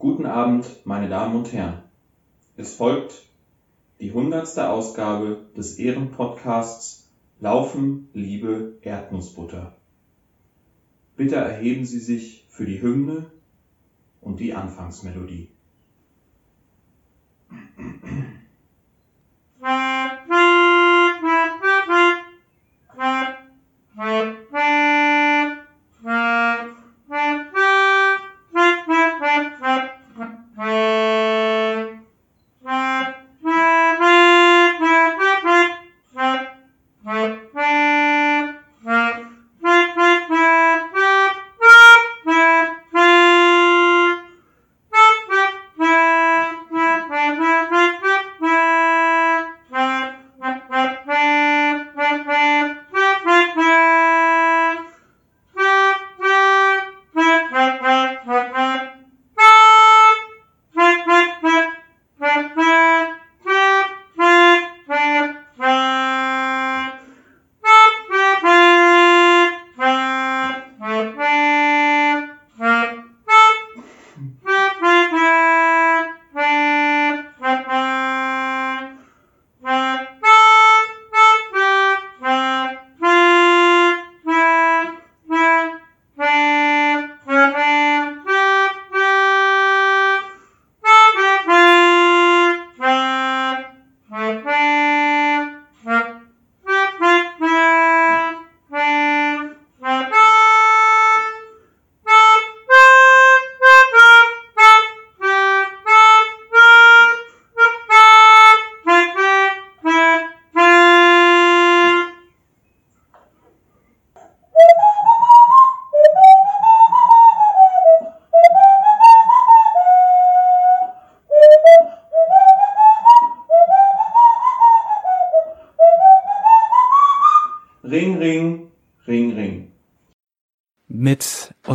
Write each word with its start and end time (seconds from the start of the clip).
Guten 0.00 0.24
Abend, 0.24 0.80
meine 0.86 1.10
Damen 1.10 1.36
und 1.36 1.52
Herren. 1.52 1.82
Es 2.56 2.74
folgt 2.74 3.28
die 4.00 4.10
hundertste 4.10 4.70
Ausgabe 4.70 5.44
des 5.54 5.78
Ehrenpodcasts 5.78 7.06
Laufen, 7.38 8.08
Liebe, 8.14 8.78
Erdnussbutter. 8.80 9.76
Bitte 11.18 11.36
erheben 11.36 11.84
Sie 11.84 11.98
sich 11.98 12.46
für 12.48 12.64
die 12.64 12.80
Hymne 12.80 13.26
und 14.22 14.40
die 14.40 14.54
Anfangsmelodie. 14.54 15.50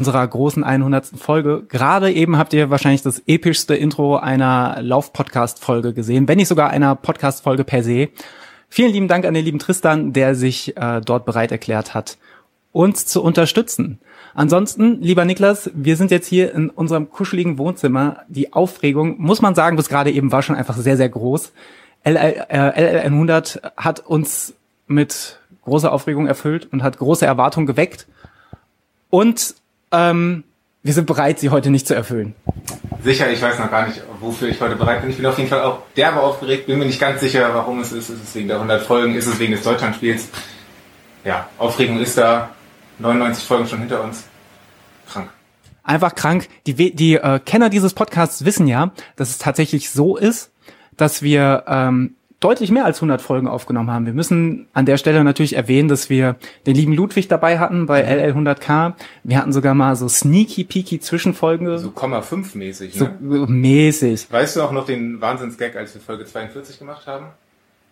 Unserer 0.05 0.27
großen 0.27 0.63
100. 0.63 1.07
Folge. 1.17 1.63
Gerade 1.67 2.11
eben 2.11 2.37
habt 2.37 2.53
ihr 2.53 2.69
wahrscheinlich 2.69 3.01
das 3.01 3.23
epischste 3.25 3.73
Intro 3.73 4.17
einer 4.17 4.77
Lauf-Podcast-Folge 4.79 5.93
gesehen, 5.93 6.27
wenn 6.27 6.37
nicht 6.37 6.47
sogar 6.47 6.69
einer 6.69 6.95
Podcast-Folge 6.95 7.63
per 7.63 7.81
se. 7.81 8.09
Vielen 8.69 8.91
lieben 8.91 9.07
Dank 9.07 9.25
an 9.25 9.33
den 9.33 9.43
lieben 9.43 9.57
Tristan, 9.57 10.13
der 10.13 10.35
sich 10.35 10.77
äh, 10.77 11.01
dort 11.01 11.25
bereit 11.25 11.51
erklärt 11.51 11.95
hat, 11.95 12.19
uns 12.71 13.07
zu 13.07 13.23
unterstützen. 13.23 13.97
Ansonsten, 14.35 15.01
lieber 15.01 15.25
Niklas, 15.25 15.71
wir 15.73 15.97
sind 15.97 16.11
jetzt 16.11 16.27
hier 16.27 16.53
in 16.53 16.69
unserem 16.69 17.09
kuscheligen 17.09 17.57
Wohnzimmer. 17.57 18.17
Die 18.27 18.53
Aufregung, 18.53 19.19
muss 19.19 19.41
man 19.41 19.55
sagen, 19.55 19.75
bis 19.75 19.89
gerade 19.89 20.11
eben 20.11 20.31
war 20.31 20.43
schon 20.43 20.55
einfach 20.55 20.77
sehr, 20.77 20.97
sehr 20.97 21.09
groß. 21.09 21.51
LL, 22.03 22.45
äh, 22.47 22.99
LLN 22.99 23.13
100 23.13 23.73
hat 23.75 24.01
uns 24.01 24.53
mit 24.85 25.39
großer 25.63 25.91
Aufregung 25.91 26.27
erfüllt 26.27 26.71
und 26.71 26.83
hat 26.83 26.99
große 26.99 27.25
Erwartungen 27.25 27.65
geweckt. 27.65 28.05
Und 29.09 29.55
ähm, 29.95 30.43
wir 30.83 30.93
sind 30.93 31.07
bereit, 31.07 31.39
sie 31.39 31.49
heute 31.49 31.69
nicht 31.69 31.87
zu 31.87 31.95
erfüllen. 31.95 32.35
Sicher, 33.03 33.31
ich 33.31 33.41
weiß 33.41 33.59
noch 33.59 33.71
gar 33.71 33.87
nicht, 33.87 34.01
wofür 34.19 34.49
ich 34.49 34.59
heute 34.61 34.75
bereit 34.75 35.01
bin. 35.01 35.09
Ich 35.09 35.17
bin 35.17 35.25
auf 35.25 35.37
jeden 35.37 35.49
Fall 35.49 35.61
auch 35.61 35.79
derbe 35.95 36.19
aufgeregt, 36.21 36.67
bin 36.67 36.79
mir 36.79 36.85
nicht 36.85 36.99
ganz 36.99 37.21
sicher, 37.21 37.49
warum 37.53 37.79
es 37.79 37.91
ist. 37.91 38.09
Ist 38.09 38.23
es 38.23 38.35
wegen 38.35 38.47
der 38.47 38.57
100 38.57 38.81
Folgen? 38.83 39.15
Ist 39.15 39.27
es 39.27 39.39
wegen 39.39 39.53
des 39.53 39.63
Deutschlandspiels? 39.63 40.29
Ja, 41.23 41.49
Aufregung 41.57 41.99
ist 41.99 42.17
da. 42.17 42.49
99 42.99 43.43
Folgen 43.43 43.67
schon 43.67 43.79
hinter 43.79 44.03
uns. 44.03 44.25
Krank. 45.07 45.29
Einfach 45.83 46.15
krank. 46.15 46.47
Die, 46.65 46.95
die 46.95 47.15
äh, 47.15 47.39
Kenner 47.39 47.69
dieses 47.69 47.93
Podcasts 47.93 48.45
wissen 48.45 48.67
ja, 48.67 48.91
dass 49.15 49.29
es 49.29 49.37
tatsächlich 49.37 49.89
so 49.89 50.17
ist, 50.17 50.51
dass 50.97 51.21
wir 51.21 51.63
ähm, 51.67 52.15
deutlich 52.45 52.69
mehr 52.69 52.85
als 52.85 52.97
100 52.97 53.23
Folgen 53.23 53.47
aufgenommen 53.47 53.89
haben. 53.89 54.05
Wir 54.05 54.13
müssen 54.13 54.67
an 54.73 54.85
der 54.85 54.97
Stelle 54.97 55.23
natürlich 55.23 55.55
erwähnen, 55.55 55.89
dass 55.89 56.11
wir 56.11 56.35
den 56.67 56.75
lieben 56.75 56.93
Ludwig 56.93 57.27
dabei 57.27 57.57
hatten 57.57 57.87
bei 57.87 58.07
LL100K. 58.07 58.93
Wir 59.23 59.37
hatten 59.39 59.51
sogar 59.51 59.73
mal 59.73 59.95
so 59.95 60.07
sneaky 60.07 60.63
peaky 60.63 60.99
Zwischenfolgen. 60.99 61.75
So 61.79 61.89
Komma 61.89 62.21
5 62.21 62.53
mäßig, 62.53 62.99
ne? 62.99 63.17
So 63.19 63.47
mäßig. 63.47 64.27
Weißt 64.31 64.55
du 64.57 64.61
auch 64.61 64.71
noch 64.71 64.85
den 64.85 65.19
Wahnsinnsgag, 65.19 65.75
als 65.75 65.95
wir 65.95 66.01
Folge 66.01 66.25
42 66.25 66.77
gemacht 66.77 67.07
haben? 67.07 67.25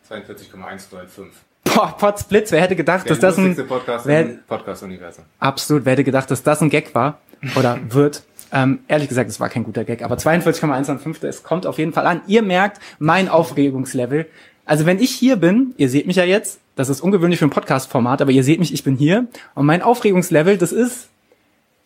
42,105. 0.07 1.29
Boah, 1.63 1.97
Potsblitz, 1.97 2.51
wer 2.51 2.61
hätte 2.61 2.75
gedacht, 2.75 3.05
Der 3.05 3.15
dass 3.15 3.19
das 3.19 3.37
ein 3.39 3.55
Podcast 3.67 4.05
wer, 4.05 4.23
Podcast-Universum. 4.47 5.25
absolut, 5.39 5.85
wer 5.85 5.93
hätte 5.93 6.03
gedacht, 6.03 6.29
dass 6.29 6.43
das 6.43 6.61
ein 6.61 6.69
Gag 6.69 6.93
war 6.93 7.17
oder 7.55 7.79
wird. 7.89 8.21
Ähm, 8.53 8.79
ehrlich 8.87 9.09
gesagt, 9.09 9.29
es 9.29 9.39
war 9.39 9.49
kein 9.49 9.63
guter 9.63 9.83
Gag, 9.83 10.03
aber 10.03 10.15
42,115, 10.15 11.27
es 11.27 11.41
kommt 11.41 11.65
auf 11.65 11.79
jeden 11.79 11.91
Fall 11.91 12.05
an. 12.05 12.21
Ihr 12.27 12.43
merkt 12.43 12.79
mein 12.99 13.27
Aufregungslevel. 13.27 14.27
Also 14.63 14.85
wenn 14.85 14.99
ich 14.99 15.09
hier 15.09 15.37
bin, 15.37 15.73
ihr 15.77 15.89
seht 15.89 16.05
mich 16.05 16.17
ja 16.17 16.23
jetzt, 16.23 16.59
das 16.75 16.89
ist 16.89 17.01
ungewöhnlich 17.01 17.39
für 17.39 17.45
ein 17.45 17.51
Podcast-Format, 17.51 18.21
aber 18.21 18.31
ihr 18.31 18.43
seht 18.43 18.59
mich, 18.59 18.71
ich 18.71 18.83
bin 18.83 18.95
hier 18.95 19.25
und 19.55 19.65
mein 19.65 19.81
Aufregungslevel, 19.81 20.57
das 20.57 20.71
ist, 20.71 21.09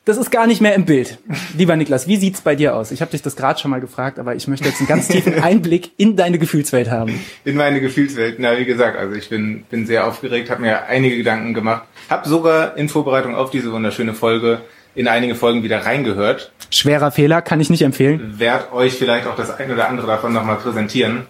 das 0.04 0.18
ist 0.18 0.30
gar 0.30 0.46
nicht 0.46 0.62
mehr 0.62 0.76
im 0.76 0.86
Bild. 0.86 1.18
Lieber 1.58 1.76
Niklas, 1.78 2.06
wie 2.08 2.18
sieht's 2.18 2.42
bei 2.42 2.56
dir 2.56 2.76
aus? 2.76 2.92
Ich 2.92 3.02
habe 3.02 3.12
dich 3.12 3.22
das 3.22 3.38
gerade 3.38 3.60
schon 3.60 3.72
mal 3.72 3.82
gefragt, 3.82 4.20
aber 4.20 4.36
ich 4.36 4.48
möchte 4.50 4.68
jetzt 4.68 4.80
einen 4.80 4.88
ganz 4.88 5.08
tiefen 5.08 5.36
Einblick 5.44 5.92
in 5.98 6.18
deine 6.18 6.38
Gefühlswelt 6.38 6.92
haben. 6.92 7.20
In 7.46 7.56
meine 7.56 7.80
Gefühlswelt. 7.80 8.40
Na, 8.40 8.58
wie 8.58 8.66
gesagt, 8.66 8.98
also 8.98 9.16
ich 9.16 9.30
bin, 9.30 9.64
bin 9.70 9.86
sehr 9.86 10.06
aufgeregt, 10.06 10.50
habe 10.50 10.62
mir 10.62 10.86
einige 10.86 11.18
Gedanken 11.18 11.54
gemacht, 11.54 11.84
habe 12.10 12.28
sogar 12.28 12.78
in 12.78 12.90
Vorbereitung 12.90 13.36
auf 13.36 13.52
diese 13.52 13.72
wunderschöne 13.72 14.14
Folge 14.14 14.62
in 14.98 15.08
einige 15.08 15.36
Folgen 15.36 15.62
wieder 15.62 15.86
reingehört. 15.86 16.52
Schwerer 16.72 17.12
Fehler, 17.12 17.44
kann 17.44 17.62
ich 17.62 17.70
nicht 17.70 17.84
empfehlen. 17.84 18.40
Werd 18.40 18.74
euch 18.74 18.94
vielleicht 18.94 19.28
auch 19.28 19.36
das 19.36 19.52
eine 19.52 19.74
oder 19.74 19.88
andere 19.88 20.08
davon 20.08 20.34
nochmal 20.34 20.56
präsentieren. 20.56 21.28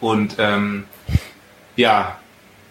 Und 0.00 0.34
ähm, 0.38 0.84
ja, 1.76 2.16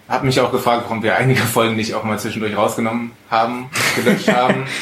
habe 0.10 0.26
mich 0.26 0.40
auch 0.42 0.52
gefragt, 0.52 0.84
warum 0.84 1.02
wir 1.02 1.16
einige 1.16 1.40
Folgen 1.56 1.78
nicht 1.78 1.94
auch 1.94 2.04
mal 2.04 2.20
zwischendurch 2.20 2.56
rausgenommen 2.56 3.12
haben, 3.32 3.70
gelöscht 3.96 4.32
haben. 4.32 4.66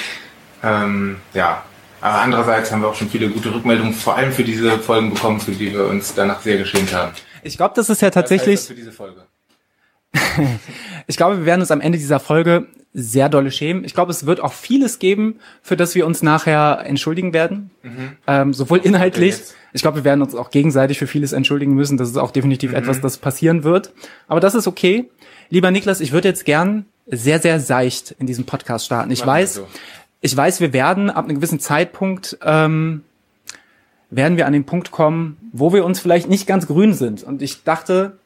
Ähm, 0.65 1.17
ja, 1.33 1.61
aber 1.99 2.21
andererseits 2.21 2.71
haben 2.71 2.81
wir 2.81 2.87
auch 2.87 2.95
schon 2.95 3.09
viele 3.09 3.27
gute 3.27 3.53
Rückmeldungen, 3.53 3.93
vor 3.93 4.15
allem 4.15 4.31
für 4.31 4.45
diese 4.45 4.79
Folgen 4.79 5.13
bekommen, 5.13 5.41
für 5.41 5.51
die 5.51 5.73
wir 5.73 5.87
uns 5.87 6.13
danach 6.13 6.39
sehr 6.39 6.57
geschämt 6.57 6.93
haben. 6.93 7.11
Ich 7.43 7.57
glaube, 7.57 7.73
das 7.75 7.89
ist 7.89 8.01
ja 8.01 8.09
tatsächlich. 8.11 8.61
Was 8.61 8.69
heißt 8.69 8.69
das 8.69 8.77
für 8.77 8.81
diese 8.81 8.91
Folge? 8.93 9.25
ich 11.07 11.17
glaube, 11.17 11.39
wir 11.39 11.45
werden 11.45 11.59
uns 11.59 11.69
am 11.69 11.81
Ende 11.81 11.97
dieser 11.97 12.21
Folge 12.21 12.67
sehr 12.93 13.27
dolle 13.29 13.51
schämen. 13.51 13.83
Ich 13.85 13.93
glaube, 13.93 14.11
es 14.11 14.25
wird 14.25 14.39
auch 14.39 14.53
vieles 14.53 14.99
geben, 14.99 15.39
für 15.61 15.75
das 15.75 15.95
wir 15.95 16.05
uns 16.05 16.21
nachher 16.21 16.83
entschuldigen 16.85 17.33
werden. 17.33 17.71
Mhm. 17.81 18.11
Ähm, 18.27 18.53
sowohl 18.53 18.79
inhaltlich. 18.79 19.35
Ich 19.73 19.81
glaube, 19.81 19.97
wir 19.97 20.03
werden 20.03 20.21
uns 20.21 20.35
auch 20.35 20.51
gegenseitig 20.51 20.99
für 20.99 21.07
vieles 21.07 21.33
entschuldigen 21.33 21.73
müssen. 21.73 21.97
Das 21.97 22.09
ist 22.09 22.17
auch 22.17 22.31
definitiv 22.31 22.71
mhm. 22.71 22.77
etwas, 22.77 23.01
das 23.01 23.17
passieren 23.17 23.63
wird. 23.63 23.91
Aber 24.27 24.39
das 24.39 24.53
ist 24.53 24.67
okay. 24.67 25.09
Lieber 25.49 25.71
Niklas, 25.71 26.01
ich 26.01 26.11
würde 26.11 26.27
jetzt 26.27 26.45
gern 26.45 26.85
sehr, 27.07 27.39
sehr 27.39 27.59
seicht 27.59 28.15
in 28.19 28.27
diesem 28.27 28.45
Podcast 28.45 28.85
starten. 28.85 29.11
Ich 29.11 29.25
weiß, 29.25 29.55
so. 29.55 29.67
ich 30.21 30.35
weiß, 30.37 30.59
wir 30.59 30.73
werden 30.73 31.09
ab 31.09 31.25
einem 31.25 31.35
gewissen 31.35 31.59
Zeitpunkt 31.59 32.37
ähm, 32.43 33.03
werden 34.15 34.37
wir 34.37 34.45
an 34.45 34.53
den 34.53 34.65
Punkt 34.65 34.91
kommen, 34.91 35.37
wo 35.51 35.73
wir 35.73 35.83
uns 35.85 35.99
vielleicht 35.99 36.29
nicht 36.29 36.45
ganz 36.45 36.67
grün 36.67 36.93
sind. 36.93 37.23
Und 37.23 37.41
ich 37.41 37.63
dachte, 37.63 38.17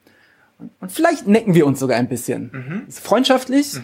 Und 0.80 0.92
vielleicht 0.92 1.28
necken 1.28 1.54
wir 1.54 1.68
uns 1.68 1.80
sogar 1.80 1.98
ein 1.98 2.08
bisschen. 2.08 2.50
Mhm. 2.52 2.82
Ist 2.88 3.00
freundschaftlich, 3.00 3.80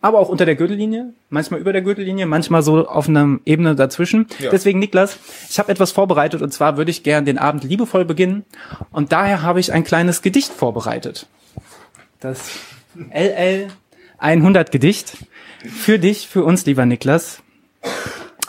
aber 0.00 0.18
auch 0.18 0.28
unter 0.28 0.44
der 0.44 0.56
Gürtellinie, 0.56 1.12
manchmal 1.28 1.60
über 1.60 1.72
der 1.72 1.82
Gürtellinie, 1.82 2.26
manchmal 2.26 2.62
so 2.62 2.88
auf 2.88 3.08
einer 3.08 3.38
Ebene 3.44 3.76
dazwischen. 3.76 4.26
Ja. 4.40 4.50
Deswegen, 4.50 4.80
Niklas, 4.80 5.18
ich 5.48 5.58
habe 5.60 5.70
etwas 5.70 5.92
vorbereitet 5.92 6.42
und 6.42 6.52
zwar 6.52 6.76
würde 6.76 6.90
ich 6.90 7.04
gern 7.04 7.24
den 7.24 7.38
Abend 7.38 7.62
liebevoll 7.62 8.04
beginnen 8.04 8.44
und 8.90 9.12
daher 9.12 9.42
habe 9.42 9.60
ich 9.60 9.72
ein 9.72 9.84
kleines 9.84 10.22
Gedicht 10.22 10.52
vorbereitet. 10.52 11.26
Das 12.18 12.50
LL 13.12 13.68
100 14.18 14.72
Gedicht 14.72 15.16
für 15.64 15.98
dich, 15.98 16.26
für 16.26 16.42
uns, 16.44 16.66
lieber 16.66 16.86
Niklas. 16.86 17.42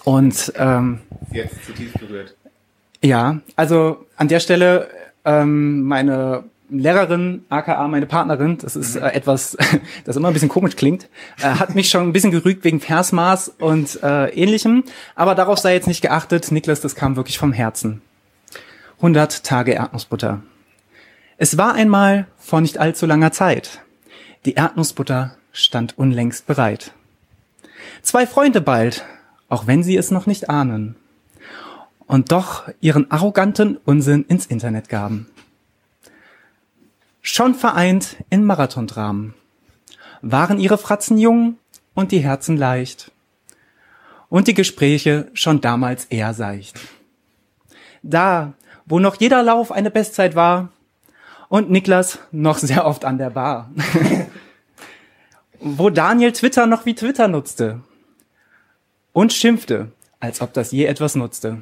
Und 0.04 0.52
ähm, 0.58 1.00
Jetzt 1.32 1.64
zutiefst 1.66 2.00
berührt. 2.00 2.36
ja, 3.04 3.40
also 3.56 4.06
an 4.18 4.28
der 4.28 4.40
Stelle 4.40 4.90
ähm, 5.26 5.84
meine 5.84 6.44
Lehrerin, 6.72 7.44
aka 7.50 7.86
meine 7.88 8.06
Partnerin, 8.06 8.58
das 8.58 8.76
ist 8.76 8.96
äh, 8.96 9.10
etwas, 9.10 9.58
das 10.06 10.16
immer 10.16 10.30
ein 10.30 10.34
bisschen 10.34 10.50
komisch 10.50 10.76
klingt, 10.76 11.10
äh, 11.40 11.44
hat 11.44 11.76
mich 11.76 11.90
schon 11.90 12.04
ein 12.04 12.14
bisschen 12.14 12.32
gerügt 12.32 12.64
wegen 12.64 12.80
Versmaß 12.80 13.50
und 13.60 14.02
äh, 14.02 14.30
ähnlichem. 14.30 14.84
Aber 15.16 15.36
darauf 15.36 15.60
sei 15.60 15.74
jetzt 15.74 15.88
nicht 15.88 16.02
geachtet. 16.02 16.52
Niklas, 16.52 16.80
das 16.80 16.96
kam 16.96 17.16
wirklich 17.16 17.38
vom 17.38 17.52
Herzen. 17.52 18.02
100 18.98 19.44
Tage 19.44 19.74
Erdnussbutter. 19.74 20.42
Es 21.38 21.58
war 21.58 21.74
einmal 21.74 22.28
vor 22.38 22.62
nicht 22.62 22.78
allzu 22.78 23.06
langer 23.06 23.32
Zeit. 23.32 23.82
Die 24.46 24.54
Erdnussbutter 24.54 25.36
stand 25.52 25.98
unlängst 25.98 26.48
bereit. 26.48 26.94
Zwei 28.02 28.26
Freunde 28.26 28.62
bald, 28.62 29.06
auch 29.50 29.68
wenn 29.68 29.84
sie 29.84 29.98
es 29.98 30.12
noch 30.12 30.26
nicht 30.26 30.50
ahnen 30.50 30.96
und 32.12 32.32
doch 32.32 32.70
ihren 32.82 33.10
arroganten 33.10 33.78
Unsinn 33.86 34.26
ins 34.28 34.46
Internet 34.46 34.90
gaben. 34.90 35.31
Schon 37.22 37.54
vereint 37.54 38.18
in 38.30 38.44
Marathondramen 38.44 39.36
waren 40.22 40.60
ihre 40.60 40.78
Fratzen 40.78 41.18
jung 41.18 41.58
und 41.94 42.12
die 42.12 42.20
Herzen 42.20 42.58
leicht 42.58 43.12
und 44.30 44.48
die 44.48 44.54
Gespräche 44.54 45.30
schon 45.34 45.62
damals 45.62 46.06
eher 46.06 46.34
seicht. 46.34 46.80
Da, 48.02 48.54
wo 48.86 49.00
noch 49.00 49.20
jeder 49.20 49.44
Lauf 49.44 49.72
eine 49.72 49.92
Bestzeit 49.92 50.36
war 50.36 50.70
und 51.50 51.70
Niklas 51.70 52.20
noch 52.32 52.58
sehr 52.58 52.86
oft 52.86 53.06
an 53.06 53.18
der 53.18 53.30
Bar. 53.30 53.70
wo 55.60 55.90
Daniel 55.92 56.32
Twitter 56.32 56.66
noch 56.66 56.86
wie 56.86 56.96
Twitter 56.96 57.28
nutzte 57.28 57.82
und 59.14 59.32
schimpfte, 59.32 59.92
als 60.20 60.42
ob 60.42 60.54
das 60.54 60.72
je 60.72 60.86
etwas 60.86 61.16
nutzte. 61.16 61.62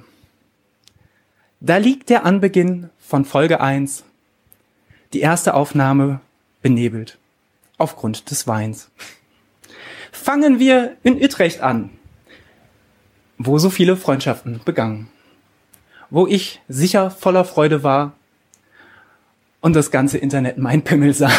Da 1.59 1.77
liegt 1.77 2.09
der 2.09 2.25
Anbeginn 2.25 2.89
von 2.97 3.25
Folge 3.25 3.59
1. 3.59 4.05
Die 5.13 5.21
erste 5.21 5.55
Aufnahme 5.55 6.21
benebelt. 6.61 7.17
Aufgrund 7.77 8.29
des 8.29 8.45
Weins. 8.45 8.89
Fangen 10.11 10.59
wir 10.59 10.97
in 11.03 11.21
Utrecht 11.21 11.61
an, 11.61 11.89
wo 13.37 13.57
so 13.57 13.69
viele 13.69 13.95
Freundschaften 13.95 14.61
begangen. 14.65 15.09
Wo 16.09 16.27
ich 16.27 16.61
sicher 16.67 17.09
voller 17.09 17.45
Freude 17.45 17.83
war 17.83 18.13
und 19.61 19.75
das 19.75 19.91
ganze 19.91 20.17
Internet 20.17 20.57
mein 20.57 20.83
Pimmel 20.83 21.13
sah. 21.13 21.31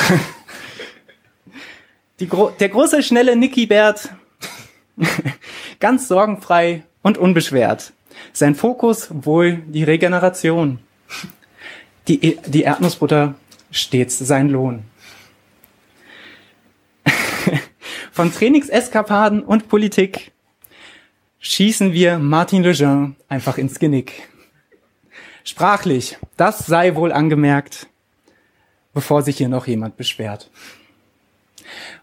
Gro 2.28 2.50
der 2.58 2.68
große, 2.68 3.02
schnelle 3.02 3.36
Nicky 3.36 3.66
Bert, 3.66 4.10
ganz 5.80 6.08
sorgenfrei 6.08 6.84
und 7.02 7.18
unbeschwert. 7.18 7.92
Sein 8.32 8.54
Fokus 8.54 9.08
wohl 9.10 9.62
die 9.66 9.84
Regeneration. 9.84 10.80
Die, 12.08 12.38
die 12.44 12.62
Erdnussbutter 12.62 13.34
stets 13.70 14.18
sein 14.18 14.48
Lohn. 14.48 14.84
Von 18.12 18.32
Trainingseskapaden 18.32 19.42
und 19.42 19.68
Politik 19.68 20.32
schießen 21.40 21.92
wir 21.92 22.18
Martin 22.18 22.62
Lejeune 22.62 23.14
einfach 23.28 23.58
ins 23.58 23.78
Genick. 23.78 24.28
Sprachlich, 25.44 26.18
das 26.36 26.66
sei 26.66 26.94
wohl 26.94 27.12
angemerkt, 27.12 27.86
bevor 28.92 29.22
sich 29.22 29.38
hier 29.38 29.48
noch 29.48 29.66
jemand 29.66 29.96
beschwert. 29.96 30.50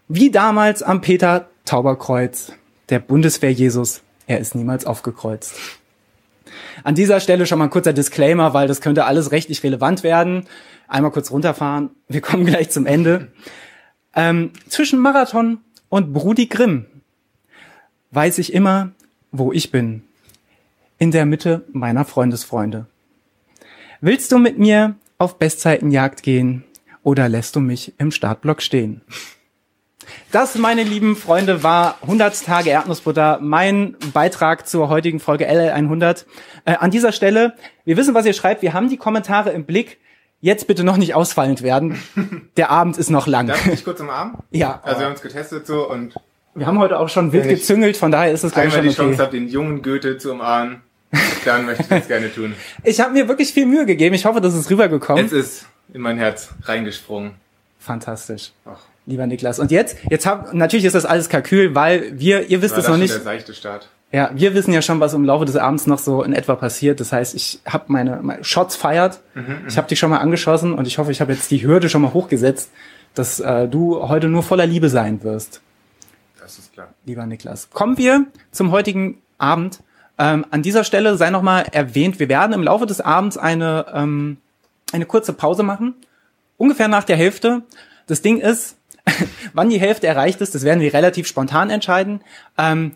Wie 0.08 0.30
damals 0.30 0.82
am 0.82 1.00
Peter 1.00 1.48
Tauberkreuz, 1.64 2.52
der 2.88 2.98
Bundeswehr 2.98 3.52
Jesus, 3.52 4.02
er 4.26 4.38
ist 4.38 4.54
niemals 4.54 4.86
aufgekreuzt. 4.86 5.54
An 6.82 6.94
dieser 6.94 7.20
Stelle 7.20 7.46
schon 7.46 7.58
mal 7.58 7.66
ein 7.66 7.70
kurzer 7.70 7.92
Disclaimer, 7.92 8.54
weil 8.54 8.68
das 8.68 8.80
könnte 8.80 9.04
alles 9.04 9.32
rechtlich 9.32 9.62
relevant 9.62 10.02
werden. 10.02 10.46
Einmal 10.88 11.12
kurz 11.12 11.30
runterfahren. 11.30 11.90
Wir 12.08 12.20
kommen 12.20 12.46
gleich 12.46 12.70
zum 12.70 12.86
Ende. 12.86 13.28
Ähm, 14.14 14.52
zwischen 14.68 14.98
Marathon 14.98 15.58
und 15.88 16.12
Brudi 16.12 16.46
Grimm 16.46 16.86
weiß 18.10 18.38
ich 18.38 18.52
immer, 18.52 18.90
wo 19.30 19.52
ich 19.52 19.70
bin. 19.70 20.02
In 20.98 21.12
der 21.12 21.26
Mitte 21.26 21.64
meiner 21.72 22.04
Freundesfreunde. 22.04 22.86
Willst 24.00 24.32
du 24.32 24.38
mit 24.38 24.58
mir 24.58 24.96
auf 25.18 25.38
Bestzeitenjagd 25.38 26.22
gehen 26.22 26.64
oder 27.02 27.28
lässt 27.28 27.54
du 27.54 27.60
mich 27.60 27.94
im 27.98 28.10
Startblock 28.10 28.62
stehen? 28.62 29.02
Das, 30.32 30.56
meine 30.56 30.82
lieben 30.82 31.16
Freunde, 31.16 31.62
war 31.62 31.98
100 32.02 32.44
Tage 32.44 32.70
Erdnussbutter, 32.70 33.38
mein 33.42 33.96
Beitrag 34.12 34.66
zur 34.66 34.88
heutigen 34.88 35.20
Folge 35.20 35.48
LL100. 35.50 36.24
Äh, 36.64 36.76
an 36.76 36.90
dieser 36.90 37.12
Stelle, 37.12 37.54
wir 37.84 37.96
wissen, 37.96 38.14
was 38.14 38.26
ihr 38.26 38.32
schreibt, 38.32 38.62
wir 38.62 38.72
haben 38.72 38.88
die 38.88 38.96
Kommentare 38.96 39.50
im 39.50 39.64
Blick. 39.64 39.98
Jetzt 40.40 40.66
bitte 40.66 40.84
noch 40.84 40.96
nicht 40.96 41.14
ausfallend 41.14 41.62
werden. 41.62 42.00
Der 42.56 42.70
Abend 42.70 42.96
ist 42.96 43.10
noch 43.10 43.26
lang. 43.26 43.48
Darf 43.48 43.66
ich 43.66 43.84
kurz 43.84 44.00
umarmen? 44.00 44.36
Ja, 44.50 44.80
Also 44.84 45.00
wir 45.00 45.06
haben 45.06 45.12
uns 45.12 45.22
getestet 45.22 45.66
so 45.66 45.88
und 45.88 46.14
wir 46.54 46.66
haben 46.66 46.78
heute 46.78 46.98
auch 46.98 47.08
schon 47.08 47.32
wild 47.32 47.44
Wenn 47.44 47.56
gezüngelt, 47.56 47.96
von 47.96 48.10
daher 48.10 48.32
ist 48.32 48.42
es 48.44 48.52
gleich 48.52 48.64
einmal 48.66 48.78
schon 48.78 48.88
die 48.88 48.94
Chance 48.94 49.22
habe, 49.22 49.32
den 49.32 49.48
jungen 49.48 49.82
Goethe 49.82 50.18
zu 50.18 50.32
umarmen, 50.32 50.82
dann 51.44 51.66
möchte 51.66 51.82
ich 51.82 51.88
das 51.88 52.08
gerne 52.08 52.32
tun. 52.32 52.54
Ich 52.84 53.00
habe 53.00 53.12
mir 53.12 53.28
wirklich 53.28 53.52
viel 53.52 53.66
Mühe 53.66 53.86
gegeben. 53.86 54.14
Ich 54.14 54.24
hoffe, 54.24 54.40
das 54.40 54.54
ist 54.54 54.70
rübergekommen. 54.70 55.22
Jetzt 55.24 55.32
ist 55.32 55.66
in 55.92 56.00
mein 56.00 56.18
Herz 56.18 56.50
reingesprungen. 56.64 57.32
Fantastisch. 57.78 58.52
Ach, 58.64 58.78
Lieber 59.06 59.26
Niklas. 59.26 59.58
Und 59.58 59.70
jetzt, 59.70 59.96
jetzt 60.10 60.26
hab, 60.26 60.52
natürlich 60.52 60.84
ist 60.84 60.94
das 60.94 61.06
alles 61.06 61.28
Kalkül, 61.28 61.74
weil 61.74 62.18
wir, 62.18 62.48
ihr 62.48 62.60
wisst 62.60 62.76
es 62.76 62.84
das 62.84 62.88
noch 62.88 62.98
nicht. 62.98 63.14
der 63.14 63.22
seichte 63.22 63.54
Start. 63.54 63.88
Ja, 64.10 64.30
wir 64.32 64.54
wissen 64.54 64.72
ja 64.72 64.80
schon, 64.80 65.00
was 65.00 65.12
im 65.12 65.24
Laufe 65.24 65.44
des 65.44 65.56
Abends 65.56 65.86
noch 65.86 65.98
so 65.98 66.22
in 66.22 66.32
etwa 66.32 66.54
passiert. 66.56 66.98
Das 67.00 67.12
heißt, 67.12 67.34
ich 67.34 67.60
habe 67.66 67.84
meine, 67.88 68.20
meine 68.22 68.42
Shots 68.42 68.74
feiert. 68.74 69.20
ich 69.66 69.76
habe 69.76 69.86
dich 69.88 69.98
schon 69.98 70.08
mal 70.10 70.18
angeschossen 70.18 70.72
und 70.72 70.86
ich 70.86 70.96
hoffe, 70.98 71.10
ich 71.12 71.20
habe 71.20 71.32
jetzt 71.32 71.50
die 71.50 71.62
Hürde 71.62 71.88
schon 71.90 72.00
mal 72.02 72.14
hochgesetzt, 72.14 72.70
dass 73.14 73.38
äh, 73.40 73.68
du 73.68 74.08
heute 74.08 74.28
nur 74.28 74.42
voller 74.42 74.66
Liebe 74.66 74.88
sein 74.88 75.22
wirst, 75.24 75.60
Das 76.40 76.58
ist 76.58 76.72
klar. 76.72 76.88
lieber 77.04 77.26
Niklas. 77.26 77.68
Kommen 77.70 77.98
wir 77.98 78.26
zum 78.50 78.70
heutigen 78.70 79.18
Abend. 79.36 79.80
Ähm, 80.18 80.46
an 80.50 80.62
dieser 80.62 80.84
Stelle 80.84 81.16
sei 81.16 81.28
noch 81.30 81.42
mal 81.42 81.66
erwähnt, 81.70 82.18
wir 82.18 82.28
werden 82.30 82.52
im 82.52 82.62
Laufe 82.62 82.86
des 82.86 83.00
Abends 83.00 83.36
eine 83.36 83.86
ähm, 83.92 84.38
eine 84.92 85.04
kurze 85.06 85.32
Pause 85.34 85.62
machen, 85.62 85.94
ungefähr 86.56 86.88
nach 86.88 87.04
der 87.04 87.16
Hälfte. 87.16 87.62
Das 88.06 88.22
Ding 88.22 88.38
ist, 88.38 88.76
wann 89.52 89.68
die 89.68 89.78
Hälfte 89.80 90.06
erreicht 90.06 90.40
ist, 90.40 90.54
das 90.54 90.64
werden 90.64 90.80
wir 90.80 90.94
relativ 90.94 91.26
spontan 91.26 91.68
entscheiden. 91.70 92.20
Ähm, 92.56 92.92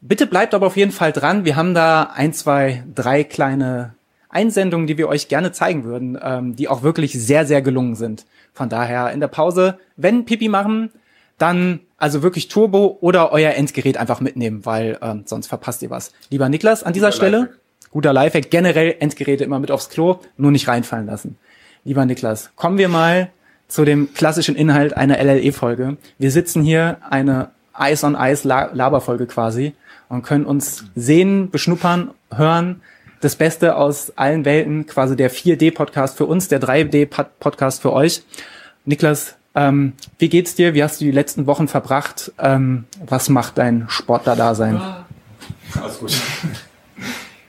bitte 0.00 0.26
bleibt 0.26 0.54
aber 0.54 0.66
auf 0.66 0.76
jeden 0.76 0.92
Fall 0.92 1.12
dran. 1.12 1.44
Wir 1.44 1.56
haben 1.56 1.74
da 1.74 2.10
ein, 2.14 2.32
zwei, 2.32 2.84
drei 2.94 3.24
kleine 3.24 3.94
Einsendungen, 4.28 4.86
die 4.86 4.98
wir 4.98 5.08
euch 5.08 5.28
gerne 5.28 5.52
zeigen 5.52 5.84
würden, 5.84 6.18
ähm, 6.22 6.56
die 6.56 6.68
auch 6.68 6.82
wirklich 6.82 7.12
sehr, 7.12 7.46
sehr 7.46 7.62
gelungen 7.62 7.96
sind. 7.96 8.26
Von 8.52 8.68
daher 8.68 9.10
in 9.10 9.20
der 9.20 9.28
Pause, 9.28 9.78
wenn 9.96 10.24
Pipi 10.24 10.48
machen, 10.48 10.90
dann 11.38 11.80
also 11.96 12.22
wirklich 12.22 12.48
Turbo 12.48 12.98
oder 13.00 13.32
euer 13.32 13.52
Endgerät 13.52 13.96
einfach 13.96 14.20
mitnehmen, 14.20 14.64
weil 14.64 14.98
ähm, 15.02 15.22
sonst 15.26 15.46
verpasst 15.48 15.82
ihr 15.82 15.90
was. 15.90 16.12
Lieber 16.30 16.48
Niklas, 16.48 16.82
an 16.82 16.92
dieser 16.92 17.08
Guter 17.08 17.16
Stelle, 17.16 17.38
Lifehack. 17.38 17.90
guter 17.90 18.12
Lifehack, 18.12 18.50
generell 18.50 18.96
Endgeräte 19.00 19.44
immer 19.44 19.58
mit 19.58 19.70
aufs 19.70 19.88
Klo, 19.88 20.20
nur 20.36 20.50
nicht 20.50 20.68
reinfallen 20.68 21.06
lassen. 21.06 21.36
Lieber 21.84 22.04
Niklas, 22.04 22.50
kommen 22.56 22.78
wir 22.78 22.88
mal 22.88 23.30
zu 23.68 23.84
dem 23.84 24.12
klassischen 24.14 24.56
Inhalt 24.56 24.96
einer 24.96 25.18
LLE-Folge. 25.22 25.96
Wir 26.18 26.30
sitzen 26.30 26.62
hier 26.62 26.98
eine 27.08 27.50
Eis 27.72 28.04
on 28.04 28.16
Eis 28.16 28.44
Laberfolge 28.44 29.26
quasi 29.26 29.74
und 30.10 30.22
können 30.22 30.44
uns 30.44 30.84
sehen, 30.94 31.50
beschnuppern, 31.50 32.10
hören. 32.34 32.82
Das 33.20 33.36
Beste 33.36 33.76
aus 33.76 34.12
allen 34.16 34.44
Welten, 34.44 34.86
quasi 34.86 35.16
der 35.16 35.30
4D-Podcast 35.30 36.18
für 36.18 36.26
uns, 36.26 36.48
der 36.48 36.60
3D-Podcast 36.60 37.80
für 37.80 37.92
euch. 37.92 38.22
Niklas, 38.84 39.36
ähm, 39.54 39.94
wie 40.18 40.28
geht's 40.28 40.54
dir? 40.54 40.74
Wie 40.74 40.82
hast 40.82 41.00
du 41.00 41.04
die 41.04 41.10
letzten 41.10 41.46
Wochen 41.46 41.68
verbracht? 41.68 42.32
Ähm, 42.38 42.84
was 43.04 43.28
macht 43.28 43.58
dein 43.58 43.86
Sportler-Dasein? 43.88 44.80
Alles 45.80 45.98
gut. 45.98 46.12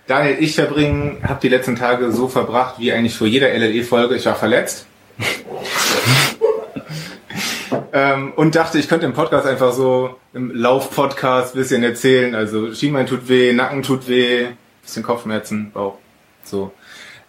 Daniel, 0.07 0.37
ich 0.39 0.55
verbringe, 0.55 1.17
habe 1.23 1.39
die 1.41 1.49
letzten 1.49 1.75
Tage 1.75 2.11
so 2.11 2.27
verbracht, 2.27 2.75
wie 2.79 2.91
eigentlich 2.91 3.15
vor 3.15 3.27
jeder 3.27 3.47
LLE-Folge. 3.53 4.15
Ich 4.15 4.25
war 4.25 4.35
verletzt. 4.35 4.85
Ähm, 7.93 8.33
und 8.35 8.55
dachte, 8.55 8.79
ich 8.79 8.87
könnte 8.87 9.05
im 9.05 9.13
Podcast 9.13 9.45
einfach 9.45 9.73
so, 9.73 10.17
im 10.33 10.51
Lauf-Podcast 10.55 11.55
bisschen 11.55 11.83
erzählen. 11.83 12.35
Also 12.35 12.73
Schienbein 12.73 13.05
tut 13.05 13.27
weh, 13.27 13.53
Nacken 13.53 13.83
tut 13.83 14.07
weh, 14.07 14.47
bisschen 14.81 15.03
Kopfschmerzen, 15.03 15.71
Bauch. 15.71 15.97
So. 16.43 16.71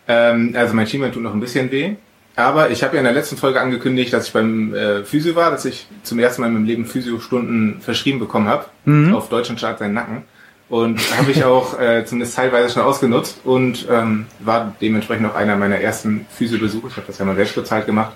Ähm, 0.06 0.54
also 0.56 0.74
mein 0.74 0.86
Schienbein 0.86 1.12
tut 1.12 1.22
noch 1.22 1.34
ein 1.34 1.40
bisschen 1.40 1.70
weh. 1.70 1.96
Aber 2.34 2.70
ich 2.70 2.82
habe 2.82 2.94
ja 2.94 3.00
in 3.00 3.04
der 3.04 3.12
letzten 3.12 3.36
Folge 3.36 3.60
angekündigt, 3.60 4.12
dass 4.12 4.28
ich 4.28 4.32
beim 4.32 4.72
äh, 4.74 5.04
Physio 5.04 5.34
war, 5.34 5.50
dass 5.50 5.64
ich 5.64 5.86
zum 6.02 6.18
ersten 6.18 6.40
Mal 6.40 6.48
in 6.48 6.54
meinem 6.54 6.64
Leben 6.64 6.86
Physio-Stunden 6.86 7.80
verschrieben 7.80 8.18
bekommen 8.20 8.48
habe. 8.48 8.66
Mhm. 8.84 9.14
Auf 9.14 9.28
Deutsch 9.28 9.50
und 9.50 9.58
Staat 9.58 9.80
seinen 9.80 9.94
Nacken. 9.94 10.22
Und 10.68 10.98
habe 11.18 11.30
ich 11.30 11.44
auch 11.44 11.78
äh, 11.78 12.04
zumindest 12.06 12.36
teilweise 12.36 12.72
schon 12.72 12.82
ausgenutzt 12.82 13.40
und 13.44 13.86
ähm, 13.90 14.26
war 14.38 14.74
dementsprechend 14.80 15.26
auch 15.26 15.34
einer 15.34 15.56
meiner 15.56 15.78
ersten 15.78 16.26
Physio-Besuche. 16.30 16.88
Ich 16.88 16.96
habe 16.96 17.06
das 17.06 17.18
ja 17.18 17.26
mal 17.26 17.36
selbst 17.36 17.54
bezahlt 17.54 17.84
gemacht. 17.84 18.12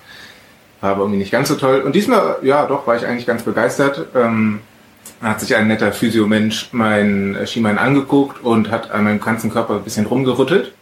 War 0.80 0.90
aber 0.92 1.00
irgendwie 1.02 1.18
nicht 1.18 1.30
ganz 1.32 1.48
so 1.48 1.54
toll. 1.54 1.80
Und 1.80 1.94
diesmal, 1.94 2.36
ja 2.42 2.66
doch, 2.66 2.86
war 2.86 2.96
ich 2.96 3.06
eigentlich 3.06 3.26
ganz 3.26 3.42
begeistert. 3.42 4.06
Ähm, 4.14 4.60
hat 5.22 5.40
sich 5.40 5.56
ein 5.56 5.68
netter 5.68 5.92
Physio-Mensch 5.92 6.68
mein 6.72 7.38
Schienbein 7.46 7.78
angeguckt 7.78 8.44
und 8.44 8.70
hat 8.70 8.90
an 8.90 9.04
meinem 9.04 9.20
ganzen 9.20 9.50
Körper 9.50 9.74
ein 9.76 9.82
bisschen 9.84 10.06
rumgerüttelt. 10.06 10.72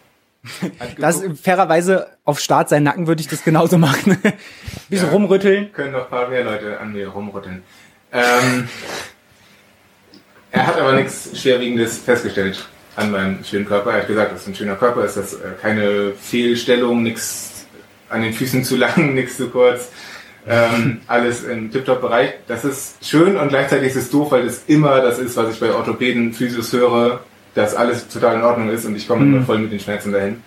Das 0.99 1.23
fairerweise 1.43 2.09
auf 2.25 2.39
Start 2.39 2.69
seinen 2.69 2.83
Nacken 2.85 3.07
würde 3.07 3.21
ich 3.23 3.29
das 3.29 3.45
genauso 3.45 3.79
machen. 3.79 4.19
Bisschen 4.91 5.07
Ja. 5.07 5.13
rumrütteln. 5.13 5.73
können 5.73 5.93
noch 5.93 6.05
ein 6.05 6.11
paar 6.11 6.29
mehr 6.29 6.45
Leute 6.45 6.79
an 6.81 6.93
mir 6.93 7.09
rumrütteln. 7.09 7.63
Ähm, 8.13 8.69
er 10.51 10.67
hat 10.67 10.79
aber 10.79 10.93
nichts 10.93 11.31
Schwerwiegendes 11.41 11.99
festgestellt 11.99 12.63
an 12.97 13.11
meinem 13.11 13.43
schönen 13.43 13.65
Körper. 13.65 13.93
Er 13.93 14.01
hat 14.03 14.07
gesagt, 14.07 14.33
das 14.33 14.43
ist 14.43 14.49
ein 14.49 14.55
schöner 14.55 14.77
Körper, 14.77 15.05
ist 15.05 15.17
das 15.17 15.33
äh, 15.33 15.39
keine 15.63 16.13
Fehlstellung, 16.13 17.03
nichts 17.03 17.54
an 18.09 18.23
den 18.23 18.33
Füßen 18.33 18.65
zu 18.65 18.77
lang, 18.77 19.15
nichts 19.15 19.37
zu 19.37 19.49
kurz. 19.49 19.91
Ähm, 20.47 21.01
alles 21.07 21.43
im 21.45 21.71
Tip-Top-Bereich. 21.73 22.35
Das 22.47 22.65
ist 22.67 22.97
schön 23.03 23.37
und 23.39 23.49
gleichzeitig 23.49 23.89
ist 23.89 23.97
es 23.97 24.11
doof, 24.11 24.31
weil 24.33 24.45
das 24.45 24.65
immer 24.67 25.01
das 25.01 25.19
ist, 25.19 25.37
was 25.39 25.55
ich 25.55 25.59
bei 25.61 25.73
Orthopäden, 25.73 26.35
Physios 26.35 26.71
höre, 26.73 27.21
dass 27.55 27.75
alles 27.75 28.09
total 28.09 28.37
in 28.37 28.43
Ordnung 28.43 28.69
ist 28.69 28.85
und 28.85 28.95
ich 28.95 29.09
komme 29.09 29.25
Mhm. 29.25 29.35
immer 29.37 29.47
voll 29.47 29.59
mit 29.59 29.73
den 29.73 29.81
Schmerzen 29.81 30.13
dahin 30.13 30.43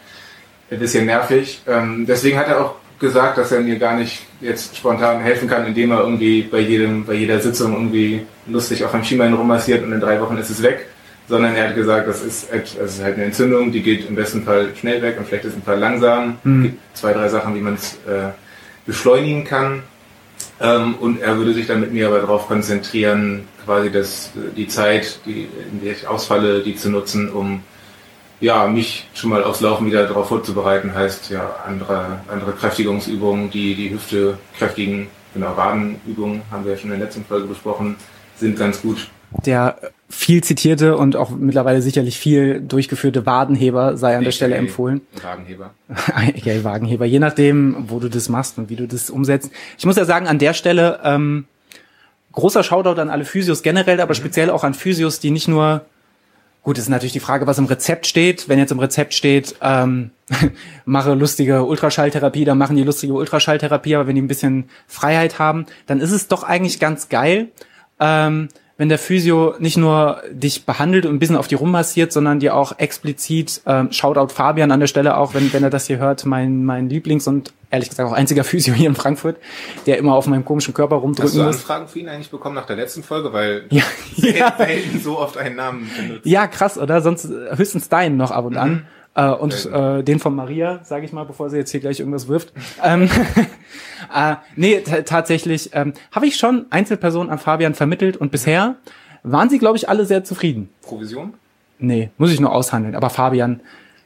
ein 0.70 0.80
bisschen 0.80 1.06
nervig. 1.06 1.62
Ähm, 1.68 2.06
deswegen 2.08 2.38
hat 2.38 2.48
er 2.48 2.64
auch 2.64 2.76
gesagt, 3.00 3.38
dass 3.38 3.52
er 3.52 3.62
mir 3.62 3.80
gar 3.80 3.96
nicht 3.98 4.24
jetzt 4.42 4.76
spontan 4.78 5.22
helfen 5.22 5.48
kann, 5.48 5.66
indem 5.66 5.92
er 5.92 6.02
irgendwie 6.02 6.42
bei 6.44 6.60
jedem, 6.60 7.06
bei 7.06 7.14
jeder 7.14 7.40
Sitzung 7.40 7.74
irgendwie 7.74 8.26
lustig 8.48 8.84
auf 8.84 8.94
einem 8.94 9.04
Schienbein 9.04 9.34
rummassiert 9.34 9.84
und 9.84 9.94
in 9.94 10.00
drei 10.00 10.20
Wochen 10.22 10.38
ist 10.38 10.50
es 10.50 10.62
weg. 10.62 10.88
Sondern 11.28 11.56
er 11.56 11.70
hat 11.70 11.76
gesagt, 11.76 12.08
das 12.08 12.24
ist, 12.24 12.48
das 12.52 12.76
ist 12.76 13.04
halt 13.04 13.16
eine 13.16 13.26
Entzündung, 13.26 13.72
die 13.72 13.82
geht 13.82 14.08
im 14.08 14.16
besten 14.16 14.44
Fall 14.44 14.70
schnell 14.76 15.02
weg 15.02 15.18
ist 15.44 15.56
ein 15.56 15.64
Fall 15.64 15.80
langsam. 15.80 16.38
Mhm. 16.44 16.64
Gibt 16.64 16.80
zwei, 16.94 17.14
drei 17.14 17.28
Sachen, 17.28 17.54
wie 17.56 17.60
man 17.60 17.74
es 17.74 17.96
äh, 18.08 18.30
beschleunigen 18.86 19.44
kann. 19.44 19.84
Ähm, 20.60 20.96
und 20.96 21.22
er 21.22 21.38
würde 21.38 21.54
sich 21.54 21.68
dann 21.68 21.82
mit 21.82 21.94
mir 21.94 22.08
aber 22.08 22.20
darauf 22.20 22.48
konzentrieren, 22.48 23.46
quasi 23.66 23.92
das, 23.92 24.32
die 24.56 24.68
Zeit, 24.68 25.20
die, 25.26 25.48
in 25.72 25.82
der 25.84 25.92
ich 25.92 26.08
ausfalle, 26.08 26.64
die 26.64 26.76
zu 26.76 26.90
nutzen, 26.90 27.30
um 27.30 27.62
ja, 28.40 28.68
mich 28.68 29.08
schon 29.14 29.32
mal 29.32 29.44
aufs 29.44 29.62
Laufen 29.62 29.88
wieder 29.88 30.06
darauf 30.06 30.28
vorzubereiten, 30.28 30.94
heißt 30.94 31.30
ja 31.32 31.56
andere, 31.66 32.22
andere 32.28 32.54
Kräftigungsübungen, 32.54 33.50
die 33.50 33.76
die 33.76 33.90
Hüfte 33.90 34.38
kräftigen, 34.58 35.08
genau, 35.34 35.58
Wadenübungen, 35.58 36.44
haben 36.52 36.64
wir 36.64 36.74
ja 36.74 36.78
schon 36.78 36.92
in 36.92 37.00
der 37.00 37.08
letzten 37.08 37.26
Folge 37.26 37.48
besprochen, 37.48 37.96
sind 38.36 38.58
ganz 38.58 38.82
gut. 38.82 39.10
Der 39.46 39.78
viel 40.10 40.42
zitierte 40.44 40.96
und 40.98 41.16
auch 41.16 41.32
mittlerweile 41.32 41.82
sicherlich 41.82 42.18
viel 42.18 42.62
durchgeführte 42.62 43.26
Wadenheber 43.26 43.98
sei 43.98 44.16
an 44.16 44.24
der 44.24 44.32
Stelle 44.32 44.56
empfohlen. 44.56 45.02
Wagenheber. 45.22 45.74
okay, 45.90 46.64
Wagenheber, 46.64 47.06
je 47.06 47.20
nachdem, 47.20 47.90
wo 47.90 48.00
du 48.00 48.10
das 48.10 48.30
machst 48.30 48.58
und 48.58 48.70
wie 48.70 48.78
du 48.78 48.88
das 48.88 49.10
umsetzt. 49.10 49.52
Ich 49.78 49.86
muss 49.86 49.98
ja 49.98 50.06
sagen, 50.06 50.28
an 50.28 50.40
der 50.40 50.54
Stelle 50.54 51.00
ähm, 51.04 51.46
großer 52.32 52.64
Shoutout 52.64 53.02
an 53.02 53.10
alle 53.10 53.26
Physios 53.26 53.64
generell, 53.64 54.00
aber 54.00 54.14
speziell 54.14 54.50
auch 54.50 54.64
an 54.64 54.74
Physios, 54.74 55.20
die 55.20 55.32
nicht 55.32 55.48
nur 55.48 55.86
Gut, 56.68 56.78
es 56.78 56.84
ist 56.84 56.90
natürlich 56.90 57.14
die 57.14 57.22
Frage, 57.22 57.48
was 57.48 57.60
im 57.60 57.66
Rezept 57.66 58.08
steht. 58.08 58.50
Wenn 58.50 58.60
jetzt 58.60 58.74
im 58.74 58.80
Rezept 58.80 59.14
steht, 59.14 59.56
ähm, 59.62 60.12
mache 60.86 61.14
lustige 61.14 61.64
Ultraschalltherapie, 61.64 62.44
dann 62.44 62.58
machen 62.58 62.76
die 62.76 62.84
lustige 62.84 63.14
Ultraschalltherapie, 63.14 63.96
aber 63.96 64.08
wenn 64.08 64.16
die 64.16 64.22
ein 64.22 64.28
bisschen 64.28 64.70
Freiheit 64.86 65.40
haben, 65.40 65.66
dann 65.86 66.02
ist 66.02 66.12
es 66.12 66.28
doch 66.28 66.44
eigentlich 66.44 66.82
ganz 66.82 67.08
geil, 67.08 67.48
ähm, 68.02 68.50
wenn 68.78 68.90
der 68.90 69.00
Physio 69.00 69.56
nicht 69.58 69.76
nur 69.78 70.22
dich 70.32 70.66
behandelt 70.66 71.06
und 71.06 71.16
ein 71.16 71.20
bisschen 71.20 71.36
auf 71.36 71.48
die 71.48 71.56
rummassiert, 71.56 72.12
sondern 72.12 72.40
dir 72.40 72.56
auch 72.56 72.78
explizit, 72.78 73.62
ähm, 73.66 73.92
Shoutout 73.92 74.32
Fabian 74.34 74.72
an 74.72 74.80
der 74.80 74.88
Stelle 74.88 75.18
auch, 75.18 75.34
wenn, 75.34 75.52
wenn 75.52 75.64
er 75.64 75.72
das 75.72 75.88
hier 75.88 75.98
hört, 75.98 76.26
mein, 76.26 76.64
mein 76.64 76.88
Lieblings- 76.88 77.28
und 77.28 77.54
ehrlich 77.72 77.90
gesagt 77.90 78.08
auch 78.08 78.14
einziger 78.14 78.44
Physio 78.46 78.74
hier 78.76 78.88
in 78.88 78.96
Frankfurt, 78.96 79.38
der 79.88 79.98
immer 79.98 80.14
auf 80.14 80.28
meinem 80.28 80.46
komischen 80.46 80.76
Körper 80.76 80.98
Hast 80.98 81.04
rumdrücken 81.04 81.38
du 81.40 81.44
muss. 81.44 81.56
Anfragen 81.58 81.88
für 81.88 82.00
ihn 82.00 82.08
eigentlich 82.10 82.30
bekommen 82.30 82.56
nach 82.56 82.68
der 82.68 82.76
letzten 82.76 83.02
Folge? 83.02 83.34
Weil 83.34 83.66
Ja, 83.70 83.84
selten, 84.16 84.98
ja. 84.98 85.00
so 85.04 85.18
oft 85.18 85.38
einen 85.38 85.56
Namen 85.56 85.90
benutzt. 85.98 86.26
Ja, 86.26 86.46
krass, 86.48 86.78
oder? 86.78 87.02
Sonst 87.02 87.28
höchstens 87.56 87.90
deinen 87.90 88.18
noch 88.18 88.32
ab 88.32 88.46
und 88.46 88.58
an. 88.58 88.86
Äh, 89.18 89.32
und 89.32 89.66
äh, 89.66 90.04
den 90.04 90.20
von 90.20 90.36
Maria, 90.36 90.80
sage 90.84 91.04
ich 91.04 91.12
mal, 91.12 91.24
bevor 91.24 91.50
sie 91.50 91.58
jetzt 91.58 91.72
hier 91.72 91.80
gleich 91.80 92.00
irgendwas 92.00 92.28
wirft. 92.28 92.54
ähm, 92.84 93.10
äh, 94.14 94.36
nee, 94.56 94.82
tatsächlich 94.82 95.72
ähm, 95.74 95.94
habe 96.12 96.28
ich 96.28 96.38
schon 96.38 96.68
Einzelpersonen 96.70 97.32
an 97.32 97.40
Fabian 97.40 97.74
vermittelt 97.74 98.16
und 98.16 98.32
bisher 98.32 98.76
waren 99.24 99.50
sie, 99.50 99.58
glaube 99.58 99.76
ich, 99.76 99.90
alle 99.90 100.06
sehr 100.06 100.24
zufrieden. 100.24 100.70
Provision? 100.84 101.34
Nee, 101.80 102.12
muss 102.18 102.32
ich 102.32 102.40
nur 102.40 102.52
aushandeln. 102.52 102.96
Aber 102.96 103.10
Fabian, 103.10 103.62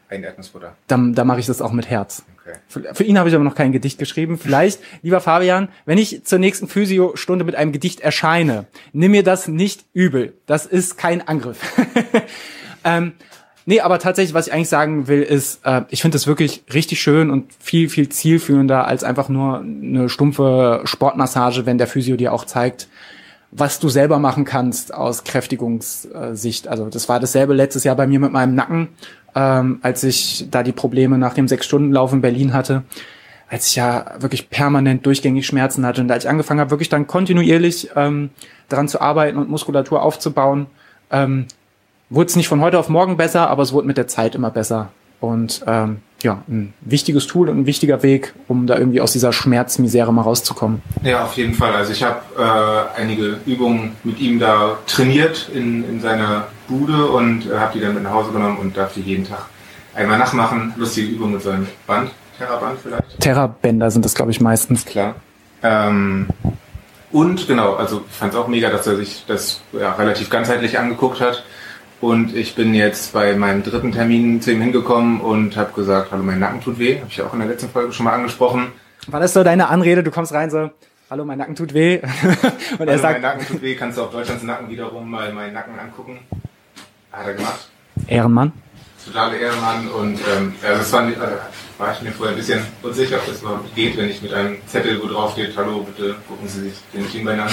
Ein 0.10 0.24
Erdnussbutter. 0.24 0.76
da, 0.88 0.98
da 0.98 1.26
mache 1.26 1.42
ich 1.42 1.46
das 1.46 1.62
auch 1.62 1.74
mit 1.74 1.90
Herz. 1.90 2.24
Okay. 2.40 2.58
Für, 2.70 2.96
für 2.96 3.04
ihn 3.04 3.20
habe 3.20 3.28
ich 3.28 3.36
aber 3.36 3.44
noch 3.44 3.56
kein 3.56 3.74
Gedicht 3.74 4.00
geschrieben. 4.00 4.38
Vielleicht, 4.38 4.80
lieber 5.02 5.20
Fabian, 5.20 5.68
wenn 5.86 5.98
ich 5.98 6.24
zur 6.24 6.40
nächsten 6.40 6.70
Physio-Stunde 6.70 7.44
mit 7.44 7.56
einem 7.56 7.74
Gedicht 7.74 8.00
erscheine, 8.00 8.66
nimm 8.94 9.12
mir 9.12 9.24
das 9.24 9.50
nicht 9.50 9.84
übel. 9.92 10.34
Das 10.46 10.66
ist 10.66 10.98
kein 10.98 11.28
Angriff. 11.28 11.60
ähm, 12.86 13.14
nee, 13.66 13.82
aber 13.82 14.00
tatsächlich, 14.00 14.34
was 14.34 14.48
ich 14.48 14.54
eigentlich 14.54 14.70
sagen 14.70 15.08
will, 15.08 15.22
ist, 15.22 15.66
äh, 15.66 15.82
ich 15.90 16.02
finde 16.02 16.16
das 16.16 16.28
wirklich 16.28 16.64
richtig 16.74 17.02
schön 17.02 17.30
und 17.30 17.52
viel, 17.60 17.90
viel 17.90 18.10
zielführender 18.10 18.88
als 18.88 19.04
einfach 19.04 19.30
nur 19.30 19.60
eine 19.60 20.10
stumpfe 20.10 20.82
Sportmassage, 20.86 21.66
wenn 21.66 21.78
der 21.78 21.88
Physio 21.88 22.16
dir 22.16 22.34
auch 22.34 22.46
zeigt, 22.46 22.88
was 23.52 23.80
du 23.80 23.90
selber 23.90 24.18
machen 24.20 24.46
kannst 24.46 24.94
aus 24.94 25.24
Kräftigungssicht. 25.24 26.68
Also 26.68 26.90
das 26.90 27.10
war 27.10 27.20
dasselbe 27.20 27.54
letztes 27.54 27.84
Jahr 27.84 27.96
bei 27.96 28.08
mir 28.08 28.20
mit 28.20 28.32
meinem 28.32 28.56
Nacken, 28.56 28.88
ähm, 29.36 29.80
als 29.82 30.04
ich 30.04 30.48
da 30.50 30.64
die 30.64 30.72
Probleme 30.72 31.18
nach 31.18 31.34
dem 31.34 31.48
Sechs-Stunden-Lauf 31.48 32.14
in 32.14 32.22
Berlin 32.22 32.54
hatte, 32.54 32.84
als 33.50 33.68
ich 33.68 33.76
ja 33.76 34.06
wirklich 34.20 34.50
permanent 34.50 35.06
durchgängig 35.06 35.46
Schmerzen 35.46 35.86
hatte 35.86 36.02
und 36.02 36.10
als 36.10 36.24
ich 36.24 36.30
angefangen 36.30 36.62
habe, 36.62 36.72
wirklich 36.72 36.90
dann 36.90 37.08
kontinuierlich 37.08 37.90
ähm, 37.96 38.30
daran 38.70 38.88
zu 38.88 39.02
arbeiten 39.02 39.38
und 39.38 39.50
Muskulatur 39.50 40.02
aufzubauen, 40.02 40.68
ähm, 41.12 41.48
wurde 42.12 42.28
es 42.28 42.36
nicht 42.36 42.48
von 42.48 42.62
heute 42.62 42.78
auf 42.78 42.90
morgen 42.90 43.18
besser, 43.18 43.50
aber 43.50 43.64
es 43.64 43.74
wurde 43.74 43.88
mit 43.88 43.98
der 43.98 44.08
Zeit 44.08 44.36
immer 44.36 44.52
besser. 44.52 44.90
Und 45.20 45.64
ähm, 45.66 46.02
ja, 46.24 46.44
ein 46.48 46.74
wichtiges 46.82 47.28
Tool 47.28 47.50
und 47.50 47.60
ein 47.60 47.66
wichtiger 47.66 48.04
Weg, 48.04 48.34
um 48.48 48.68
da 48.68 48.78
irgendwie 48.78 49.02
aus 49.02 49.14
dieser 49.14 49.32
Schmerzmisere 49.32 50.12
mal 50.12 50.24
rauszukommen. 50.24 50.82
Ja, 51.04 51.24
auf 51.24 51.38
jeden 51.38 51.54
Fall. 51.54 51.74
Also 51.74 51.92
ich 51.92 52.04
habe 52.04 52.20
äh, 52.38 53.00
einige 53.00 53.40
Übungen 53.46 53.96
mit 54.04 54.20
ihm 54.20 54.40
da 54.40 54.78
trainiert 54.88 55.50
in, 55.54 55.88
in 55.88 56.02
seiner 56.02 56.48
Bude 56.68 57.08
und 57.08 57.50
äh, 57.50 57.58
habe 57.58 57.74
die 57.74 57.80
dann 57.80 57.94
mit 57.94 58.04
nach 58.04 58.12
Hause 58.12 58.32
genommen 58.32 58.58
und 58.58 58.76
darf 58.76 58.94
die 58.94 59.02
jeden 59.02 59.26
Tag 59.26 59.46
einmal 59.94 60.18
nachmachen. 60.18 60.74
Lustige 60.76 61.08
Übung 61.08 61.34
mit 61.34 61.44
seinem 61.44 61.68
Band, 61.86 62.12
Terraband 62.38 62.80
vielleicht. 62.82 63.20
Terrabänder 63.20 63.92
sind 63.92 64.04
das, 64.04 64.16
glaube 64.16 64.32
ich, 64.32 64.42
meistens. 64.42 64.86
Klar. 64.86 65.16
Ähm, 65.64 66.28
und 67.12 67.48
genau, 67.48 67.76
also 67.76 68.04
ich 68.10 68.16
fand 68.16 68.34
es 68.34 68.40
auch 68.40 68.48
mega, 68.48 68.70
dass 68.70 68.88
er 68.88 68.96
sich 68.96 69.24
das 69.28 69.62
ja, 69.74 69.94
relativ 69.94 70.30
ganzheitlich 70.30 70.80
angeguckt 70.80 71.20
hat. 71.20 71.44
Und 72.02 72.36
ich 72.36 72.56
bin 72.56 72.74
jetzt 72.74 73.14
bei 73.14 73.36
meinem 73.36 73.62
dritten 73.62 73.92
Termin 73.92 74.42
zu 74.42 74.52
ihm 74.52 74.62
hingekommen 74.62 75.22
und 75.22 75.56
habe 75.56 75.72
gesagt, 75.74 76.12
hallo, 76.12 76.24
mein 76.24 76.40
Nacken 76.40 76.60
tut 76.60 76.80
weh. 76.80 76.98
Habe 76.98 77.08
ich 77.10 77.18
ja 77.18 77.26
auch 77.26 77.34
in 77.34 77.40
der 77.40 77.48
letzten 77.48 77.70
Folge 77.70 77.94
schon 77.94 78.06
mal 78.06 78.14
angesprochen. 78.14 78.72
War 79.08 79.20
das 79.20 79.34
so 79.34 79.44
deine 79.44 79.70
Anrede? 79.70 80.02
Du 80.02 80.10
kommst 80.10 80.34
rein 80.34 80.50
so, 80.50 80.72
hallo, 81.12 81.26
mein 81.26 81.38
Nacken 81.38 81.56
tut 81.56 81.76
weh. 81.76 82.00
und 82.00 82.08
er 82.08 82.10
Also 82.80 82.80
mein 82.80 83.00
sagt, 83.00 83.22
Nacken 83.22 83.46
tut 83.46 83.62
weh, 83.62 83.76
kannst 83.76 84.00
du 84.00 84.02
auf 84.02 84.12
Deutschlands 84.12 84.44
Nacken 84.44 84.68
wiederum 84.70 85.10
mal 85.12 85.32
meinen 85.32 85.54
Nacken 85.54 85.78
angucken. 85.78 86.20
Hat 87.12 87.28
er 87.28 87.34
gemacht. 87.36 87.70
Ehrenmann. 88.08 88.52
Totale 89.06 89.38
Ehrenmann 89.38 89.88
und 89.90 90.20
ähm, 90.36 90.54
also 90.64 90.78
das 90.80 90.94
war, 90.94 91.02
also 91.04 91.38
war 91.78 91.94
ich 91.94 92.02
mir 92.02 92.12
vorher 92.12 92.36
ein 92.36 92.38
bisschen 92.38 92.62
unsicher, 92.82 93.18
ob 93.18 93.28
das 93.28 93.42
überhaupt 93.42 93.76
geht, 93.76 93.98
wenn 93.98 94.10
ich 94.10 94.22
mit 94.22 94.34
einem 94.34 94.58
Zettel, 94.68 95.02
wo 95.02 95.08
drauf 95.08 95.34
steht, 95.34 95.56
hallo, 95.58 95.84
bitte 95.84 96.16
gucken 96.28 96.48
Sie 96.48 96.62
sich 96.62 96.74
den 96.94 97.08
Schienbein 97.08 97.40
an. 97.40 97.50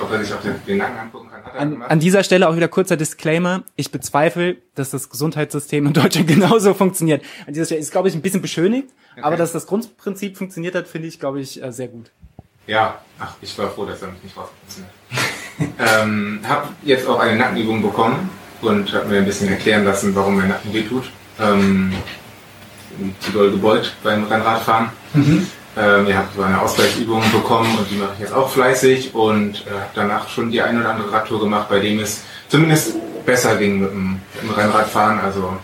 Ob 0.00 0.10
er 0.10 0.24
sich 0.24 0.32
auch 0.32 0.40
den, 0.40 0.54
den 0.66 0.78
Nacken 0.78 0.98
angucken 0.98 1.28
kann, 1.30 1.44
hat 1.44 1.54
er 1.54 1.60
An, 1.60 1.70
gemacht. 1.70 1.90
an 1.90 2.00
dieser 2.00 2.24
Stelle 2.24 2.48
auch 2.48 2.56
wieder 2.56 2.68
kurzer 2.68 2.96
Disclaimer. 2.96 3.62
Ich 3.76 3.90
bezweifle, 3.90 4.56
dass 4.74 4.90
das 4.90 5.10
Gesundheitssystem 5.10 5.86
in 5.86 5.92
Deutschland 5.92 6.28
genauso 6.28 6.74
funktioniert. 6.74 7.24
An 7.46 7.52
dieser 7.52 7.66
Stelle 7.66 7.80
ist, 7.80 7.92
glaube 7.92 8.08
ich, 8.08 8.14
ein 8.14 8.22
bisschen 8.22 8.42
beschönigt, 8.42 8.88
aber 9.20 9.36
dass 9.36 9.52
das 9.52 9.66
Grundprinzip 9.66 10.36
funktioniert 10.36 10.74
hat, 10.74 10.88
finde 10.88 11.08
ich, 11.08 11.20
glaube 11.20 11.40
ich, 11.40 11.62
äh, 11.62 11.72
sehr 11.72 11.88
gut. 11.88 12.10
Ja, 12.66 13.00
ach, 13.18 13.34
ich 13.40 13.56
war 13.58 13.70
froh, 13.70 13.84
dass 13.84 14.02
er 14.02 14.08
mich 14.08 14.22
nicht 14.22 14.36
rausgefunden 14.36 14.86
hat. 15.78 16.02
ähm, 16.04 16.40
hab 16.48 16.72
jetzt 16.82 17.06
auch 17.06 17.18
eine 17.18 17.36
Nackenübung 17.36 17.82
bekommen 17.82 18.30
und 18.62 18.92
habe 18.92 19.08
mir 19.08 19.18
ein 19.18 19.24
bisschen 19.24 19.48
erklären 19.48 19.84
lassen, 19.84 20.14
warum 20.14 20.36
mein 20.36 20.48
Nacken 20.48 20.72
wehtut. 20.72 21.10
Ähm, 21.40 21.92
zu 23.20 23.32
doll 23.32 23.50
gebeugt 23.50 23.94
beim 24.02 24.24
Rennradfahren. 24.24 24.90
Ähm, 25.74 26.06
ihr 26.06 26.18
habt 26.18 26.36
so 26.36 26.42
eine 26.42 26.60
Ausgleichsübung 26.60 27.22
bekommen 27.32 27.78
und 27.78 27.90
die 27.90 27.96
mache 27.96 28.10
ich 28.14 28.20
jetzt 28.20 28.34
auch 28.34 28.50
fleißig 28.50 29.14
und 29.14 29.64
äh, 29.66 29.70
habe 29.70 29.90
danach 29.94 30.28
schon 30.28 30.50
die 30.50 30.60
ein 30.60 30.78
oder 30.78 30.90
andere 30.90 31.10
Radtour 31.10 31.40
gemacht, 31.40 31.68
bei 31.70 31.78
dem 31.78 31.98
es 31.98 32.22
zumindest 32.48 32.94
besser 33.24 33.56
ging 33.56 33.80
mit 33.80 33.90
dem, 33.90 34.20
mit 34.34 34.42
dem 34.42 34.50
Rennradfahren. 34.50 35.18
Also 35.20 35.56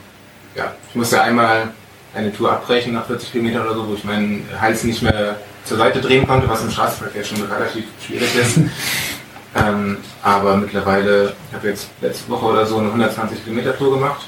ja, 0.55 0.73
ich 0.89 0.95
musste 0.95 1.21
einmal 1.21 1.69
eine 2.15 2.33
Tour 2.33 2.51
abbrechen 2.53 2.95
nach 2.95 3.07
40 3.07 3.33
Kilometern 3.33 3.67
oder 3.67 3.75
so, 3.75 3.89
wo 3.89 3.95
ich 3.95 4.05
meinen 4.05 4.49
Hals 4.59 4.85
nicht 4.85 5.03
mehr 5.03 5.37
zur 5.65 5.77
Seite 5.77 6.01
drehen 6.01 6.27
konnte, 6.27 6.49
was 6.49 6.63
im 6.63 6.71
Straßenverkehr 6.71 7.25
schon 7.25 7.43
relativ 7.43 7.85
schwierig 8.05 8.35
ist. 8.35 8.57
ähm, 9.55 9.99
aber 10.23 10.57
mittlerweile, 10.57 11.35
ich 11.51 11.55
habe 11.55 11.69
jetzt 11.69 11.91
letzte 12.01 12.31
Woche 12.31 12.47
oder 12.47 12.65
so 12.65 12.79
eine 12.79 12.89
120 12.89 13.45
Kilometer 13.45 13.77
Tour 13.77 13.95
gemacht 13.95 14.27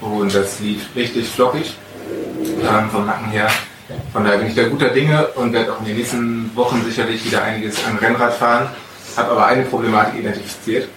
und 0.00 0.32
das 0.32 0.60
lief 0.60 0.86
richtig 0.94 1.28
flockig 1.28 1.74
ähm, 2.62 2.90
vom 2.90 3.06
Nacken 3.06 3.30
her. 3.30 3.48
Von 4.12 4.24
daher 4.24 4.38
bin 4.38 4.48
ich 4.48 4.54
da 4.56 4.68
guter 4.68 4.88
Dinge 4.88 5.28
und 5.28 5.52
werde 5.52 5.72
auch 5.72 5.80
in 5.80 5.86
den 5.86 5.96
nächsten 5.96 6.50
Wochen 6.56 6.84
sicherlich 6.84 7.24
wieder 7.24 7.42
einiges 7.42 7.84
an 7.86 7.96
Rennrad 7.98 8.34
fahren. 8.34 8.68
Habe 9.16 9.30
aber 9.30 9.46
eine 9.46 9.62
Problematik 9.62 10.20
identifiziert. 10.20 10.88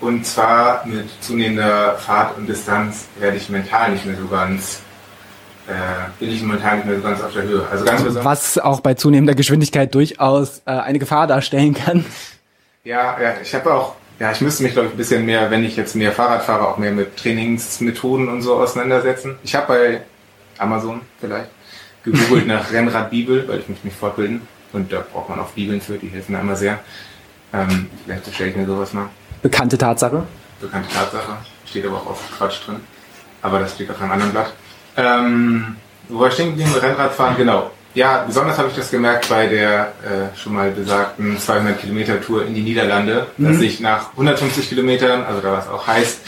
Und 0.00 0.26
zwar 0.26 0.86
mit 0.86 1.08
zunehmender 1.20 1.96
Fahrt 1.96 2.36
und 2.36 2.46
Distanz 2.46 3.06
werde 3.18 3.36
ich 3.36 3.48
mental 3.48 3.92
nicht 3.92 4.04
mehr 4.06 4.16
so 4.16 4.26
ganz, 4.28 4.80
äh, 5.68 5.72
bin 6.18 6.30
ich 6.30 6.42
momentan 6.42 6.78
nicht 6.78 6.86
mehr 6.86 6.96
so 6.96 7.02
ganz 7.02 7.22
auf 7.22 7.32
der 7.32 7.42
Höhe. 7.42 7.66
Also 7.70 7.84
ganz 7.84 8.02
besonders. 8.02 8.24
Was 8.24 8.58
auch 8.58 8.80
bei 8.80 8.94
zunehmender 8.94 9.34
Geschwindigkeit 9.34 9.94
durchaus 9.94 10.62
äh, 10.66 10.70
eine 10.70 10.98
Gefahr 10.98 11.26
darstellen 11.26 11.74
kann. 11.74 12.04
Ja, 12.84 13.20
ja, 13.20 13.34
ich 13.42 13.54
habe 13.54 13.74
auch, 13.74 13.94
ja, 14.18 14.32
ich 14.32 14.40
müsste 14.40 14.62
mich 14.62 14.72
glaube 14.72 14.88
ich 14.88 14.94
ein 14.94 14.98
bisschen 14.98 15.26
mehr, 15.26 15.50
wenn 15.50 15.64
ich 15.64 15.76
jetzt 15.76 15.94
mehr 15.96 16.12
Fahrrad 16.12 16.44
fahre, 16.44 16.68
auch 16.68 16.78
mehr 16.78 16.92
mit 16.92 17.16
Trainingsmethoden 17.18 18.28
und 18.28 18.40
so 18.40 18.56
auseinandersetzen. 18.56 19.38
Ich 19.44 19.54
habe 19.54 19.66
bei 19.66 20.00
Amazon 20.58 21.02
vielleicht 21.20 21.48
gegoogelt 22.04 22.46
nach 22.46 22.72
Rennradbibel, 22.72 23.46
weil 23.48 23.60
ich 23.60 23.68
möchte 23.68 23.86
mich 23.86 23.96
fortbilden. 23.96 24.42
Und 24.72 24.92
da 24.92 25.04
braucht 25.12 25.28
man 25.28 25.40
auch 25.40 25.50
Bibeln 25.50 25.80
für, 25.80 25.98
die 25.98 26.08
helfen 26.08 26.34
da 26.34 26.40
immer 26.40 26.56
sehr. 26.56 26.78
Ähm, 27.52 27.88
vielleicht 28.04 28.32
stelle 28.32 28.50
ich 28.50 28.56
mir 28.56 28.66
sowas 28.66 28.92
mal. 28.92 29.08
Bekannte 29.42 29.76
Tatsache. 29.76 30.22
Bekannte 30.60 30.88
Tatsache. 30.92 31.38
Steht 31.66 31.86
aber 31.86 31.96
auch 31.96 32.10
oft 32.10 32.36
Quatsch 32.36 32.66
drin. 32.66 32.76
Aber 33.42 33.58
das 33.58 33.74
steht 33.74 33.90
auf 33.90 34.00
einem 34.00 34.12
anderen 34.12 34.32
Blatt. 34.32 34.52
Ähm, 34.96 35.76
wo 36.08 36.20
wir 36.20 36.30
stehen 36.30 36.50
geblieben? 36.50 36.74
Rennradfahren, 36.74 37.36
genau. 37.36 37.70
Ja, 37.94 38.24
besonders 38.24 38.56
habe 38.58 38.68
ich 38.68 38.76
das 38.76 38.90
gemerkt 38.90 39.28
bei 39.28 39.46
der 39.48 39.92
äh, 40.04 40.36
schon 40.36 40.54
mal 40.54 40.70
besagten 40.70 41.38
200 41.38 41.80
Kilometer 41.80 42.20
Tour 42.20 42.46
in 42.46 42.54
die 42.54 42.62
Niederlande, 42.62 43.26
mhm. 43.36 43.52
dass 43.52 43.60
ich 43.60 43.80
nach 43.80 44.12
150 44.12 44.68
Kilometern, 44.68 45.24
also 45.24 45.40
da 45.40 45.50
war 45.50 45.58
es 45.58 45.68
auch 45.68 45.86
heiß, 45.88 46.20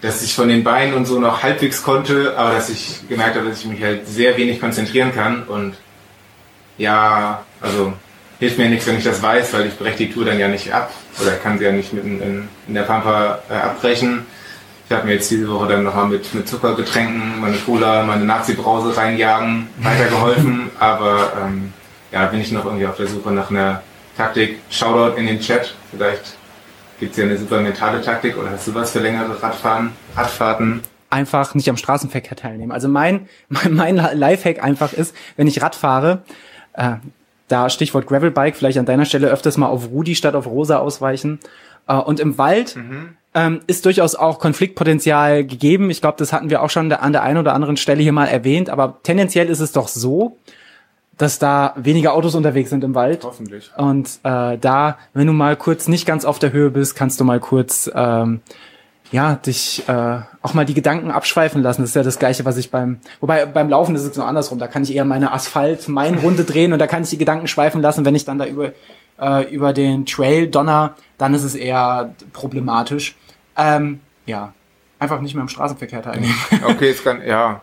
dass 0.00 0.22
ich 0.22 0.34
von 0.34 0.48
den 0.48 0.64
Beinen 0.64 0.94
und 0.94 1.06
so 1.06 1.18
noch 1.18 1.42
halbwegs 1.42 1.82
konnte, 1.82 2.34
aber 2.36 2.52
dass 2.52 2.70
ich 2.70 3.08
gemerkt 3.08 3.36
habe, 3.36 3.48
dass 3.48 3.60
ich 3.60 3.66
mich 3.66 3.82
halt 3.82 4.06
sehr 4.06 4.36
wenig 4.36 4.60
konzentrieren 4.60 5.14
kann 5.14 5.42
und 5.44 5.74
ja, 6.78 7.44
also 7.60 7.92
hilft 8.38 8.58
mir 8.58 8.70
nichts, 8.70 8.86
wenn 8.86 8.96
ich 8.96 9.04
das 9.04 9.22
weiß, 9.22 9.52
weil 9.52 9.66
ich 9.66 9.78
breche 9.78 9.98
die 9.98 10.10
Tour 10.10 10.24
dann 10.24 10.38
ja 10.38 10.48
nicht 10.48 10.72
ab 10.72 10.90
oder 11.20 11.32
kann 11.32 11.58
sie 11.58 11.64
ja 11.64 11.72
nicht 11.72 11.92
mitten 11.92 12.20
in, 12.22 12.48
in 12.66 12.74
der 12.74 12.82
Pampa 12.82 13.40
äh, 13.50 13.54
abbrechen. 13.54 14.24
Ich 14.86 14.96
habe 14.96 15.06
mir 15.06 15.14
jetzt 15.14 15.30
diese 15.30 15.48
Woche 15.48 15.68
dann 15.68 15.84
nochmal 15.84 16.08
mit, 16.08 16.34
mit 16.34 16.48
Zuckergetränken, 16.48 17.40
meine 17.40 17.58
Cola, 17.58 18.02
meine 18.02 18.24
Nazi-Brause 18.24 18.96
reinjagen, 18.96 19.68
weitergeholfen, 19.78 20.70
aber 20.80 21.32
ähm, 21.44 21.72
ja, 22.10 22.26
bin 22.26 22.40
ich 22.40 22.50
noch 22.50 22.64
irgendwie 22.64 22.86
auf 22.86 22.96
der 22.96 23.06
Suche 23.06 23.30
nach 23.30 23.50
einer 23.50 23.82
Taktik. 24.16 24.58
Shoutout 24.70 25.16
in 25.16 25.26
den 25.26 25.40
Chat, 25.40 25.74
vielleicht 25.90 26.36
Gibt 27.00 27.12
es 27.12 27.16
ja 27.16 27.24
eine 27.24 27.38
super 27.38 27.62
mentale 27.62 28.02
Taktik 28.02 28.36
oder 28.36 28.50
hast 28.50 28.68
du 28.68 28.74
was 28.74 28.90
für 28.90 28.98
längere 28.98 29.42
Radfahren, 29.42 29.92
Radfahrten? 30.14 30.82
Einfach 31.08 31.54
nicht 31.54 31.70
am 31.70 31.78
Straßenverkehr 31.78 32.36
teilnehmen. 32.36 32.72
Also 32.72 32.88
mein, 32.88 33.26
mein, 33.48 33.74
mein 33.74 33.96
Lifehack 33.96 34.62
einfach 34.62 34.92
ist, 34.92 35.16
wenn 35.36 35.46
ich 35.46 35.62
Rad 35.62 35.74
fahre, 35.74 36.22
äh, 36.74 36.96
da 37.48 37.70
Stichwort 37.70 38.06
Gravelbike, 38.06 38.54
vielleicht 38.54 38.76
an 38.76 38.84
deiner 38.84 39.06
Stelle 39.06 39.28
öfters 39.28 39.56
mal 39.56 39.68
auf 39.68 39.88
Rudi 39.90 40.14
statt 40.14 40.34
auf 40.34 40.46
Rosa 40.46 40.76
ausweichen. 40.76 41.40
Äh, 41.88 41.94
und 41.94 42.20
im 42.20 42.36
Wald 42.36 42.76
mhm. 42.76 43.16
ähm, 43.32 43.60
ist 43.66 43.86
durchaus 43.86 44.14
auch 44.14 44.38
Konfliktpotenzial 44.38 45.44
gegeben. 45.46 45.88
Ich 45.88 46.02
glaube, 46.02 46.18
das 46.18 46.34
hatten 46.34 46.50
wir 46.50 46.60
auch 46.60 46.68
schon 46.68 46.92
an 46.92 47.12
der 47.12 47.22
einen 47.22 47.38
oder 47.38 47.54
anderen 47.54 47.78
Stelle 47.78 48.02
hier 48.02 48.12
mal 48.12 48.26
erwähnt. 48.26 48.68
Aber 48.68 48.98
tendenziell 49.04 49.48
ist 49.48 49.60
es 49.60 49.72
doch 49.72 49.88
so, 49.88 50.36
dass 51.20 51.38
da 51.38 51.74
weniger 51.76 52.14
Autos 52.14 52.34
unterwegs 52.34 52.70
sind 52.70 52.82
im 52.82 52.94
Wald. 52.94 53.24
Hoffentlich. 53.24 53.70
Und 53.76 54.08
äh, 54.22 54.56
da, 54.56 54.96
wenn 55.12 55.26
du 55.26 55.34
mal 55.34 55.54
kurz 55.56 55.86
nicht 55.86 56.06
ganz 56.06 56.24
auf 56.24 56.38
der 56.38 56.52
Höhe 56.52 56.70
bist, 56.70 56.96
kannst 56.96 57.20
du 57.20 57.24
mal 57.24 57.40
kurz 57.40 57.90
ähm, 57.94 58.40
ja 59.12 59.34
dich 59.34 59.86
äh, 59.86 60.20
auch 60.40 60.54
mal 60.54 60.64
die 60.64 60.72
Gedanken 60.72 61.10
abschweifen 61.10 61.62
lassen. 61.62 61.82
Das 61.82 61.90
ist 61.90 61.96
ja 61.96 62.02
das 62.02 62.18
Gleiche, 62.18 62.46
was 62.46 62.56
ich 62.56 62.70
beim 62.70 63.00
wobei 63.20 63.44
beim 63.44 63.68
Laufen 63.68 63.94
ist 63.94 64.04
es 64.04 64.14
so 64.14 64.22
andersrum. 64.22 64.58
Da 64.58 64.66
kann 64.66 64.82
ich 64.82 64.94
eher 64.94 65.04
meine 65.04 65.32
Asphalt, 65.32 65.88
mein 65.88 66.14
Runde 66.14 66.44
drehen 66.44 66.72
und 66.72 66.78
da 66.78 66.86
kann 66.86 67.02
ich 67.02 67.10
die 67.10 67.18
Gedanken 67.18 67.48
schweifen 67.48 67.82
lassen. 67.82 68.06
Wenn 68.06 68.14
ich 68.14 68.24
dann 68.24 68.38
da 68.38 68.46
über 68.46 68.72
äh, 69.20 69.52
über 69.52 69.74
den 69.74 70.06
Trail 70.06 70.46
donner, 70.48 70.94
dann 71.18 71.34
ist 71.34 71.44
es 71.44 71.54
eher 71.54 72.14
problematisch. 72.32 73.14
Ähm, 73.58 74.00
ja, 74.24 74.54
einfach 74.98 75.20
nicht 75.20 75.34
mehr 75.34 75.42
im 75.42 75.48
Straßenverkehr 75.48 76.02
teilnehmen. 76.02 76.34
Okay, 76.64 76.90
es 76.90 77.04
kann 77.04 77.20
ja 77.26 77.60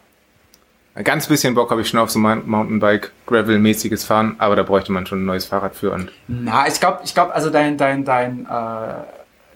ein 0.97 1.03
ganz 1.03 1.27
bisschen 1.27 1.53
Bock 1.53 1.69
habe 1.69 1.81
ich 1.81 1.89
schon 1.89 1.99
auf 1.99 2.09
so 2.09 2.17
ein 2.19 2.41
Mountainbike, 2.47 3.11
Gravel-mäßiges 3.27 4.03
Fahren, 4.03 4.35
aber 4.39 4.55
da 4.55 4.63
bräuchte 4.63 4.91
man 4.91 5.05
schon 5.05 5.21
ein 5.21 5.25
neues 5.25 5.45
Fahrrad 5.45 5.75
für. 5.75 5.91
Und 5.91 6.11
Na, 6.27 6.67
ich 6.67 6.79
glaube, 6.79 7.01
ich 7.03 7.13
glaube, 7.13 7.35
also 7.35 7.51
dein, 7.51 7.77
dein, 7.77 8.03
dein, 8.03 8.47
äh, 8.47 9.03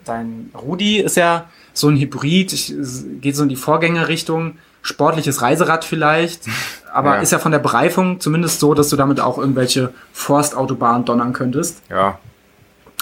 dein 0.05 0.51
Rudi 0.53 0.99
ist 0.99 1.17
ja 1.17 1.45
so 1.73 1.89
ein 1.89 1.97
Hybrid, 1.97 2.53
ich, 2.53 2.75
geht 3.21 3.35
so 3.35 3.41
in 3.41 3.49
die 3.49 3.55
Vorgängerrichtung, 3.55 4.59
sportliches 4.83 5.41
Reiserad 5.41 5.83
vielleicht, 5.83 6.43
aber 6.93 7.15
ja. 7.15 7.21
ist 7.21 7.31
ja 7.31 7.39
von 7.39 7.51
der 7.51 7.59
Bereifung 7.59 8.19
zumindest 8.19 8.59
so, 8.59 8.75
dass 8.75 8.89
du 8.89 8.95
damit 8.95 9.19
auch 9.19 9.39
irgendwelche 9.39 9.95
Forstautobahnen 10.13 11.05
donnern 11.05 11.33
könntest. 11.33 11.81
Ja. 11.89 12.19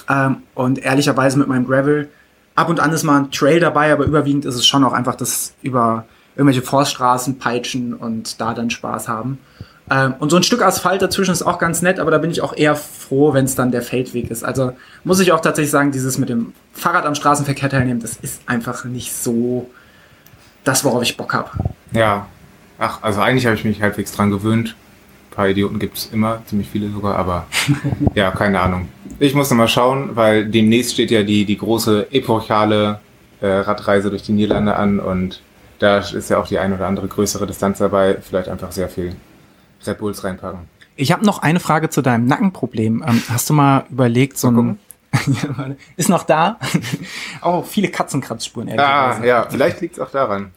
Ähm, 0.08 0.44
und 0.56 0.80
ehrlicherweise 0.80 1.38
mit 1.38 1.50
meinem 1.50 1.68
Gravel, 1.68 2.08
ab 2.56 2.70
und 2.70 2.80
an 2.80 2.94
ist 2.94 3.04
mal 3.04 3.18
ein 3.18 3.32
Trail 3.32 3.60
dabei, 3.60 3.92
aber 3.92 4.06
überwiegend 4.06 4.46
ist 4.46 4.56
es 4.56 4.66
schon 4.66 4.86
auch 4.86 4.94
einfach 4.94 5.16
das 5.16 5.56
über 5.62 6.06
irgendwelche 6.40 6.62
Forststraßen 6.62 7.38
peitschen 7.38 7.94
und 7.94 8.40
da 8.40 8.54
dann 8.54 8.70
Spaß 8.70 9.10
haben. 9.10 9.40
Ähm, 9.92 10.14
und 10.20 10.30
so 10.30 10.38
ein 10.38 10.44
Stück 10.44 10.62
Asphalt 10.62 11.02
dazwischen 11.02 11.32
ist 11.32 11.42
auch 11.42 11.60
ganz 11.60 11.82
nett, 11.82 12.00
aber 12.00 12.12
da 12.12 12.18
bin 12.18 12.32
ich 12.32 12.42
auch 12.42 12.56
eher 12.56 12.78
froh, 12.78 13.34
wenn 13.34 13.44
es 13.44 13.56
dann 13.56 13.72
der 13.72 13.82
Feldweg 13.82 14.32
ist. 14.32 14.44
Also 14.44 14.72
muss 15.04 15.20
ich 15.20 15.34
auch 15.34 15.42
tatsächlich 15.42 15.72
sagen, 15.72 15.92
dieses 15.92 16.18
mit 16.18 16.30
dem 16.30 16.54
Fahrrad 16.72 17.06
am 17.06 17.14
Straßenverkehr 17.14 17.70
teilnehmen, 17.70 18.00
das 18.00 18.16
ist 18.16 18.42
einfach 18.46 18.86
nicht 18.86 19.14
so 19.14 19.70
das, 20.64 20.86
worauf 20.86 21.04
ich 21.04 21.18
Bock 21.18 21.34
habe. 21.34 21.50
Ja, 21.92 22.28
ach, 22.78 23.00
also 23.02 23.20
eigentlich 23.20 23.46
habe 23.46 23.56
ich 23.56 23.66
mich 23.66 23.82
halbwegs 23.82 24.14
dran 24.14 24.30
gewöhnt. 24.30 24.76
Ein 25.32 25.36
paar 25.36 25.50
Idioten 25.50 25.78
gibt 25.78 25.98
es 25.98 26.10
immer, 26.14 26.42
ziemlich 26.46 26.70
viele 26.70 26.90
sogar, 26.90 27.18
aber 27.18 27.48
ja, 28.16 28.32
keine 28.32 28.62
Ahnung. 28.62 28.88
Ich 29.20 29.34
muss 29.34 29.50
noch 29.50 29.58
mal 29.58 29.68
schauen, 29.68 30.12
weil 30.16 30.46
demnächst 30.46 30.94
steht 30.94 31.12
ja 31.12 31.24
die, 31.24 31.44
die 31.44 31.58
große 31.58 32.08
epochale 32.12 33.00
äh, 33.42 33.48
Radreise 33.48 34.10
durch 34.10 34.24
die 34.24 34.32
Niederlande 34.32 34.78
an 34.78 35.00
und 35.00 35.42
da 35.80 36.00
ist 36.00 36.30
ja 36.30 36.38
auch 36.38 36.48
die 36.48 36.60
ein 36.60 36.74
oder 36.74 36.88
andere 36.88 37.08
größere 37.08 37.48
Distanz 37.48 37.80
dabei. 37.80 38.18
Vielleicht 38.22 38.50
einfach 38.50 38.72
sehr 38.72 38.90
viel 38.90 39.16
Red 39.86 39.98
Bulls 39.98 40.24
reinpacken. 40.24 40.68
Ich 40.96 41.12
habe 41.12 41.26
noch 41.26 41.42
eine 41.42 41.60
Frage 41.60 41.90
zu 41.90 42.02
deinem 42.02 42.26
Nackenproblem. 42.26 43.04
Ähm, 43.08 43.24
hast 43.30 43.50
du 43.50 43.54
mal 43.54 43.86
überlegt, 43.90 44.38
so 44.38 44.52
ein 44.52 44.80
ist 45.96 46.10
noch 46.10 46.24
da? 46.24 46.60
oh, 47.42 47.64
viele 47.64 47.90
Katzenkratzspuren. 47.90 48.78
Ah, 48.80 49.24
ja, 49.24 49.48
vielleicht 49.50 49.82
liegt 49.82 49.96
es 49.96 50.00
auch 50.00 50.12
daran. 50.12 50.52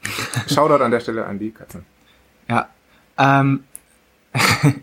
Shoutout 0.48 0.82
an 0.82 0.90
der 0.90 1.00
Stelle 1.00 1.24
an 1.24 1.38
die 1.38 1.52
Katzen. 1.52 1.84
Ja. 2.48 2.68
Ähm, 3.18 3.64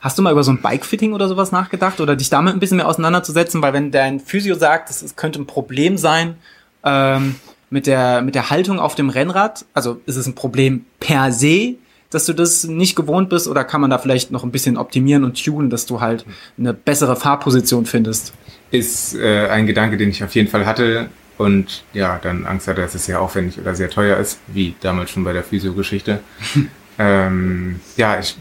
hast 0.00 0.16
du 0.16 0.22
mal 0.22 0.32
über 0.32 0.42
so 0.42 0.52
ein 0.52 0.62
Bikefitting 0.62 1.12
oder 1.12 1.28
sowas 1.28 1.52
nachgedacht 1.52 2.00
oder 2.00 2.16
dich 2.16 2.30
damit 2.30 2.54
ein 2.54 2.60
bisschen 2.60 2.78
mehr 2.78 2.88
auseinanderzusetzen? 2.88 3.60
Weil 3.62 3.72
wenn 3.72 3.90
dein 3.90 4.20
Physio 4.20 4.54
sagt, 4.54 4.90
es 4.90 5.16
könnte 5.16 5.40
ein 5.40 5.46
Problem 5.46 5.98
sein, 5.98 6.36
ähm, 6.84 7.36
mit 7.70 7.86
der, 7.86 8.20
mit 8.22 8.34
der 8.34 8.50
Haltung 8.50 8.78
auf 8.78 8.94
dem 8.94 9.08
Rennrad? 9.08 9.64
Also 9.72 10.00
ist 10.06 10.16
es 10.16 10.26
ein 10.26 10.34
Problem 10.34 10.84
per 10.98 11.32
se, 11.32 11.76
dass 12.10 12.26
du 12.26 12.32
das 12.32 12.64
nicht 12.64 12.96
gewohnt 12.96 13.28
bist 13.28 13.48
oder 13.48 13.64
kann 13.64 13.80
man 13.80 13.90
da 13.90 13.98
vielleicht 13.98 14.32
noch 14.32 14.42
ein 14.42 14.50
bisschen 14.50 14.76
optimieren 14.76 15.24
und 15.24 15.42
tunen, 15.42 15.70
dass 15.70 15.86
du 15.86 16.00
halt 16.00 16.26
eine 16.58 16.74
bessere 16.74 17.16
Fahrposition 17.16 17.86
findest? 17.86 18.34
Ist 18.70 19.14
äh, 19.14 19.48
ein 19.48 19.66
Gedanke, 19.66 19.96
den 19.96 20.10
ich 20.10 20.22
auf 20.22 20.34
jeden 20.34 20.48
Fall 20.48 20.66
hatte 20.66 21.08
und 21.38 21.84
ja, 21.94 22.18
dann 22.22 22.44
Angst 22.44 22.68
hatte, 22.68 22.82
dass 22.82 22.94
es 22.94 23.06
sehr 23.06 23.20
aufwendig 23.20 23.58
oder 23.58 23.74
sehr 23.74 23.88
teuer 23.88 24.18
ist, 24.18 24.40
wie 24.48 24.74
damals 24.80 25.10
schon 25.10 25.24
bei 25.24 25.32
der 25.32 25.44
Physio-Geschichte. 25.44 26.20
ähm, 26.98 27.80
ja, 27.96 28.18
ich 28.18 28.36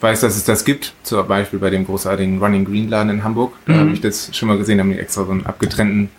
weiß, 0.00 0.20
dass 0.20 0.36
es 0.36 0.44
das 0.44 0.64
gibt, 0.64 0.94
zum 1.02 1.26
Beispiel 1.26 1.58
bei 1.58 1.70
dem 1.70 1.84
großartigen 1.84 2.38
Running 2.38 2.64
Green 2.64 2.88
Laden 2.88 3.10
in 3.10 3.24
Hamburg. 3.24 3.54
Da 3.66 3.72
mhm. 3.72 3.78
habe 3.80 3.90
ich 3.90 4.00
das 4.00 4.34
schon 4.34 4.48
mal 4.48 4.58
gesehen, 4.58 4.78
da 4.78 4.84
haben 4.84 4.92
die 4.92 4.98
extra 4.98 5.24
so 5.24 5.30
einen 5.30 5.44
abgetrennten 5.44 6.10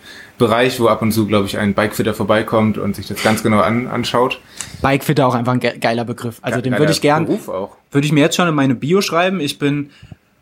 Bereich, 0.42 0.80
wo 0.80 0.88
ab 0.88 1.02
und 1.02 1.12
zu, 1.12 1.28
glaube 1.28 1.46
ich, 1.46 1.58
ein 1.58 1.74
Bikefitter 1.74 2.14
vorbeikommt 2.14 2.78
und 2.78 2.96
sich 2.96 3.08
das 3.08 3.22
ganz 3.24 3.44
genau 3.44 3.62
an, 3.62 3.88
anschaut. 3.88 4.42
Bikefitter 4.82 5.28
auch 5.28 5.36
einfach 5.36 5.54
ein 5.54 5.60
geiler 5.60 6.04
Begriff. 6.04 6.40
Also 6.42 6.58
ja, 6.58 6.62
den 6.62 6.78
würde 6.78 6.92
ich 6.92 7.00
gern, 7.00 7.28
würde 7.28 8.06
ich 8.06 8.12
mir 8.12 8.22
jetzt 8.22 8.36
schon 8.36 8.48
in 8.48 8.56
meine 8.56 8.74
Bio 8.76 9.02
schreiben. 9.02 9.40
Ich 9.40 9.60
bin 9.60 9.92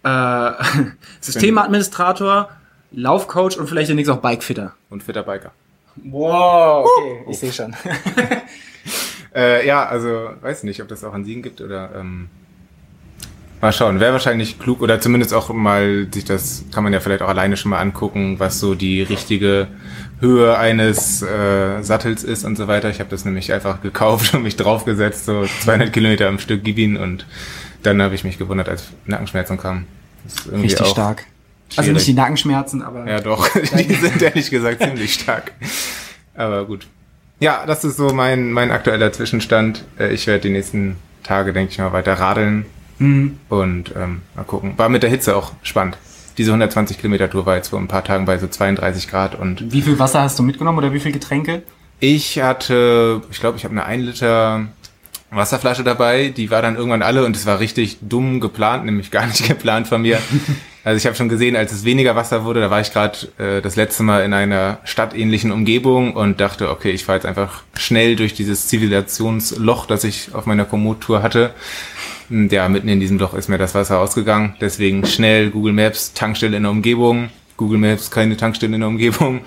äh, 0.03 0.51
Systemadministrator, 1.19 2.49
Laufcoach 2.91 3.57
und 3.59 3.67
vielleicht 3.67 3.89
demnächst 3.89 4.09
auch 4.09 4.21
Bikefitter. 4.21 4.73
Und 4.89 5.03
fitter 5.03 5.23
Biker. 5.23 5.51
Wow, 5.97 6.87
okay, 6.87 7.23
uh, 7.25 7.31
ich 7.31 7.39
sehe 7.39 7.51
schon. 7.51 7.75
äh, 9.35 9.67
ja, 9.67 9.85
also 9.85 10.29
weiß 10.41 10.63
nicht, 10.63 10.81
ob 10.81 10.87
das 10.87 11.03
auch 11.03 11.13
an 11.13 11.25
Siegen 11.25 11.43
gibt 11.43 11.59
oder 11.59 11.91
ähm, 11.93 12.29
Mal 13.61 13.73
schauen, 13.73 13.99
wäre 13.99 14.13
wahrscheinlich 14.13 14.57
klug 14.57 14.81
oder 14.81 15.01
zumindest 15.01 15.33
auch 15.33 15.51
mal 15.51 16.07
sich 16.13 16.23
das, 16.23 16.63
kann 16.73 16.83
man 16.83 16.93
ja 16.93 17.01
vielleicht 17.01 17.21
auch 17.21 17.27
alleine 17.27 17.57
schon 17.57 17.71
mal 17.71 17.79
angucken, 17.79 18.39
was 18.39 18.59
so 18.59 18.73
die 18.73 19.01
richtige 19.01 19.67
Höhe 20.21 20.57
eines 20.57 21.21
äh, 21.21 21.81
Sattels 21.81 22.23
ist 22.23 22.45
und 22.45 22.55
so 22.55 22.69
weiter. 22.69 22.89
Ich 22.89 22.99
habe 22.99 23.09
das 23.09 23.25
nämlich 23.25 23.51
einfach 23.51 23.81
gekauft 23.81 24.33
und 24.33 24.43
mich 24.43 24.55
draufgesetzt, 24.55 25.25
so 25.25 25.45
200 25.45 25.91
Kilometer 25.91 26.27
am 26.27 26.39
Stück, 26.39 26.63
gib 26.63 26.77
ihn 26.77 26.95
und 26.95 27.25
dann 27.83 28.01
habe 28.01 28.15
ich 28.15 28.23
mich 28.23 28.37
gewundert, 28.37 28.69
als 28.69 28.85
Nackenschmerzen 29.05 29.57
kamen. 29.57 29.87
Richtig 30.51 30.87
stark. 30.87 31.25
Also 31.75 31.91
nicht 31.91 32.07
die 32.07 32.13
Nackenschmerzen, 32.13 32.81
aber. 32.81 33.07
Ja, 33.07 33.19
doch. 33.19 33.47
die 33.77 33.93
sind 33.93 34.21
ehrlich 34.21 34.49
gesagt 34.49 34.81
ziemlich 34.81 35.13
stark. 35.13 35.51
Aber 36.33 36.65
gut. 36.65 36.87
Ja, 37.39 37.65
das 37.65 37.83
ist 37.83 37.97
so 37.97 38.13
mein, 38.13 38.51
mein 38.51 38.71
aktueller 38.71 39.11
Zwischenstand. 39.11 39.85
Äh, 39.97 40.13
ich 40.13 40.27
werde 40.27 40.41
die 40.41 40.49
nächsten 40.49 40.97
Tage, 41.23 41.53
denke 41.53 41.71
ich 41.71 41.77
mal, 41.77 41.93
weiter 41.93 42.13
radeln. 42.13 42.65
Mhm. 42.99 43.37
Und 43.49 43.93
ähm, 43.95 44.21
mal 44.35 44.43
gucken. 44.43 44.73
War 44.77 44.89
mit 44.89 45.03
der 45.03 45.09
Hitze 45.09 45.35
auch 45.35 45.53
spannend. 45.63 45.97
Diese 46.37 46.51
120 46.51 46.97
Kilometer 46.97 47.29
Tour 47.29 47.45
war 47.45 47.55
jetzt 47.55 47.69
vor 47.69 47.79
ein 47.79 47.87
paar 47.87 48.03
Tagen 48.03 48.25
bei 48.25 48.37
so 48.37 48.47
32 48.47 49.09
Grad 49.09 49.35
und. 49.35 49.71
Wie 49.73 49.81
viel 49.81 49.99
Wasser 49.99 50.21
hast 50.21 50.39
du 50.39 50.43
mitgenommen 50.43 50.77
oder 50.77 50.93
wie 50.93 50.99
viel 50.99 51.11
Getränke? 51.11 51.63
Ich 51.99 52.39
hatte, 52.39 53.21
ich 53.29 53.39
glaube, 53.39 53.57
ich 53.57 53.65
habe 53.65 53.73
eine 53.73 53.83
1 53.85 54.05
Liter 54.05 54.67
Wasserflasche 55.31 55.83
dabei, 55.83 56.29
die 56.29 56.49
war 56.49 56.61
dann 56.61 56.75
irgendwann 56.75 57.01
alle 57.01 57.25
und 57.25 57.35
es 57.35 57.45
war 57.45 57.59
richtig 57.59 57.97
dumm 58.01 58.39
geplant, 58.39 58.85
nämlich 58.85 59.11
gar 59.11 59.27
nicht 59.27 59.47
geplant 59.47 59.87
von 59.87 60.01
mir. 60.01 60.19
Also 60.89 60.97
ich 60.97 61.05
habe 61.05 61.15
schon 61.15 61.29
gesehen, 61.29 61.55
als 61.55 61.71
es 61.71 61.85
weniger 61.85 62.15
Wasser 62.15 62.45
wurde, 62.45 62.61
da 62.61 62.71
war 62.71 62.81
ich 62.81 62.91
gerade 62.91 63.19
äh, 63.37 63.61
das 63.61 63.75
letzte 63.75 64.01
Mal 64.01 64.23
in 64.23 64.33
einer 64.33 64.79
stadtähnlichen 64.85 65.51
Umgebung 65.51 66.15
und 66.15 66.41
dachte, 66.41 66.71
okay, 66.71 66.89
ich 66.89 67.05
fahre 67.05 67.19
jetzt 67.19 67.27
einfach 67.27 67.61
schnell 67.75 68.15
durch 68.15 68.33
dieses 68.33 68.67
Zivilisationsloch, 68.69 69.85
das 69.85 70.03
ich 70.03 70.33
auf 70.33 70.47
meiner 70.47 70.65
Komoot-Tour 70.65 71.21
hatte. 71.21 71.51
Und 72.31 72.51
ja, 72.51 72.67
mitten 72.69 72.89
in 72.89 72.99
diesem 72.99 73.19
Loch 73.19 73.35
ist 73.35 73.49
mir 73.49 73.59
das 73.59 73.75
Wasser 73.75 73.99
ausgegangen. 73.99 74.55
Deswegen 74.61 75.05
schnell 75.05 75.51
Google 75.51 75.73
Maps, 75.73 76.15
Tankstelle 76.15 76.57
in 76.57 76.63
der 76.63 76.71
Umgebung. 76.71 77.29
Google 77.55 77.77
Maps, 77.77 78.09
keine 78.09 78.35
Tankstelle 78.35 78.73
in 78.73 78.81
der 78.81 78.89
Umgebung. 78.89 79.41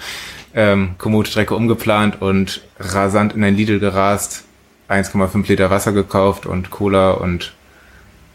Ähm, 0.54 0.90
Komoot-Strecke 0.96 1.56
umgeplant 1.56 2.22
und 2.22 2.60
rasant 2.78 3.32
in 3.32 3.42
ein 3.42 3.56
Lidl 3.56 3.80
gerast 3.80 4.44
1,5 4.88 5.48
Liter 5.48 5.70
Wasser 5.70 5.90
gekauft 5.90 6.46
und 6.46 6.70
Cola 6.70 7.10
und 7.10 7.52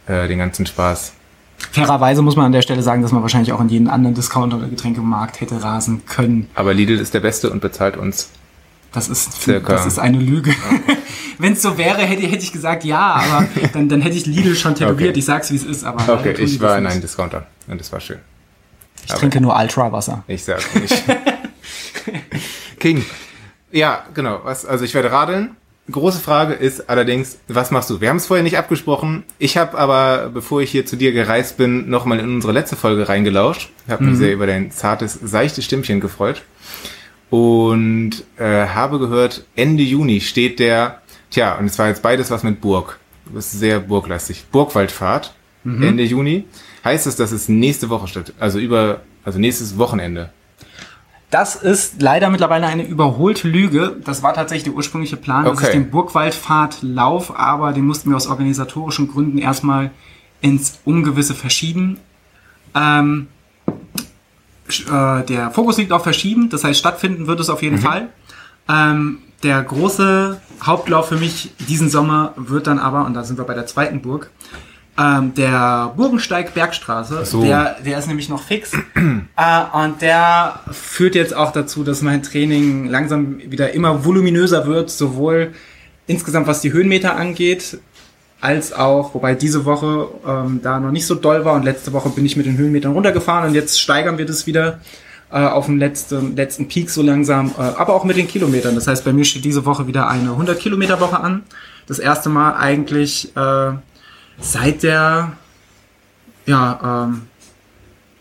äh, 0.08 0.28
den 0.28 0.40
ganzen 0.40 0.66
Spaß. 0.66 1.14
Fairerweise 1.58 2.22
muss 2.22 2.36
man 2.36 2.46
an 2.46 2.52
der 2.52 2.62
Stelle 2.62 2.84
sagen, 2.84 3.02
dass 3.02 3.12
man 3.12 3.22
wahrscheinlich 3.22 3.52
auch 3.52 3.62
in 3.62 3.70
jeden 3.70 3.88
anderen 3.88 4.16
Discounter 4.16 4.58
oder 4.58 4.68
Getränkemarkt 4.68 5.42
hätte 5.42 5.64
rasen 5.64 6.06
können. 6.06 6.50
Aber 6.56 6.74
Lidl 6.74 7.00
ist 7.00 7.14
der 7.14 7.20
Beste 7.20 7.50
und 7.50 7.62
bezahlt 7.62 7.98
uns. 7.98 8.30
Das 8.92 9.10
ist, 9.10 9.42
Circa. 9.42 9.74
das 9.74 9.86
ist 9.86 10.00
eine 10.00 10.18
Lüge. 10.18 10.52
Okay. 10.52 10.98
Wenn 11.40 11.54
es 11.54 11.62
so 11.62 11.78
wäre, 11.78 12.02
hätte, 12.02 12.26
hätte 12.26 12.44
ich 12.44 12.52
gesagt 12.52 12.84
ja, 12.84 13.16
aber 13.16 13.48
dann, 13.74 13.90
dann 13.90 14.02
hätte 14.02 14.16
ich 14.16 14.26
Lidl 14.26 14.56
schon 14.56 14.76
tätowiert. 14.76 15.12
Okay. 15.12 15.20
Ich 15.20 15.26
sag's 15.26 15.52
wie 15.52 15.56
es 15.56 15.64
ist, 15.64 15.84
aber. 15.84 16.12
Okay, 16.12 16.34
ich 16.40 16.60
war 16.62 16.78
in 16.78 16.88
einem 16.88 17.02
Discounter 17.02 17.46
und 17.68 17.80
das 17.80 17.92
war 17.92 18.00
schön. 18.00 18.20
Ich 19.06 19.12
aber 19.12 19.20
trinke 19.20 19.42
nur 19.42 19.56
Ultra-Wasser. 19.56 20.24
Ich 20.28 20.44
sag's 20.44 20.74
nicht. 20.74 21.04
King. 22.80 23.06
Ja, 23.72 24.06
genau. 24.14 24.40
Was, 24.44 24.66
also 24.66 24.84
ich 24.86 24.94
werde 24.94 25.12
radeln 25.12 25.56
Große 25.90 26.20
Frage 26.20 26.54
ist 26.54 26.90
allerdings, 26.90 27.40
was 27.48 27.72
machst 27.72 27.90
du? 27.90 28.02
Wir 28.02 28.10
haben 28.10 28.18
es 28.18 28.26
vorher 28.26 28.44
nicht 28.44 28.58
abgesprochen. 28.58 29.24
Ich 29.40 29.56
habe 29.56 29.78
aber, 29.78 30.30
bevor 30.34 30.62
ich 30.62 30.70
hier 30.70 30.86
zu 30.86 30.98
dir 30.98 31.14
gereist 31.14 31.56
bin, 31.56 31.90
nochmal 31.90 32.20
in 32.20 32.26
unsere 32.26 32.52
letzte 32.52 32.76
Folge 32.76 33.08
reingelauscht. 33.08 33.70
Ich 33.86 33.92
habe 33.92 34.04
mhm. 34.04 34.10
mich 34.10 34.20
sehr 34.20 34.34
über 34.34 34.48
dein 34.48 34.70
zartes, 34.72 35.14
seichtes 35.14 35.64
Stimmchen 35.64 36.02
gefreut. 36.02 36.44
Und 37.30 38.24
äh, 38.38 38.68
habe 38.68 39.00
gehört, 39.00 39.46
Ende 39.56 39.84
Juni 39.84 40.20
steht 40.20 40.60
der, 40.60 41.02
tja, 41.32 41.58
und 41.58 41.66
es 41.66 41.80
war 41.80 41.88
jetzt 41.88 42.02
beides 42.02 42.32
was 42.32 42.44
mit 42.44 42.60
Burg. 42.60 43.00
Das 43.34 43.54
ist 43.54 43.60
sehr 43.60 43.80
burglastig. 43.80 44.46
Burgwaldfahrt, 44.52 45.34
mhm. 45.64 45.84
Ende 45.84 46.04
Juni. 46.04 46.46
Heißt 46.84 47.08
es, 47.08 47.16
dass 47.16 47.32
es 47.32 47.48
nächste 47.48 47.90
Woche 47.90 48.08
statt, 48.08 48.34
also 48.40 48.60
über, 48.60 49.02
also 49.24 49.40
nächstes 49.40 49.78
Wochenende 49.78 50.32
das 51.30 51.56
ist 51.56 52.02
leider 52.02 52.30
mittlerweile 52.30 52.68
eine 52.68 52.84
überholte 52.84 53.48
Lüge. 53.50 53.98
Das 54.04 54.24
war 54.24 54.34
tatsächlich 54.34 54.64
der 54.64 54.74
ursprüngliche 54.74 55.18
Plan, 55.18 55.46
okay. 55.46 55.56
dass 55.56 55.64
ich 55.66 55.74
den 55.74 55.90
Burgwaldpfad 55.92 56.78
lauf, 56.82 57.38
aber 57.38 57.74
den 57.74 57.86
mussten 57.86 58.10
wir 58.10 58.16
aus 58.16 58.28
organisatorischen 58.28 59.10
Gründen 59.10 59.38
erstmal 59.38 59.92
ins 60.40 60.80
Ungewisse 60.86 61.36
verschieben. 61.36 62.00
Ähm, 62.74 63.28
äh, 64.70 65.24
der 65.24 65.52
Fokus 65.52 65.78
liegt 65.78 65.92
auf 65.92 66.04
verschieben, 66.04 66.50
das 66.50 66.64
heißt 66.64 66.80
stattfinden 66.80 67.28
wird 67.28 67.40
es 67.40 67.50
auf 67.50 67.62
jeden 67.62 67.78
mhm. 67.78 67.82
Fall. 67.82 68.10
Ähm, 68.70 69.20
der 69.44 69.62
große 69.64 70.42
Hauptlauf 70.64 71.10
für 71.10 71.18
mich 71.18 71.52
diesen 71.68 71.90
Sommer 71.90 72.34
wird 72.38 72.68
dann 72.68 72.80
aber, 72.80 73.06
und 73.06 73.14
da 73.14 73.24
sind 73.24 73.38
wir 73.38 73.46
bei 73.46 73.54
der 73.54 73.66
zweiten 73.66 74.02
Burg, 74.02 74.32
ähm, 75.00 75.34
der 75.36 75.94
Burgensteig 75.96 76.54
Bergstraße, 76.54 77.24
so. 77.26 77.42
der, 77.42 77.78
der 77.86 78.00
ist 78.00 78.08
nämlich 78.08 78.30
noch 78.30 78.42
fix. 78.42 78.74
äh, 78.96 79.78
und 79.84 80.02
der 80.02 80.60
führt 80.72 81.16
jetzt 81.16 81.36
auch 81.36 81.52
dazu, 81.52 81.84
dass 81.84 82.02
mein 82.02 82.24
Training 82.24 82.88
langsam 82.88 83.40
wieder 83.40 83.74
immer 83.74 84.06
voluminöser 84.06 84.66
wird, 84.66 84.90
sowohl 84.90 85.54
insgesamt 86.08 86.48
was 86.48 86.62
die 86.62 86.74
Höhenmeter 86.74 87.16
angeht, 87.16 87.80
als 88.42 88.74
auch, 88.74 89.14
wobei 89.14 89.36
diese 89.36 89.66
Woche 89.66 90.08
ähm, 90.26 90.62
da 90.64 90.80
noch 90.80 90.92
nicht 90.92 91.06
so 91.06 91.16
doll 91.16 91.46
war 91.46 91.56
und 91.56 91.64
letzte 91.64 91.94
Woche 91.94 92.10
bin 92.10 92.26
ich 92.26 92.38
mit 92.38 92.46
den 92.46 92.58
Höhenmetern 92.58 92.94
runtergefahren 92.94 93.50
und 93.50 93.56
jetzt 93.56 93.80
steigern 93.80 94.18
wir 94.18 94.26
das 94.26 94.48
wieder 94.48 94.80
äh, 95.32 95.40
auf 95.40 95.66
dem 95.66 95.78
letzten, 95.78 96.36
letzten 96.36 96.68
Peak 96.68 96.90
so 96.90 97.02
langsam, 97.02 97.54
äh, 97.58 97.62
aber 97.62 97.94
auch 97.94 98.04
mit 98.04 98.18
den 98.18 98.28
Kilometern. 98.28 98.76
Das 98.76 98.88
heißt, 98.88 99.04
bei 99.04 99.14
mir 99.14 99.26
steht 99.26 99.46
diese 99.46 99.66
Woche 99.66 99.86
wieder 99.88 100.08
eine 100.08 100.32
100 100.32 100.60
Kilometer 100.60 101.00
Woche 101.00 101.20
an. 101.20 101.44
Das 101.88 102.00
erste 102.00 102.30
Mal 102.30 102.56
eigentlich 102.56 103.36
äh, 103.36 103.72
seit 104.40 104.84
der, 104.84 105.34
ja, 106.46 107.06
ähm, 107.08 107.24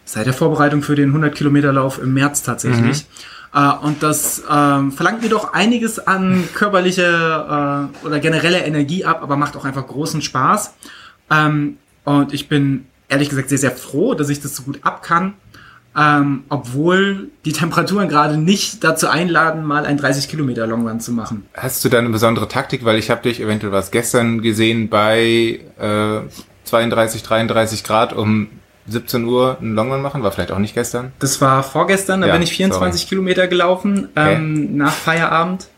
seit 0.05 0.27
der 0.27 0.35
Vorbereitung 0.35 0.83
für 0.83 0.95
den 0.95 1.09
100 1.09 1.35
Kilometer 1.35 1.73
Lauf 1.73 1.99
im 1.99 2.15
März 2.15 2.43
tatsächlich. 2.43 3.07
Mhm. 3.53 3.61
Äh, 3.61 3.87
und 3.87 4.03
das 4.03 4.43
ähm, 4.51 4.93
verlangt 4.93 5.23
mir 5.23 5.29
doch 5.29 5.53
einiges 5.53 5.99
an 5.99 6.49
körperliche 6.55 7.03
äh, 7.03 8.07
oder 8.07 8.21
generelle 8.21 8.59
Energie 8.59 9.05
ab, 9.05 9.23
aber 9.23 9.37
macht 9.37 9.57
auch 9.57 9.65
einfach 9.65 9.87
großen 9.87 10.23
Spaß. 10.23 10.75
Ähm, 11.31 11.79
und 12.05 12.33
ich 12.33 12.49
bin 12.49 12.87
ehrlich 13.09 13.29
gesagt 13.29 13.49
sehr, 13.49 13.59
sehr 13.59 13.73
froh, 13.73 14.15
dass 14.15 14.29
ich 14.29 14.41
das 14.41 14.57
so 14.57 14.63
gut 14.63 14.81
ab 14.83 15.03
kann. 15.03 15.35
Ähm, 15.99 16.45
obwohl 16.51 17.31
die 17.47 17.53
Temperaturen 17.53 18.09
gerade 18.09 18.37
nicht 18.37 18.85
dazu 18.85 19.09
einladen, 19.09 19.65
mal 19.65 19.87
ein 19.87 19.97
30 19.97 20.29
Kilometer 20.29 20.67
Longrun 20.67 21.01
zu 21.01 21.11
machen. 21.11 21.47
Hast 21.55 21.83
du 21.85 21.89
da 21.89 21.99
eine 21.99 22.11
besondere 22.11 22.49
Taktik? 22.49 22.85
Weil 22.85 22.99
ich 22.99 23.09
habe 23.11 23.23
dich 23.23 23.41
eventuell 23.41 23.73
was 23.73 23.91
gestern 23.91 24.43
gesehen 24.43 24.91
bei 24.91 25.61
äh, 25.79 26.21
32, 26.65 27.23
33 27.23 27.83
Grad 27.83 28.13
um 28.13 28.49
17 28.89 29.25
Uhr 29.25 29.57
einen 29.61 29.75
Longrun 29.75 30.03
machen, 30.03 30.23
war 30.23 30.33
vielleicht 30.33 30.53
auch 30.53 30.59
nicht 30.59 30.75
gestern. 30.75 31.13
Das 31.19 31.41
war 31.41 31.63
vorgestern, 31.63 32.21
da 32.21 32.27
ja, 32.29 32.35
bin 32.35 32.43
ich 32.43 32.53
24 32.53 33.01
sorry. 33.01 33.09
Kilometer 33.09 33.49
gelaufen 33.49 34.09
ähm, 34.17 34.55
okay. 34.55 34.69
nach 34.73 34.93
Feierabend. 34.93 35.69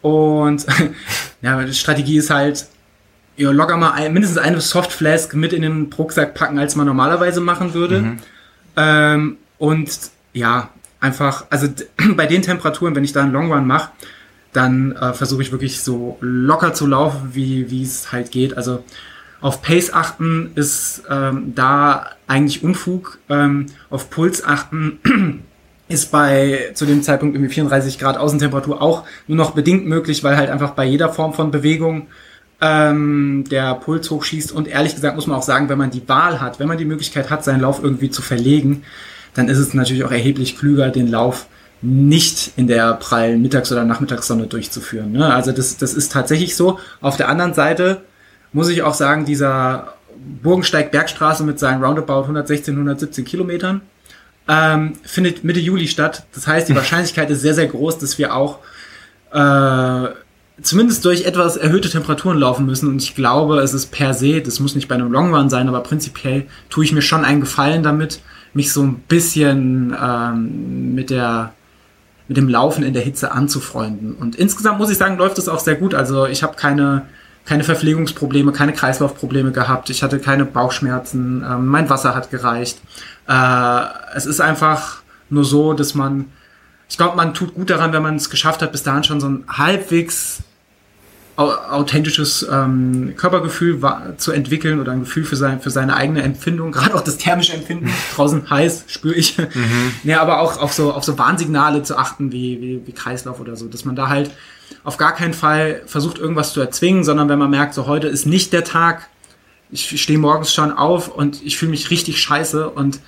Und 0.00 0.64
ja, 1.42 1.62
die 1.64 1.74
Strategie 1.74 2.18
ist 2.18 2.30
halt, 2.30 2.66
ja, 3.36 3.50
locker 3.50 3.76
mal 3.76 3.92
ein, 3.92 4.12
mindestens 4.12 4.38
eine 4.38 4.60
Softflask 4.60 5.34
mit 5.34 5.52
in 5.52 5.62
den 5.62 5.92
Rucksack 5.92 6.34
packen, 6.34 6.58
als 6.58 6.76
man 6.76 6.86
normalerweise 6.86 7.40
machen 7.40 7.74
würde. 7.74 8.00
Mhm. 8.00 8.18
Ähm, 8.76 9.36
und 9.58 9.90
ja, 10.32 10.70
einfach, 11.00 11.46
also 11.50 11.68
bei 12.16 12.26
den 12.26 12.42
Temperaturen, 12.42 12.94
wenn 12.94 13.04
ich 13.04 13.12
da 13.12 13.22
einen 13.22 13.32
Long 13.32 13.52
Run 13.52 13.66
mache, 13.66 13.90
dann 14.52 14.92
äh, 14.92 15.12
versuche 15.12 15.42
ich 15.42 15.52
wirklich 15.52 15.82
so 15.82 16.16
locker 16.20 16.72
zu 16.72 16.86
laufen, 16.86 17.30
wie 17.34 17.82
es 17.82 18.12
halt 18.12 18.30
geht. 18.30 18.56
Also 18.56 18.82
auf 19.40 19.62
Pace 19.62 19.92
achten 19.92 20.52
ist 20.54 21.02
ähm, 21.10 21.52
da 21.54 22.10
eigentlich 22.26 22.64
Unfug. 22.64 23.18
Ähm, 23.28 23.66
auf 23.90 24.10
Puls 24.10 24.44
achten 24.44 24.98
ist 25.88 26.10
bei 26.10 26.70
zu 26.74 26.86
dem 26.86 27.02
Zeitpunkt 27.02 27.36
irgendwie 27.36 27.52
34 27.52 27.98
Grad 27.98 28.16
Außentemperatur 28.16 28.80
auch 28.80 29.04
nur 29.26 29.36
noch 29.36 29.52
bedingt 29.52 29.86
möglich, 29.86 30.24
weil 30.24 30.36
halt 30.36 30.50
einfach 30.50 30.70
bei 30.70 30.84
jeder 30.84 31.10
Form 31.10 31.34
von 31.34 31.50
Bewegung 31.50 32.06
ähm, 32.60 33.44
der 33.50 33.74
Puls 33.74 34.10
hochschießt. 34.10 34.52
Und 34.52 34.68
ehrlich 34.68 34.94
gesagt 34.94 35.16
muss 35.16 35.26
man 35.26 35.38
auch 35.38 35.42
sagen, 35.42 35.68
wenn 35.68 35.78
man 35.78 35.90
die 35.90 36.08
Wahl 36.08 36.40
hat, 36.40 36.58
wenn 36.58 36.68
man 36.68 36.78
die 36.78 36.86
Möglichkeit 36.86 37.30
hat, 37.30 37.44
seinen 37.44 37.60
Lauf 37.60 37.82
irgendwie 37.82 38.10
zu 38.10 38.22
verlegen, 38.22 38.84
dann 39.36 39.48
ist 39.48 39.58
es 39.58 39.74
natürlich 39.74 40.04
auch 40.04 40.10
erheblich 40.10 40.58
klüger, 40.58 40.90
den 40.90 41.08
Lauf 41.08 41.46
nicht 41.82 42.52
in 42.56 42.66
der 42.66 42.94
prallen 42.94 43.42
Mittags- 43.42 43.70
oder 43.70 43.84
Nachmittagssonne 43.84 44.46
durchzuführen. 44.46 45.12
Ne? 45.12 45.32
Also 45.32 45.52
das, 45.52 45.76
das 45.76 45.94
ist 45.94 46.10
tatsächlich 46.10 46.56
so. 46.56 46.78
Auf 47.00 47.16
der 47.16 47.28
anderen 47.28 47.54
Seite 47.54 48.02
muss 48.52 48.68
ich 48.68 48.82
auch 48.82 48.94
sagen, 48.94 49.26
dieser 49.26 49.94
Burgensteig-Bergstraße 50.42 51.44
mit 51.44 51.58
seinen 51.58 51.84
roundabout 51.84 52.22
116, 52.22 52.74
117 52.74 53.24
Kilometern 53.24 53.82
ähm, 54.48 54.94
findet 55.04 55.44
Mitte 55.44 55.60
Juli 55.60 55.86
statt. 55.86 56.24
Das 56.34 56.46
heißt, 56.46 56.68
die 56.68 56.74
Wahrscheinlichkeit 56.76 57.30
ist 57.30 57.42
sehr, 57.42 57.54
sehr 57.54 57.66
groß, 57.66 57.98
dass 57.98 58.16
wir 58.16 58.34
auch 58.34 58.60
äh, 59.32 60.08
zumindest 60.62 61.04
durch 61.04 61.24
etwas 61.24 61.56
erhöhte 61.56 61.90
Temperaturen 61.90 62.38
laufen 62.38 62.64
müssen. 62.64 62.88
Und 62.88 63.02
ich 63.02 63.14
glaube, 63.14 63.58
es 63.58 63.74
ist 63.74 63.92
per 63.92 64.14
se, 64.14 64.40
das 64.40 64.60
muss 64.60 64.74
nicht 64.74 64.88
bei 64.88 64.94
einem 64.94 65.12
Long 65.12 65.34
Run 65.34 65.50
sein, 65.50 65.68
aber 65.68 65.80
prinzipiell 65.80 66.46
tue 66.70 66.84
ich 66.84 66.92
mir 66.92 67.02
schon 67.02 67.24
einen 67.24 67.40
Gefallen 67.40 67.82
damit, 67.82 68.20
mich 68.56 68.72
so 68.72 68.82
ein 68.82 68.94
bisschen 69.00 69.94
ähm, 70.00 70.94
mit 70.94 71.10
der 71.10 71.52
mit 72.28 72.36
dem 72.36 72.48
Laufen 72.48 72.82
in 72.82 72.92
der 72.92 73.02
Hitze 73.02 73.30
anzufreunden. 73.30 74.14
Und 74.14 74.34
insgesamt 74.34 74.78
muss 74.78 74.90
ich 74.90 74.98
sagen, 74.98 75.16
läuft 75.16 75.38
es 75.38 75.48
auch 75.48 75.60
sehr 75.60 75.76
gut. 75.76 75.94
Also 75.94 76.26
ich 76.26 76.42
habe 76.42 76.56
keine 76.56 77.02
keine 77.44 77.62
Verpflegungsprobleme, 77.62 78.50
keine 78.50 78.72
Kreislaufprobleme 78.72 79.52
gehabt. 79.52 79.88
Ich 79.90 80.02
hatte 80.02 80.18
keine 80.18 80.44
Bauchschmerzen. 80.44 81.44
Ähm, 81.48 81.66
mein 81.66 81.88
Wasser 81.88 82.16
hat 82.16 82.30
gereicht. 82.30 82.80
Äh, 83.28 83.82
es 84.16 84.26
ist 84.26 84.40
einfach 84.40 85.02
nur 85.30 85.44
so, 85.44 85.72
dass 85.72 85.94
man 85.94 86.26
ich 86.88 86.96
glaube, 86.96 87.16
man 87.16 87.34
tut 87.34 87.54
gut 87.54 87.70
daran, 87.70 87.92
wenn 87.92 88.02
man 88.02 88.16
es 88.16 88.30
geschafft 88.30 88.62
hat, 88.62 88.72
bis 88.72 88.82
dahin 88.82 89.04
schon 89.04 89.20
so 89.20 89.28
ein 89.28 89.44
halbwegs 89.48 90.42
authentisches 91.36 92.46
ähm, 92.50 93.14
Körpergefühl 93.16 93.78
zu 94.16 94.32
entwickeln 94.32 94.80
oder 94.80 94.92
ein 94.92 95.00
Gefühl 95.00 95.24
für, 95.24 95.36
sein, 95.36 95.60
für 95.60 95.70
seine 95.70 95.94
eigene 95.96 96.22
Empfindung, 96.22 96.72
gerade 96.72 96.94
auch 96.94 97.02
das 97.02 97.18
thermische 97.18 97.52
Empfinden, 97.52 97.90
draußen 98.14 98.48
heiß, 98.48 98.84
spüre 98.86 99.14
ich. 99.14 99.36
Mhm. 99.38 99.92
Ja, 100.04 100.22
aber 100.22 100.40
auch 100.40 100.58
auf 100.58 100.72
so, 100.72 100.92
auf 100.92 101.04
so 101.04 101.18
Warnsignale 101.18 101.82
zu 101.82 101.98
achten, 101.98 102.32
wie, 102.32 102.60
wie, 102.60 102.86
wie 102.86 102.92
Kreislauf 102.92 103.38
oder 103.38 103.56
so, 103.56 103.66
dass 103.66 103.84
man 103.84 103.96
da 103.96 104.08
halt 104.08 104.30
auf 104.82 104.96
gar 104.96 105.14
keinen 105.14 105.34
Fall 105.34 105.82
versucht, 105.86 106.18
irgendwas 106.18 106.52
zu 106.52 106.60
erzwingen, 106.60 107.04
sondern 107.04 107.28
wenn 107.28 107.38
man 107.38 107.50
merkt, 107.50 107.74
so 107.74 107.86
heute 107.86 108.08
ist 108.08 108.26
nicht 108.26 108.52
der 108.52 108.64
Tag, 108.64 109.08
ich 109.70 110.00
stehe 110.00 110.18
morgens 110.18 110.54
schon 110.54 110.72
auf 110.72 111.08
und 111.08 111.44
ich 111.44 111.58
fühle 111.58 111.70
mich 111.70 111.90
richtig 111.90 112.20
scheiße 112.20 112.70
und 112.70 113.00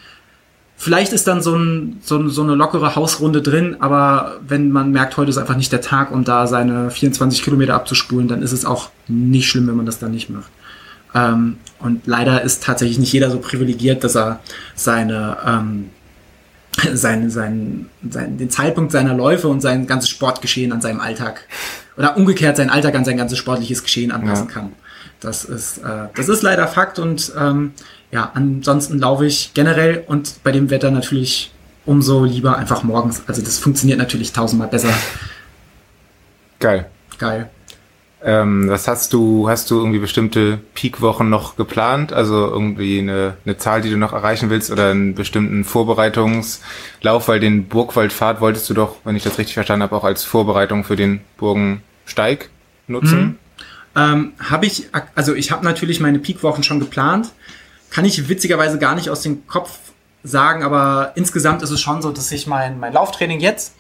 Vielleicht 0.81 1.13
ist 1.13 1.27
dann 1.27 1.43
so, 1.43 1.57
ein, 1.57 1.99
so, 2.05 2.29
so 2.29 2.45
eine 2.45 2.55
lockere 2.55 2.95
Hausrunde 2.95 3.43
drin, 3.43 3.79
aber 3.81 4.37
wenn 4.47 4.71
man 4.71 4.93
merkt, 4.93 5.17
heute 5.17 5.29
ist 5.29 5.37
einfach 5.37 5.57
nicht 5.57 5.73
der 5.73 5.81
Tag, 5.81 6.13
um 6.13 6.23
da 6.23 6.47
seine 6.47 6.93
24 6.93 7.43
Kilometer 7.43 7.75
abzuspulen, 7.75 8.29
dann 8.29 8.43
ist 8.43 8.53
es 8.53 8.65
auch 8.65 8.91
nicht 9.09 9.49
schlimm, 9.49 9.67
wenn 9.67 9.77
man 9.77 9.87
das 9.87 9.99
dann 9.99 10.13
nicht 10.13 10.31
macht. 10.31 10.51
Ähm, 11.17 11.57
und 11.81 12.07
leider 12.07 12.43
ist 12.43 12.63
tatsächlich 12.63 13.01
nicht 13.01 13.13
jeder 13.13 13.29
so 13.33 13.41
privilegiert, 13.41 14.05
dass 14.05 14.17
er 14.17 14.39
seine, 14.77 15.39
ähm, 15.45 15.91
sein, 16.95 17.29
sein, 17.29 17.87
sein, 18.09 18.39
den 18.39 18.49
Zeitpunkt 18.49 18.93
seiner 18.93 19.15
Läufe 19.15 19.49
und 19.49 19.61
sein 19.61 19.89
ganzes 19.89 20.11
Sportgeschehen 20.11 20.71
an 20.71 20.81
seinem 20.81 21.01
Alltag 21.01 21.41
oder 21.97 22.17
umgekehrt 22.17 22.57
seinen 22.57 22.71
Alltag 22.71 22.95
an 22.95 23.05
sein 23.05 23.17
ganzes 23.17 23.39
sportliches 23.39 23.83
Geschehen 23.83 24.13
anpassen 24.13 24.47
ja. 24.47 24.55
kann. 24.55 24.73
Das 25.19 25.45
ist, 25.45 25.79
äh, 25.79 26.07
das 26.15 26.29
ist 26.29 26.43
leider 26.43 26.69
Fakt 26.69 27.01
und 27.01 27.33
ähm, 27.37 27.73
ja, 28.11 28.31
ansonsten 28.35 28.99
laufe 28.99 29.27
ich 29.27 29.53
generell 29.55 30.05
und 30.07 30.43
bei 30.43 30.53
dem 30.53 30.71
Wetter 30.71 30.91
natürlich 30.91 31.53
umso 31.85 32.25
lieber 32.25 32.57
einfach 32.57 32.83
morgens. 32.83 33.23
Also 33.27 33.43
das 33.43 33.59
funktioniert 33.59 33.99
natürlich 33.99 34.33
tausendmal 34.33 34.69
besser. 34.69 34.93
Geil. 36.61 36.87
Geil. 37.19 37.51
Ähm, 38.23 38.69
was 38.69 38.89
hast 38.89 39.13
du, 39.13 39.49
hast 39.49 39.71
du 39.71 39.79
irgendwie 39.79 40.01
bestimmte 40.01 40.59
Peakwochen 40.75 41.31
noch 41.31 41.57
geplant? 41.57 42.13
Also 42.13 42.35
irgendwie 42.49 42.99
eine, 42.99 43.37
eine 43.45 43.59
Zahl, 43.59 43.81
die 43.81 43.91
du 43.91 43.97
noch 43.97 44.13
erreichen 44.13 44.51
willst 44.51 44.71
oder 44.73 44.91
einen 44.91 45.15
bestimmten 45.15 45.65
Vorbereitungslauf, 45.65 47.29
weil 47.29 47.39
den 47.39 47.69
Burgwaldfahrt 47.69 48.41
wolltest 48.41 48.69
du 48.71 48.75
doch, 48.75 48.97
wenn 49.05 49.15
ich 49.15 49.23
das 49.23 49.39
richtig 49.39 49.55
verstanden 49.55 49.85
habe, 49.85 49.95
auch 49.95 50.05
als 50.05 50.25
Vorbereitung 50.25 50.83
für 50.83 50.97
den 50.97 51.21
Burgensteig 51.37 52.51
nutzen? 52.89 53.21
Mhm. 53.21 53.39
Ähm, 53.97 54.33
habe 54.39 54.67
ich, 54.67 54.89
also 55.15 55.35
ich 55.35 55.53
habe 55.53 55.65
natürlich 55.65 56.01
meine 56.01 56.19
Peakwochen 56.19 56.65
schon 56.65 56.81
geplant 56.81 57.33
kann 57.91 58.05
ich 58.05 58.29
witzigerweise 58.29 58.79
gar 58.79 58.95
nicht 58.95 59.11
aus 59.11 59.23
dem 59.23 59.47
Kopf 59.47 59.79
sagen, 60.23 60.63
aber 60.63 61.13
insgesamt 61.15 61.63
ist 61.63 61.71
es 61.71 61.81
schon 61.81 62.03
so, 62.03 62.11
dass 62.11 62.31
ich 62.33 62.47
mein, 62.47 62.81
mein 62.81 62.93
Lauftraining 62.93 63.41
jetzt 63.41 63.75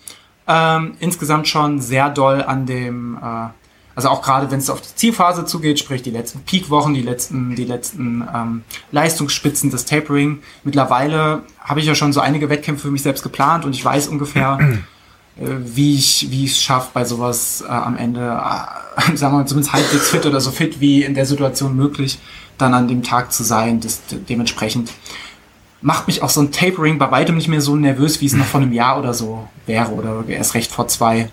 ähm, 0.48 0.94
insgesamt 0.98 1.46
schon 1.46 1.80
sehr 1.80 2.08
doll 2.08 2.42
an 2.42 2.64
dem, 2.66 3.18
äh, 3.22 3.48
also 3.94 4.08
auch 4.08 4.22
gerade 4.22 4.50
wenn 4.50 4.58
es 4.58 4.70
auf 4.70 4.80
die 4.80 4.94
Zielphase 4.94 5.44
zugeht, 5.44 5.78
sprich 5.78 6.02
die 6.02 6.10
letzten 6.10 6.40
Peakwochen, 6.40 6.94
die 6.94 7.02
letzten, 7.02 7.54
die 7.54 7.64
letzten 7.64 8.26
ähm, 8.34 8.62
Leistungsspitzen 8.90 9.70
des 9.70 9.84
Tapering. 9.84 10.38
Mittlerweile 10.64 11.42
habe 11.60 11.80
ich 11.80 11.86
ja 11.86 11.94
schon 11.94 12.12
so 12.12 12.20
einige 12.20 12.48
Wettkämpfe 12.48 12.82
für 12.82 12.90
mich 12.90 13.02
selbst 13.02 13.22
geplant 13.22 13.64
und 13.64 13.74
ich 13.74 13.84
weiß 13.84 14.08
ungefähr, 14.08 14.58
äh, 15.36 15.42
wie 15.42 15.96
ich 15.96 16.28
wie 16.30 16.46
ich 16.46 16.52
es 16.52 16.62
schaffe, 16.62 16.90
bei 16.94 17.04
sowas 17.04 17.62
äh, 17.66 17.70
am 17.70 17.96
Ende, 17.98 18.20
äh, 18.20 19.16
sagen 19.16 19.34
wir 19.34 19.38
mal, 19.40 19.46
zumindest 19.46 19.74
halbwegs 19.74 20.08
fit 20.08 20.24
oder 20.24 20.40
so 20.40 20.50
fit 20.50 20.80
wie 20.80 21.02
in 21.02 21.12
der 21.12 21.26
Situation 21.26 21.76
möglich, 21.76 22.18
dann 22.58 22.74
an 22.74 22.88
dem 22.88 23.02
Tag 23.02 23.32
zu 23.32 23.44
sein. 23.44 23.80
Das, 23.80 24.02
dementsprechend 24.10 24.92
macht 25.80 26.06
mich 26.08 26.22
auch 26.22 26.30
so 26.30 26.40
ein 26.40 26.52
Tapering 26.52 26.98
bei 26.98 27.10
weitem 27.10 27.36
nicht 27.36 27.48
mehr 27.48 27.60
so 27.60 27.76
nervös, 27.76 28.20
wie 28.20 28.26
es 28.26 28.34
noch 28.34 28.46
vor 28.46 28.60
einem 28.60 28.72
Jahr 28.72 28.98
oder 28.98 29.14
so 29.14 29.48
wäre 29.66 29.92
oder 29.92 30.24
erst 30.28 30.54
recht 30.54 30.70
vor 30.70 30.88
zwei. 30.88 31.30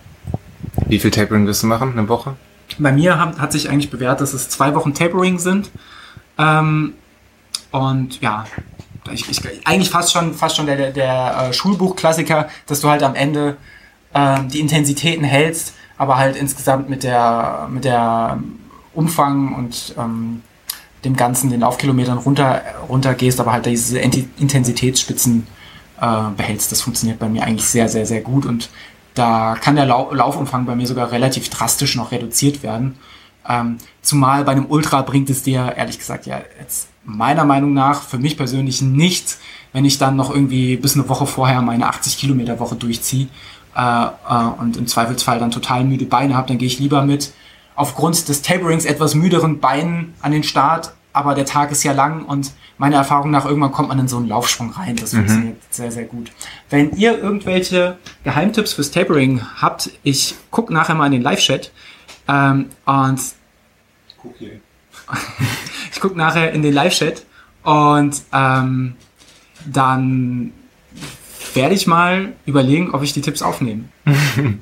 Wie 0.87 0.99
viel 0.99 1.11
Tapering 1.11 1.47
wirst 1.47 1.63
du 1.63 1.67
machen? 1.67 1.91
Eine 1.91 2.07
Woche? 2.07 2.35
Bei 2.77 2.91
mir 2.91 3.19
hat, 3.19 3.39
hat 3.39 3.51
sich 3.51 3.69
eigentlich 3.69 3.89
bewährt, 3.89 4.21
dass 4.21 4.33
es 4.33 4.49
zwei 4.49 4.75
Wochen 4.75 4.93
Tapering 4.93 5.39
sind. 5.39 5.71
Ähm, 6.37 6.93
und 7.71 8.21
ja, 8.21 8.45
ich, 9.11 9.29
ich, 9.29 9.41
eigentlich 9.65 9.89
fast 9.89 10.11
schon, 10.11 10.33
fast 10.33 10.55
schon 10.55 10.65
der, 10.65 10.77
der, 10.77 10.91
der 10.91 11.49
äh, 11.49 11.53
Schulbuchklassiker, 11.53 12.47
dass 12.67 12.81
du 12.81 12.89
halt 12.89 13.03
am 13.03 13.15
Ende 13.15 13.57
äh, 14.13 14.39
die 14.51 14.59
Intensitäten 14.59 15.23
hältst, 15.23 15.73
aber 15.97 16.17
halt 16.17 16.35
insgesamt 16.35 16.89
mit 16.89 17.03
der, 17.03 17.67
mit 17.71 17.85
der 17.85 18.39
Umfang 18.93 19.55
und 19.55 19.95
ähm, 19.97 20.41
dem 21.05 21.15
Ganzen, 21.15 21.49
den 21.49 21.61
Laufkilometern 21.61 22.17
runter, 22.17 23.13
gehst, 23.13 23.39
aber 23.39 23.53
halt 23.53 23.65
diese 23.65 23.99
Intensitätsspitzen 23.99 25.47
äh, 26.01 26.07
behältst. 26.35 26.71
Das 26.71 26.81
funktioniert 26.81 27.19
bei 27.19 27.29
mir 27.29 27.43
eigentlich 27.43 27.65
sehr, 27.65 27.87
sehr, 27.87 28.05
sehr 28.05 28.21
gut 28.21 28.45
und 28.45 28.69
da 29.13 29.55
kann 29.59 29.75
der 29.75 29.85
Lau 29.85 30.13
Laufumfang 30.13 30.65
bei 30.65 30.75
mir 30.75 30.87
sogar 30.87 31.11
relativ 31.11 31.49
drastisch 31.49 31.95
noch 31.95 32.11
reduziert 32.11 32.63
werden. 32.63 32.97
Ähm, 33.47 33.77
zumal 34.01 34.43
bei 34.43 34.51
einem 34.51 34.65
Ultra 34.65 35.03
bringt 35.03 35.29
es 35.29 35.43
dir, 35.43 35.73
ehrlich 35.77 35.99
gesagt, 35.99 36.25
ja, 36.25 36.41
jetzt 36.59 36.89
meiner 37.05 37.45
Meinung 37.45 37.73
nach 37.73 38.01
für 38.01 38.17
mich 38.17 38.35
persönlich 38.35 38.81
nichts, 38.81 39.39
wenn 39.71 39.85
ich 39.85 39.97
dann 39.97 40.15
noch 40.15 40.31
irgendwie 40.31 40.75
bis 40.77 40.95
eine 40.95 41.07
Woche 41.07 41.27
vorher 41.27 41.61
meine 41.61 41.87
80 41.87 42.17
Kilometer 42.17 42.59
Woche 42.59 42.75
durchziehe 42.75 43.27
äh, 43.75 44.05
äh, 44.05 44.09
und 44.59 44.77
im 44.77 44.87
Zweifelsfall 44.87 45.39
dann 45.39 45.51
total 45.51 45.83
müde 45.83 46.05
Beine 46.05 46.35
habe, 46.35 46.47
dann 46.47 46.57
gehe 46.57 46.67
ich 46.67 46.79
lieber 46.79 47.03
mit 47.03 47.31
aufgrund 47.75 48.27
des 48.29 48.41
Taperings 48.41 48.85
etwas 48.85 49.15
müderen 49.15 49.59
Beinen 49.59 50.13
an 50.21 50.31
den 50.31 50.43
Start, 50.43 50.93
aber 51.13 51.35
der 51.35 51.45
Tag 51.45 51.71
ist 51.71 51.83
ja 51.83 51.93
lang 51.93 52.25
und 52.25 52.51
meiner 52.77 52.97
Erfahrung 52.97 53.31
nach 53.31 53.45
irgendwann 53.45 53.71
kommt 53.71 53.89
man 53.89 53.99
in 53.99 54.07
so 54.07 54.17
einen 54.17 54.27
Laufsprung 54.27 54.71
rein. 54.71 54.95
Das 54.97 55.13
mhm. 55.13 55.19
funktioniert 55.19 55.57
sehr, 55.69 55.91
sehr 55.91 56.03
gut. 56.03 56.31
Wenn 56.69 56.95
ihr 56.97 57.17
irgendwelche 57.17 57.97
Geheimtipps 58.23 58.73
fürs 58.73 58.91
Tapering 58.91 59.41
habt, 59.61 59.91
ich 60.03 60.35
gucke 60.51 60.73
nachher 60.73 60.95
mal 60.95 61.05
in 61.05 61.13
den 61.13 61.21
Live-Chat 61.21 61.71
ähm, 62.27 62.69
und 62.85 63.21
ich 65.91 65.99
gucke 66.01 66.17
nachher 66.17 66.51
in 66.51 66.61
den 66.61 66.73
Live-Chat 66.73 67.25
und 67.63 68.21
ähm, 68.33 68.95
dann 69.65 70.51
werde 71.53 71.75
ich 71.75 71.87
mal 71.87 72.33
überlegen, 72.45 72.93
ob 72.93 73.03
ich 73.03 73.13
die 73.13 73.21
Tipps 73.21 73.41
aufnehme. 73.41 73.85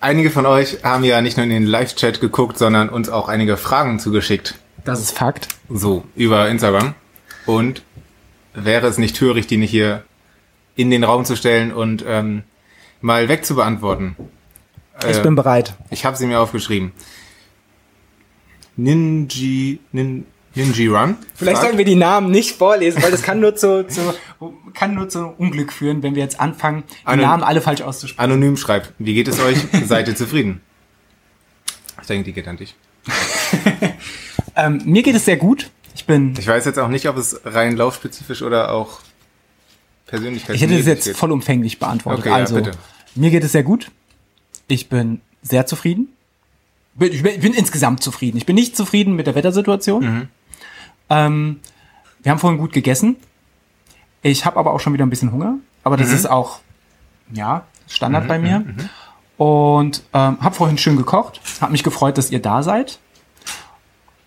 Einige 0.00 0.30
von 0.30 0.46
euch 0.46 0.84
haben 0.84 1.04
ja 1.04 1.20
nicht 1.20 1.36
nur 1.36 1.44
in 1.44 1.50
den 1.50 1.66
Live-Chat 1.66 2.20
geguckt, 2.20 2.58
sondern 2.58 2.88
uns 2.88 3.08
auch 3.08 3.28
einige 3.28 3.56
Fragen 3.56 3.98
zugeschickt. 3.98 4.54
Das 4.84 5.00
ist 5.00 5.12
Fakt. 5.12 5.48
So, 5.68 6.04
über 6.14 6.48
Instagram. 6.48 6.94
Und 7.46 7.82
wäre 8.54 8.86
es 8.86 8.98
nicht 8.98 9.16
töricht, 9.16 9.50
die 9.50 9.56
nicht 9.56 9.70
hier 9.70 10.04
in 10.74 10.90
den 10.90 11.04
Raum 11.04 11.24
zu 11.24 11.36
stellen 11.36 11.72
und 11.72 12.04
ähm, 12.06 12.42
mal 13.00 13.28
wegzubeantworten? 13.28 14.16
Ich 15.08 15.18
äh, 15.18 15.22
bin 15.22 15.34
bereit. 15.34 15.74
Ich 15.90 16.04
habe 16.04 16.16
sie 16.16 16.26
mir 16.26 16.40
aufgeschrieben. 16.40 16.92
Ninji, 18.76 19.80
Nin, 19.92 20.26
Ninji 20.56 20.88
Run. 20.88 21.16
Vielleicht 21.34 21.60
sollten 21.60 21.78
wir 21.78 21.84
die 21.84 21.94
Namen 21.94 22.30
nicht 22.30 22.56
vorlesen, 22.56 23.02
weil 23.02 23.10
das 23.10 23.22
kann 23.22 23.40
nur 23.40 23.54
zu, 23.54 23.86
zu 23.86 24.14
kann 24.74 24.94
nur 24.94 25.08
zu 25.08 25.26
Unglück 25.38 25.72
führen, 25.72 26.02
wenn 26.02 26.14
wir 26.14 26.22
jetzt 26.22 26.40
anfangen, 26.40 26.84
die 26.88 27.06
Anon 27.06 27.24
Namen 27.24 27.42
alle 27.42 27.60
falsch 27.60 27.82
auszusprechen. 27.82 28.32
Anonym 28.32 28.56
schreibt, 28.56 28.92
wie 28.98 29.14
geht 29.14 29.28
es 29.28 29.38
euch? 29.38 29.58
Seid 29.84 30.08
ihr 30.08 30.16
zufrieden? 30.16 30.60
Ich 32.00 32.06
denke, 32.06 32.24
die 32.24 32.32
geht 32.32 32.48
an 32.48 32.56
dich. 32.56 32.74
ähm, 34.56 34.80
mir 34.84 35.02
geht 35.02 35.14
es 35.14 35.24
sehr 35.24 35.36
gut. 35.36 35.70
Ich 35.94 36.06
bin. 36.06 36.34
Ich 36.38 36.46
weiß 36.46 36.64
jetzt 36.64 36.78
auch 36.78 36.88
nicht, 36.88 37.08
ob 37.08 37.16
es 37.16 37.40
rein 37.44 37.76
laufspezifisch 37.76 38.42
oder 38.42 38.72
auch 38.72 39.00
Persönlichkeit. 40.06 40.56
Ich 40.56 40.62
hätte 40.62 40.76
das 40.76 40.86
jetzt 40.86 41.04
geht. 41.04 41.16
vollumfänglich 41.16 41.78
beantwortet. 41.78 42.26
Okay, 42.26 42.34
also, 42.34 42.58
ja, 42.58 42.70
mir 43.14 43.30
geht 43.30 43.44
es 43.44 43.52
sehr 43.52 43.62
gut. 43.62 43.90
Ich 44.68 44.88
bin 44.88 45.20
sehr 45.42 45.66
zufrieden. 45.66 46.08
Ich 46.98 47.22
bin, 47.22 47.32
ich 47.32 47.40
bin 47.40 47.52
insgesamt 47.52 48.02
zufrieden. 48.02 48.38
Ich 48.38 48.46
bin 48.46 48.54
nicht 48.54 48.76
zufrieden 48.76 49.16
mit 49.16 49.26
der 49.26 49.34
Wettersituation. 49.34 50.04
Mhm. 50.04 50.28
Ähm, 51.10 51.60
wir 52.22 52.32
haben 52.32 52.38
vorhin 52.38 52.58
gut 52.58 52.72
gegessen. 52.72 53.16
Ich 54.22 54.44
habe 54.44 54.58
aber 54.58 54.72
auch 54.72 54.80
schon 54.80 54.92
wieder 54.92 55.06
ein 55.06 55.10
bisschen 55.10 55.32
Hunger. 55.32 55.58
Aber 55.84 55.96
das 55.96 56.08
mhm. 56.08 56.14
ist 56.14 56.26
auch, 56.28 56.58
ja, 57.32 57.64
Standard 57.86 58.24
mhm, 58.24 58.28
bei 58.28 58.38
mir. 58.38 58.58
Mhm, 58.60 58.66
mhm. 58.66 58.90
Und 59.36 60.02
ähm, 60.12 60.38
habe 60.40 60.54
vorhin 60.54 60.78
schön 60.78 60.96
gekocht. 60.96 61.40
Habe 61.60 61.72
mich 61.72 61.84
gefreut, 61.84 62.18
dass 62.18 62.30
ihr 62.30 62.42
da 62.42 62.62
seid. 62.62 62.98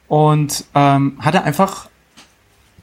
Und 0.08 0.64
ähm, 0.76 1.18
hatte 1.20 1.44
einfach 1.44 1.90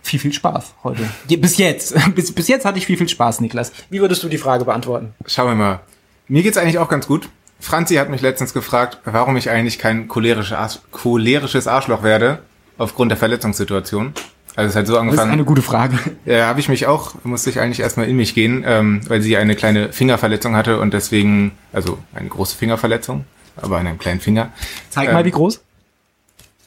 viel, 0.03 0.21
viel 0.21 0.33
Spaß 0.33 0.75
heute. 0.85 1.09
Bis 1.39 1.57
jetzt. 1.57 1.95
Bis, 2.15 2.33
bis 2.33 2.49
jetzt 2.49 2.65
hatte 2.65 2.79
ich 2.79 2.87
viel, 2.87 2.99
viel 2.99 3.09
Spaß, 3.09 3.41
Niklas. 3.41 3.73
Wie 3.91 4.01
würdest 4.01 4.23
du 4.23 4.29
die 4.29 4.39
Frage 4.39 4.65
beantworten? 4.65 5.15
Schauen 5.27 5.49
wir 5.49 5.55
mal. 5.55 5.81
Mir 6.29 6.43
geht's 6.43 6.59
eigentlich 6.59 6.79
auch 6.79 6.89
ganz 6.89 7.07
gut. 7.07 7.29
Franzi 7.59 7.95
hat 7.95 8.11
mich 8.11 8.21
letztens 8.21 8.53
gefragt, 8.53 8.99
warum 9.05 9.37
ich 9.37 9.49
eigentlich 9.49 9.79
kein 9.79 10.09
cholerisches, 10.09 10.83
cholerisches 10.91 11.67
Arschloch 11.67 12.03
werde 12.03 12.41
aufgrund 12.79 13.11
der 13.11 13.19
Verletzungssituation. 13.19 14.13
Also 14.57 14.71
es 14.71 14.77
hat 14.77 14.87
so 14.87 14.97
angefangen. 14.99 15.19
Das 15.19 15.27
ist 15.27 15.33
eine 15.33 15.45
gute 15.45 15.63
Frage. 15.63 15.99
Ja, 16.25 16.47
habe 16.47 16.61
ich 16.61 16.69
mich 16.71 16.87
auch, 16.87 17.15
musste 17.25 17.51
ich 17.51 17.61
eigentlich 17.61 17.81
erstmal 17.81 18.09
in 18.09 18.17
mich 18.17 18.35
gehen, 18.35 18.65
ähm, 18.67 19.03
weil 19.07 19.21
sie 19.21 19.37
eine 19.37 19.55
kleine 19.55 19.93
Fingerverletzung 19.93 20.57
hatte 20.57 20.81
und 20.81 20.95
deswegen, 20.95 21.53
also 21.75 21.99
eine 22.15 22.29
große 22.29 22.57
Fingerverletzung, 22.57 23.27
aber 23.57 23.77
an 23.77 23.87
einem 23.87 23.99
kleinen 23.99 24.21
Finger. 24.21 24.51
Zeig 24.89 25.09
ähm, 25.09 25.15
mal, 25.15 25.25
wie 25.27 25.31
groß. 25.31 25.61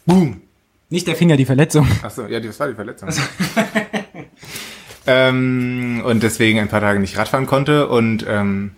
Boom. 0.05 0.41
Nicht 0.91 1.07
der 1.07 1.15
Finger, 1.15 1.35
die 1.35 1.45
Verletzung. 1.45 1.87
Achso, 2.03 2.27
ja, 2.27 2.39
das 2.39 2.59
war 2.59 2.67
die 2.67 2.75
Verletzung. 2.75 3.09
ähm, 5.07 6.03
und 6.05 6.21
deswegen 6.21 6.59
ein 6.59 6.67
paar 6.67 6.81
Tage 6.81 6.99
nicht 6.99 7.17
Radfahren 7.17 7.47
konnte 7.47 7.87
und 7.87 8.23
ähm, 8.27 8.71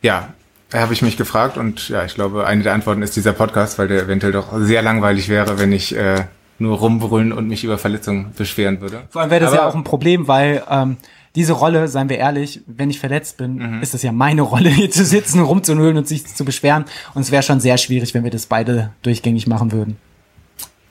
ja, 0.00 0.32
da 0.70 0.80
habe 0.80 0.94
ich 0.94 1.02
mich 1.02 1.18
gefragt 1.18 1.58
und 1.58 1.90
ja, 1.90 2.04
ich 2.06 2.14
glaube, 2.14 2.46
eine 2.46 2.62
der 2.62 2.72
Antworten 2.72 3.02
ist 3.02 3.14
dieser 3.14 3.34
Podcast, 3.34 3.78
weil 3.78 3.88
der 3.88 4.02
eventuell 4.02 4.32
doch 4.32 4.58
sehr 4.58 4.80
langweilig 4.80 5.28
wäre, 5.28 5.58
wenn 5.58 5.70
ich 5.70 5.94
äh, 5.94 6.24
nur 6.62 6.78
rumbrüllen 6.78 7.32
und 7.32 7.48
mich 7.48 7.64
über 7.64 7.76
Verletzungen 7.78 8.32
beschweren 8.36 8.80
würde. 8.80 9.02
Vor 9.10 9.20
allem 9.22 9.30
wäre 9.30 9.40
das 9.40 9.52
Aber- 9.52 9.62
ja 9.62 9.68
auch 9.68 9.74
ein 9.74 9.84
Problem, 9.84 10.28
weil 10.28 10.62
ähm, 10.70 10.96
diese 11.34 11.52
Rolle, 11.54 11.88
seien 11.88 12.08
wir 12.08 12.18
ehrlich, 12.18 12.60
wenn 12.66 12.90
ich 12.90 13.00
verletzt 13.00 13.36
bin, 13.38 13.56
Mhm. 13.56 13.82
ist 13.82 13.94
es 13.94 14.02
ja 14.02 14.12
meine 14.12 14.42
Rolle, 14.42 14.68
hier 14.70 14.90
zu 14.90 15.04
sitzen, 15.04 15.40
rumzunölen 15.40 15.96
und 15.96 16.06
sich 16.08 16.26
zu 16.26 16.44
beschweren. 16.44 16.84
Und 17.14 17.22
es 17.22 17.30
wäre 17.30 17.42
schon 17.42 17.60
sehr 17.60 17.78
schwierig, 17.78 18.14
wenn 18.14 18.24
wir 18.24 18.30
das 18.30 18.46
beide 18.46 18.92
durchgängig 19.02 19.46
machen 19.46 19.72
würden. 19.72 19.96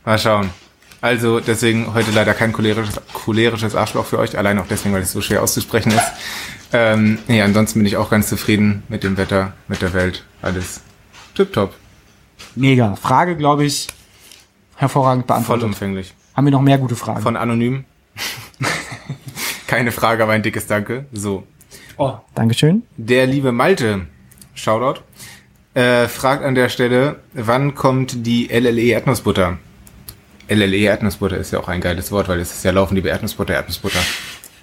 Mal 0.05 0.17
schauen. 0.19 0.49
Also 0.99 1.39
deswegen 1.39 1.93
heute 1.95 2.11
leider 2.11 2.33
kein 2.35 2.53
cholerisches, 2.53 2.99
cholerisches 3.11 3.75
Arschloch 3.75 4.05
für 4.05 4.19
euch, 4.19 4.37
allein 4.37 4.59
auch 4.59 4.67
deswegen, 4.69 4.93
weil 4.93 5.01
es 5.01 5.11
so 5.11 5.21
schwer 5.21 5.41
auszusprechen 5.41 5.91
ist. 5.91 6.11
Ähm, 6.73 7.17
nee, 7.27 7.41
ansonsten 7.41 7.79
bin 7.79 7.85
ich 7.87 7.97
auch 7.97 8.09
ganz 8.09 8.29
zufrieden 8.29 8.83
mit 8.87 9.03
dem 9.03 9.17
Wetter, 9.17 9.53
mit 9.67 9.81
der 9.81 9.93
Welt. 9.93 10.23
Alles 10.43 10.81
tipptopp, 11.35 11.73
Mega. 12.55 12.95
Frage, 12.95 13.35
glaube 13.35 13.65
ich, 13.65 13.87
hervorragend 14.81 15.27
beantwortet. 15.27 15.61
vollumfänglich. 15.61 16.13
Haben 16.35 16.45
wir 16.45 16.51
noch 16.51 16.61
mehr 16.61 16.77
gute 16.79 16.95
Fragen? 16.95 17.21
Von 17.21 17.37
anonym. 17.37 17.85
Keine 19.67 19.91
Frage, 19.91 20.23
aber 20.23 20.33
ein 20.33 20.43
dickes 20.43 20.67
Danke. 20.67 21.05
So. 21.13 21.43
oh. 21.97 22.15
Dankeschön. 22.35 22.83
Der 22.97 23.27
liebe 23.27 23.51
Malte, 23.51 24.07
Shoutout, 24.55 25.01
äh, 25.75 26.07
fragt 26.07 26.43
an 26.43 26.55
der 26.55 26.69
Stelle, 26.69 27.17
wann 27.33 27.75
kommt 27.75 28.25
die 28.25 28.47
LLE 28.47 28.81
Erdnussbutter? 28.81 29.57
LLE 30.49 30.77
Erdnussbutter 30.77 31.37
ist 31.37 31.53
ja 31.53 31.59
auch 31.59 31.67
ein 31.69 31.79
geiles 31.79 32.11
Wort, 32.11 32.27
weil 32.27 32.39
es 32.39 32.51
ist 32.51 32.65
ja 32.65 32.71
laufen, 32.71 32.95
liebe 32.95 33.07
Erdnussbutter, 33.09 33.53
Erdnussbutter. 33.53 33.99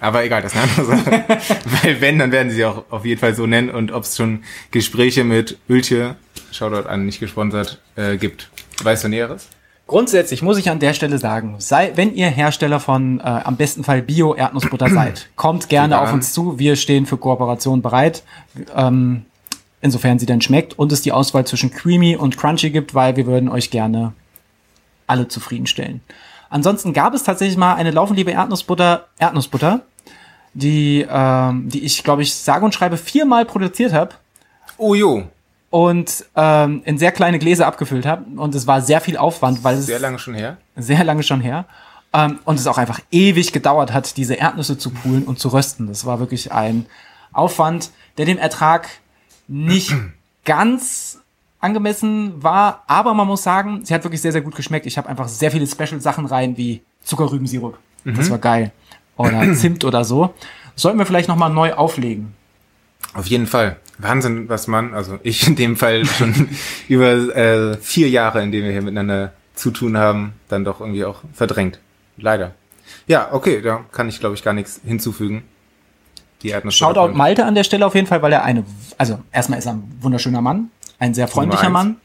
Aber 0.01 0.23
egal, 0.23 0.41
das 0.41 0.53
ist 0.53 0.59
eine 0.59 0.69
andere 0.69 0.85
Sache. 0.85 1.23
weil 1.83 2.01
wenn, 2.01 2.19
dann 2.19 2.31
werden 2.31 2.51
sie 2.51 2.63
auch 2.65 2.85
auf 2.89 3.05
jeden 3.05 3.19
Fall 3.19 3.35
so 3.35 3.47
nennen 3.47 3.69
und 3.69 3.91
ob 3.91 4.03
es 4.03 4.15
schon 4.15 4.43
Gespräche 4.71 5.23
mit 5.23 5.57
Öltje, 5.69 6.15
Shoutout 6.51 6.87
an, 6.87 7.05
nicht 7.05 7.19
gesponsert, 7.19 7.79
äh, 7.95 8.17
gibt. 8.17 8.49
Weißt 8.83 9.03
du 9.03 9.07
Näheres? 9.07 9.47
Grundsätzlich 9.89 10.43
muss 10.43 10.59
ich 10.59 10.69
an 10.69 10.77
der 10.77 10.93
Stelle 10.93 11.17
sagen, 11.17 11.55
sei, 11.57 11.93
wenn 11.95 12.13
ihr 12.13 12.27
Hersteller 12.27 12.79
von 12.79 13.19
äh, 13.21 13.23
am 13.23 13.57
besten 13.57 13.83
Fall 13.83 14.03
Bio-Erdnussbutter 14.03 14.87
seid, 14.93 15.29
kommt 15.35 15.67
gerne 15.67 15.99
auf 15.99 16.13
uns 16.13 16.31
zu. 16.31 16.59
Wir 16.59 16.75
stehen 16.75 17.07
für 17.07 17.17
Kooperation 17.17 17.81
bereit, 17.81 18.21
ähm, 18.75 19.25
insofern 19.81 20.19
sie 20.19 20.27
denn 20.27 20.41
schmeckt 20.41 20.77
und 20.77 20.91
es 20.91 21.01
die 21.01 21.11
Auswahl 21.11 21.47
zwischen 21.47 21.71
Creamy 21.71 22.15
und 22.15 22.37
Crunchy 22.37 22.69
gibt, 22.69 22.93
weil 22.93 23.15
wir 23.15 23.25
würden 23.25 23.49
euch 23.49 23.71
gerne 23.71 24.13
alle 25.07 25.27
zufriedenstellen. 25.27 26.01
Ansonsten 26.51 26.93
gab 26.93 27.15
es 27.15 27.23
tatsächlich 27.23 27.57
mal 27.57 27.73
eine 27.73 27.89
laufenliebe 27.89 28.29
Erdnussbutter, 28.29 29.07
Erdnussbutter, 29.17 29.81
die, 30.53 31.03
ähm, 31.09 31.67
die 31.67 31.83
ich, 31.83 32.03
glaube 32.03 32.21
ich, 32.21 32.35
sage 32.35 32.63
und 32.63 32.75
schreibe 32.75 32.95
viermal 32.95 33.43
produziert 33.43 33.93
habe 33.93 34.11
Oh 34.77 34.93
jo, 34.93 35.23
und 35.69 36.25
ähm, 36.35 36.81
in 36.85 36.97
sehr 36.97 37.11
kleine 37.11 37.39
Gläser 37.39 37.67
abgefüllt 37.67 38.05
habe. 38.05 38.25
Und 38.39 38.55
es 38.55 38.67
war 38.67 38.81
sehr 38.81 39.01
viel 39.01 39.17
Aufwand, 39.17 39.63
weil 39.63 39.77
es 39.77 39.85
sehr 39.85 39.99
lange 39.99 40.19
schon 40.19 40.33
her. 40.33 40.57
sehr 40.75 41.03
lange 41.03 41.23
schon 41.23 41.41
her. 41.41 41.65
Ähm, 42.11 42.39
und 42.45 42.59
es 42.59 42.65
auch 42.65 42.77
einfach 42.77 42.99
ewig 43.11 43.53
gedauert 43.53 43.93
hat, 43.93 44.17
diese 44.17 44.33
Erdnüsse 44.33 44.77
zu 44.77 44.89
poolen 44.89 45.23
und 45.23 45.39
zu 45.39 45.49
rösten. 45.49 45.87
Das 45.87 46.05
war 46.05 46.19
wirklich 46.19 46.51
ein 46.51 46.87
Aufwand, 47.31 47.91
der 48.17 48.25
dem 48.25 48.39
Ertrag 48.39 48.89
nicht 49.47 49.93
ganz 50.45 51.19
angemessen 51.59 52.41
war. 52.41 52.83
Aber 52.87 53.13
man 53.13 53.27
muss 53.27 53.43
sagen, 53.43 53.85
sie 53.85 53.93
hat 53.93 54.03
wirklich 54.03 54.21
sehr, 54.21 54.31
sehr 54.31 54.41
gut 54.41 54.55
geschmeckt. 54.55 54.87
Ich 54.87 54.97
habe 54.97 55.07
einfach 55.07 55.27
sehr 55.27 55.51
viele 55.51 55.67
Special-Sachen 55.67 56.25
rein, 56.25 56.57
wie 56.57 56.81
Zuckerrübensirup. 57.03 57.77
Das 58.05 58.31
war 58.31 58.39
geil. 58.39 58.71
Oder 59.17 59.53
Zimt 59.53 59.85
oder 59.85 60.03
so. 60.03 60.33
Sollten 60.75 60.97
wir 60.97 61.05
vielleicht 61.05 61.27
nochmal 61.27 61.51
neu 61.51 61.73
auflegen. 61.73 62.33
Auf 63.13 63.27
jeden 63.27 63.47
Fall. 63.47 63.77
Wahnsinn, 63.97 64.47
was 64.49 64.67
man, 64.67 64.93
also 64.93 65.19
ich 65.23 65.47
in 65.47 65.55
dem 65.55 65.75
Fall 65.75 66.05
schon 66.17 66.49
über 66.87 67.11
äh, 67.35 67.77
vier 67.77 68.09
Jahre, 68.09 68.41
in 68.41 68.51
denen 68.51 68.65
wir 68.65 68.71
hier 68.71 68.81
miteinander 68.81 69.33
zu 69.55 69.71
tun 69.71 69.97
haben, 69.97 70.33
dann 70.47 70.63
doch 70.63 70.79
irgendwie 70.79 71.05
auch 71.05 71.21
verdrängt. 71.33 71.79
Leider. 72.17 72.53
Ja, 73.07 73.29
okay, 73.31 73.61
da 73.61 73.83
kann 73.91 74.07
ich, 74.07 74.19
glaube 74.19 74.35
ich, 74.35 74.43
gar 74.43 74.53
nichts 74.53 74.81
hinzufügen. 74.85 75.43
Die. 76.41 76.53
Shoutout 76.69 77.13
Malte 77.13 77.45
an 77.45 77.55
der 77.55 77.65
Stelle 77.65 77.85
auf 77.85 77.95
jeden 77.95 78.07
Fall, 78.07 78.21
weil 78.21 78.31
er 78.31 78.43
eine, 78.43 78.63
also 78.97 79.19
erstmal 79.31 79.59
ist 79.59 79.65
er 79.65 79.73
ein 79.73 79.97
wunderschöner 79.99 80.41
Mann, 80.41 80.71
ein 80.97 81.13
sehr 81.13 81.27
freundlicher. 81.27 81.69
Mann. 81.69 81.97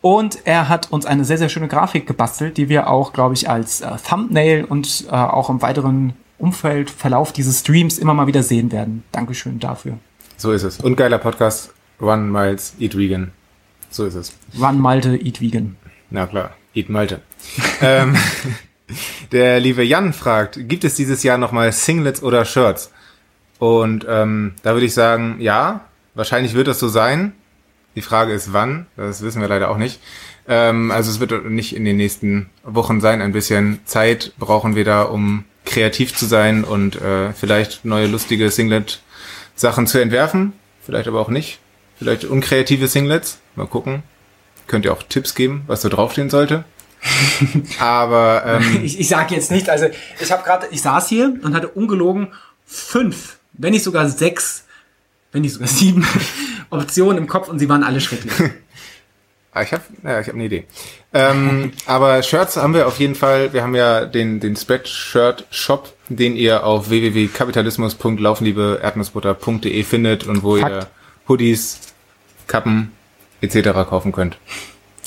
Und 0.00 0.46
er 0.46 0.68
hat 0.68 0.90
uns 0.90 1.04
eine 1.04 1.24
sehr, 1.24 1.38
sehr 1.38 1.48
schöne 1.48 1.68
Grafik 1.68 2.06
gebastelt, 2.06 2.56
die 2.56 2.68
wir 2.68 2.88
auch, 2.88 3.12
glaube 3.12 3.34
ich, 3.34 3.50
als 3.50 3.80
äh, 3.80 3.90
Thumbnail 4.08 4.64
und 4.64 5.06
äh, 5.08 5.14
auch 5.14 5.50
im 5.50 5.60
weiteren 5.60 6.14
Umfeldverlauf 6.38 7.32
dieses 7.32 7.60
Streams 7.60 7.98
immer 7.98 8.14
mal 8.14 8.28
wieder 8.28 8.42
sehen 8.42 8.70
werden. 8.70 9.02
Dankeschön 9.10 9.58
dafür. 9.58 9.98
So 10.38 10.52
ist 10.52 10.62
es. 10.62 10.78
Und 10.78 10.94
geiler 10.94 11.18
Podcast. 11.18 11.74
One 11.98 12.22
Miles 12.22 12.74
Eat 12.78 12.96
Vegan. 12.96 13.32
So 13.90 14.06
ist 14.06 14.14
es. 14.14 14.32
Run 14.56 14.80
Malte, 14.80 15.16
eat 15.16 15.40
vegan. 15.40 15.76
Na 16.10 16.26
klar, 16.26 16.54
Eat 16.74 16.88
Malte. 16.88 17.20
ähm, 17.80 18.16
der 19.32 19.58
liebe 19.58 19.82
Jan 19.82 20.12
fragt, 20.12 20.68
gibt 20.68 20.84
es 20.84 20.94
dieses 20.94 21.24
Jahr 21.24 21.38
nochmal 21.38 21.72
Singlets 21.72 22.22
oder 22.22 22.44
Shirts? 22.44 22.92
Und 23.58 24.06
ähm, 24.08 24.54
da 24.62 24.74
würde 24.74 24.86
ich 24.86 24.94
sagen, 24.94 25.38
ja, 25.40 25.80
wahrscheinlich 26.14 26.54
wird 26.54 26.68
das 26.68 26.78
so 26.78 26.86
sein. 26.86 27.32
Die 27.96 28.02
Frage 28.02 28.32
ist 28.32 28.52
wann, 28.52 28.86
das 28.96 29.22
wissen 29.22 29.40
wir 29.40 29.48
leider 29.48 29.70
auch 29.70 29.78
nicht. 29.78 29.98
Ähm, 30.46 30.92
also 30.92 31.10
es 31.10 31.18
wird 31.18 31.50
nicht 31.50 31.74
in 31.74 31.84
den 31.84 31.96
nächsten 31.96 32.48
Wochen 32.62 33.00
sein. 33.00 33.22
Ein 33.22 33.32
bisschen 33.32 33.80
Zeit 33.86 34.32
brauchen 34.38 34.76
wir 34.76 34.84
da, 34.84 35.02
um 35.02 35.44
kreativ 35.64 36.14
zu 36.14 36.26
sein 36.26 36.62
und 36.62 36.94
äh, 37.00 37.32
vielleicht 37.32 37.84
neue 37.84 38.06
lustige 38.06 38.52
Singlet-Sachen 39.58 39.86
zu 39.86 39.98
entwerfen. 39.98 40.52
Vielleicht 40.84 41.08
aber 41.08 41.20
auch 41.20 41.28
nicht. 41.28 41.58
Vielleicht 41.98 42.24
unkreative 42.24 42.86
Singlets. 42.88 43.38
Mal 43.56 43.66
gucken. 43.66 44.02
Könnt 44.66 44.84
ihr 44.84 44.92
auch 44.92 45.02
Tipps 45.02 45.34
geben, 45.34 45.64
was 45.66 45.82
so 45.82 45.88
draufstehen 45.88 46.30
sollte. 46.30 46.64
Aber 47.78 48.44
ähm, 48.44 48.84
Ich, 48.84 48.98
ich 48.98 49.08
sage 49.08 49.34
jetzt 49.34 49.50
nicht, 49.50 49.70
also 49.70 49.86
ich 50.20 50.32
habe 50.32 50.42
gerade, 50.42 50.66
ich 50.70 50.82
saß 50.82 51.08
hier 51.08 51.32
und 51.42 51.54
hatte 51.54 51.68
ungelogen 51.68 52.28
fünf, 52.66 53.38
wenn 53.52 53.72
nicht 53.72 53.84
sogar 53.84 54.08
sechs, 54.08 54.64
wenn 55.32 55.42
nicht 55.42 55.52
sogar 55.52 55.68
sieben 55.68 56.06
Optionen 56.70 57.18
im 57.18 57.28
Kopf 57.28 57.48
und 57.48 57.58
sie 57.58 57.68
waren 57.68 57.84
alle 57.84 58.00
schrecklich. 58.00 58.32
Ah, 59.58 59.62
ich 59.62 59.72
habe 59.72 59.82
ja, 60.04 60.20
ich 60.20 60.28
hab 60.28 60.34
eine 60.34 60.44
Idee. 60.44 60.64
Ähm, 61.12 61.72
aber 61.86 62.22
Shirts 62.22 62.56
haben 62.56 62.74
wir 62.74 62.86
auf 62.86 63.00
jeden 63.00 63.16
Fall. 63.16 63.52
Wir 63.52 63.64
haben 63.64 63.74
ja 63.74 64.04
den, 64.04 64.38
den 64.38 64.54
Spreadshirt-Shop, 64.54 65.92
den 66.08 66.36
ihr 66.36 66.64
auf 66.64 66.90
www.kapitalismus.laufenliebeerdnussbutter.de 66.90 69.82
findet 69.82 70.28
und 70.28 70.44
wo 70.44 70.58
Fakt. 70.58 70.72
ihr 70.72 70.86
Hoodies, 71.28 71.80
Kappen 72.46 72.92
etc. 73.40 73.70
kaufen 73.88 74.12
könnt. 74.12 74.38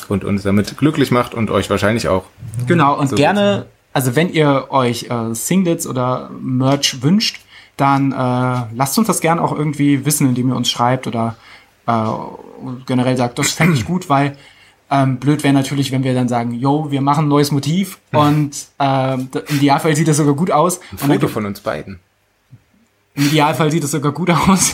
Und 0.09 0.25
uns 0.25 0.43
damit 0.43 0.77
glücklich 0.77 1.11
macht 1.11 1.33
und 1.33 1.49
euch 1.49 1.69
wahrscheinlich 1.69 2.09
auch. 2.09 2.25
Genau, 2.67 2.99
und 2.99 3.07
So 3.07 3.15
gerne, 3.15 3.67
also 3.93 4.17
wenn 4.17 4.33
ihr 4.33 4.65
euch 4.69 5.09
äh, 5.09 5.33
Singlets 5.33 5.87
oder 5.87 6.29
Merch 6.41 7.01
wünscht, 7.01 7.39
dann 7.77 8.11
äh, 8.11 8.65
lasst 8.75 8.97
uns 8.97 9.07
das 9.07 9.21
gerne 9.21 9.41
auch 9.41 9.57
irgendwie 9.57 10.05
wissen, 10.05 10.27
indem 10.27 10.49
ihr 10.49 10.57
uns 10.57 10.69
schreibt 10.69 11.07
oder 11.07 11.37
äh, 11.91 12.69
generell 12.86 13.17
sagt, 13.17 13.39
das 13.39 13.51
fände 13.51 13.75
ich 13.75 13.86
gut, 13.86 14.10
weil 14.10 14.38
ähm, 14.89 15.17
blöd 15.17 15.43
wäre 15.43 15.54
natürlich, 15.54 15.91
wenn 15.91 16.04
wir 16.04 16.13
dann 16.13 16.27
sagen, 16.27 16.54
yo, 16.54 16.91
wir 16.91 17.01
machen 17.01 17.25
ein 17.25 17.30
neues 17.30 17.51
Motiv 17.51 17.99
und 18.12 18.51
ähm, 18.80 19.32
d- 19.32 19.39
im 19.47 19.56
Idealfall 19.58 19.95
sieht 19.95 20.08
das 20.08 20.17
sogar 20.17 20.34
gut 20.34 20.51
aus. 20.51 20.80
Ein 20.80 20.84
Und 20.91 21.01
dann 21.01 21.08
Foto 21.10 21.19
gibt- 21.21 21.32
von 21.34 21.45
uns 21.45 21.60
beiden. 21.62 21.99
Im 23.15 23.25
Idealfall 23.27 23.71
sieht 23.71 23.84
es 23.84 23.91
sogar 23.91 24.12
gut 24.12 24.30
aus. 24.47 24.73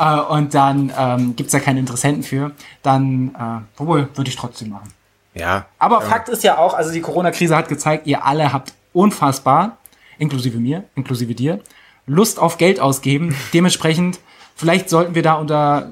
äh, 0.00 0.20
und 0.32 0.54
dann 0.54 0.92
ähm, 0.98 1.36
gibt's 1.36 1.52
da 1.52 1.60
keine 1.60 1.80
Interessenten 1.80 2.22
für. 2.22 2.52
Dann, 2.82 3.34
äh, 3.34 3.80
obwohl, 3.80 4.08
würde 4.14 4.28
ich 4.30 4.36
trotzdem 4.36 4.70
machen. 4.70 4.92
Ja. 5.34 5.66
Aber 5.78 6.02
ähm, 6.02 6.08
Fakt 6.08 6.28
ist 6.28 6.42
ja 6.44 6.58
auch, 6.58 6.74
also 6.74 6.92
die 6.92 7.00
Corona-Krise 7.00 7.56
hat 7.56 7.68
gezeigt, 7.68 8.06
ihr 8.06 8.24
alle 8.24 8.52
habt 8.52 8.72
unfassbar, 8.92 9.76
inklusive 10.18 10.58
mir, 10.58 10.84
inklusive 10.94 11.34
dir, 11.34 11.60
Lust 12.06 12.38
auf 12.38 12.56
Geld 12.58 12.80
ausgeben. 12.80 13.34
Dementsprechend, 13.52 14.18
vielleicht 14.54 14.88
sollten 14.88 15.14
wir 15.14 15.22
da 15.22 15.34
unter 15.34 15.90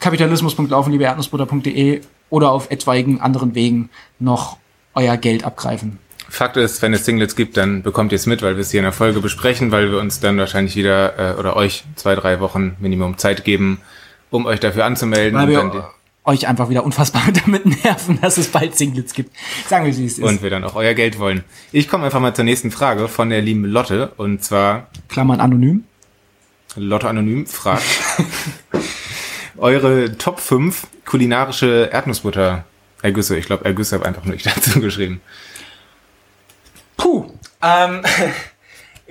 kapitalismus.laufenliebeerdnussbutter.de 0.00 2.00
oder 2.30 2.50
auf 2.50 2.70
etwaigen 2.70 3.20
anderen 3.20 3.54
Wegen 3.54 3.90
noch 4.18 4.56
euer 4.94 5.16
Geld 5.16 5.44
abgreifen. 5.44 5.98
Fakt 6.28 6.56
ist, 6.56 6.80
wenn 6.82 6.94
es 6.94 7.04
Singlets 7.04 7.34
gibt, 7.34 7.56
dann 7.56 7.82
bekommt 7.82 8.12
ihr 8.12 8.16
es 8.16 8.26
mit, 8.26 8.42
weil 8.42 8.54
wir 8.54 8.60
es 8.60 8.70
hier 8.70 8.80
in 8.80 8.84
der 8.84 8.92
Folge 8.92 9.20
besprechen, 9.20 9.72
weil 9.72 9.90
wir 9.90 9.98
uns 9.98 10.20
dann 10.20 10.38
wahrscheinlich 10.38 10.76
wieder 10.76 11.18
äh, 11.18 11.38
oder 11.38 11.56
euch 11.56 11.84
zwei, 11.96 12.14
drei 12.14 12.40
Wochen 12.40 12.76
Minimum 12.78 13.18
Zeit 13.18 13.44
geben, 13.44 13.80
um 14.30 14.46
euch 14.46 14.60
dafür 14.60 14.84
anzumelden. 14.84 15.38
Weil 15.38 15.58
und, 15.58 15.74
wir 15.74 15.90
euch 16.24 16.46
einfach 16.46 16.68
wieder 16.68 16.84
unfassbar 16.84 17.22
damit 17.44 17.84
nerven, 17.84 18.20
dass 18.20 18.38
es 18.38 18.48
bald 18.48 18.76
Singlets 18.76 19.14
gibt. 19.14 19.34
Sagen 19.68 19.86
wir, 19.86 19.96
wie 19.96 20.06
es 20.06 20.18
ist. 20.18 20.24
und 20.24 20.42
wir 20.42 20.50
dann 20.50 20.64
auch 20.64 20.76
euer 20.76 20.94
Geld 20.94 21.18
wollen. 21.18 21.44
Ich 21.72 21.88
komme 21.88 22.04
einfach 22.04 22.20
mal 22.20 22.34
zur 22.34 22.44
nächsten 22.44 22.70
Frage 22.70 23.08
von 23.08 23.30
der 23.30 23.42
lieben 23.42 23.64
Lotte. 23.64 24.12
Und 24.16 24.44
zwar, 24.44 24.88
Klammern 25.08 25.40
anonym. 25.40 25.84
Lotte 26.76 27.08
Anonym 27.08 27.46
fragt, 27.46 27.82
eure 29.60 30.16
Top 30.18 30.40
5 30.40 30.86
kulinarische 31.06 31.88
Erdnussbutter 31.92 32.64
Ergüsse. 33.02 33.36
Ich 33.38 33.46
glaube, 33.46 33.64
Ergüsse 33.64 33.96
habe 33.96 34.06
einfach 34.06 34.24
nur 34.24 34.34
ich 34.34 34.42
dazu 34.44 34.80
geschrieben. 34.80 35.20
Puh. 36.96 37.26
Ähm, 37.62 38.02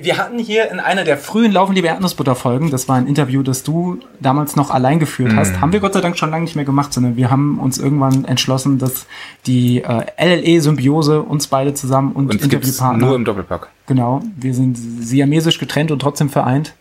Wir 0.01 0.17
hatten 0.17 0.39
hier 0.39 0.71
in 0.71 0.79
einer 0.79 1.03
der 1.03 1.17
frühen 1.17 1.51
Laufen 1.51 1.75
Liebe 1.75 1.87
Erdnussbutter 1.89 2.33
Folgen, 2.33 2.71
das 2.71 2.87
war 2.87 2.95
ein 2.95 3.05
Interview, 3.05 3.43
das 3.43 3.63
du 3.63 3.99
damals 4.21 4.55
noch 4.55 4.69
allein 4.71 4.97
geführt 4.97 5.33
hast, 5.35 5.51
Mhm. 5.55 5.59
haben 5.61 5.73
wir 5.73 5.81
Gott 5.81 5.91
sei 5.91 5.99
Dank 5.99 6.17
schon 6.17 6.29
lange 6.31 6.45
nicht 6.45 6.55
mehr 6.55 6.63
gemacht, 6.63 6.93
sondern 6.93 7.17
wir 7.17 7.29
haben 7.29 7.59
uns 7.59 7.77
irgendwann 7.79 8.23
entschlossen, 8.23 8.77
dass 8.79 9.07
die 9.45 9.83
äh, 9.83 10.05
LLE-Symbiose 10.17 11.21
uns 11.21 11.47
beide 11.47 11.73
zusammen 11.73 12.13
und, 12.13 12.29
Und 12.29 12.41
Interviewpartner, 12.41 13.05
nur 13.07 13.15
im 13.17 13.25
Doppelpack. 13.25 13.67
genau, 13.87 14.21
wir 14.37 14.53
sind 14.53 14.75
siamesisch 14.77 15.59
getrennt 15.59 15.91
und 15.91 15.99
trotzdem 15.99 16.29
vereint. 16.29 16.73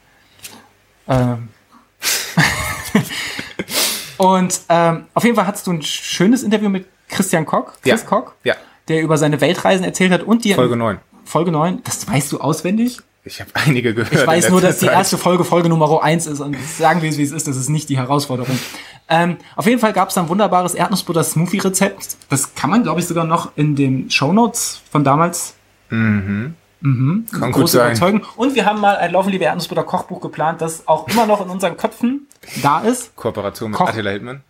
Ähm. 1.08 1.48
und 4.18 4.60
ähm, 4.68 5.06
auf 5.14 5.24
jeden 5.24 5.36
Fall 5.36 5.46
hattest 5.46 5.66
du 5.66 5.72
ein 5.72 5.82
schönes 5.82 6.42
Interview 6.42 6.68
mit 6.68 6.86
Christian 7.08 7.46
Koch, 7.46 7.72
Chris 7.82 8.02
Ja. 8.02 8.06
Koch, 8.06 8.32
Ja, 8.44 8.54
der 8.88 9.02
über 9.02 9.16
seine 9.16 9.40
Weltreisen 9.40 9.84
erzählt 9.84 10.12
hat 10.12 10.22
und 10.22 10.44
dir 10.44 10.54
Folge 10.54 10.76
9. 10.76 10.98
Folge 11.24 11.50
9, 11.52 11.82
das 11.84 12.06
weißt 12.08 12.32
du 12.32 12.40
auswendig? 12.40 12.98
Ich 13.24 13.40
habe 13.40 13.50
einige 13.54 13.92
gehört. 13.92 14.12
Ich 14.12 14.26
weiß 14.26 14.48
nur, 14.50 14.60
dass 14.62 14.78
die 14.78 14.86
erste 14.86 15.18
Folge 15.18 15.44
Folge 15.44 15.68
Nummer 15.68 16.02
1 16.02 16.26
ist 16.26 16.40
und 16.40 16.56
sagen 16.78 17.02
wir 17.02 17.10
es, 17.10 17.18
wie 17.18 17.22
es 17.22 17.32
ist, 17.32 17.46
das 17.46 17.56
ist 17.56 17.68
nicht 17.68 17.88
die 17.90 17.98
Herausforderung. 17.98 18.58
Ähm, 19.10 19.36
auf 19.56 19.66
jeden 19.66 19.80
Fall 19.80 19.92
gab 19.92 20.08
es 20.10 20.16
ein 20.16 20.28
wunderbares 20.30 20.74
Erdnussbutter-Smoothie-Rezept. 20.74 22.16
Das 22.30 22.54
kann 22.54 22.70
man, 22.70 22.82
glaube 22.82 23.00
ich, 23.00 23.06
sogar 23.06 23.24
noch 23.24 23.52
in 23.56 23.76
den 23.76 24.10
Shownotes 24.10 24.80
von 24.90 25.04
damals 25.04 25.54
Kann 26.80 27.52
gut 27.52 27.68
sein. 27.68 27.88
überzeugen. 27.88 28.22
Und 28.36 28.54
wir 28.54 28.64
haben 28.64 28.80
mal 28.80 28.96
ein 28.96 29.10
Laufen 29.12 29.30
Liebe 29.30 29.44
Erdnussbutter-Kochbuch 29.44 30.20
geplant, 30.20 30.60
das 30.60 30.86
auch 30.86 31.08
immer 31.08 31.26
noch 31.26 31.40
in 31.44 31.50
unseren 31.50 31.76
Köpfen 31.76 32.26
da 32.62 32.80
ist. 32.80 33.14
Kooperation 33.16 33.70
mit 33.70 33.78
Koch- 33.78 33.88
Attila 33.88 34.10
Hildmann. 34.10 34.42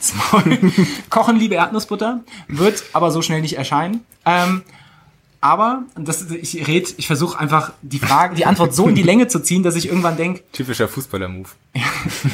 Kochen 1.10 1.36
liebe 1.36 1.54
Erdnussbutter 1.54 2.20
wird 2.48 2.82
aber 2.92 3.10
so 3.10 3.22
schnell 3.22 3.40
nicht 3.40 3.56
erscheinen. 3.56 4.04
Ähm, 4.24 4.62
aber 5.42 5.82
das, 5.96 6.30
ich 6.30 6.68
red, 6.68 6.94
ich 6.98 7.08
versuche 7.08 7.36
einfach 7.36 7.72
die 7.82 7.98
Frage, 7.98 8.36
die 8.36 8.46
Antwort 8.46 8.76
so 8.76 8.86
in 8.86 8.94
die 8.94 9.02
Länge 9.02 9.26
zu 9.26 9.40
ziehen, 9.40 9.64
dass 9.64 9.74
ich 9.74 9.88
irgendwann 9.88 10.16
denke, 10.16 10.44
Typischer 10.52 10.86
Fußballer-Move. 10.86 11.48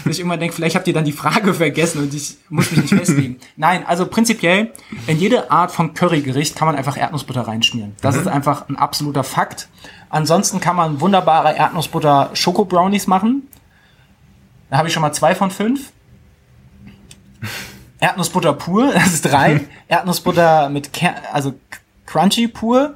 dass 0.05 0.13
ich 0.13 0.19
irgendwann 0.19 0.41
denke, 0.41 0.55
vielleicht 0.55 0.77
habt 0.77 0.87
ihr 0.87 0.93
dann 0.93 1.07
die 1.07 1.13
Frage 1.13 1.55
vergessen 1.55 2.03
und 2.03 2.13
ich 2.13 2.37
muss 2.51 2.71
mich 2.71 2.83
nicht 2.83 2.95
festlegen. 2.95 3.39
Nein, 3.57 3.87
also 3.87 4.05
prinzipiell, 4.05 4.73
in 5.07 5.19
jede 5.19 5.51
Art 5.51 5.73
von 5.73 5.95
Currygericht 5.95 6.55
kann 6.55 6.67
man 6.67 6.77
einfach 6.77 6.99
Erdnussbutter 6.99 7.41
reinschmieren. 7.41 7.97
Das 8.03 8.15
ist 8.15 8.29
einfach 8.29 8.69
ein 8.69 8.77
absoluter 8.77 9.25
Fakt. 9.25 9.69
Ansonsten 10.11 10.61
kann 10.61 10.77
man 10.77 11.01
wunderbare 11.01 11.57
Erdnussbutter 11.57 12.29
Schoko-Brownies 12.35 13.07
machen. 13.07 13.49
Da 14.69 14.77
habe 14.77 14.89
ich 14.89 14.93
schon 14.93 15.01
mal 15.01 15.13
zwei 15.13 15.35
von 15.35 15.51
fünf. 15.51 15.93
Erdnussbutter 18.01 18.53
pur, 18.53 18.93
das 18.95 19.15
ist 19.15 19.25
drei. 19.25 19.67
Erdnussbutter 19.89 20.69
mit 20.69 20.93
Ker 20.93 21.15
also 21.33 21.55
Crunchy 22.09 22.49
pur. 22.49 22.95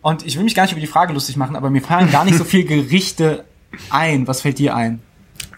Und 0.00 0.26
ich 0.26 0.36
will 0.36 0.44
mich 0.44 0.54
gar 0.54 0.64
nicht 0.64 0.72
über 0.72 0.80
die 0.80 0.86
Frage 0.88 1.12
lustig 1.12 1.36
machen, 1.36 1.54
aber 1.54 1.70
mir 1.70 1.80
fallen 1.80 2.10
gar 2.10 2.24
nicht 2.24 2.36
so 2.36 2.44
viele 2.44 2.64
Gerichte 2.64 3.44
ein. 3.88 4.26
Was 4.26 4.40
fällt 4.40 4.58
dir 4.58 4.74
ein? 4.74 5.00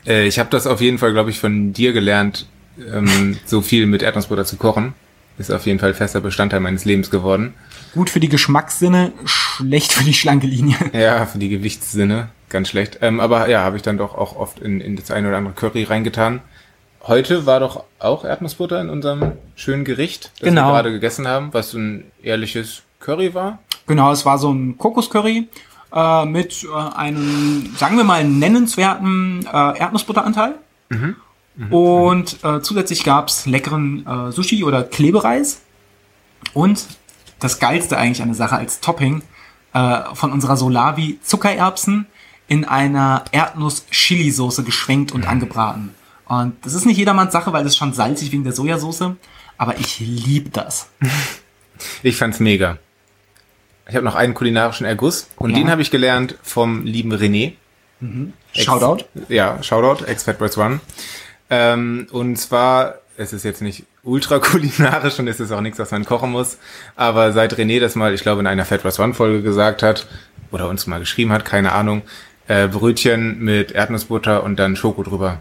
Äh, 0.07 0.27
ich 0.27 0.39
habe 0.39 0.51
das 0.51 0.67
auf 0.67 0.83
jeden 0.83 0.99
Fall, 0.99 1.13
glaube 1.13 1.31
ich, 1.31 1.39
von 1.39 1.73
dir 1.73 1.95
gelernt, 1.95 2.47
ähm, 2.79 3.39
so 3.47 3.63
viel 3.63 3.87
mit 3.87 4.03
Erdnussbutter 4.03 4.45
zu 4.45 4.57
kochen. 4.57 4.93
Ist 5.39 5.51
auf 5.51 5.67
jeden 5.67 5.79
Fall 5.79 5.95
fester 5.95 6.21
Bestandteil 6.21 6.61
meines 6.61 6.85
Lebens 6.85 7.11
geworden. 7.11 7.55
Gut 7.93 8.11
für 8.11 8.21
die 8.21 8.29
Geschmackssinne, 8.29 9.13
schlecht 9.25 9.93
für 9.93 10.05
die 10.05 10.15
schlanke 10.15 10.47
Linie. 10.47 10.77
Ja, 10.93 11.27
für 11.27 11.39
die 11.39 11.49
Gewichtssinne, 11.49 12.29
ganz 12.51 12.69
schlecht. 12.69 12.99
Ähm, 13.01 13.19
aber 13.19 13.49
ja, 13.49 13.65
habe 13.65 13.77
ich 13.77 13.83
dann 13.83 13.97
doch 13.97 14.15
auch 14.15 14.37
oft 14.37 14.61
in, 14.61 14.81
in 14.81 14.95
das 14.95 15.11
eine 15.11 15.29
oder 15.29 15.39
andere 15.39 15.55
Curry 15.55 15.85
reingetan. 15.85 16.41
Heute 17.07 17.45
war 17.47 17.61
doch 17.61 17.85
auch 17.99 18.25
Erdnussbutter 18.25 18.81
in 18.81 18.89
unserem 18.89 19.33
schönen 19.57 19.85
Gericht, 19.85 20.31
das 20.41 20.49
Genau. 20.49 20.69
wir 20.69 20.73
gerade 20.73 20.93
gegessen 20.93 21.29
haben, 21.29 21.53
was 21.53 21.71
so 21.73 21.79
ein 21.79 22.11
ehrliches 22.23 22.83
Curry 23.01 23.35
war. 23.35 23.59
Genau, 23.87 24.11
es 24.11 24.25
war 24.25 24.39
so 24.39 24.51
ein 24.51 24.79
Kokoscurry 24.79 25.49
äh, 25.95 26.25
mit 26.25 26.65
äh, 26.65 26.97
einem, 26.97 27.75
sagen 27.77 27.99
wir 27.99 28.05
mal, 28.05 28.25
nennenswerten 28.25 29.45
äh, 29.47 29.79
Erdnussbutteranteil. 29.79 30.55
Und 31.71 32.43
äh, 32.43 32.61
zusätzlich 32.63 33.05
gab's 33.05 33.47
leckeren 33.47 34.07
äh, 34.07 34.33
Sushi 34.33 34.65
oder 34.65 34.83
Klebereis. 34.83 35.61
Und 36.53 36.87
das 37.39 37.59
Geilste 37.61 37.97
eigentlich 37.99 38.23
an 38.23 38.29
der 38.29 38.37
Sache 38.37 38.57
als 38.57 38.81
Topping 38.81 39.23
äh, 39.73 40.01
von 40.15 40.33
unserer 40.33 40.57
Solavi 40.57 41.19
Zuckererbsen 41.23 42.07
in 42.49 42.65
einer 42.65 43.25
Erdnuss-Chili-Soße 43.33 44.65
geschwenkt 44.65 45.13
und 45.13 45.27
angebraten. 45.27 45.95
Und 46.43 46.57
das 46.63 46.75
ist 46.75 46.87
nicht 46.87 46.97
jedermanns 46.99 47.33
Sache, 47.33 47.53
weil 47.53 47.63
das 47.65 47.73
ist 47.73 47.79
schon 47.79 47.93
salzig 47.93 48.33
wegen 48.33 48.45
der 48.45 48.53
Sojasauce. 48.53 49.13
Aber 49.59 49.79
ich 49.79 50.01
lieb 50.01 50.53
das. 50.53 50.89
Ich 52.05 52.17
fand's 52.17 52.39
mega. 52.39 52.79
Ich 53.89 53.97
habe 53.97 54.05
noch 54.05 54.15
einen 54.15 54.33
kulinarischen 54.33 54.87
Erguss 54.87 55.29
und 55.37 55.51
Ja. 55.51 55.57
den 55.57 55.71
habe 55.71 55.83
ich 55.83 55.91
gelernt 55.91 56.37
vom 56.43 56.85
lieben 56.85 57.13
René. 57.13 57.55
Ex- 58.55 58.65
Shoutout. 58.65 59.05
Ja, 59.29 59.61
Shoutout, 59.63 60.05
ex-Fat 60.05 60.39
Boys 60.39 60.57
One. 60.57 60.79
Ähm, 61.51 62.07
und 62.13 62.37
zwar, 62.37 62.95
es 63.17 63.33
ist 63.33 63.45
jetzt 63.45 63.61
nicht 63.61 63.85
ultra 64.05 64.39
kulinarisch 64.39 65.19
und 65.19 65.27
es 65.27 65.41
ist 65.41 65.51
auch 65.51 65.61
nichts, 65.61 65.79
was 65.81 65.91
man 65.91 66.05
kochen 66.05 66.31
muss, 66.31 66.59
aber 66.95 67.33
seit 67.33 67.55
René 67.59 67.81
das 67.81 67.97
mal, 67.97 68.15
ich 68.15 68.23
glaube, 68.23 68.41
in 68.41 68.47
einer 68.47 68.65
Fat 68.65 68.85
Boys 68.85 69.01
One 69.01 69.13
Folge 69.13 69.43
gesagt 69.43 69.83
hat, 69.83 70.07
oder 70.53 70.69
uns 70.69 70.87
mal 70.87 71.01
geschrieben 71.01 71.33
hat, 71.33 71.45
keine 71.45 71.73
Ahnung, 71.73 72.03
äh, 72.47 72.69
Brötchen 72.69 73.41
mit 73.41 73.73
Erdnussbutter 73.73 74.45
und 74.45 74.57
dann 74.61 74.77
Schoko 74.77 75.03
drüber. 75.03 75.41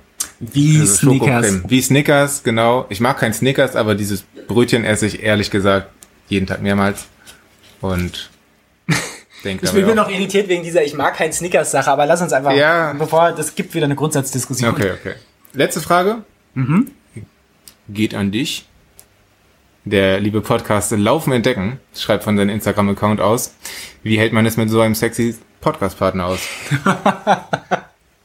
Wie 0.51 0.79
Also 0.79 0.95
Snickers. 0.95 1.59
Wie 1.67 1.81
Snickers, 1.81 2.43
genau. 2.43 2.85
Ich 2.89 2.99
mag 2.99 3.17
kein 3.19 3.33
Snickers, 3.33 3.75
aber 3.75 3.95
dieses 3.95 4.23
Brötchen 4.47 4.83
esse 4.83 5.05
ich 5.05 5.23
ehrlich 5.23 5.51
gesagt 5.51 5.89
jeden 6.27 6.47
Tag 6.47 6.61
mehrmals. 6.61 7.05
Und 7.81 8.29
denke 9.43 9.65
Ich 9.65 9.71
bin 9.71 9.85
auch- 9.91 9.95
noch 9.95 10.09
irritiert 10.09 10.47
wegen 10.49 10.63
dieser 10.63 10.83
Ich 10.83 10.93
mag 10.95 11.15
kein 11.15 11.31
Snickers-Sache, 11.31 11.89
aber 11.91 12.05
lass 12.05 12.21
uns 12.21 12.33
einfach, 12.33 12.51
Ja. 12.53 12.93
bevor 12.93 13.31
das 13.31 13.55
gibt 13.55 13.73
wieder 13.73 13.85
eine 13.85 13.95
Grundsatzdiskussion. 13.95 14.71
Okay, 14.71 14.91
okay. 14.99 15.13
Letzte 15.53 15.81
Frage. 15.81 16.23
Geht 17.89 18.15
an 18.15 18.31
dich. 18.31 18.65
Der 19.85 20.19
liebe 20.21 20.39
Podcast 20.41 20.91
Laufen 20.91 21.33
entdecken 21.33 21.79
schreibt 21.95 22.23
von 22.23 22.37
seinem 22.37 22.49
Instagram-Account 22.49 23.19
aus. 23.19 23.53
Wie 24.01 24.17
hält 24.17 24.31
man 24.33 24.45
es 24.45 24.55
mit 24.55 24.69
so 24.69 24.79
einem 24.81 24.95
sexy 24.95 25.35
Podcast-Partner 25.61 26.25
aus? 26.25 26.39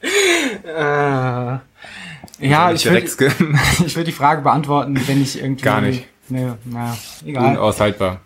Äh, 0.64 1.58
ja, 2.40 2.72
ich 2.72 2.84
würde 2.84 3.00
Direkt 3.00 3.40
ich 3.86 3.96
würd 3.96 4.06
die 4.06 4.12
Frage 4.12 4.42
beantworten, 4.42 5.00
wenn 5.06 5.22
ich 5.22 5.40
irgendwie... 5.40 5.62
Gar 5.62 5.80
nicht. 5.80 6.06
Nee, 6.28 6.46
naja, 6.64 6.96
egal. 7.24 7.56
unaushaltbar. 7.56 8.20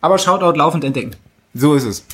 Aber 0.00 0.18
Shoutout 0.18 0.56
laufend 0.56 0.84
entdecken. 0.84 1.12
So 1.54 1.74
ist 1.74 1.84
es. 1.84 2.04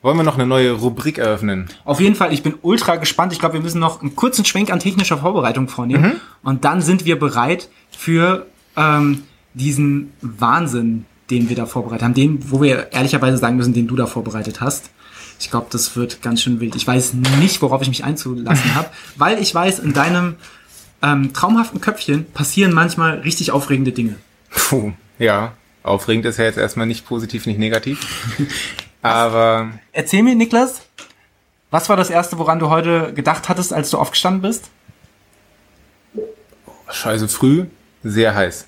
Wollen 0.00 0.16
wir 0.16 0.22
noch 0.22 0.36
eine 0.36 0.46
neue 0.46 0.72
Rubrik 0.72 1.18
eröffnen? 1.18 1.68
Auf 1.84 2.00
jeden 2.00 2.14
Fall, 2.14 2.32
ich 2.32 2.42
bin 2.42 2.54
ultra 2.62 2.96
gespannt. 2.96 3.32
Ich 3.32 3.40
glaube, 3.40 3.54
wir 3.54 3.60
müssen 3.60 3.80
noch 3.80 4.00
einen 4.00 4.14
kurzen 4.14 4.44
Schwenk 4.44 4.70
an 4.70 4.78
technischer 4.78 5.18
Vorbereitung 5.18 5.68
vornehmen. 5.68 6.20
Und 6.42 6.64
dann 6.64 6.80
sind 6.82 7.04
wir 7.04 7.18
bereit 7.18 7.68
für 7.90 8.46
ähm, 8.76 9.24
diesen 9.54 10.12
Wahnsinn, 10.20 11.04
den 11.30 11.48
wir 11.48 11.56
da 11.56 11.66
vorbereitet 11.66 12.04
haben. 12.04 12.14
Den, 12.14 12.50
wo 12.50 12.62
wir 12.62 12.92
ehrlicherweise 12.92 13.38
sagen 13.38 13.56
müssen, 13.56 13.74
den 13.74 13.88
du 13.88 13.96
da 13.96 14.06
vorbereitet 14.06 14.60
hast. 14.60 14.90
Ich 15.38 15.50
glaube, 15.50 15.66
das 15.70 15.96
wird 15.96 16.22
ganz 16.22 16.42
schön 16.42 16.60
wild. 16.60 16.74
Ich 16.74 16.86
weiß 16.86 17.14
nicht, 17.14 17.62
worauf 17.62 17.82
ich 17.82 17.88
mich 17.88 18.04
einzulassen 18.04 18.74
habe, 18.74 18.88
weil 19.16 19.38
ich 19.40 19.54
weiß, 19.54 19.78
in 19.78 19.92
deinem 19.92 20.36
ähm, 21.02 21.32
traumhaften 21.32 21.80
Köpfchen 21.80 22.30
passieren 22.32 22.72
manchmal 22.72 23.20
richtig 23.20 23.52
aufregende 23.52 23.92
Dinge. 23.92 24.16
Puh, 24.50 24.92
ja. 25.18 25.52
Aufregend 25.84 26.26
ist 26.26 26.38
ja 26.38 26.44
jetzt 26.44 26.58
erstmal 26.58 26.86
nicht 26.86 27.06
positiv, 27.06 27.46
nicht 27.46 27.58
negativ. 27.58 27.98
Aber 29.02 29.70
Erzähl 29.92 30.22
mir, 30.22 30.34
Niklas, 30.34 30.82
was 31.70 31.88
war 31.88 31.96
das 31.96 32.10
Erste, 32.10 32.38
woran 32.38 32.58
du 32.58 32.68
heute 32.68 33.12
gedacht 33.14 33.48
hattest, 33.48 33.72
als 33.72 33.90
du 33.90 33.98
aufgestanden 33.98 34.42
bist? 34.42 34.70
scheiße 36.90 37.28
früh, 37.28 37.66
sehr 38.02 38.34
heiß. 38.34 38.66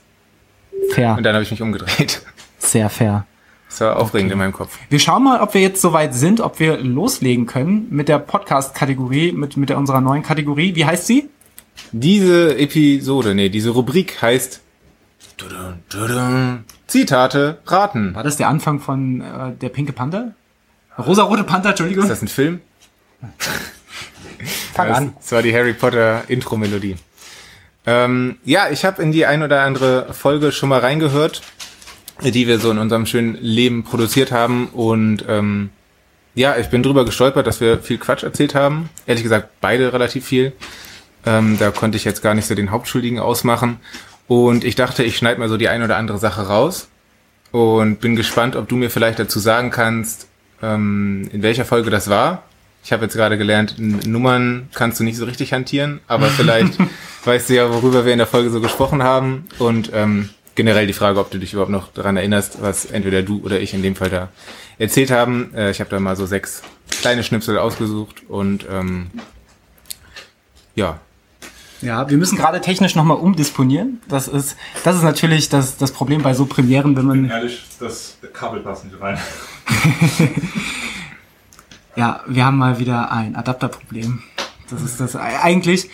Fair. 0.93 1.17
Und 1.17 1.23
dann 1.23 1.35
habe 1.35 1.43
ich 1.43 1.51
mich 1.51 1.63
umgedreht. 1.63 2.23
Sehr 2.59 2.91
fair. 2.91 3.27
Das 3.71 3.81
war 3.83 3.97
aufregend 3.97 4.33
in 4.33 4.39
meinem 4.39 4.53
Kopf. 4.53 4.77
Wir 4.89 4.99
schauen 4.99 5.23
mal, 5.23 5.41
ob 5.41 5.55
wir 5.55 5.61
jetzt 5.61 5.81
soweit 5.81 6.13
sind, 6.13 6.41
ob 6.41 6.59
wir 6.59 6.77
loslegen 6.79 7.47
können 7.47 7.87
mit 7.91 8.09
der 8.09 8.19
Podcast-Kategorie, 8.19 9.33
mit, 9.33 9.57
mit 9.57 9.69
der, 9.71 9.79
unserer 9.79 10.01
neuen 10.01 10.23
Kategorie. 10.23 10.75
Wie 10.75 10.85
heißt 10.85 11.07
sie? 11.07 11.31
Diese 11.93 12.59
Episode, 12.59 13.35
nee, 13.35 13.49
diese 13.49 13.71
Rubrik 13.71 14.21
heißt 14.21 14.61
Zitate 16.87 17.59
raten. 17.67 18.15
War 18.15 18.25
das 18.25 18.37
der 18.37 18.49
Anfang 18.49 18.81
von 18.81 19.21
äh, 19.21 19.53
der 19.61 19.69
Pinke 19.69 19.93
Panther? 19.93 20.35
Rosa-rote 20.99 21.45
Panther, 21.45 21.71
Entschuldigung. 21.71 22.03
Ist 22.05 22.11
das 22.11 22.23
ein 22.23 22.29
Film? 22.29 22.61
Fang 24.75 24.89
Das, 24.89 24.99
an. 24.99 25.15
das 25.19 25.33
war 25.33 25.43
die 25.43 25.55
Harry 25.55 25.73
Potter 25.73 26.25
Intro-Melodie. 26.29 26.97
Ähm, 27.87 28.37
ja, 28.45 28.69
ich 28.71 28.85
habe 28.85 29.01
in 29.03 29.13
die 29.13 29.25
ein 29.27 29.43
oder 29.43 29.63
andere 29.63 30.13
Folge 30.13 30.53
schon 30.53 30.69
mal 30.69 30.81
reingehört, 30.81 31.43
die 32.23 32.47
wir 32.47 32.59
so 32.59 32.71
in 32.71 32.79
unserem 32.79 33.07
schönen 33.07 33.37
Leben 33.41 33.85
produziert 33.85 34.33
haben. 34.33 34.69
Und 34.69 35.25
ähm, 35.29 35.71
ja, 36.35 36.57
ich 36.57 36.69
bin 36.69 36.83
drüber 36.83 37.05
gestolpert, 37.05 37.47
dass 37.47 37.61
wir 37.61 37.79
viel 37.79 37.99
Quatsch 37.99 38.23
erzählt 38.23 38.55
haben. 38.55 38.89
Ehrlich 39.07 39.23
gesagt, 39.23 39.49
beide 39.61 39.93
relativ 39.93 40.27
viel. 40.27 40.53
Ähm, 41.27 41.59
da 41.59 41.71
konnte 41.71 41.97
ich 41.97 42.05
jetzt 42.05 42.23
gar 42.23 42.35
nicht 42.35 42.47
so 42.47 42.55
den 42.55 42.71
Hauptschuldigen 42.71 43.19
ausmachen. 43.19 43.79
Und 44.27 44.65
ich 44.65 44.77
dachte, 44.77 45.03
ich 45.03 45.17
schneide 45.17 45.41
mal 45.41 45.49
so 45.49 45.57
die 45.57 45.69
ein 45.69 45.83
oder 45.83 45.97
andere 45.97 46.19
Sache 46.19 46.43
raus. 46.47 46.89
Und 47.51 48.01
bin 48.01 48.15
gespannt, 48.15 48.55
ob 48.55 48.69
du 48.69 48.77
mir 48.77 48.91
vielleicht 48.91 49.19
dazu 49.19 49.41
sagen 49.41 49.71
kannst, 49.71 50.29
ähm, 50.63 51.29
in 51.33 51.43
welcher 51.43 51.65
Folge 51.65 51.91
das 51.91 52.09
war. 52.09 52.45
Ich 52.85 52.93
habe 52.93 53.05
jetzt 53.05 53.15
gerade 53.15 53.37
gelernt, 53.37 53.75
Nummern 53.79 54.69
kannst 54.73 55.01
du 55.01 55.05
nicht 55.05 55.17
so 55.17 55.25
richtig 55.25 55.53
hantieren, 55.53 56.01
aber 56.07 56.27
vielleicht 56.29 56.79
weißt 57.25 57.51
du 57.51 57.55
ja, 57.55 57.71
worüber 57.71 58.05
wir 58.05 58.13
in 58.13 58.19
der 58.19 58.27
Folge 58.27 58.51
so 58.51 58.61
gesprochen 58.61 59.03
haben. 59.03 59.49
Und 59.59 59.91
ähm, 59.93 60.31
generell 60.55 60.87
die 60.87 60.93
Frage, 60.93 61.19
ob 61.21 61.31
du 61.31 61.39
dich 61.39 61.53
überhaupt 61.53 61.71
noch 61.71 61.93
daran 61.93 62.17
erinnerst, 62.17 62.63
was 62.63 62.87
entweder 62.87 63.23
du 63.23 63.41
oder 63.45 63.61
ich 63.61 63.75
in 63.75 63.83
dem 63.83 63.97
Fall 63.97 64.11
da 64.11 64.29
erzählt 64.79 65.11
haben. 65.11 65.55
Äh, 65.55 65.71
ich 65.71 65.81
habe 65.81 65.91
da 65.91 66.01
mal 66.01 66.17
so 66.17 66.27
sechs 66.27 66.63
kleine 67.01 67.23
Schnipsel 67.23 67.59
ausgesucht 67.59 68.23
und 68.29 68.67
ähm, 68.71 69.11
ja, 70.75 71.01
Ja, 71.83 72.09
wir 72.11 72.19
müssen 72.19 72.37
gerade 72.37 72.61
technisch 72.61 72.95
nochmal 72.95 73.17
umdisponieren. 73.17 74.01
Das 74.09 74.29
ist, 74.29 74.57
das 74.85 74.97
ist 74.97 75.03
natürlich 75.03 75.49
das, 75.49 75.77
das 75.77 75.93
Problem 75.93 76.23
bei 76.23 76.35
so 76.35 76.47
Premieren, 76.47 76.97
wenn 76.97 77.07
man, 77.07 77.31
Ehrlich, 77.31 77.63
das 77.79 78.19
Kabel 78.33 78.61
passt 78.61 78.85
nicht 78.85 79.01
rein. 79.01 79.19
ja, 81.97 82.21
wir 82.27 82.45
haben 82.45 82.59
mal 82.59 82.79
wieder 82.79 83.11
ein 83.13 83.37
Adapterproblem. 83.37 84.23
Das 84.71 84.83
ist 84.83 85.01
das, 85.01 85.17
eigentlich 85.17 85.91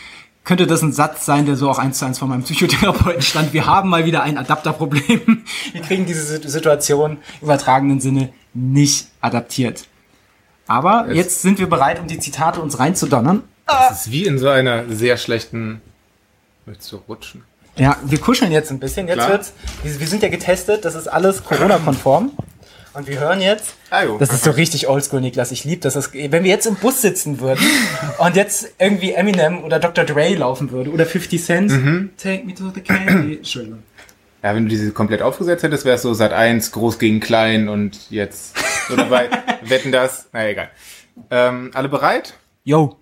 könnte 0.47 0.67
das 0.67 0.81
ein 0.81 0.93
Satz 0.93 1.27
sein, 1.27 1.45
der 1.45 1.57
so 1.57 1.69
auch 1.69 1.79
eins 1.79 1.99
zu 1.99 2.07
eins 2.07 2.19
von 2.19 2.31
meinem 2.31 2.43
Psychotherapeuten 2.45 3.21
stand. 3.21 3.53
Wir 3.53 3.67
haben 3.67 3.91
mal 3.91 4.07
wieder 4.07 4.23
ein 4.23 4.39
Adapterproblem. 4.39 5.45
Wir 5.73 5.83
kriegen 5.83 6.07
diese 6.07 6.23
Sit- 6.25 6.49
Situation 6.49 7.13
im 7.13 7.43
übertragenen 7.43 8.01
Sinne 8.01 8.31
nicht 8.55 9.09
adaptiert. 9.21 9.85
Aber 10.67 11.07
Es- 11.11 11.17
jetzt 11.17 11.43
sind 11.43 11.59
wir 11.59 11.69
bereit, 11.69 12.01
um 12.01 12.07
die 12.07 12.19
Zitate 12.19 12.61
uns 12.63 12.79
reinzudonnern. 12.79 13.43
das 13.67 14.07
ist 14.07 14.13
wie 14.13 14.25
in 14.25 14.39
so 14.39 14.49
einer 14.49 14.89
sehr 14.89 15.17
schlechten. 15.19 15.83
Möchtest 16.65 16.91
du 16.93 16.97
rutschen? 17.09 17.43
Ja, 17.77 17.97
wir 18.05 18.19
kuscheln 18.19 18.51
jetzt 18.53 18.71
ein 18.71 18.79
bisschen. 18.79 19.07
Jetzt 19.07 19.17
Klar. 19.19 19.29
wird's, 19.31 19.53
wir, 19.83 20.01
wir 20.01 20.07
sind 20.07 20.23
ja 20.23 20.29
getestet, 20.31 20.85
das 20.85 20.95
ist 20.95 21.09
alles 21.09 21.45
Corona-konform. 21.45 22.31
Und 22.97 23.07
wir 23.09 23.21
hören 23.21 23.43
jetzt, 23.43 23.75
Ah, 23.91 24.05
jo. 24.05 24.17
das 24.17 24.33
ist 24.33 24.43
so 24.45 24.53
richtig 24.53 24.89
oldschool, 24.89 25.21
Niklas, 25.21 25.51
ich 25.53 25.65
liebe 25.65 25.83
das. 25.83 25.93
das. 25.95 26.15
Wenn 26.15 26.45
wir 26.45 26.51
jetzt 26.51 26.67
im 26.67 26.77
Bus 26.77 27.03
sitzen 27.03 27.41
würden 27.41 27.63
und 28.19 28.37
jetzt 28.37 28.73
irgendwie 28.79 29.13
Eminem 29.13 29.63
oder 29.65 29.79
Dr. 29.79 30.05
Dre 30.05 30.35
laufen 30.35 30.71
würde 30.71 30.91
oder 30.91 31.05
50 31.05 31.45
Cent, 31.45 31.71
Mhm. 31.73 32.11
Take 32.17 32.45
me 32.45 32.55
to 32.55 32.71
the 32.75 32.81
candy. 32.81 33.35
Entschuldigung. 33.37 33.83
Ja, 34.43 34.55
wenn 34.55 34.63
du 34.65 34.71
diese 34.71 34.93
komplett 34.93 35.21
aufgesetzt 35.21 35.63
hättest, 35.63 35.85
wäre 35.85 35.97
es 35.97 36.03
so 36.03 36.15
Sat 36.15 36.33
1, 36.33 36.73
groß 36.73 36.99
gegen 36.99 37.21
klein 37.21 37.69
und 37.69 38.11
jetzt. 38.11 38.57
Oder 38.93 39.05
bei 39.07 39.29
Wetten 39.63 39.93
das. 39.93 40.29
Na 40.33 40.49
egal. 40.49 40.71
Ähm, 41.31 41.71
alle 41.75 41.89
bereit? 41.91 42.33
Yo. 42.65 42.97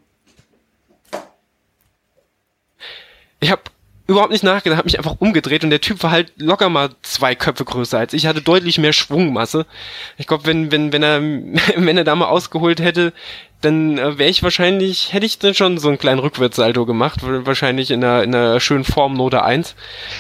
Ich 3.41 3.51
habe 3.53 3.63
überhaupt 4.07 4.33
nicht 4.33 4.45
nachgedacht, 4.45 4.79
habe 4.79 4.87
mich 4.87 4.99
einfach 4.99 5.17
umgedreht 5.19 5.65
und 5.65 5.71
der 5.71 5.81
Typ 5.81 6.03
war 6.03 6.11
halt 6.11 6.33
locker 6.37 6.69
mal 6.69 6.91
zwei 7.03 7.35
Köpfe 7.35 7.65
größer 7.65 7.99
als 7.99 8.13
ich, 8.13 8.27
hatte 8.27 8.43
deutlich 8.43 8.79
mehr 8.79 8.93
Schwungmasse. 8.93 9.67
Ich 10.19 10.27
glaube, 10.27 10.47
wenn 10.47 10.71
wenn 10.71 10.93
wenn 10.93 11.03
er 11.03 11.23
wenn 11.77 11.97
er 11.97 12.05
da 12.05 12.15
mal 12.15 12.27
ausgeholt 12.27 12.81
hätte, 12.81 13.13
dann 13.63 13.99
äh, 13.99 14.19
wäre 14.19 14.31
ich 14.31 14.43
wahrscheinlich 14.43 15.13
hätte 15.13 15.27
ich 15.27 15.39
dann 15.39 15.55
schon 15.55 15.79
so 15.79 15.89
einen 15.89 15.99
kleinen 15.99 16.19
Rückwärtssalto 16.19 16.85
gemacht, 16.85 17.21
wahrscheinlich 17.23 17.91
in 17.91 18.05
einer 18.05 18.23
in 18.23 18.35
einer 18.35 18.61
schönen 18.61 18.85
Form 18.85 19.15
Note 19.15 19.43
1. 19.43 19.75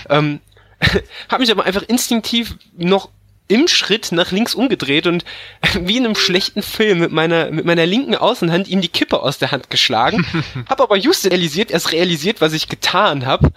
Ähm, 0.08 0.40
habe 1.28 1.42
mich 1.42 1.50
aber 1.50 1.64
einfach 1.64 1.82
instinktiv 1.82 2.56
noch 2.76 3.10
im 3.48 3.68
Schritt 3.68 4.12
nach 4.12 4.32
links 4.32 4.54
umgedreht 4.54 5.06
und 5.06 5.26
wie 5.80 5.98
in 5.98 6.06
einem 6.06 6.14
schlechten 6.14 6.62
Film 6.62 7.00
mit 7.00 7.12
meiner 7.12 7.50
mit 7.50 7.66
meiner 7.66 7.84
linken 7.84 8.14
Außenhand 8.14 8.68
ihm 8.68 8.80
die 8.80 8.88
Kippe 8.88 9.20
aus 9.20 9.36
der 9.36 9.50
Hand 9.50 9.68
geschlagen, 9.68 10.24
habe 10.70 10.82
aber 10.82 10.96
just 10.96 11.30
realisiert, 11.30 11.70
erst 11.70 11.92
realisiert, 11.92 12.40
was 12.40 12.54
ich 12.54 12.68
getan 12.68 13.26
habe. 13.26 13.52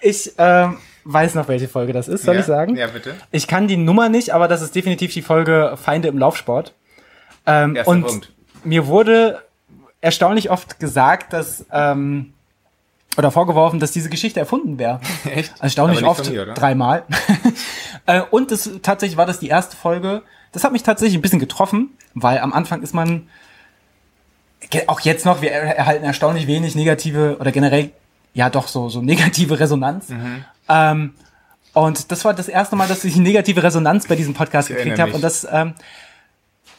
Ich 0.00 0.32
ähm, 0.38 0.78
weiß 1.04 1.34
noch, 1.34 1.48
welche 1.48 1.68
Folge 1.68 1.92
das 1.92 2.08
ist, 2.08 2.24
soll 2.24 2.34
ja? 2.34 2.40
ich 2.40 2.46
sagen? 2.46 2.76
Ja, 2.76 2.88
bitte. 2.88 3.14
Ich 3.30 3.46
kann 3.46 3.68
die 3.68 3.76
Nummer 3.76 4.08
nicht, 4.08 4.30
aber 4.34 4.48
das 4.48 4.60
ist 4.62 4.74
definitiv 4.74 5.12
die 5.12 5.22
Folge 5.22 5.76
Feinde 5.82 6.08
im 6.08 6.18
Laufsport. 6.18 6.74
Ähm, 7.46 7.76
Erster 7.76 7.90
und 7.90 8.06
Punkt. 8.06 8.32
mir 8.64 8.86
wurde 8.86 9.42
erstaunlich 10.00 10.50
oft 10.50 10.78
gesagt, 10.80 11.32
dass 11.32 11.64
ähm, 11.72 12.34
oder 13.16 13.30
vorgeworfen, 13.30 13.80
dass 13.80 13.92
diese 13.92 14.10
Geschichte 14.10 14.40
erfunden 14.40 14.78
wäre. 14.78 15.00
Echt? 15.24 15.54
Erstaunlich 15.60 16.04
oft, 16.04 16.30
mir, 16.30 16.46
dreimal. 16.46 17.04
äh, 18.06 18.20
und 18.30 18.50
das, 18.50 18.68
tatsächlich 18.82 19.16
war 19.16 19.26
das 19.26 19.38
die 19.38 19.48
erste 19.48 19.76
Folge. 19.76 20.22
Das 20.52 20.64
hat 20.64 20.72
mich 20.72 20.82
tatsächlich 20.82 21.16
ein 21.16 21.22
bisschen 21.22 21.40
getroffen, 21.40 21.90
weil 22.14 22.38
am 22.38 22.52
Anfang 22.52 22.82
ist 22.82 22.94
man 22.94 23.28
auch 24.86 25.00
jetzt 25.00 25.24
noch, 25.24 25.42
wir 25.42 25.52
er- 25.52 25.76
erhalten 25.76 26.04
erstaunlich 26.04 26.46
wenig 26.46 26.74
negative 26.74 27.36
oder 27.38 27.52
generell 27.52 27.90
ja 28.34 28.50
doch 28.50 28.68
so 28.68 28.88
so 28.88 29.00
negative 29.00 29.58
Resonanz. 29.58 30.10
Mhm. 30.10 30.44
Ähm, 30.68 31.14
und 31.74 32.12
das 32.12 32.24
war 32.24 32.34
das 32.34 32.48
erste 32.48 32.76
Mal, 32.76 32.86
dass 32.86 33.04
ich 33.04 33.16
negative 33.16 33.62
Resonanz 33.62 34.06
bei 34.06 34.14
diesem 34.14 34.32
Podcast 34.32 34.68
gekriegt 34.68 34.86
erinnere 34.86 35.08
habe. 35.08 35.14
Und 35.14 35.24
das 35.24 35.46
ähm, 35.50 35.74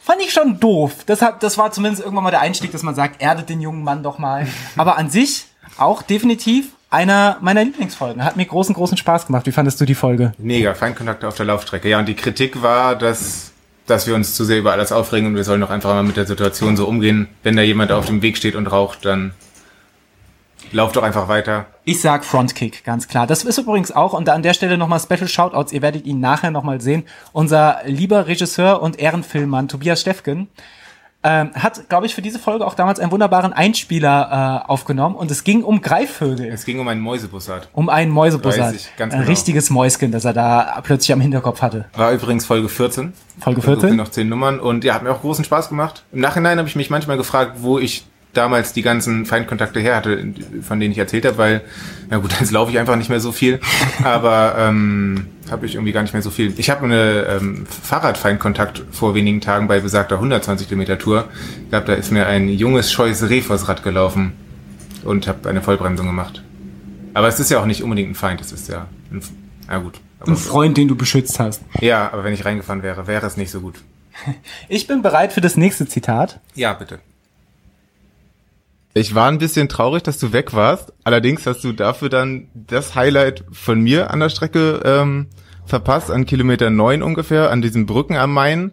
fand 0.02 0.22
ich 0.22 0.32
schon 0.32 0.58
doof. 0.58 1.04
Deshalb, 1.06 1.40
das 1.40 1.58
war 1.58 1.70
zumindest 1.70 2.02
irgendwann 2.02 2.24
mal 2.24 2.30
der 2.30 2.40
Einstieg, 2.40 2.72
dass 2.72 2.82
man 2.82 2.94
sagt, 2.94 3.20
erdet 3.20 3.50
den 3.50 3.60
jungen 3.60 3.84
Mann 3.84 4.02
doch 4.02 4.18
mal. 4.18 4.46
Aber 4.76 4.96
an 4.96 5.10
sich 5.10 5.46
auch 5.76 6.02
definitiv 6.02 6.70
einer 6.88 7.36
meiner 7.42 7.62
Lieblingsfolgen. 7.62 8.24
Hat 8.24 8.36
mir 8.36 8.46
großen, 8.46 8.74
großen 8.74 8.96
Spaß 8.96 9.26
gemacht. 9.26 9.44
Wie 9.46 9.52
fandest 9.52 9.80
du 9.80 9.84
die 9.84 9.94
Folge? 9.94 10.32
Mega, 10.38 10.72
Feindkontakte 10.72 11.28
auf 11.28 11.34
der 11.34 11.44
Laufstrecke. 11.44 11.88
Ja, 11.90 11.98
und 11.98 12.06
die 12.06 12.14
Kritik 12.14 12.62
war, 12.62 12.96
dass, 12.96 13.52
dass 13.86 14.06
wir 14.06 14.14
uns 14.14 14.34
zu 14.34 14.44
sehr 14.44 14.58
über 14.58 14.72
alles 14.72 14.92
aufregen 14.92 15.26
und 15.28 15.34
wir 15.34 15.44
sollen 15.44 15.60
doch 15.60 15.70
einfach 15.70 15.92
mal 15.92 16.04
mit 16.04 16.16
der 16.16 16.26
Situation 16.26 16.76
so 16.76 16.86
umgehen. 16.86 17.28
Wenn 17.42 17.56
da 17.56 17.62
jemand 17.62 17.92
auf 17.92 18.06
dem 18.06 18.22
Weg 18.22 18.38
steht 18.38 18.54
und 18.54 18.68
raucht, 18.68 19.04
dann 19.04 19.32
lauf 20.72 20.92
doch 20.92 21.02
einfach 21.02 21.28
weiter. 21.28 21.66
Ich 21.84 22.00
sag 22.00 22.24
Frontkick, 22.24 22.84
ganz 22.84 23.08
klar. 23.08 23.26
Das 23.26 23.44
ist 23.44 23.58
übrigens 23.58 23.92
auch, 23.92 24.12
und 24.12 24.28
an 24.28 24.42
der 24.42 24.54
Stelle 24.54 24.78
nochmal 24.78 25.00
Special 25.00 25.28
Shoutouts, 25.28 25.72
ihr 25.72 25.82
werdet 25.82 26.06
ihn 26.06 26.20
nachher 26.20 26.50
nochmal 26.50 26.80
sehen, 26.80 27.04
unser 27.32 27.80
lieber 27.84 28.26
Regisseur 28.26 28.82
und 28.82 28.98
Ehrenfilmmann 28.98 29.68
Tobias 29.68 30.00
Steffken 30.00 30.48
ähm, 31.26 31.50
hat, 31.54 31.88
glaube 31.88 32.06
ich, 32.06 32.14
für 32.14 32.22
diese 32.22 32.38
Folge 32.38 32.64
auch 32.64 32.74
damals 32.74 33.00
einen 33.00 33.10
wunderbaren 33.10 33.52
Einspieler 33.52 34.62
äh, 34.64 34.70
aufgenommen 34.70 35.16
und 35.16 35.28
es 35.30 35.42
ging 35.42 35.64
um 35.64 35.80
Greifvögel. 35.80 36.46
Es 36.46 36.64
ging 36.64 36.78
um 36.78 36.86
einen 36.86 37.00
Mäusebussard. 37.00 37.68
Um 37.72 37.88
einen 37.88 38.12
Mäusebussard. 38.12 38.76
Ich, 38.76 38.94
ganz 38.96 39.12
Ein 39.12 39.20
genau. 39.20 39.30
richtiges 39.30 39.68
Mäuschen, 39.70 40.12
das 40.12 40.24
er 40.24 40.34
da 40.34 40.80
plötzlich 40.84 41.12
am 41.12 41.20
Hinterkopf 41.20 41.62
hatte. 41.62 41.86
War 41.94 42.12
übrigens 42.12 42.46
Folge 42.46 42.68
14. 42.68 43.12
Folge 43.40 43.60
Da 43.60 43.66
suchen 43.66 43.80
14? 43.80 43.88
wir 43.90 43.96
noch 43.96 44.10
zehn 44.10 44.28
Nummern 44.28 44.60
und 44.60 44.84
ja, 44.84 44.94
hat 44.94 45.02
mir 45.02 45.10
auch 45.10 45.20
großen 45.20 45.44
Spaß 45.44 45.68
gemacht. 45.68 46.04
Im 46.12 46.20
Nachhinein 46.20 46.58
habe 46.58 46.68
ich 46.68 46.76
mich 46.76 46.90
manchmal 46.90 47.16
gefragt, 47.16 47.56
wo 47.56 47.80
ich 47.80 48.04
damals 48.32 48.72
die 48.72 48.82
ganzen 48.82 49.24
Feindkontakte 49.26 49.80
her 49.80 49.96
hatte, 49.96 50.32
von 50.62 50.78
denen 50.78 50.92
ich 50.92 50.98
erzählt 50.98 51.24
habe, 51.24 51.38
weil, 51.38 51.60
na 52.10 52.18
gut, 52.18 52.32
jetzt 52.40 52.50
laufe 52.52 52.70
ich 52.70 52.78
einfach 52.78 52.96
nicht 52.96 53.08
mehr 53.08 53.20
so 53.20 53.32
viel, 53.32 53.60
aber 54.04 54.56
ähm, 54.58 55.26
habe 55.50 55.66
ich 55.66 55.74
irgendwie 55.74 55.92
gar 55.92 56.02
nicht 56.02 56.12
mehr 56.12 56.22
so 56.22 56.30
viel. 56.30 56.52
Ich 56.58 56.70
habe 56.70 56.84
eine 56.84 57.26
ähm, 57.40 57.66
Fahrradfeindkontakt 57.66 58.84
vor 58.90 59.14
wenigen 59.14 59.40
Tagen 59.40 59.68
bei 59.68 59.80
besagter 59.80 60.16
120 60.16 60.68
Kilometer 60.68 60.98
Tour. 60.98 61.28
Ich 61.64 61.70
glaube, 61.70 61.86
da 61.86 61.94
ist 61.94 62.12
mir 62.12 62.26
ein 62.26 62.48
junges, 62.48 62.92
scheues 62.92 63.28
Reh 63.28 63.40
vors 63.40 63.68
Rad 63.68 63.82
gelaufen 63.82 64.32
und 65.04 65.26
habe 65.26 65.48
eine 65.48 65.62
Vollbremsung 65.62 66.06
gemacht. 66.06 66.42
Aber 67.14 67.28
es 67.28 67.40
ist 67.40 67.50
ja 67.50 67.60
auch 67.60 67.66
nicht 67.66 67.82
unbedingt 67.82 68.10
ein 68.10 68.14
Feind, 68.14 68.40
es 68.40 68.52
ist 68.52 68.68
ja 68.68 68.88
ein, 69.10 69.22
na 69.68 69.78
gut. 69.78 70.00
Ein 70.26 70.36
Freund, 70.36 70.76
den 70.76 70.88
du 70.88 70.96
beschützt 70.96 71.38
hast. 71.38 71.62
ja, 71.80 72.10
aber 72.12 72.24
wenn 72.24 72.32
ich 72.32 72.44
reingefahren 72.44 72.82
wäre, 72.82 73.06
wäre 73.06 73.26
es 73.26 73.36
nicht 73.36 73.50
so 73.50 73.60
gut. 73.60 73.76
Ich 74.68 74.86
bin 74.86 75.02
bereit 75.02 75.32
für 75.32 75.40
das 75.40 75.56
nächste 75.56 75.86
Zitat. 75.86 76.40
Ja, 76.54 76.72
bitte. 76.72 77.00
Ich 78.96 79.14
war 79.14 79.28
ein 79.28 79.36
bisschen 79.36 79.68
traurig, 79.68 80.04
dass 80.04 80.16
du 80.16 80.32
weg 80.32 80.54
warst. 80.54 80.90
Allerdings 81.04 81.46
hast 81.46 81.62
du 81.62 81.74
dafür 81.74 82.08
dann 82.08 82.48
das 82.54 82.94
Highlight 82.94 83.44
von 83.52 83.82
mir 83.82 84.10
an 84.10 84.20
der 84.20 84.30
Strecke 84.30 84.80
ähm, 84.86 85.26
verpasst, 85.66 86.10
an 86.10 86.24
Kilometer 86.24 86.70
neun 86.70 87.02
ungefähr, 87.02 87.50
an 87.50 87.60
diesen 87.60 87.84
Brücken 87.84 88.16
am 88.16 88.32
Main. 88.32 88.72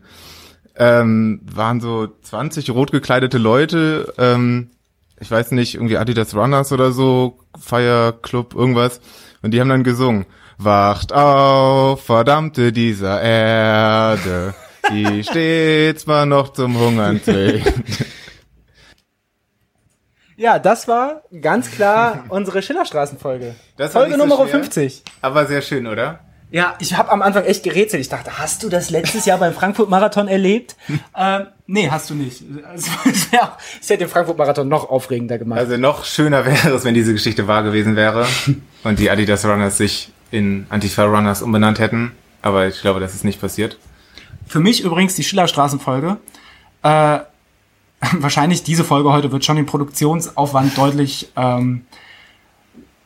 Ähm, 0.77 1.41
waren 1.43 1.81
so 1.81 2.07
20 2.21 2.69
rot 2.69 2.93
gekleidete 2.93 3.37
Leute, 3.37 4.13
ähm, 4.17 4.69
ich 5.19 5.29
weiß 5.29 5.51
nicht, 5.51 5.75
irgendwie 5.75 5.97
Adidas 5.97 6.33
Runners 6.33 6.71
oder 6.71 6.93
so, 6.93 7.39
Fire 7.59 8.17
Club, 8.21 8.55
irgendwas. 8.55 9.01
Und 9.41 9.51
die 9.51 9.59
haben 9.59 9.67
dann 9.67 9.83
gesungen. 9.83 10.25
Wacht 10.57 11.11
auf, 11.11 12.01
verdammte 12.05 12.71
dieser 12.71 13.21
Erde, 13.21 14.55
die 14.89 15.21
stets 15.29 16.07
mal 16.07 16.25
noch 16.25 16.53
zum 16.53 16.79
Hungern 16.79 17.21
zwingt. 17.21 17.65
Ja, 20.43 20.59
das 20.59 20.89
war 20.89 21.21
ganz 21.41 21.71
klar 21.71 22.25
unsere 22.29 22.61
Schillerstraßenfolge. 22.61 23.55
Folge 23.89 24.11
so 24.11 24.17
Nummer 24.17 24.35
schwer. 24.35 24.47
50. 24.47 25.01
Aber 25.21 25.45
sehr 25.45 25.61
schön, 25.61 25.87
oder? 25.87 26.19
Ja, 26.51 26.75
ich 26.79 26.97
habe 26.97 27.13
am 27.13 27.21
Anfang 27.21 27.45
echt 27.45 27.63
gerätselt. 27.63 28.01
Ich 28.01 28.09
dachte, 28.09 28.37
hast 28.39 28.61
du 28.61 28.67
das 28.67 28.89
letztes 28.89 29.25
Jahr 29.25 29.37
beim 29.37 29.53
Frankfurt-Marathon 29.53 30.27
erlebt? 30.27 30.75
ähm, 31.17 31.47
nee, 31.65 31.89
hast 31.89 32.09
du 32.09 32.15
nicht. 32.15 32.43
Also, 32.69 32.91
es, 33.09 33.31
wär 33.31 33.57
es 33.81 33.89
hätte 33.89 33.99
den 33.99 34.09
Frankfurt-Marathon 34.09 34.67
noch 34.67 34.89
aufregender 34.89 35.37
gemacht. 35.37 35.59
Also 35.59 35.77
noch 35.77 36.03
schöner 36.03 36.45
wäre 36.45 36.71
es, 36.75 36.83
wenn 36.83 36.93
diese 36.93 37.13
Geschichte 37.13 37.47
wahr 37.47 37.63
gewesen 37.63 37.95
wäre 37.95 38.27
und 38.83 38.99
die 38.99 39.09
Adidas 39.09 39.45
Runners 39.45 39.77
sich 39.77 40.11
in 40.29 40.65
Antifa 40.67 41.05
Runners 41.05 41.41
umbenannt 41.41 41.79
hätten. 41.79 42.11
Aber 42.41 42.67
ich 42.67 42.81
glaube, 42.81 42.99
das 42.99 43.13
ist 43.13 43.23
nicht 43.23 43.39
passiert. 43.39 43.77
Für 44.45 44.59
mich 44.59 44.83
übrigens 44.83 45.15
die 45.15 45.23
Schillerstraßenfolge. 45.23 46.17
Äh, 46.83 47.19
wahrscheinlich 48.19 48.63
diese 48.63 48.83
Folge 48.83 49.11
heute 49.11 49.31
wird 49.31 49.45
schon 49.45 49.55
den 49.55 49.65
Produktionsaufwand 49.65 50.77
deutlich 50.77 51.31
ähm, 51.35 51.83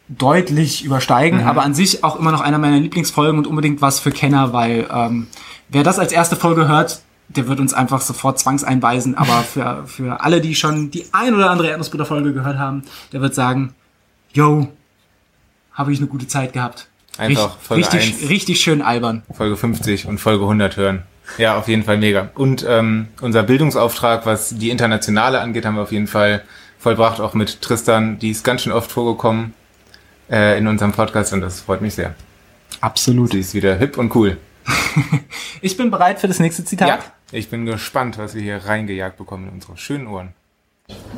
deutlich 0.10 0.86
übersteigen, 0.86 1.44
aber 1.44 1.64
an 1.64 1.74
sich 1.74 2.04
auch 2.04 2.18
immer 2.18 2.32
noch 2.32 2.42
einer 2.42 2.58
meiner 2.58 2.80
Lieblingsfolgen 2.80 3.38
und 3.38 3.48
unbedingt 3.48 3.82
was 3.82 4.00
für 4.00 4.12
Kenner, 4.12 4.54
weil 4.54 4.88
ähm, 4.92 5.28
wer 5.70 5.84
das 5.84 6.00
als 6.00 6.14
erste 6.14 6.36
Folge 6.36 6.68
hört, 6.68 7.02
der 7.28 7.48
wird 7.48 7.60
uns 7.60 7.74
einfach 7.74 8.00
sofort 8.00 8.40
zwangseinweisen, 8.40 9.16
aber 9.16 9.42
für, 9.54 9.84
für 9.86 10.22
alle, 10.22 10.40
die 10.40 10.56
schon 10.56 10.92
die 10.92 11.06
ein 11.12 11.34
oder 11.34 11.50
andere 11.50 11.70
Erdnussbutter-Folge 11.70 12.34
gehört 12.34 12.58
haben, 12.58 12.84
der 13.12 13.22
wird 13.22 13.36
sagen, 13.36 13.76
yo, 14.32 14.70
habe 15.74 15.92
ich 15.92 16.00
eine 16.00 16.08
gute 16.08 16.28
Zeit 16.28 16.54
gehabt. 16.54 16.88
Einfach 17.18 17.58
Folge 17.60 17.84
richtig, 17.84 18.22
1. 18.22 18.30
richtig 18.30 18.62
schön 18.62 18.82
albern. 18.82 19.24
Folge 19.34 19.58
50 19.58 20.06
und 20.06 20.20
Folge 20.20 20.44
100 20.44 20.78
hören. 20.78 21.04
Ja, 21.38 21.58
auf 21.58 21.68
jeden 21.68 21.84
Fall 21.84 21.98
mega. 21.98 22.30
Und 22.36 22.66
ähm, 22.68 23.08
unser 23.22 23.44
Bildungsauftrag, 23.44 24.26
was 24.26 24.50
die 24.50 24.70
internationale 24.70 25.40
angeht, 25.42 25.66
haben 25.66 25.76
wir 25.76 25.84
auf 25.84 25.92
jeden 25.92 26.08
Fall 26.08 26.44
vollbracht, 26.80 27.20
auch 27.20 27.34
mit 27.34 27.62
Tristan. 27.62 28.18
Die 28.20 28.32
ist 28.32 28.44
ganz 28.44 28.62
schön 28.64 28.72
oft 28.72 28.92
vorgekommen 28.92 29.54
äh, 30.32 30.58
in 30.58 30.68
unserem 30.68 30.92
Podcast 30.92 31.34
und 31.34 31.42
das 31.42 31.62
freut 31.62 31.82
mich 31.82 31.96
sehr. 31.96 32.16
Absolut. 32.82 33.32
Sie 33.32 33.40
ist 33.40 33.54
wieder 33.54 33.76
hip 33.76 33.98
und 33.98 34.16
cool. 34.16 34.38
Ich 35.62 35.76
bin 35.76 35.90
bereit 35.90 36.20
für 36.20 36.28
das 36.28 36.40
nächste 36.40 36.64
Zitat. 36.64 37.12
ich 37.32 37.50
bin 37.50 37.66
gespannt, 37.66 38.18
was 38.18 38.36
wir 38.36 38.42
hier 38.42 38.58
reingejagt 38.66 39.18
bekommen 39.18 39.48
in 39.48 39.54
unsere 39.54 39.76
schönen 39.78 40.06
Ohren. 40.08 40.34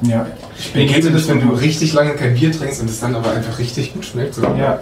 Ja. 0.01 0.28
Wie 0.74 0.88
kennst 0.88 1.07
du 1.10 1.12
das, 1.12 1.28
wenn 1.28 1.41
du 1.41 1.53
richtig 1.53 1.93
lange 1.93 2.16
kein 2.16 2.36
Bier 2.36 2.51
trinkst 2.51 2.82
und 2.82 2.89
es 2.89 2.99
dann 2.99 3.16
aber 3.16 3.32
einfach 3.32 3.60
richtig 3.60 3.93
gut 3.93 4.05
schmeckt? 4.05 4.36
So? 4.36 4.43
Ja. 4.55 4.80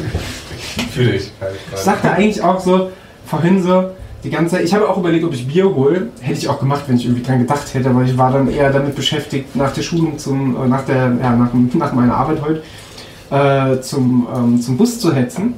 Fühle 0.92 1.16
ich. 1.16 1.32
Halt 1.40 1.56
Ich 1.72 1.80
sagte 1.80 2.10
eigentlich 2.10 2.42
auch 2.42 2.60
so, 2.60 2.92
vorhin 3.26 3.62
so, 3.62 3.90
die 4.22 4.30
ganze 4.30 4.56
Zeit, 4.56 4.64
ich 4.64 4.74
habe 4.74 4.88
auch 4.88 4.98
überlegt, 4.98 5.24
ob 5.24 5.32
ich 5.32 5.46
Bier 5.46 5.74
hole. 5.74 6.08
Hätte 6.20 6.38
ich 6.38 6.48
auch 6.48 6.58
gemacht, 6.58 6.82
wenn 6.86 6.96
ich 6.96 7.04
irgendwie 7.04 7.22
dran 7.22 7.38
gedacht 7.38 7.72
hätte, 7.72 7.90
aber 7.90 8.02
ich 8.02 8.16
war 8.16 8.32
dann 8.32 8.50
eher 8.50 8.70
damit 8.70 8.94
beschäftigt, 8.94 9.56
nach 9.56 9.72
der 9.72 9.82
Schulung 9.82 10.18
zum, 10.18 10.56
äh, 10.62 10.68
nach 10.68 10.84
der, 10.84 11.16
ja, 11.20 11.36
nach, 11.36 11.50
nach 11.74 11.92
meiner 11.92 12.14
Arbeit 12.14 12.42
heute, 12.42 12.62
äh, 13.30 13.80
zum, 13.80 14.28
ähm, 14.34 14.60
zum 14.60 14.76
Bus 14.76 15.00
zu 15.00 15.14
hetzen. 15.14 15.54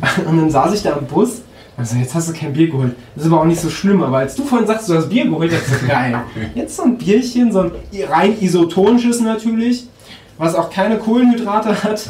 Und 0.26 0.36
dann 0.36 0.50
saß 0.50 0.74
ich 0.74 0.82
da 0.82 0.92
im 0.92 1.06
Bus. 1.06 1.42
Also 1.76 1.96
jetzt 1.96 2.14
hast 2.14 2.28
du 2.28 2.34
kein 2.34 2.52
Bier 2.52 2.68
geholt. 2.68 2.94
Das 3.14 3.24
ist 3.24 3.32
aber 3.32 3.40
auch 3.40 3.46
nicht 3.46 3.60
so 3.60 3.70
schlimm, 3.70 4.02
aber 4.02 4.18
als 4.18 4.34
du 4.34 4.44
vorhin 4.44 4.66
sagst, 4.66 4.88
du 4.88 4.94
hast 4.94 5.08
Bier 5.08 5.24
geholt, 5.24 5.50
ich 5.50 5.58
so, 5.60 5.86
geil. 5.86 6.20
Jetzt 6.54 6.76
so 6.76 6.82
ein 6.82 6.98
Bierchen, 6.98 7.50
so 7.52 7.60
ein 7.60 7.72
rein 8.06 8.36
isotonisches 8.38 9.20
natürlich, 9.20 9.88
was 10.36 10.54
auch 10.54 10.68
keine 10.68 10.98
Kohlenhydrate 10.98 11.82
hat. 11.82 12.06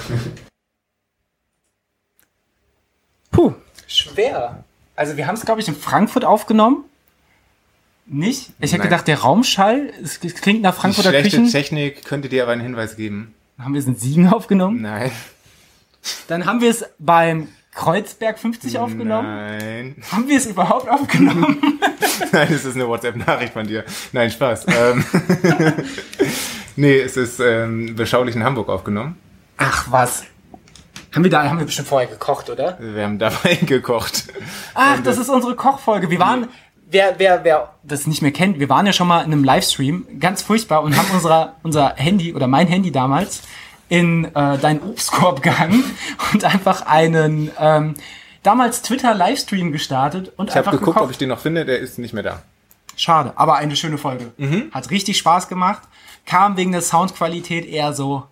Puh, 3.31 3.53
schwer. 3.87 4.64
Also 4.97 5.16
wir 5.16 5.26
haben 5.26 5.34
es, 5.34 5.45
glaube 5.45 5.61
ich, 5.61 5.68
in 5.68 5.74
Frankfurt 5.74 6.24
aufgenommen. 6.24 6.84
Nicht? 8.07 8.51
Ich 8.61 8.72
hätte 8.72 8.82
gedacht, 8.82 9.07
der 9.07 9.20
Raumschall, 9.20 9.93
es 10.03 10.18
klingt 10.18 10.62
nach 10.62 10.74
Die 10.74 10.80
Frankfurter 10.80 11.11
schlechte 11.11 11.36
Küchen. 11.36 11.51
Technik 11.51 12.05
könnte 12.05 12.28
dir 12.28 12.43
aber 12.43 12.53
einen 12.53 12.61
Hinweis 12.61 12.97
geben. 12.97 13.34
Haben 13.59 13.74
wir 13.74 13.78
es 13.78 13.86
in 13.86 13.95
Siegen 13.95 14.26
aufgenommen? 14.28 14.82
Nein. 14.82 15.12
Dann 16.28 16.47
haben 16.47 16.61
wir 16.61 16.70
es 16.70 16.84
beim 16.99 17.49
Kreuzberg 17.72 18.38
50 18.38 18.78
aufgenommen. 18.78 19.28
Nein. 19.28 19.97
Haben 20.11 20.28
wir 20.28 20.36
es 20.36 20.47
überhaupt 20.47 20.88
aufgenommen? 20.88 21.61
Nein, 22.32 22.53
es 22.53 22.64
ist 22.64 22.74
eine 22.74 22.88
WhatsApp-Nachricht 22.88 23.53
von 23.53 23.66
dir. 23.66 23.84
Nein, 24.12 24.30
Spaß. 24.30 24.66
Ähm, 24.68 25.05
nee, 26.76 26.99
es 26.99 27.16
ist 27.16 27.38
ähm, 27.41 27.95
beschaulich 27.95 28.34
in 28.34 28.43
Hamburg 28.43 28.68
aufgenommen. 28.68 29.16
Ach 29.57 29.86
was. 29.91 30.24
Haben 31.14 31.24
wir 31.24 31.30
da, 31.30 31.44
haben 31.48 31.58
wir 31.58 31.66
bestimmt 31.66 31.88
vorher 31.88 32.08
gekocht, 32.08 32.50
oder? 32.50 32.78
Wir 32.80 33.02
haben 33.04 33.18
dabei 33.18 33.54
gekocht. 33.66 34.24
Ach, 34.74 35.00
das 35.02 35.18
ist 35.18 35.28
unsere 35.28 35.56
Kochfolge. 35.56 36.11
Wir 36.11 36.20
waren, 36.20 36.48
wer, 36.88 37.14
wer, 37.18 37.42
wer 37.44 37.74
das 37.82 38.06
nicht 38.06 38.22
mehr 38.22 38.30
kennt, 38.32 38.61
wir 38.61 38.68
waren 38.68 38.86
ja 38.86 38.92
schon 38.92 39.08
mal 39.08 39.20
in 39.20 39.32
einem 39.32 39.42
Livestream, 39.44 40.06
ganz 40.20 40.42
furchtbar, 40.42 40.82
und 40.82 40.96
haben 40.96 41.08
unser, 41.12 41.56
unser 41.62 41.94
Handy 41.96 42.32
oder 42.34 42.46
mein 42.46 42.66
Handy 42.68 42.92
damals 42.92 43.42
in 43.88 44.24
äh, 44.26 44.58
deinen 44.58 44.80
Obstkorb 44.82 45.42
gehangen 45.42 45.82
und 46.32 46.44
einfach 46.44 46.86
einen 46.86 47.50
ähm, 47.58 47.94
damals 48.44 48.82
Twitter-Livestream 48.82 49.72
gestartet 49.72 50.32
und 50.36 50.50
Ich 50.50 50.56
habe 50.56 50.61
einfach 50.68 50.72
geguckt, 50.78 50.94
gekocht. 50.94 51.04
ob 51.06 51.11
ich 51.11 51.18
den 51.18 51.28
noch 51.30 51.40
finde. 51.40 51.64
Der 51.64 51.78
ist 51.80 51.98
nicht 51.98 52.14
mehr 52.14 52.22
da. 52.22 52.42
Schade, 52.96 53.32
aber 53.34 53.56
eine 53.56 53.74
schöne 53.76 53.98
Folge. 53.98 54.30
Hat 54.72 54.90
richtig 54.90 55.18
Spaß 55.18 55.48
gemacht. 55.48 55.82
Kam 56.26 56.56
wegen 56.56 56.70
der 56.70 56.82
Soundqualität 56.82 57.66
eher 57.66 57.94
so 57.94 58.24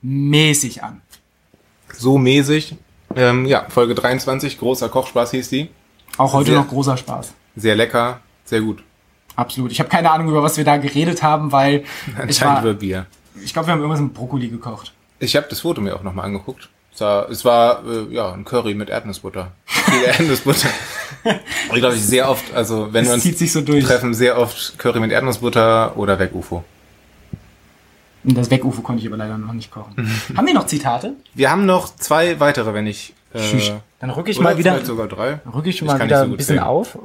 mäßig 0.00 0.82
an. 0.82 1.02
So 1.92 2.18
mäßig. 2.18 2.76
Ähm, 3.14 3.44
ja, 3.46 3.66
Folge 3.68 3.94
23, 3.94 4.58
großer 4.58 4.88
Kochspaß 4.88 5.30
hieß 5.32 5.48
die. 5.50 5.68
Auch 6.18 6.32
heute 6.32 6.50
Sehr- 6.50 6.60
noch 6.60 6.68
großer 6.68 6.96
Spaß. 6.96 7.32
Sehr 7.56 7.74
lecker, 7.76 8.20
sehr 8.44 8.60
gut. 8.62 8.82
Absolut. 9.36 9.70
Ich 9.72 9.78
habe 9.80 9.88
keine 9.90 10.10
Ahnung, 10.10 10.28
über 10.28 10.42
was 10.42 10.56
wir 10.56 10.64
da 10.64 10.76
geredet 10.78 11.22
haben, 11.22 11.52
weil 11.52 11.84
ich, 12.06 12.18
Anscheinend 12.18 12.56
war, 12.56 12.62
über 12.62 12.74
Bier. 12.74 13.06
ich 13.42 13.52
glaube, 13.52 13.68
wir 13.68 13.72
haben 13.72 13.80
irgendwas 13.80 14.00
mit 14.00 14.14
Brokkoli 14.14 14.48
gekocht. 14.48 14.92
Ich 15.18 15.36
habe 15.36 15.46
das 15.48 15.60
Foto 15.60 15.80
mir 15.80 15.94
auch 15.96 16.02
nochmal 16.02 16.26
angeguckt. 16.26 16.68
Es 16.94 17.00
war, 17.00 17.30
es 17.30 17.44
war 17.44 17.82
äh, 17.86 18.12
ja, 18.14 18.32
ein 18.32 18.44
Curry 18.44 18.74
mit 18.74 18.90
Erdnussbutter. 18.90 19.52
Viel 19.64 20.02
Erdnussbutter. 20.06 20.68
ich 21.72 21.78
glaube, 21.78 21.94
ich 21.94 22.02
sehr 22.02 22.28
oft, 22.28 22.52
also 22.54 22.86
wenn 22.92 23.04
wir 23.04 23.12
Das 23.12 23.14
uns 23.14 23.22
zieht 23.22 23.38
sich 23.38 23.52
so 23.52 23.62
durch. 23.62 23.84
treffen, 23.84 24.12
sehr 24.12 24.38
oft 24.38 24.78
Curry 24.78 25.00
mit 25.00 25.10
Erdnussbutter 25.12 25.96
oder 25.96 26.18
Weg-UFO. 26.18 26.56
Und 26.56 26.64
das 28.24 28.50
Weg-UFO 28.50 28.82
konnte 28.82 29.00
ich 29.02 29.08
aber 29.08 29.16
leider 29.16 29.36
noch 29.38 29.52
nicht 29.52 29.70
kochen. 29.70 29.94
haben 30.36 30.46
wir 30.46 30.54
noch 30.54 30.66
Zitate? 30.66 31.14
Wir 31.34 31.50
haben 31.50 31.66
noch 31.66 31.94
zwei 31.96 32.38
weitere, 32.40 32.74
wenn 32.74 32.86
ich. 32.86 33.14
Äh, 33.34 33.40
Dann 34.00 34.10
rücke 34.10 34.30
ich 34.30 34.38
mal 34.40 34.58
wieder, 34.58 34.84
sogar 34.84 35.08
drei. 35.08 35.40
rücke 35.52 35.70
ich 35.70 35.76
Ich 35.76 35.82
mal 35.82 36.00
wieder 36.02 36.18
so 36.20 36.24
ein 36.24 36.36
bisschen 36.36 36.56
zählen. 36.56 36.66
auf. 36.68 36.98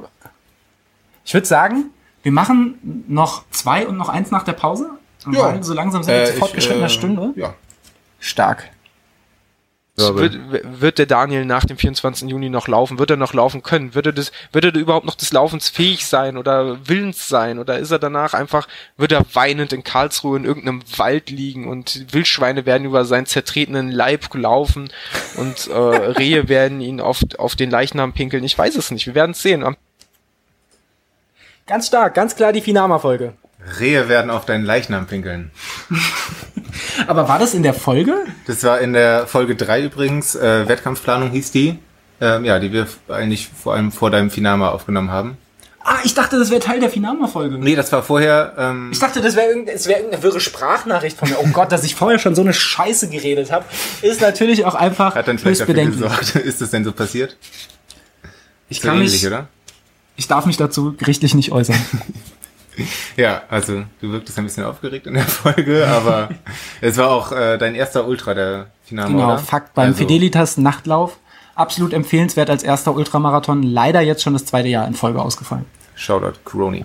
Ich 1.24 1.34
würde 1.34 1.46
sagen, 1.46 1.86
wir 2.22 2.32
machen 2.32 3.04
noch 3.08 3.44
zwei 3.50 3.86
und 3.86 3.96
noch 3.96 4.08
eins 4.08 4.30
nach 4.30 4.44
der 4.44 4.52
Pause. 4.52 4.90
Ja. 5.32 5.44
Weil 5.54 5.62
so 5.62 5.74
langsam 5.74 6.02
sind 6.02 6.14
wir 6.14 6.22
Äh, 6.22 6.26
zu 6.26 6.32
ich, 6.32 6.38
fortgeschrittener 6.38 6.86
äh, 6.86 6.90
Stunde. 6.90 7.32
Ja. 7.36 7.54
Stark. 8.20 8.70
Wird, 9.98 10.38
wird 10.80 10.98
der 10.98 11.06
Daniel 11.06 11.44
nach 11.44 11.64
dem 11.64 11.76
24. 11.76 12.28
Juni 12.30 12.50
noch 12.50 12.68
laufen? 12.68 12.98
Wird 12.98 13.10
er 13.10 13.16
noch 13.16 13.34
laufen 13.34 13.62
können? 13.62 13.94
Wird 13.94 14.06
er, 14.06 14.12
das, 14.12 14.30
wird 14.52 14.64
er 14.64 14.74
überhaupt 14.74 15.06
noch 15.06 15.16
des 15.16 15.32
Laufens 15.32 15.68
fähig 15.68 16.06
sein 16.06 16.36
oder 16.36 16.86
willens 16.86 17.28
sein? 17.28 17.58
Oder 17.58 17.78
ist 17.78 17.90
er 17.90 17.98
danach 17.98 18.32
einfach, 18.32 18.68
wird 18.96 19.12
er 19.12 19.24
weinend 19.32 19.72
in 19.72 19.82
Karlsruhe 19.82 20.36
in 20.36 20.44
irgendeinem 20.44 20.82
Wald 20.96 21.30
liegen 21.30 21.68
und 21.68 22.12
Wildschweine 22.12 22.64
werden 22.64 22.84
über 22.84 23.04
seinen 23.04 23.26
zertretenen 23.26 23.90
Leib 23.90 24.32
laufen 24.34 24.88
und 25.36 25.66
äh, 25.66 25.72
Rehe 26.18 26.48
werden 26.48 26.80
ihn 26.80 27.00
auf, 27.00 27.24
auf 27.38 27.56
den 27.56 27.70
Leichnam 27.70 28.12
pinkeln? 28.12 28.44
Ich 28.44 28.56
weiß 28.56 28.76
es 28.76 28.90
nicht. 28.90 29.06
Wir 29.06 29.14
werden 29.14 29.32
es 29.32 29.42
sehen. 29.42 29.64
Am 29.64 29.76
Ganz 31.66 31.88
stark, 31.88 32.14
ganz 32.14 32.34
klar 32.34 32.54
die 32.54 32.62
Finama-Folge. 32.62 33.34
Rehe 33.78 34.08
werden 34.08 34.30
auf 34.30 34.46
deinen 34.46 34.64
Leichnam 34.64 35.06
pinkeln. 35.06 35.50
Aber 37.06 37.28
war 37.28 37.38
das 37.38 37.54
in 37.54 37.62
der 37.62 37.74
Folge? 37.74 38.14
Das 38.46 38.62
war 38.64 38.80
in 38.80 38.92
der 38.92 39.26
Folge 39.26 39.56
3 39.56 39.84
übrigens, 39.84 40.34
äh, 40.34 40.68
Wettkampfplanung 40.68 41.30
hieß 41.30 41.50
die. 41.52 41.78
Ähm, 42.20 42.44
ja, 42.44 42.58
die 42.58 42.72
wir 42.72 42.86
eigentlich 43.08 43.48
vor 43.62 43.74
allem 43.74 43.92
vor 43.92 44.10
deinem 44.10 44.30
Finama 44.30 44.70
aufgenommen 44.70 45.10
haben. 45.12 45.36
Ah, 45.84 45.98
ich 46.04 46.12
dachte, 46.14 46.38
das 46.38 46.50
wäre 46.50 46.60
Teil 46.60 46.80
der 46.80 46.90
Finama-Folge. 46.90 47.56
Nee, 47.58 47.76
das 47.76 47.90
war 47.92 48.02
vorher, 48.02 48.52
ähm, 48.58 48.90
Ich 48.92 48.98
dachte, 48.98 49.20
das 49.22 49.36
wäre 49.36 49.46
irgendeine, 49.46 49.76
es 49.78 49.86
wäre 49.86 50.00
irgendeine 50.00 50.22
wirre 50.24 50.40
Sprachnachricht 50.40 51.16
von 51.16 51.30
mir. 51.30 51.36
Oh 51.40 51.46
Gott, 51.52 51.70
dass 51.72 51.84
ich 51.84 51.94
vorher 51.94 52.18
schon 52.18 52.34
so 52.34 52.42
eine 52.42 52.52
Scheiße 52.52 53.08
geredet 53.08 53.52
habe, 53.52 53.64
ist 54.02 54.20
natürlich 54.20 54.64
auch 54.66 54.74
einfach 54.74 55.14
hat 55.14 55.28
dann 55.28 55.38
vielleicht 55.38 55.60
dafür 55.60 55.74
bedenklich. 55.74 56.02
gesorgt. 56.02 56.34
Ist 56.44 56.60
das 56.60 56.70
denn 56.70 56.84
so 56.84 56.92
passiert? 56.92 57.36
Ich 58.68 58.80
So 58.80 58.88
kann 58.88 58.96
ähnlich, 58.96 59.12
mich, 59.12 59.26
oder? 59.26 59.46
ich 60.16 60.26
darf 60.28 60.44
mich 60.44 60.56
dazu 60.58 60.94
gerichtlich 60.98 61.34
nicht 61.34 61.52
äußern. 61.52 61.76
Ja, 63.16 63.42
also 63.48 63.84
du 64.00 64.12
wirktest 64.12 64.38
ein 64.38 64.44
bisschen 64.44 64.64
aufgeregt 64.64 65.06
in 65.06 65.14
der 65.14 65.24
Folge, 65.24 65.86
aber 65.86 66.28
es 66.80 66.96
war 66.96 67.10
auch 67.10 67.32
äh, 67.32 67.58
dein 67.58 67.74
erster 67.74 68.06
Ultra, 68.06 68.34
der 68.34 68.66
Finama, 68.84 69.08
Genau, 69.08 69.24
oder? 69.26 69.38
Fakt 69.38 69.74
beim 69.74 69.88
Also, 69.88 69.98
Fidelitas 69.98 70.56
Nachtlauf. 70.58 71.18
Absolut 71.54 71.92
empfehlenswert 71.92 72.50
als 72.50 72.62
erster 72.62 72.94
Ultramarathon. 72.94 73.64
Leider 73.64 74.00
jetzt 74.00 74.22
schon 74.22 74.32
das 74.32 74.44
zweite 74.44 74.68
Jahr 74.68 74.86
in 74.86 74.94
Folge 74.94 75.20
ausgefallen. 75.20 75.64
Shoutout, 75.96 76.38
Coroni. 76.44 76.84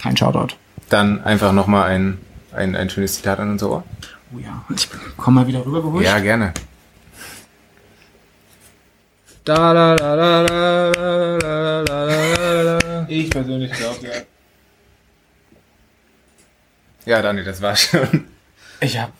Kein 0.00 0.16
Shoutout. 0.16 0.54
Dann 0.88 1.24
einfach 1.24 1.50
nochmal 1.50 1.90
ein, 1.90 2.18
ein, 2.52 2.76
ein 2.76 2.88
schönes 2.90 3.14
Zitat 3.16 3.40
an 3.40 3.50
unser 3.50 3.70
Ohr. 3.70 3.84
Oh 4.32 4.38
ja, 4.38 4.64
ich 4.74 4.88
komm 5.16 5.34
mal 5.34 5.46
wieder 5.48 5.66
rübergeholt. 5.66 6.04
Ja, 6.04 6.20
gerne. 6.20 6.52
da, 9.44 9.72
da, 9.74 9.96
da, 9.96 10.16
da, 10.16 10.42
da, 10.44 10.92
da, 10.92 11.38
da, 11.38 11.84
da, 11.84 11.84
da, 11.84 12.78
da. 12.78 13.06
Ich 13.08 13.30
persönlich 13.30 13.72
glaube, 13.72 13.98
ja. 14.02 14.10
Ja, 17.06 17.22
Dani, 17.22 17.44
das 17.44 17.62
war 17.62 17.76
schon. 17.76 18.24
Ich 18.80 18.98
hab 18.98 19.12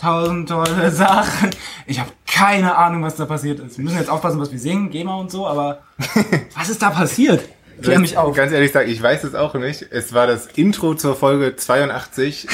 tausend 0.00 0.48
tolle 0.48 0.90
Sachen. 0.90 1.50
Ich 1.86 1.98
habe 1.98 2.10
keine 2.26 2.76
Ahnung, 2.76 3.02
was 3.02 3.16
da 3.16 3.26
passiert 3.26 3.60
ist. 3.60 3.76
Wir 3.76 3.84
müssen 3.84 3.98
jetzt 3.98 4.08
aufpassen, 4.08 4.40
was 4.40 4.52
wir 4.52 4.58
singen, 4.58 4.90
GEMA 4.90 5.16
und 5.16 5.30
so, 5.30 5.46
aber 5.46 5.82
was 6.56 6.68
ist 6.68 6.80
da 6.80 6.90
passiert? 6.90 7.44
Klär 7.82 7.98
mich 7.98 8.16
auf. 8.16 8.36
Ganz 8.36 8.52
ehrlich 8.52 8.70
sagen, 8.70 8.88
ich 8.88 9.02
weiß 9.02 9.24
es 9.24 9.34
auch 9.34 9.54
nicht. 9.54 9.86
Es 9.90 10.14
war 10.14 10.28
das 10.28 10.46
Intro 10.54 10.94
zur 10.94 11.16
Folge 11.16 11.56
82 11.56 12.46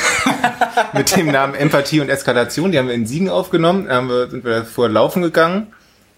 mit 0.95 1.15
dem 1.15 1.27
Namen 1.27 1.55
Empathie 1.55 2.01
und 2.01 2.09
Eskalation. 2.09 2.73
Die 2.73 2.79
haben 2.79 2.89
wir 2.89 2.95
in 2.95 3.07
Siegen 3.07 3.29
aufgenommen. 3.29 3.87
Da 3.87 3.97
haben 3.97 4.09
wir, 4.09 4.31
sind 4.31 4.45
wir 4.45 4.65
vorher 4.65 4.93
laufen 4.93 5.21
gegangen. 5.21 5.67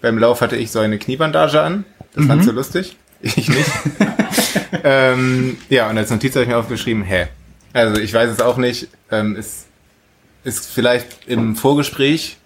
Beim 0.01 0.17
Lauf 0.17 0.39
hatte 0.39 0.55
ich 0.55 0.71
so 0.71 0.79
eine 0.79 0.99
Kniebandage 0.99 1.61
an. 1.61 1.83
Das 2.15 2.25
fandst 2.25 2.47
du 2.47 2.53
lustig. 2.53 2.97
Ich 3.21 3.49
nicht. 3.49 3.71
ähm, 4.83 5.57
ja, 5.69 5.89
und 5.89 5.97
als 5.97 6.09
Notiz 6.09 6.33
habe 6.35 6.43
ich 6.43 6.49
mir 6.49 6.57
aufgeschrieben, 6.57 7.03
hä? 7.03 7.27
Also 7.73 7.99
ich 7.99 8.13
weiß 8.13 8.29
es 8.29 8.39
auch 8.41 8.57
nicht. 8.57 8.87
Ähm, 9.11 9.35
es 9.35 9.65
ist 10.43 10.69
vielleicht 10.71 11.27
im 11.27 11.55
Vorgespräch 11.55 12.37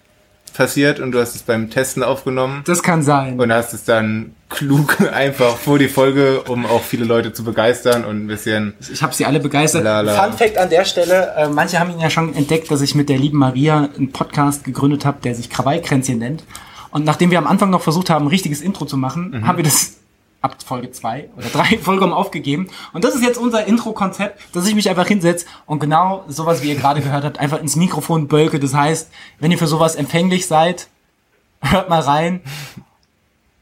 passiert 0.54 1.00
und 1.00 1.12
du 1.12 1.20
hast 1.20 1.36
es 1.36 1.44
beim 1.44 1.70
Testen 1.70 2.02
aufgenommen 2.02 2.64
Das 2.66 2.82
kann 2.82 3.04
sein. 3.04 3.40
und 3.40 3.54
hast 3.54 3.74
es 3.74 3.84
dann 3.84 4.34
klug 4.50 5.00
einfach 5.14 5.56
vor 5.56 5.78
die 5.78 5.88
Folge, 5.88 6.42
um 6.44 6.66
auch 6.66 6.82
viele 6.82 7.06
Leute 7.06 7.32
zu 7.32 7.44
begeistern 7.44 8.04
und 8.06 8.24
ein 8.24 8.28
bisschen 8.28 8.74
Ich 8.92 9.04
habe 9.04 9.14
sie 9.14 9.26
alle 9.26 9.40
begeistert. 9.40 9.84
Lala. 9.84 10.24
Fun 10.24 10.34
Fact 10.36 10.58
an 10.58 10.70
der 10.70 10.84
Stelle, 10.86 11.34
äh, 11.38 11.48
manche 11.50 11.80
haben 11.80 11.92
ihn 11.92 12.00
ja 12.00 12.10
schon 12.10 12.34
entdeckt, 12.34 12.72
dass 12.72 12.82
ich 12.82 12.96
mit 12.96 13.08
der 13.10 13.20
lieben 13.20 13.38
Maria 13.38 13.90
einen 13.96 14.12
Podcast 14.12 14.64
gegründet 14.64 15.06
habe, 15.06 15.20
der 15.24 15.36
sich 15.36 15.50
Krawallkränzchen 15.52 16.18
nennt. 16.18 16.44
Und 16.90 17.06
nachdem 17.06 17.30
wir 17.30 17.38
am 17.38 17.46
Anfang 17.48 17.70
noch 17.70 17.82
versucht 17.82 18.10
haben, 18.10 18.26
ein 18.26 18.30
richtiges 18.30 18.62
Intro 18.62 18.86
zu 18.86 18.98
machen, 18.98 19.46
haben 19.46 19.58
wir 19.58 19.64
das 19.64 19.98
ab 20.42 20.58
Folge 20.64 20.92
zwei 20.92 21.30
oder 21.38 21.48
drei 21.48 21.78
vollkommen 21.82 22.14
aufgegeben. 22.14 22.70
Und 22.94 23.04
das 23.04 23.16
ist 23.16 23.24
jetzt 23.24 23.38
unser 23.38 23.66
Intro-Konzept, 23.66 24.56
dass 24.56 24.68
ich 24.68 24.76
mich 24.76 24.90
einfach 24.90 25.08
hinsetze 25.08 25.46
und 25.66 25.80
genau 25.80 26.24
sowas, 26.28 26.62
wie 26.62 26.70
ihr 26.70 26.76
gerade 26.76 27.02
gehört 27.02 27.24
habt, 27.24 27.40
einfach 27.40 27.60
ins 27.60 27.76
Mikrofon 27.76 28.28
bölke. 28.28 28.60
Das 28.60 28.74
heißt, 28.74 29.10
wenn 29.40 29.52
ihr 29.52 29.58
für 29.58 29.68
sowas 29.68 29.96
empfänglich 29.96 30.48
seid, 30.48 30.88
hört 31.62 31.90
mal 31.90 32.02
rein. 32.02 32.42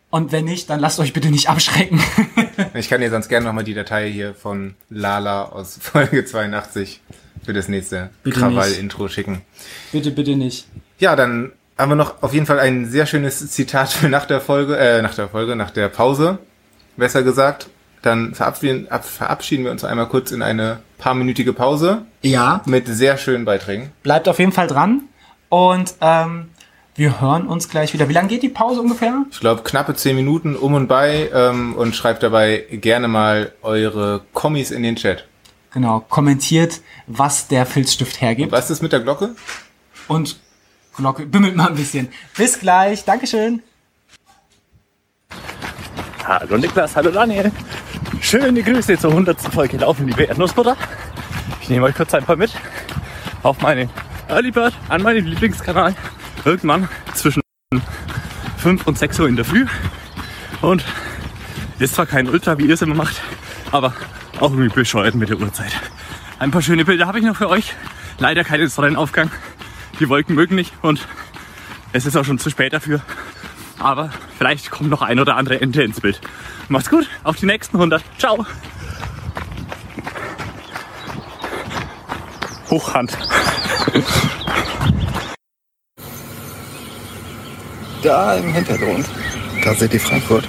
Und 0.10 0.32
wenn 0.32 0.46
nicht, 0.46 0.70
dann 0.70 0.80
lasst 0.80 1.00
euch 1.00 1.14
bitte 1.14 1.30
nicht 1.30 1.50
abschrecken. 1.50 2.02
Ich 2.74 2.90
kann 2.90 3.02
dir 3.02 3.10
sonst 3.10 3.28
gerne 3.28 3.46
nochmal 3.46 3.64
die 3.64 3.74
Datei 3.74 4.10
hier 4.10 4.34
von 4.34 4.76
Lala 4.90 5.46
aus 5.46 5.78
Folge 5.82 6.26
82 6.26 7.02
für 7.44 7.54
das 7.54 7.68
nächste 7.68 8.10
Krawall-Intro 8.30 9.08
schicken. 9.08 9.42
bitte, 9.92 10.12
bitte 10.12 10.36
nicht. 10.36 10.68
Ja, 11.00 11.16
dann 11.16 11.52
haben 11.78 11.92
wir 11.92 11.96
noch 11.96 12.22
auf 12.24 12.34
jeden 12.34 12.46
Fall 12.46 12.60
ein 12.60 12.86
sehr 12.90 13.06
schönes 13.06 13.52
Zitat 13.52 13.92
für 13.92 14.10
nach 14.10 14.26
der 14.26 14.42
Folge, 14.42 14.78
äh, 14.78 15.02
nach 15.02 15.16
der 15.16 15.28
Folge, 15.30 15.56
nach 15.56 15.72
der 15.72 15.90
Pause, 15.90 16.40
besser 16.98 17.24
gesagt. 17.24 17.68
Dann 18.02 18.36
verabschieden, 18.36 18.88
ab, 18.92 19.04
verabschieden 19.04 19.64
wir 19.64 19.72
uns 19.72 19.84
einmal 19.84 20.08
kurz 20.08 20.32
in 20.32 20.42
eine 20.44 20.80
paarminütige 21.00 21.54
Pause 21.54 22.04
Ja. 22.22 22.62
mit 22.66 22.88
sehr 22.88 23.18
schönen 23.18 23.46
Beiträgen. 23.46 23.92
Bleibt 24.04 24.28
auf 24.30 24.38
jeden 24.40 24.52
Fall 24.52 24.68
dran. 24.68 25.04
Und 25.50 25.96
ähm, 26.02 26.50
wir 26.96 27.20
hören 27.20 27.48
uns 27.48 27.68
gleich 27.68 27.94
wieder. 27.94 28.08
Wie 28.08 28.14
lange 28.14 28.28
geht 28.28 28.44
die 28.44 28.50
Pause 28.50 28.82
ungefähr? 28.82 29.26
Ich 29.32 29.40
glaube, 29.40 29.64
knappe 29.64 29.96
zehn 29.96 30.16
Minuten 30.16 30.56
um 30.56 30.74
und 30.76 30.88
bei 30.88 31.30
ähm, 31.34 31.74
und 31.76 31.96
schreibt 31.96 32.22
dabei 32.24 32.66
gerne 32.72 33.08
mal 33.08 33.52
eure 33.64 34.22
Kommis 34.34 34.72
in 34.72 34.84
den 34.84 34.96
Chat. 34.96 35.26
Genau, 35.74 36.00
kommentiert, 36.08 36.82
was 37.08 37.48
der 37.48 37.66
Filzstift 37.66 38.22
hergibt. 38.22 38.52
Was 38.52 38.70
ist 38.70 38.82
mit 38.82 38.94
der 38.94 39.02
Glocke? 39.02 39.36
Und 40.08 40.38
Glocke, 40.96 41.26
bimmelt 41.26 41.56
mal 41.56 41.68
ein 41.70 41.76
bisschen. 41.76 42.08
Bis 42.38 42.60
gleich. 42.60 43.04
Dankeschön. 43.04 43.62
Hallo 46.28 46.58
Niklas, 46.58 46.96
hallo 46.96 47.12
Daniel. 47.12 47.52
Schöne 48.20 48.64
Grüße 48.64 48.98
zur 48.98 49.12
100. 49.12 49.40
Folge 49.42 49.78
Laufen, 49.78 50.08
liebe 50.08 50.24
Erdnussbutter. 50.24 50.76
Ich 51.62 51.70
nehme 51.70 51.86
euch 51.86 51.94
kurz 51.94 52.16
ein 52.16 52.24
paar 52.24 52.36
mit 52.36 52.52
auf 53.44 53.62
meine 53.62 53.90
Early 54.28 54.50
Bird, 54.50 54.74
an 54.90 55.04
meinen 55.04 55.24
Lieblingskanal. 55.28 55.94
Irgendwann 56.44 56.90
zwischen 57.14 57.44
5 58.58 58.88
und 58.88 58.98
6 58.98 59.20
Uhr 59.20 59.28
in 59.28 59.36
der 59.36 59.46
Früh. 59.46 59.68
Und 60.62 60.84
ist 61.78 61.94
zwar 61.94 62.08
kein 62.08 62.28
Ultra, 62.28 62.58
wie 62.58 62.66
ihr 62.66 62.74
es 62.74 62.82
immer 62.82 62.96
macht, 62.96 63.22
aber 63.72 63.94
auch 64.40 64.50
irgendwie 64.50 64.70
bescheuert 64.70 65.14
mit 65.14 65.30
der 65.30 65.40
Uhrzeit. 65.40 65.80
Ein 66.40 66.50
paar 66.50 66.64
schöne 66.64 66.86
Bilder 66.86 67.06
habe 67.06 67.20
ich 67.20 67.26
noch 67.26 67.36
für 67.36 67.50
euch. 67.50 67.76
Leider 68.18 68.44
keinen 68.44 68.68
Sonnenaufgang. 68.68 69.30
Die 70.00 70.10
Wolken 70.10 70.34
mögen 70.34 70.56
nicht 70.56 70.74
und 70.82 71.08
es 71.94 72.08
ist 72.08 72.18
auch 72.18 72.26
schon 72.26 72.40
zu 72.40 72.50
spät 72.50 72.74
dafür. 72.74 73.02
Aber 73.80 74.10
vielleicht 74.38 74.72
kommt 74.72 74.90
noch 74.90 75.02
ein 75.02 75.20
oder 75.20 75.36
andere 75.36 75.60
Ente 75.62 75.84
ins 75.84 76.02
Bild. 76.02 76.20
Macht's 76.70 76.90
gut, 76.90 77.08
auf 77.24 77.36
die 77.36 77.46
nächsten 77.46 77.78
100. 77.78 78.04
Ciao. 78.18 78.46
Hochhand. 82.70 83.18
Da 88.02 88.36
im 88.36 88.54
Hintergrund, 88.54 89.06
da 89.64 89.74
seht 89.74 89.94
ihr 89.94 90.00
Frankfurt. 90.00 90.48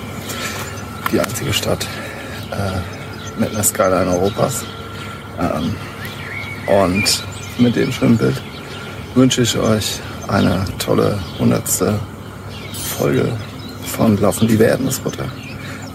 Die 1.12 1.20
einzige 1.20 1.52
Stadt 1.52 1.86
äh, 2.50 3.40
mit 3.40 3.50
einer 3.50 3.62
Skyline 3.62 4.10
Europas. 4.10 4.64
Ähm, 5.38 5.74
und 6.66 7.24
mit 7.58 7.76
dem 7.76 7.92
schönen 7.92 8.18
Bild 8.18 8.40
wünsche 9.14 9.42
ich 9.42 9.56
euch 9.56 10.00
eine 10.28 10.64
tolle 10.78 11.18
hundertste 11.38 11.98
Folge 12.96 13.30
von 13.84 14.16
Laufen 14.16 14.48
die 14.48 14.56
Erdnussbutter. 14.56 15.26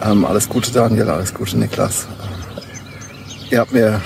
Ähm, 0.04 0.24
alles 0.24 0.48
Gute 0.48 0.72
Daniel, 0.72 1.10
alles 1.10 1.34
Gute 1.34 1.58
Niklas. 1.58 2.08
Ihr 3.50 3.60
habt, 3.60 3.74
mir, 3.74 4.00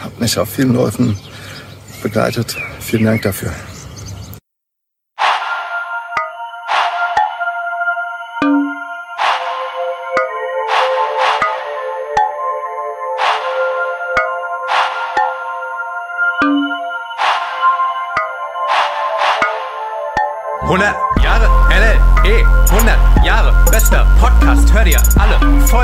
habt 0.00 0.20
mich 0.20 0.38
auf 0.38 0.48
vielen 0.48 0.74
Läufen 0.74 1.18
begleitet. 2.02 2.56
Vielen 2.78 3.04
Dank 3.04 3.22
dafür. 3.22 3.52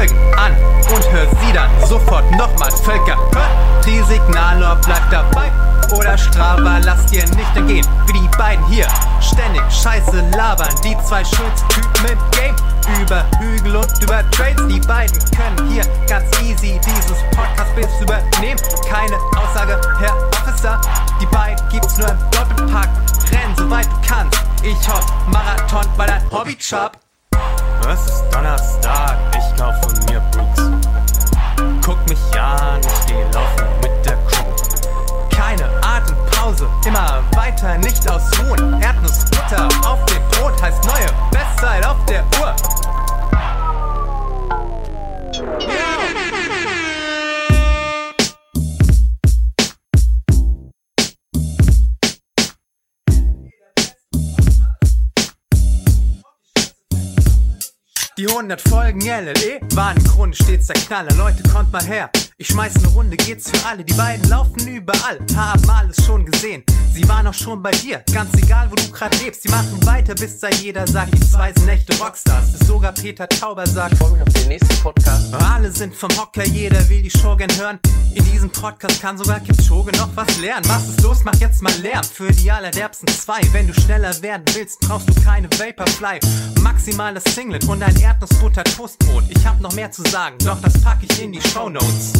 Folgen 0.07 0.35
an 0.37 0.53
und 0.95 1.13
hör 1.13 1.27
sie 1.27 1.53
dann 1.53 1.71
sofort 1.87 2.31
nochmal. 2.33 2.71
Völker, 2.71 3.17
die 3.85 4.01
Signalor, 4.03 4.77
bleibt 4.77 5.13
dabei. 5.13 5.51
Oder 5.97 6.19
Strava, 6.19 6.79
lass 6.79 7.07
dir 7.07 7.25
nicht 7.25 7.57
entgehen, 7.57 7.87
wie 8.07 8.13
die 8.13 8.29
beiden 8.37 8.65
hier 8.67 8.87
ständig 9.21 9.63
Scheiße 9.71 10.25
labern. 10.37 10.75
Die 10.83 10.97
zwei 11.05 11.25
schönsten 11.25 11.69
Typen 11.69 12.13
im 12.13 12.19
Game, 12.33 12.57
über 13.01 13.25
Hügel 13.39 13.77
und 13.77 14.03
über 14.03 14.29
Trades. 14.31 14.67
Die 14.69 14.81
beiden 14.81 15.17
können 15.31 15.71
hier 15.71 15.85
ganz 16.09 16.25
easy 16.41 16.81
dieses 16.85 17.19
Podcast-Bild 17.37 17.89
übernehmen. 18.01 18.61
Keine 18.89 19.17
Aussage, 19.37 19.81
Herr 20.01 20.15
Officer, 20.43 20.81
die 21.21 21.27
beiden 21.27 21.69
gibt's 21.69 21.97
nur 21.99 22.09
im 22.09 22.19
Doppelpack. 22.33 22.89
Renn, 23.31 23.55
soweit 23.57 23.87
du 23.87 24.09
kannst. 24.09 24.43
Ich 24.63 24.89
hoff 24.89 25.07
Marathon 25.29 25.87
bei 25.97 26.07
dein 26.07 26.31
Hobby-Shop. 26.33 27.06
Es 27.93 28.01
ist 28.07 28.25
Donnerstag, 28.33 29.17
ich 29.33 29.61
kauf 29.61 29.75
von 29.83 29.93
mir 30.07 30.21
Brooks. 30.33 30.71
Guck 31.85 32.09
mich 32.09 32.41
an, 32.41 32.81
ich 32.81 33.07
geh 33.07 33.23
laufen 33.33 33.67
mit 33.81 34.05
der 34.05 34.17
Crew. 34.27 34.45
Keine 35.31 35.71
Atempause, 35.83 36.69
immer 36.85 37.23
weiter, 37.35 37.79
nicht 37.79 38.11
ausruhen. 38.11 38.83
Erdnussbutter 38.83 39.69
auf 39.87 40.05
dem 40.07 40.23
Brot 40.31 40.61
heißt 40.61 40.85
neue 40.85 41.07
Bestzeit 41.31 41.87
auf 41.87 41.97
der 42.07 42.25
Uhr. 42.41 42.55
Die 58.19 58.27
100 58.27 58.63
Folgen 58.63 59.03
LLE 59.03 59.61
waren 59.75 59.99
im 59.99 60.05
Grunde 60.05 60.35
stets 60.35 60.69
der 60.69 60.77
Knaller. 60.77 61.13
Leute, 61.17 61.43
kommt 61.51 61.71
mal 61.71 61.85
her. 61.85 62.09
Ich 62.39 62.47
schmeiß 62.47 62.77
eine 62.77 62.87
Runde, 62.89 63.15
geht's 63.15 63.51
für 63.51 63.67
alle. 63.67 63.85
Die 63.85 63.93
beiden 63.93 64.27
laufen 64.31 64.67
überall, 64.67 65.19
haben 65.37 65.69
alles 65.69 66.03
schon 66.03 66.25
gesehen. 66.25 66.65
Sie 66.97 67.07
waren 67.09 67.27
auch 67.27 67.35
schon 67.35 67.63
bei 67.63 67.73
dir, 67.73 68.03
ganz 68.11 68.33
egal, 68.43 68.71
wo 68.71 68.75
du 68.75 68.91
grad 68.91 69.21
lebst. 69.21 69.43
Sie 69.43 69.51
machen 69.51 69.85
weiter, 69.85 70.15
bis 70.15 70.41
da 70.41 70.49
jeder 70.49 70.87
sagt, 70.87 71.13
die 71.13 71.21
zwei 71.21 71.53
sind 71.53 71.69
echte 71.69 71.95
Rockstars. 71.99 72.53
Bis 72.53 72.67
sogar 72.67 72.93
Peter 72.93 73.29
Tauber 73.29 73.67
sagt, 73.67 73.99
freue 73.99 74.13
mich 74.13 74.23
auf 74.23 74.33
den 74.33 74.49
nächsten 74.49 74.75
Podcast. 74.83 75.35
alle 75.35 75.71
sind 75.71 75.95
vom 75.95 76.09
Hocker, 76.17 76.47
jeder 76.47 76.89
will 76.89 77.03
die 77.03 77.11
Show 77.11 77.37
gern 77.37 77.55
hören. 77.59 77.79
In 78.15 78.25
diesem 78.25 78.49
Podcast 78.49 79.03
kann 79.03 79.19
sogar 79.19 79.41
Kipchoge 79.41 79.93
noch 79.99 80.09
was 80.15 80.39
lernen. 80.39 80.67
Was 80.69 80.89
ist 80.89 81.03
los? 81.03 81.19
Mach 81.23 81.35
jetzt 81.35 81.61
mal 81.61 81.75
Lärm 81.83 82.03
für 82.03 82.33
die 82.33 82.51
allerderbsten 82.51 83.09
zwei. 83.09 83.43
Wenn 83.53 83.67
du 83.67 83.75
schneller 83.75 84.23
werden 84.23 84.45
willst, 84.55 84.81
brauchst 84.81 85.07
du 85.11 85.15
keine 85.23 85.51
Vaporfly. 85.51 86.19
Maximal 86.63 87.13
das 87.13 87.25
Singlet 87.35 87.69
und 87.69 87.83
ein 87.83 88.01
Erdnussbutter 88.01 88.65
Toastbrot. 88.65 89.25
Ich 89.29 89.47
hab 89.47 89.61
noch 89.61 89.75
mehr 89.75 89.91
zu 89.91 90.01
sagen, 90.05 90.39
doch 90.39 90.63
das 90.63 90.81
pack 90.81 91.01
ich 91.03 91.23
in 91.23 91.33
die 91.33 91.43
Shownotes. 91.43 92.15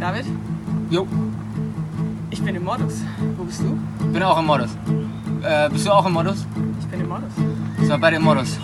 David? 0.00 0.24
Jo, 0.90 1.06
Ich 2.30 2.42
bin 2.42 2.54
im 2.56 2.64
Modus. 2.64 3.02
Wo 3.36 3.44
bist 3.44 3.60
du? 3.60 3.76
ich 4.00 4.12
bin 4.12 4.22
auch 4.22 4.38
im 4.38 4.46
Modus. 4.46 4.70
Äh, 5.42 5.68
bist 5.70 5.86
du 5.86 5.90
auch 5.92 6.06
im 6.06 6.12
Modus? 6.14 6.46
Ich 6.80 6.86
bin 6.86 7.00
im 7.00 7.08
Modus. 7.08 7.32
So, 7.86 7.98
beide 7.98 8.16
im 8.16 8.22
Modus. 8.22 8.58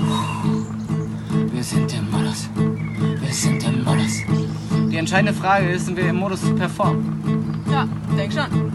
Wir 1.52 1.62
sind 1.62 1.92
im 1.94 2.10
Modus. 2.10 2.48
Wir 3.20 3.32
sind 3.32 3.62
im 3.64 3.84
Modus. 3.84 4.22
Die 4.90 4.96
entscheidende 4.96 5.34
Frage 5.34 5.68
ist, 5.70 5.86
sind 5.86 5.96
wir 5.96 6.08
im 6.08 6.16
Modus 6.16 6.40
zu 6.40 6.54
performen? 6.54 7.62
Ja, 7.70 7.86
denk 8.16 8.32
schon. 8.32 8.72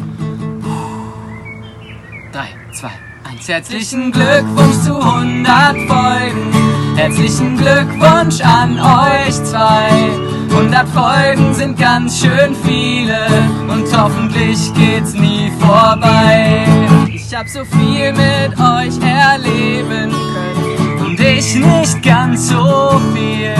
Drei, 2.31 2.49
zwei, 2.73 2.91
eins. 3.23 3.47
Herzlichen 3.47 4.11
Glückwunsch 4.11 4.77
zu 4.85 4.95
100 5.01 5.77
Folgen. 5.87 6.95
Herzlichen 6.95 7.57
Glückwunsch 7.57 8.41
an 8.41 8.79
euch 8.79 9.43
zwei. 9.43 10.30
100 10.51 10.87
Folgen 10.89 11.53
sind 11.53 11.79
ganz 11.79 12.19
schön 12.19 12.55
viele 12.63 13.25
und 13.69 13.85
hoffentlich 13.97 14.73
geht's 14.73 15.13
nie 15.13 15.51
vorbei. 15.59 16.65
Ich 17.07 17.33
hab 17.33 17.47
so 17.47 17.63
viel 17.63 18.11
mit 18.11 18.59
euch 18.59 18.99
erleben 19.01 20.11
können 20.11 21.05
und 21.05 21.19
ich 21.19 21.55
nicht 21.55 22.03
ganz 22.03 22.49
so 22.49 22.99
viel. 23.13 23.53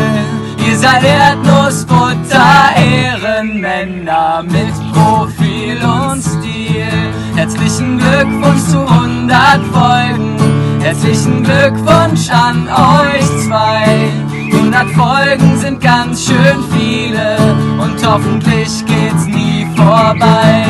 Ihr 0.68 0.78
seid 0.78 1.04
Erdnussbutter, 1.04 2.76
Ehrenmänner 2.76 4.44
mit 4.44 4.74
Profil 4.94 5.78
und 5.84 6.22
Stil. 6.22 6.88
Herzlichen 7.36 7.98
Glückwunsch 8.00 8.64
zu 8.70 8.80
100 8.80 9.38
Folgen. 9.72 10.36
Herzlichen 10.82 11.44
Glückwunsch 11.44 12.30
an 12.30 12.68
euch 12.68 13.48
zwei. 13.48 14.31
100 14.54 14.90
Folgen 14.92 15.58
sind 15.58 15.82
ganz 15.82 16.26
schön 16.26 16.64
viele 16.72 17.38
und 17.80 18.06
hoffentlich 18.06 18.86
geht's 18.86 19.26
nie 19.26 19.68
vorbei. 19.76 20.66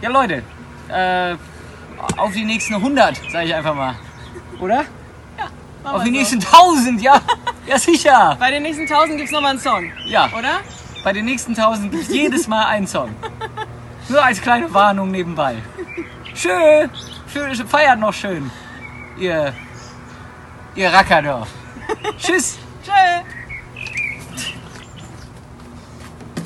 Ja 0.00 0.10
Leute, 0.10 0.42
äh, 0.88 1.34
auf 2.16 2.32
die 2.32 2.44
nächsten 2.44 2.74
100, 2.74 3.20
sage 3.32 3.46
ich 3.46 3.54
einfach 3.54 3.74
mal. 3.74 3.94
Oder? 4.60 4.84
Machen 5.84 5.96
Auf 5.96 6.02
die 6.04 6.10
so. 6.10 6.16
nächsten 6.16 6.40
1000, 6.40 7.02
ja? 7.02 7.20
Ja 7.66 7.78
sicher. 7.78 8.36
Bei 8.38 8.50
den 8.50 8.62
nächsten 8.62 8.82
1000 8.82 9.16
gibt's 9.16 9.32
nochmal 9.32 9.50
einen 9.50 9.60
Song. 9.60 9.90
Ja. 10.06 10.28
Oder? 10.36 10.60
Bei 11.04 11.12
den 11.12 11.24
nächsten 11.24 11.52
1000 11.54 11.92
gibt 11.92 12.08
jedes 12.08 12.48
Mal 12.48 12.64
einen 12.66 12.86
Song. 12.86 13.10
Nur 14.08 14.24
als 14.24 14.40
kleine 14.40 14.72
Warnung 14.72 15.10
nebenbei. 15.10 15.56
Schön. 16.34 16.90
Schön, 17.32 17.54
feiert 17.66 17.98
noch 17.98 18.12
schön. 18.12 18.50
Ihr, 19.18 19.52
ihr 20.74 20.88
Rackerdorf. 20.88 21.48
Tschüss. 22.18 22.58
Tschö. 22.84 22.92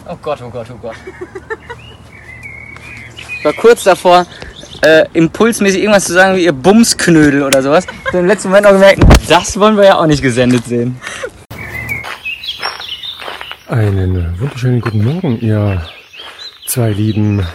Oh 0.08 0.16
Gott, 0.20 0.42
oh 0.42 0.50
Gott, 0.50 0.66
oh 0.70 0.78
Gott. 0.80 0.96
Ich 3.38 3.44
war 3.44 3.52
kurz 3.54 3.84
davor, 3.84 4.26
äh, 4.82 5.06
impulsmäßig 5.12 5.80
irgendwas 5.80 6.04
zu 6.04 6.12
sagen 6.12 6.36
wie 6.36 6.44
ihr 6.44 6.52
Bumsknödel 6.52 7.42
oder 7.42 7.62
sowas. 7.62 7.86
Ich 7.86 8.08
hab 8.08 8.14
im 8.14 8.26
letzten 8.26 8.48
Moment 8.48 8.66
noch 8.66 8.72
gemerkt, 8.72 9.02
das 9.28 9.58
wollen 9.58 9.76
wir 9.76 9.84
ja 9.84 9.98
auch 9.98 10.06
nicht 10.06 10.22
gesendet 10.22 10.64
sehen. 10.64 11.00
Einen 13.68 14.38
wunderschönen 14.38 14.80
guten 14.80 15.04
Morgen, 15.04 15.40
ihr 15.40 15.82
zwei 16.66 16.90
lieben 16.90 17.46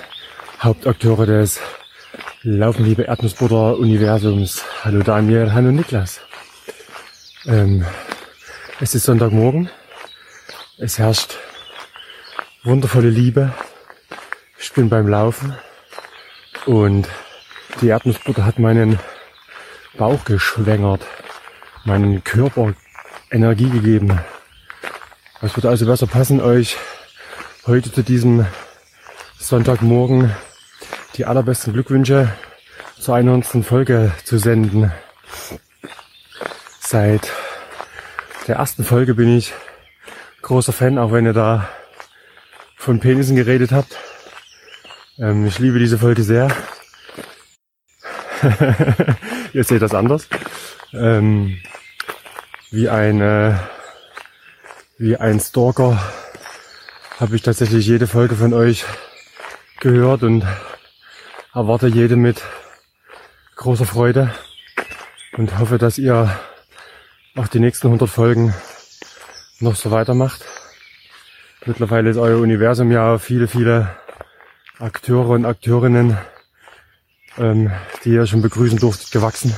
Hauptakteure 0.61 1.25
des 1.25 1.59
Laufen 2.43 2.85
liebe 2.85 3.03
Erdnussbutter 3.03 3.77
Universums. 3.77 4.63
Hallo 4.83 5.03
Daniel, 5.03 5.53
hallo 5.53 5.71
Niklas. 5.71 6.21
Ähm, 7.47 7.85
es 8.81 8.93
ist 8.93 9.05
Sonntagmorgen. 9.05 9.69
Es 10.77 10.99
herrscht 10.99 11.37
wundervolle 12.65 13.09
Liebe. 13.09 13.53
Ich 14.59 14.73
bin 14.73 14.89
beim 14.89 15.07
Laufen 15.07 15.55
und 16.65 17.07
die 17.79 17.87
Erdnussbutter 17.87 18.45
hat 18.45 18.59
meinen 18.59 18.99
Bauch 19.97 20.25
geschwängert, 20.25 21.05
meinen 21.85 22.21
Körper 22.25 22.73
Energie 23.31 23.69
gegeben. 23.69 24.19
Was 25.39 25.55
würde 25.55 25.69
also 25.69 25.85
besser 25.85 26.07
passen, 26.07 26.41
euch 26.41 26.75
heute 27.65 27.93
zu 27.93 28.03
diesem 28.03 28.45
Sonntagmorgen 29.39 30.35
die 31.15 31.23
allerbesten 31.23 31.71
Glückwünsche 31.71 32.29
zur 32.99 33.15
100. 33.15 33.65
Folge 33.65 34.11
zu 34.25 34.37
senden. 34.37 34.91
Seit 36.89 37.33
der 38.47 38.55
ersten 38.55 38.85
Folge 38.85 39.13
bin 39.13 39.37
ich 39.37 39.53
großer 40.41 40.71
Fan, 40.71 40.97
auch 40.97 41.11
wenn 41.11 41.25
ihr 41.25 41.33
da 41.33 41.67
von 42.77 43.01
Penissen 43.01 43.35
geredet 43.35 43.73
habt. 43.73 43.97
Ähm, 45.19 45.45
ich 45.45 45.59
liebe 45.59 45.79
diese 45.79 45.97
Folge 45.97 46.23
sehr. 46.23 46.47
ihr 49.51 49.65
seht 49.65 49.81
das 49.81 49.93
anders. 49.93 50.29
Ähm, 50.93 51.57
wie 52.71 52.87
ein 52.87 53.19
äh, 53.19 53.55
wie 54.97 55.17
ein 55.17 55.41
Stalker 55.41 56.01
habe 57.19 57.35
ich 57.35 57.41
tatsächlich 57.41 57.85
jede 57.85 58.07
Folge 58.07 58.35
von 58.35 58.53
euch 58.53 58.85
gehört 59.81 60.23
und 60.23 60.47
erwarte 61.53 61.87
jede 61.87 62.15
mit 62.15 62.41
großer 63.57 63.85
Freude 63.85 64.33
und 65.33 65.59
hoffe, 65.59 65.79
dass 65.79 65.97
ihr 65.97 66.33
auch 67.37 67.47
die 67.47 67.59
nächsten 67.59 67.87
100 67.87 68.09
Folgen 68.09 68.53
noch 69.59 69.75
so 69.75 69.91
weitermacht. 69.91 70.43
Mittlerweile 71.65 72.09
ist 72.09 72.17
euer 72.17 72.39
Universum 72.39 72.91
ja 72.91 73.19
viele, 73.19 73.47
viele 73.47 73.95
Akteure 74.79 75.29
und 75.29 75.45
Akteurinnen, 75.45 76.17
ähm, 77.37 77.71
die 78.03 78.13
ihr 78.13 78.25
schon 78.25 78.41
begrüßen 78.41 78.79
durftet, 78.79 79.11
gewachsen. 79.11 79.53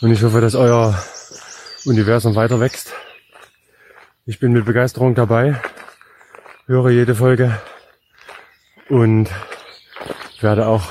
Und 0.00 0.12
ich 0.12 0.22
hoffe, 0.22 0.40
dass 0.40 0.54
euer 0.54 0.96
Universum 1.84 2.36
weiter 2.36 2.60
wächst. 2.60 2.92
Ich 4.24 4.38
bin 4.38 4.52
mit 4.52 4.64
Begeisterung 4.64 5.16
dabei, 5.16 5.60
höre 6.66 6.90
jede 6.90 7.16
Folge 7.16 7.60
und 8.88 9.28
werde 10.40 10.68
auch 10.68 10.84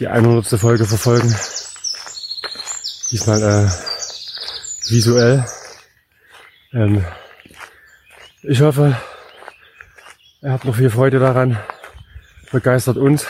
die 0.00 0.08
100. 0.08 0.58
Folge 0.58 0.84
verfolgen. 0.84 1.32
Diesmal 3.10 3.42
äh, 3.42 3.91
visuell. 4.88 5.44
Ähm, 6.72 7.04
ich 8.42 8.60
hoffe, 8.60 8.96
ihr 10.42 10.50
habt 10.50 10.64
noch 10.64 10.76
viel 10.76 10.90
Freude 10.90 11.18
daran, 11.18 11.58
begeistert 12.50 12.96
uns 12.96 13.26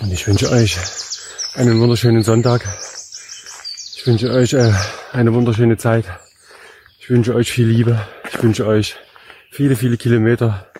und 0.00 0.12
ich 0.12 0.26
wünsche 0.26 0.50
euch 0.50 0.78
einen 1.54 1.80
wunderschönen 1.80 2.22
Sonntag. 2.22 2.66
Ich 3.96 4.06
wünsche 4.06 4.30
euch 4.30 4.52
äh, 4.52 4.72
eine 5.12 5.32
wunderschöne 5.32 5.76
Zeit. 5.76 6.04
Ich 7.00 7.10
wünsche 7.10 7.34
euch 7.34 7.50
viel 7.50 7.66
Liebe. 7.66 8.00
Ich 8.30 8.42
wünsche 8.42 8.66
euch 8.66 8.96
viele, 9.50 9.74
viele 9.74 9.96
Kilometer. 9.96 10.70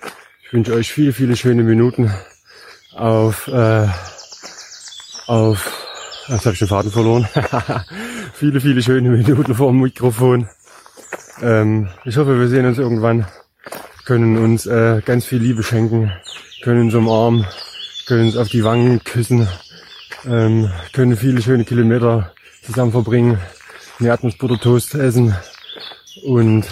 Ich 0.44 0.52
wünsche 0.52 0.74
euch 0.74 0.92
viele, 0.92 1.12
viele 1.12 1.36
schöne 1.36 1.62
Minuten 1.62 2.12
auf, 2.94 3.48
äh, 3.48 3.88
auf, 5.26 5.72
jetzt 6.28 6.44
habe 6.44 6.52
ich 6.52 6.58
den 6.58 6.68
Faden 6.68 6.92
verloren. 6.92 7.28
viele, 8.34 8.60
viele 8.60 8.82
schöne 8.82 9.08
Minuten 9.10 9.54
vor 9.54 9.70
dem 9.70 9.80
Mikrofon. 9.80 10.48
Ähm, 11.42 11.88
ich 12.04 12.16
hoffe, 12.16 12.38
wir 12.38 12.48
sehen 12.48 12.66
uns 12.66 12.78
irgendwann, 12.78 13.26
können 14.04 14.36
uns 14.36 14.66
äh, 14.66 15.02
ganz 15.04 15.26
viel 15.26 15.40
Liebe 15.40 15.62
schenken, 15.62 16.12
können 16.62 16.82
uns 16.82 16.94
umarmen, 16.94 17.46
können 18.06 18.26
uns 18.26 18.36
auf 18.36 18.48
die 18.48 18.64
Wangen 18.64 19.02
küssen, 19.04 19.48
ähm, 20.26 20.70
können 20.92 21.16
viele 21.16 21.42
schöne 21.42 21.64
Kilometer 21.64 22.32
zusammen 22.62 22.92
verbringen, 22.92 23.38
eine 23.98 24.08
Erdnussbuttertoast 24.08 24.94
essen 24.94 25.34
und 26.24 26.64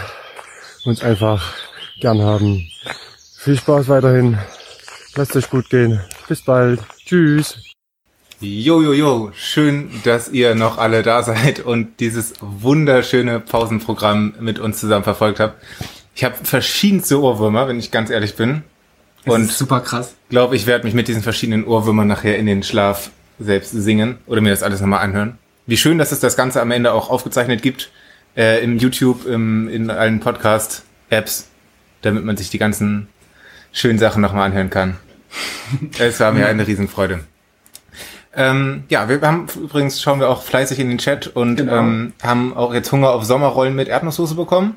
uns 0.85 1.03
einfach 1.03 1.55
gern 2.01 2.23
haben. 2.23 2.69
Viel 3.39 3.57
Spaß 3.57 3.89
weiterhin. 3.89 4.39
Lasst 5.17 5.37
euch 5.37 5.49
gut 5.51 5.69
gehen. 5.71 6.01
Bis 6.29 6.43
bald. 6.43 6.81
Tschüss. 7.05 7.64
Jo, 8.45 8.83
jo, 8.83 8.93
jo, 8.93 9.33
schön, 9.35 9.89
dass 10.05 10.29
ihr 10.29 10.55
noch 10.55 10.77
alle 10.77 11.03
da 11.03 11.23
seid 11.23 11.61
und 11.61 11.99
dieses 11.99 12.35
wunderschöne 12.41 13.41
Pausenprogramm 13.41 14.35
mit 14.39 14.59
uns 14.59 14.81
zusammen 14.81 15.03
verfolgt 15.03 15.41
habt. 15.41 15.65
Ich 16.15 16.25
habe 16.25 16.35
verschiedenste 16.43 17.23
Ohrwürmer, 17.23 17.69
wenn 17.69 17.79
ich 17.79 17.91
ganz 17.91 18.11
ehrlich 18.11 18.37
bin. 18.37 18.63
Das 19.25 19.35
und 19.35 19.45
ist 19.45 19.57
super 19.57 19.81
krass. 19.81 20.15
glaube, 20.29 20.57
ich 20.57 20.67
werde 20.67 20.85
mich 20.85 20.93
mit 20.93 21.09
diesen 21.09 21.23
verschiedenen 21.23 21.65
Ohrwürmern 21.65 22.07
nachher 22.07 22.37
in 22.37 22.45
den 22.45 22.63
Schlaf 22.63 23.11
selbst 23.39 23.71
singen 23.71 24.19
oder 24.27 24.43
mir 24.43 24.51
das 24.51 24.63
alles 24.63 24.83
nochmal 24.83 25.01
anhören. 25.01 25.39
Wie 25.67 25.79
schön, 25.79 25.97
dass 25.97 26.13
es 26.13 26.21
das 26.21 26.37
Ganze 26.37 26.61
am 26.61 26.71
Ende 26.71 26.93
auch 26.93 27.09
aufgezeichnet 27.09 27.63
gibt, 27.63 27.91
äh, 28.37 28.63
im 28.63 28.77
YouTube, 28.77 29.25
im, 29.25 29.71
in 29.71 29.89
allen 29.89 30.21
Podcast-Apps, 30.21 31.49
damit 32.03 32.27
man 32.27 32.37
sich 32.37 32.51
die 32.51 32.59
ganzen 32.59 33.09
schönen 33.73 33.99
Sachen 33.99 34.21
nochmal 34.21 34.45
anhören 34.45 34.69
kann. 34.69 34.99
es 35.99 36.21
war 36.21 36.33
mir 36.33 36.47
eine 36.47 36.67
Riesenfreude. 36.67 37.21
Ähm, 38.37 38.85
ja, 38.89 39.09
wir 39.09 39.21
haben 39.21 39.47
übrigens, 39.55 40.01
schauen 40.03 40.21
wir 40.21 40.29
auch 40.29 40.43
fleißig 40.43 40.79
in 40.79 40.89
den 40.89 40.99
Chat 40.99 41.29
und 41.29 41.57
Genau. 41.57 41.77
ähm, 41.77 42.13
haben 42.23 42.57
auch 42.57 42.75
jetzt 42.75 42.91
Hunger 42.93 43.11
auf 43.11 43.25
Sommerrollen 43.25 43.75
mit 43.75 43.89
Erdnusssoße 43.89 44.35
bekommen. 44.35 44.75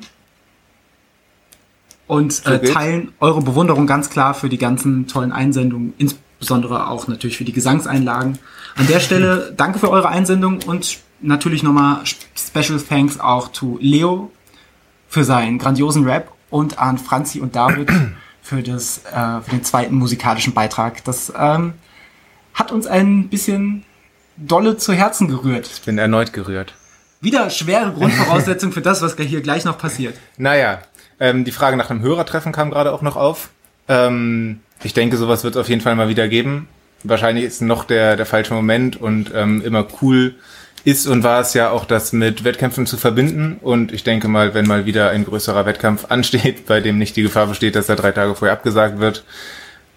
Und 2.06 2.46
äh, 2.46 2.60
teilen 2.60 3.12
eure 3.20 3.42
Bewunderung 3.42 3.86
ganz 3.86 4.08
klar 4.08 4.32
für 4.32 4.48
die 4.48 4.56
ganzen 4.56 5.06
tollen 5.08 5.30
Einsendungen, 5.30 5.92
insbesondere 5.98 6.88
auch 6.88 7.06
natürlich 7.06 7.36
für 7.36 7.44
die 7.44 7.52
Gesangseinlagen. 7.52 8.38
An 8.76 8.86
der 8.86 9.00
Stelle 9.00 9.52
danke 9.56 9.78
für 9.78 9.90
eure 9.90 10.08
Einsendung 10.08 10.60
und 10.66 10.98
natürlich 11.20 11.62
nochmal 11.62 12.00
Special 12.34 12.80
Thanks 12.80 13.20
auch 13.20 13.52
zu 13.52 13.78
Leo 13.82 14.30
für 15.08 15.24
seinen 15.24 15.58
grandiosen 15.58 16.04
Rap 16.04 16.32
und 16.48 16.78
an 16.78 16.96
Franzi 16.96 17.40
und 17.40 17.54
David 17.54 17.90
für, 18.42 18.62
das, 18.62 19.02
äh, 19.12 19.40
für 19.42 19.50
den 19.50 19.64
zweiten 19.64 19.96
musikalischen 19.96 20.54
Beitrag. 20.54 21.04
Das 21.04 21.30
ähm, 21.36 21.74
hat 22.58 22.72
uns 22.72 22.86
ein 22.86 23.28
bisschen 23.28 23.84
dolle 24.36 24.76
zu 24.76 24.92
Herzen 24.92 25.28
gerührt. 25.28 25.68
Ich 25.72 25.82
bin 25.82 25.98
erneut 25.98 26.32
gerührt. 26.32 26.74
Wieder 27.20 27.50
schwere 27.50 27.92
Grundvoraussetzung 27.92 28.72
für 28.72 28.82
das, 28.82 29.02
was 29.02 29.16
hier 29.16 29.40
gleich 29.40 29.64
noch 29.64 29.78
passiert. 29.78 30.14
Naja, 30.36 30.80
ähm, 31.20 31.44
die 31.44 31.52
Frage 31.52 31.76
nach 31.76 31.90
einem 31.90 32.02
Hörertreffen 32.02 32.52
kam 32.52 32.70
gerade 32.70 32.92
auch 32.92 33.02
noch 33.02 33.16
auf. 33.16 33.50
Ähm, 33.88 34.60
ich 34.82 34.94
denke, 34.94 35.16
sowas 35.16 35.44
wird 35.44 35.56
es 35.56 35.60
auf 35.60 35.68
jeden 35.68 35.80
Fall 35.80 35.96
mal 35.96 36.08
wieder 36.08 36.28
geben. 36.28 36.68
Wahrscheinlich 37.02 37.44
ist 37.44 37.62
noch 37.62 37.84
der, 37.84 38.16
der 38.16 38.26
falsche 38.26 38.54
Moment 38.54 39.00
und 39.00 39.32
ähm, 39.34 39.62
immer 39.64 39.86
cool 40.02 40.34
ist 40.84 41.06
und 41.06 41.22
war 41.22 41.40
es 41.40 41.54
ja 41.54 41.70
auch, 41.70 41.84
das 41.84 42.12
mit 42.12 42.44
Wettkämpfen 42.44 42.86
zu 42.86 42.96
verbinden. 42.96 43.58
Und 43.60 43.92
ich 43.92 44.04
denke 44.04 44.28
mal, 44.28 44.54
wenn 44.54 44.66
mal 44.66 44.86
wieder 44.86 45.10
ein 45.10 45.24
größerer 45.24 45.66
Wettkampf 45.66 46.06
ansteht, 46.08 46.66
bei 46.66 46.80
dem 46.80 46.98
nicht 46.98 47.16
die 47.16 47.22
Gefahr 47.22 47.46
besteht, 47.46 47.74
dass 47.76 47.88
er 47.88 47.96
drei 47.96 48.12
Tage 48.12 48.34
vorher 48.34 48.52
abgesagt 48.52 48.98
wird, 48.98 49.24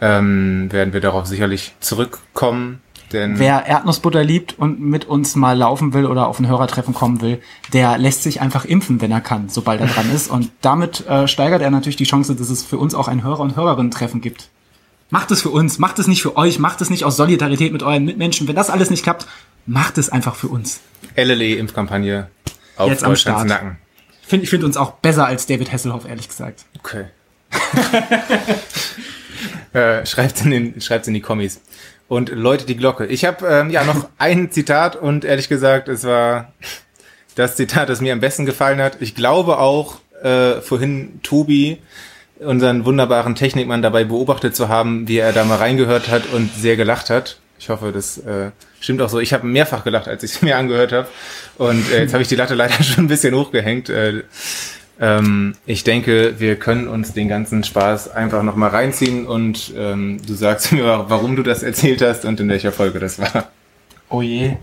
ähm, 0.02 0.72
werden 0.72 0.93
wir 0.93 0.99
darauf 0.99 1.28
sicherlich 1.28 1.74
zurückkommen. 1.80 2.82
Denn 3.14 3.39
Wer 3.39 3.66
Erdnussbutter 3.66 4.24
liebt 4.24 4.58
und 4.58 4.80
mit 4.80 5.06
uns 5.06 5.36
mal 5.36 5.58
laufen 5.58 5.93
will 5.93 6.06
oder 6.06 6.28
auf 6.28 6.39
ein 6.39 6.47
Hörertreffen 6.47 6.93
kommen 6.93 7.22
will, 7.22 7.41
der 7.74 7.97
lässt 7.97 8.24
sich 8.24 8.41
einfach 8.41 8.66
impfen, 8.66 9.02
wenn 9.02 9.12
er 9.12 9.22
kann, 9.22 9.49
sobald 9.49 9.82
er 9.82 9.88
dran 9.88 10.10
ist. 10.14 10.30
Und 10.32 10.49
damit 10.62 11.06
äh, 11.08 11.28
steigert 11.28 11.62
er 11.62 11.72
natürlich 11.72 11.97
die 11.97 12.06
Chance, 12.06 12.36
dass 12.36 12.49
es 12.49 12.64
für 12.64 12.78
uns 12.78 12.95
auch 12.95 13.08
ein 13.08 13.24
Hörer- 13.24 13.41
und 13.41 13.56
Hörerinnen-Treffen 13.56 14.22
gibt. 14.22 14.49
Macht 15.10 15.30
es 15.32 15.41
für 15.41 15.49
uns, 15.49 15.78
macht 15.78 15.99
es 15.99 16.08
nicht 16.08 16.22
für 16.22 16.38
euch, 16.38 16.58
macht 16.58 16.80
es 16.80 16.89
nicht 16.89 17.04
aus 17.04 17.18
Solidarität 17.18 17.74
mit 17.74 17.84
euren 17.84 18.06
Mitmenschen. 18.06 18.47
Wenn 18.47 18.56
das 18.56 18.70
alles 18.70 18.89
nicht 18.89 19.04
klappt, 19.04 19.28
macht 19.66 19.97
es 19.97 20.10
einfach 20.10 20.36
für 20.36 20.47
uns. 20.47 20.80
LLE-Impfkampagne 21.18 22.28
auf 22.78 22.89
Jetzt 22.89 23.04
am 23.04 23.18
Start. 23.18 23.45
Nacken. 23.45 23.78
Ich 24.22 24.28
finde 24.28 24.43
ich 24.45 24.49
find 24.49 24.64
uns 24.64 24.78
auch 24.78 24.93
besser 24.93 25.26
als 25.26 25.45
David 25.47 25.74
Hasselhoff, 25.74 26.08
ehrlich 26.08 26.30
gesagt. 26.30 26.64
Okay. 26.80 27.06
äh, 29.74 30.06
schreibt 30.06 30.44
in 30.44 30.52
den, 30.52 30.82
schreibt's 30.82 31.08
in 31.08 31.14
die 31.14 31.22
Kommis. 31.22 31.62
Und 32.08 32.30
läutet 32.30 32.68
die 32.68 32.76
Glocke. 32.76 33.06
Ich 33.06 33.24
habe 33.24 33.48
ähm, 33.48 33.70
ja 33.70 33.84
noch 33.84 34.10
ein 34.18 34.52
Zitat 34.52 34.96
und 34.96 35.24
ehrlich 35.24 35.50
gesagt, 35.50 35.88
es 35.88 36.04
war 36.04 36.54
das 37.36 37.56
Zitat, 37.56 37.89
das 37.89 38.02
mir 38.02 38.14
am 38.14 38.20
besten 38.20 38.46
gefallen 38.46 38.82
hat. 38.82 38.98
Ich 39.00 39.16
glaube 39.16 39.60
auch 39.60 40.00
äh, 40.22 40.62
vorhin 40.62 41.20
Tobi, 41.24 41.78
unseren 42.39 42.86
wunderbaren 42.86 43.36
Technikmann, 43.36 43.82
dabei 43.82 44.04
beobachtet 44.04 44.56
zu 44.56 44.68
haben, 44.68 45.08
wie 45.08 45.18
er 45.18 45.32
da 45.32 45.46
mal 45.46 45.58
reingehört 45.58 46.10
hat 46.10 46.24
und 46.34 46.54
sehr 46.54 46.76
gelacht 46.76 47.10
hat. 47.10 47.38
Ich 47.60 47.70
hoffe, 47.70 47.92
das 47.92 48.18
äh, 48.18 48.50
stimmt 48.80 49.02
auch 49.04 49.10
so. 49.10 49.20
Ich 49.20 49.34
habe 49.34 49.46
mehrfach 49.46 49.84
gelacht, 49.84 50.08
als 50.08 50.24
ich 50.24 50.34
es 50.34 50.42
mir 50.42 50.58
angehört 50.58 50.92
habe. 50.92 51.08
Und 51.58 51.92
äh, 51.92 52.02
jetzt 52.02 52.14
habe 52.14 52.24
ich 52.24 52.30
die 52.30 52.36
Latte 52.36 52.56
leider 52.56 52.84
schon 52.84 53.06
ein 53.06 53.08
bisschen 53.08 53.36
hochgehängt. 53.36 53.89
Äh, 53.89 54.24
ähm, 55.02 55.56
ich 55.66 55.84
denke, 55.84 56.39
wir 56.39 56.58
können 56.58 56.88
uns 56.88 57.14
den 57.14 57.28
ganzen 57.28 57.64
Spaß 57.64 58.12
einfach 58.12 58.43
nochmal 58.43 58.70
reinziehen 58.70 59.26
und 59.26 59.74
ähm, 59.76 60.22
du 60.26 60.36
sagst 60.36 60.72
mir, 60.72 61.06
warum 61.08 61.36
du 61.36 61.41
das 61.41 61.64
erzählt 61.64 62.02
hast 62.04 62.24
und 62.24 62.39
in 62.39 62.47
welcher 62.47 62.72
Folge 62.72 62.99
das 62.99 63.20
war. 63.20 63.49
Oh 64.10 64.22
je. 64.22 64.58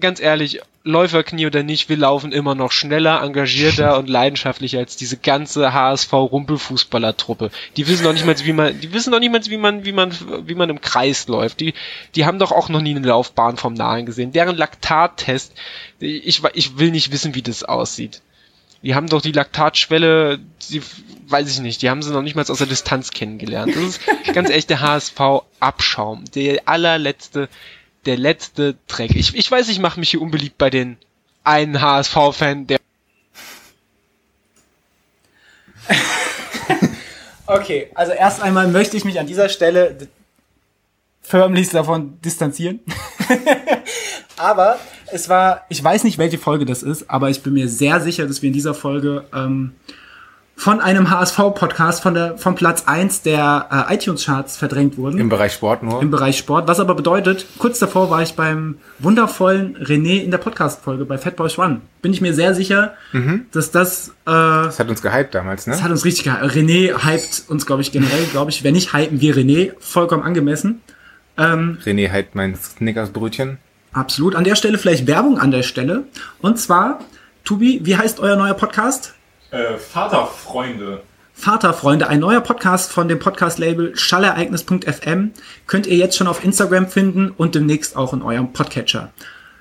Ganz 0.00 0.20
ehrlich, 0.20 0.60
Läuferknie 0.86 1.46
oder 1.46 1.62
nicht, 1.62 1.88
wir 1.88 1.96
laufen 1.96 2.30
immer 2.30 2.54
noch 2.54 2.70
schneller, 2.70 3.22
engagierter 3.22 3.98
und 3.98 4.06
leidenschaftlicher 4.06 4.78
als 4.78 4.96
diese 4.96 5.16
ganze 5.16 5.72
HSV-Rumpelfußballertruppe. 5.72 7.50
Die 7.78 7.88
wissen 7.88 8.04
noch 8.04 8.12
nicht 8.12 8.26
mal, 8.26 8.36
wie 8.38 8.52
man, 8.52 8.78
die 8.78 8.92
wissen 8.92 9.10
noch 9.10 9.18
nicht 9.18 9.32
mal, 9.32 9.40
wie 9.46 9.56
man, 9.56 9.86
wie 9.86 9.92
man, 9.92 10.12
wie 10.46 10.54
man 10.54 10.68
im 10.68 10.82
Kreis 10.82 11.26
läuft. 11.26 11.60
Die, 11.60 11.72
die 12.14 12.26
haben 12.26 12.38
doch 12.38 12.52
auch 12.52 12.68
noch 12.68 12.82
nie 12.82 12.94
eine 12.94 13.06
Laufbahn 13.06 13.56
vom 13.56 13.72
Nahen 13.72 14.04
gesehen. 14.04 14.32
Deren 14.32 14.56
Laktattest, 14.56 15.54
ich, 16.00 16.42
ich 16.52 16.78
will 16.78 16.90
nicht 16.90 17.10
wissen, 17.10 17.34
wie 17.34 17.42
das 17.42 17.64
aussieht. 17.64 18.20
Die 18.82 18.94
haben 18.94 19.08
doch 19.08 19.22
die 19.22 19.32
Laktatschwelle, 19.32 20.38
die, 20.70 20.82
weiß 21.28 21.50
ich 21.50 21.60
nicht, 21.60 21.80
die 21.80 21.88
haben 21.88 22.02
sie 22.02 22.12
noch 22.12 22.20
nicht 22.20 22.36
mal 22.36 22.44
aus 22.46 22.58
der 22.58 22.66
Distanz 22.66 23.10
kennengelernt. 23.10 23.74
Das 23.74 23.82
ist 23.82 24.00
ganz 24.34 24.50
echt 24.50 24.68
der 24.68 24.82
HSV-Abschaum. 24.82 26.24
Der 26.34 26.68
allerletzte, 26.68 27.48
der 28.06 28.16
letzte 28.16 28.76
Dreck. 28.86 29.14
Ich, 29.14 29.34
ich 29.34 29.50
weiß, 29.50 29.68
ich 29.68 29.78
mache 29.78 29.98
mich 30.00 30.10
hier 30.10 30.22
unbeliebt 30.22 30.58
bei 30.58 30.70
den 30.70 30.96
einen 31.42 31.80
HSV-Fan, 31.80 32.66
der 32.66 32.78
Okay, 37.46 37.90
also 37.94 38.12
erst 38.12 38.40
einmal 38.40 38.68
möchte 38.68 38.96
ich 38.96 39.04
mich 39.04 39.20
an 39.20 39.26
dieser 39.26 39.50
Stelle 39.50 40.08
förmlichst 41.20 41.74
davon 41.74 42.18
distanzieren. 42.22 42.80
aber 44.36 44.78
es 45.12 45.28
war, 45.28 45.66
ich 45.68 45.82
weiß 45.82 46.04
nicht, 46.04 46.16
welche 46.18 46.38
Folge 46.38 46.64
das 46.64 46.82
ist, 46.82 47.10
aber 47.10 47.28
ich 47.30 47.42
bin 47.42 47.52
mir 47.52 47.68
sehr 47.68 48.00
sicher, 48.00 48.26
dass 48.26 48.40
wir 48.40 48.48
in 48.48 48.54
dieser 48.54 48.74
Folge 48.74 49.24
ähm, 49.34 49.74
von 50.56 50.80
einem 50.80 51.10
HSV-Podcast 51.10 52.00
von 52.02 52.14
der 52.14 52.38
vom 52.38 52.54
Platz 52.54 52.84
1 52.86 53.22
der 53.22 53.86
äh, 53.90 53.94
iTunes-Charts 53.94 54.56
verdrängt 54.56 54.96
wurden. 54.96 55.18
Im 55.18 55.28
Bereich 55.28 55.52
Sport 55.52 55.82
nur. 55.82 56.00
Im 56.00 56.10
Bereich 56.12 56.38
Sport, 56.38 56.68
was 56.68 56.78
aber 56.78 56.94
bedeutet, 56.94 57.44
kurz 57.58 57.80
davor 57.80 58.08
war 58.08 58.22
ich 58.22 58.34
beim 58.34 58.78
wundervollen 59.00 59.76
René 59.78 60.22
in 60.22 60.30
der 60.30 60.38
Podcast-Folge 60.38 61.04
bei 61.06 61.18
Fatboy 61.18 61.50
One. 61.56 61.80
Bin 62.02 62.12
ich 62.12 62.20
mir 62.20 62.34
sehr 62.34 62.54
sicher, 62.54 62.94
Mhm. 63.12 63.46
dass 63.52 63.72
das, 63.72 64.08
äh, 64.08 64.12
Das 64.26 64.78
hat 64.78 64.88
uns 64.88 65.02
gehypt 65.02 65.34
damals, 65.34 65.66
ne? 65.66 65.72
das 65.72 65.82
hat 65.82 65.90
uns 65.90 66.04
richtig 66.04 66.24
gehypt. 66.24 66.54
René 66.54 67.04
hypt 67.04 67.44
uns, 67.48 67.66
glaube 67.66 67.82
ich, 67.82 67.90
generell, 67.90 68.24
glaube 68.26 68.50
ich. 68.52 68.62
Wenn 68.62 68.74
nicht, 68.74 68.92
hypen 68.94 69.20
wir 69.20 69.34
René. 69.36 69.72
Vollkommen 69.80 70.22
angemessen. 70.22 70.82
Ähm, 71.36 71.78
René 71.84 72.12
hypt 72.12 72.36
mein 72.36 72.54
Snickersbrötchen. 72.54 73.58
absolut. 73.92 74.36
An 74.36 74.44
der 74.44 74.54
Stelle 74.54 74.78
vielleicht 74.78 75.06
Werbung 75.08 75.38
an 75.38 75.50
der 75.50 75.62
Stelle. 75.64 76.04
Und 76.40 76.58
zwar, 76.60 77.00
Tubi, 77.44 77.80
wie 77.82 77.96
heißt 77.96 78.20
euer 78.20 78.36
neuer 78.36 78.54
Podcast? 78.54 79.13
Äh, 79.54 79.78
Vaterfreunde. 79.78 81.02
Vaterfreunde, 81.32 82.08
ein 82.08 82.18
neuer 82.18 82.40
Podcast 82.40 82.90
von 82.90 83.06
dem 83.06 83.20
Podcast-Label 83.20 83.96
schallereignis.fm. 83.96 85.30
Könnt 85.68 85.86
ihr 85.86 85.96
jetzt 85.96 86.16
schon 86.16 86.26
auf 86.26 86.42
Instagram 86.42 86.88
finden 86.88 87.30
und 87.30 87.54
demnächst 87.54 87.96
auch 87.96 88.12
in 88.12 88.22
eurem 88.22 88.52
Podcatcher. 88.52 89.12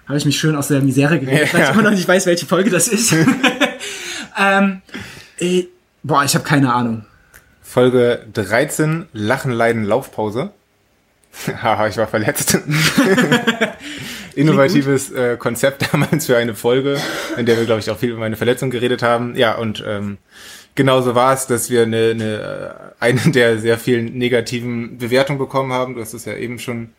Habe 0.07 0.17
ich 0.17 0.25
mich 0.25 0.39
schön 0.39 0.55
aus 0.55 0.69
der 0.69 0.81
Misere 0.81 1.19
geredet, 1.19 1.53
weil 1.53 1.61
ich 1.61 1.67
Ja. 1.67 1.73
immer 1.73 1.83
noch 1.83 1.91
nicht 1.91 2.07
weiß, 2.07 2.25
welche 2.25 2.47
Folge 2.47 2.71
das 2.71 2.87
ist. 2.87 3.13
ähm, 4.39 4.81
äh, 5.39 5.65
boah, 6.01 6.23
ich 6.23 6.33
habe 6.33 6.43
keine 6.43 6.73
Ahnung. 6.73 7.05
Folge 7.61 8.25
13, 8.33 9.05
Lachen, 9.13 9.51
Leiden, 9.51 9.83
Laufpause. 9.83 10.51
Haha, 11.61 11.85
ich 11.87 11.97
war 11.97 12.07
verletzt. 12.07 12.57
Innovatives 14.35 15.11
äh, 15.11 15.37
Konzept 15.37 15.87
damals 15.93 16.25
für 16.25 16.37
eine 16.37 16.55
Folge, 16.55 16.97
in 17.37 17.45
der 17.45 17.57
wir, 17.57 17.65
glaube 17.65 17.81
ich, 17.81 17.89
auch 17.89 17.97
viel 17.97 18.11
über 18.11 18.19
meine 18.19 18.35
Verletzung 18.35 18.69
geredet 18.69 19.03
haben. 19.03 19.35
Ja, 19.35 19.55
und 19.55 19.83
ähm, 19.85 20.17
genauso 20.75 21.15
war 21.15 21.33
es, 21.33 21.47
dass 21.47 21.69
wir 21.69 21.83
eine, 21.83 22.11
eine, 22.11 22.93
äh, 22.99 23.03
eine 23.03 23.31
der 23.31 23.57
sehr 23.59 23.77
vielen 23.77 24.17
negativen 24.17 24.97
Bewertungen 24.97 25.39
bekommen 25.39 25.71
haben. 25.71 25.95
Du 25.95 26.01
hast 26.01 26.13
es 26.13 26.25
ja 26.25 26.35
eben 26.35 26.59
schon 26.59 26.89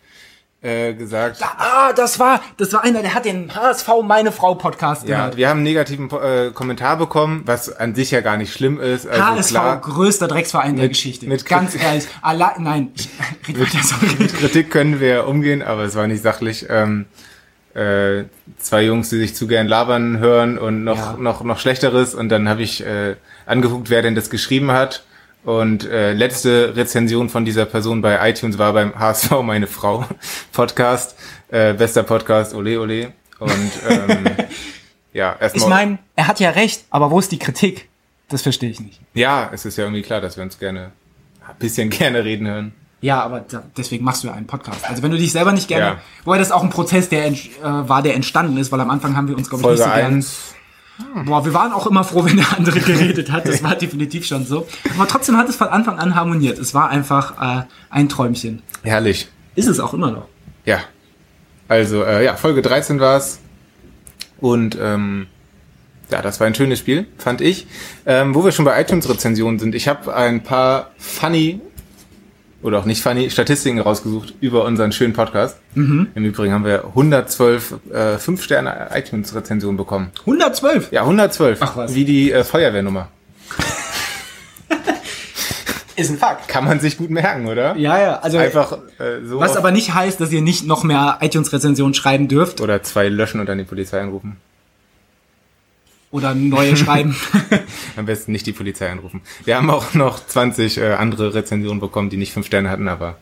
äh, 0.65 0.95
gesagt. 0.95 1.41
Ah, 1.43 1.93
das 1.93 2.19
war, 2.19 2.41
das 2.57 2.73
war 2.73 2.83
einer, 2.83 3.03
der 3.03 3.15
hat 3.15 3.25
den 3.27 3.55
HSV 3.55 3.89
Meine 4.03 4.33
Frau 4.33 4.55
Podcast 4.55 5.07
Ja, 5.07 5.17
gehört. 5.19 5.37
wir 5.37 5.49
haben 5.49 5.59
einen 5.59 5.65
negativen 5.65 6.11
äh, 6.11 6.51
Kommentar 6.53 6.97
bekommen, 6.97 7.43
was 7.45 7.71
an 7.71 7.95
sich 7.95 8.11
ja 8.11 8.21
gar 8.23 8.37
nicht 8.37 8.53
schlimm 8.53 8.81
ist. 8.81 9.07
Also 9.07 9.23
HSV, 9.25 9.49
klar, 9.51 9.81
größter 9.81 10.27
Drecksverein 10.29 10.77
der 10.77 10.85
Mit- 10.85 10.93
Geschichte. 10.93 11.27
mit- 11.27 11.45
Ganz 11.47 11.75
ehrlich. 11.77 12.07
Alla 12.23 12.55
nein, 12.59 12.91
ich 12.97 13.09
red 13.49 13.61
weiter, 13.61 13.79
sorry. 13.85 14.17
mit 14.19 14.35
Kritik 14.35 14.71
können 14.71 15.01
wir 15.01 15.27
umgehen, 15.27 15.63
aber 15.63 15.83
es 15.85 15.95
war 15.95 16.07
nicht 16.07 16.23
sachlich. 16.23 16.67
Ähm, 16.71 17.07
äh, 17.75 18.25
zwei 18.59 18.83
Jungs, 18.85 19.11
die 19.11 19.19
sich 19.19 19.35
zu 19.35 19.47
gern 19.49 19.67
labern 19.67 20.19
hören 20.19 20.59
und 20.59 20.85
noch 20.85 20.97
Ja. 20.97 21.17
noch 21.19 21.43
noch 21.43 21.59
schlechteres 21.59 22.15
und 22.15 22.29
dann 22.29 22.49
habe 22.49 22.63
ich 22.63 22.87
äh, 22.87 23.17
angeguckt, 23.47 23.91
wer 23.91 24.01
denn 24.01 24.15
das 24.15 24.31
geschrieben 24.31 24.71
hat 24.71 25.05
und 25.45 25.85
äh, 25.85 26.13
letzte 26.13 26.75
Rezension 26.77 27.29
von 27.29 27.45
dieser 27.45 27.67
Person 27.67 28.01
bei 28.03 28.29
iTunes 28.31 28.59
war 28.59 28.73
beim 28.73 28.95
HSV 28.99 29.31
meine 29.43 29.67
Frau 29.67 30.05
Podcast 30.53 31.17
äh, 31.49 31.75
bester 31.75 32.03
Podcast 32.03 32.55
ole 32.55 32.81
ole 32.81 33.13
und 33.39 33.71
ähm, 33.89 34.25
ja 35.13 35.37
erstmal 35.39 35.63
Ich 35.63 35.69
meine, 35.69 35.99
er 36.17 36.27
hat 36.29 36.41
ja 36.41 36.51
recht, 36.51 36.85
aber 36.91 37.11
wo 37.11 37.19
ist 37.19 37.31
die 37.33 37.39
Kritik? 37.39 37.89
Das 38.29 38.43
verstehe 38.43 38.71
ich 38.71 38.81
nicht. 38.81 39.01
ja 39.15 39.51
es 39.53 39.65
ist 39.65 39.77
ja 39.77 39.85
irgendwie 39.85 40.03
klar, 40.03 40.21
dass 40.21 40.37
wir 40.37 40.45
uns 40.45 40.59
gerne 40.59 40.93
ein 41.47 41.57
bisschen 41.59 41.91
gerne 41.91 42.25
reden 42.25 42.47
hören. 42.47 42.73
Ja, 43.01 43.23
aber 43.23 43.41
da, 43.41 43.63
deswegen 43.77 44.03
machst 44.03 44.23
du 44.25 44.29
ja 44.29 44.33
einen 44.33 44.47
Podcast. 44.47 44.89
Also 44.89 45.03
wenn 45.03 45.11
du 45.11 45.19
dich 45.19 45.31
selber 45.31 45.53
nicht 45.53 45.69
gerne, 45.69 45.85
Ja. 45.85 45.97
wobei 46.25 46.39
das 46.39 46.51
auch 46.51 46.63
ein 46.63 46.71
Prozess, 46.71 47.11
der 47.11 47.27
äh, 47.27 47.37
war, 47.63 48.01
der 48.01 48.15
entstanden 48.15 48.57
ist, 48.57 48.73
weil 48.73 48.81
am 48.81 48.89
Anfang 48.89 49.15
haben 49.15 49.29
wir 49.29 49.37
uns 49.37 49.51
glaube 49.51 49.63
ich 49.65 49.71
nicht 49.73 49.79
so 49.81 49.85
gern. 49.85 50.15
1 50.15 50.54
Boah, 51.25 51.45
wir 51.45 51.53
waren 51.55 51.73
auch 51.73 51.87
immer 51.87 52.05
froh, 52.05 52.25
wenn 52.25 52.37
der 52.37 52.57
andere 52.57 52.81
geredet 52.81 53.31
hat. 53.31 53.49
Das 53.49 53.63
war 53.63 53.75
definitiv 53.75 54.27
schon 54.27 54.47
so. 54.47 54.67
Aber 54.97 55.09
trotzdem 55.09 55.37
hat 55.37 55.49
es 55.49 55.57
von 55.57 55.69
Anfang 55.69 55.99
an 55.99 56.15
harmoniert. 56.15 56.59
Es 56.59 56.75
war 56.75 56.89
einfach 56.89 57.61
äh, 57.61 57.65
ein 57.91 58.09
Träumchen. 58.09 58.63
herrlich. 58.83 59.29
Ist 59.57 59.69
es 59.69 59.81
auch 59.81 59.95
immer 59.95 60.11
noch. 60.11 60.27
Ja. 60.65 60.81
Also, 61.69 62.05
äh, 62.05 62.25
ja, 62.25 62.37
Folge 62.37 62.63
13 62.63 63.01
war's. 63.01 63.41
Und 64.41 64.77
ähm, 64.81 65.27
ja, 66.11 66.23
das 66.23 66.39
war 66.41 66.47
ein 66.47 66.55
schönes 66.55 66.79
Spiel, 66.79 67.07
fand 67.19 67.41
ich. 67.41 67.67
Ähm, 68.07 68.35
wo 68.35 68.45
wir 68.45 68.53
schon 68.53 68.65
bei 68.65 68.81
iTunes-Rezensionen 68.81 69.59
sind, 69.59 69.75
ich 69.75 69.89
habe 69.89 70.15
ein 70.15 70.43
paar 70.43 70.91
funny 70.99 71.61
oder 72.65 72.79
auch 72.79 72.87
nicht 72.87 73.03
funny, 73.03 73.31
Statistiken 73.31 73.79
rausgesucht 73.79 74.35
über 74.41 74.65
unseren 74.65 74.91
schönen 74.91 75.13
Podcast. 75.13 75.59
Mhm. 75.75 76.09
Im 76.15 76.25
Übrigen 76.25 76.55
haben 76.55 76.65
wir 76.65 76.87
112 76.87 77.75
äh, 77.93 77.97
5-Sterne 78.17 78.89
iTunes-Rezensionen 78.95 79.77
bekommen. 79.77 80.11
112? 80.21 80.91
Ja, 80.91 81.03
112. 81.03 81.59
Ach 81.61 81.77
was. 81.77 81.95
Wie 81.95 82.07
die 82.07 82.33
äh, 82.33 82.43
Feuerwehrnummer. 82.43 83.09
Ist 85.97 86.11
ein 86.11 86.17
Fakt. 86.17 86.49
Kann 86.49 86.65
man 86.65 86.81
sich 86.81 86.97
gut 86.97 87.11
merken, 87.11 87.47
oder? 87.47 87.77
Ja, 87.77 88.01
ja. 88.01 88.19
Also 88.21 88.39
Einfach 88.39 88.79
äh, 88.99 89.25
so. 89.25 89.39
was 89.39 89.57
aber 89.57 89.71
nicht 89.71 89.95
heißt, 89.95 90.19
dass 90.21 90.33
ihr 90.33 90.41
nicht 90.41 90.67
noch 90.67 90.85
mehr 90.85 91.19
iTunes-Rezensionen 91.21 91.95
schreiben 91.95 92.29
dürft 92.29 92.63
Oder 92.63 92.83
zwei 92.83 93.09
löschen 93.09 93.41
und 93.41 93.49
dann 93.49 93.59
die 93.59 93.65
Polizei 93.65 94.01
anrufen. 94.01 94.39
Oder 96.15 96.33
neue 96.35 96.77
schreiben. 96.83 97.17
Am 97.97 98.07
besten 98.07 98.31
nicht 98.31 98.47
die 98.47 98.53
Polizei 98.53 98.89
anrufen. 98.89 99.21
Wir 99.45 99.57
haben 99.57 99.69
auch 99.69 99.95
noch 99.95 100.25
20 100.25 100.79
äh, 100.79 100.93
andere 100.95 101.35
Rezensionen 101.35 101.81
bekommen, 101.81 102.09
die 102.09 102.17
nicht 102.17 102.33
fünf 102.33 102.47
Sterne 102.47 102.71
hatten, 102.71 102.87
aber 102.89 103.17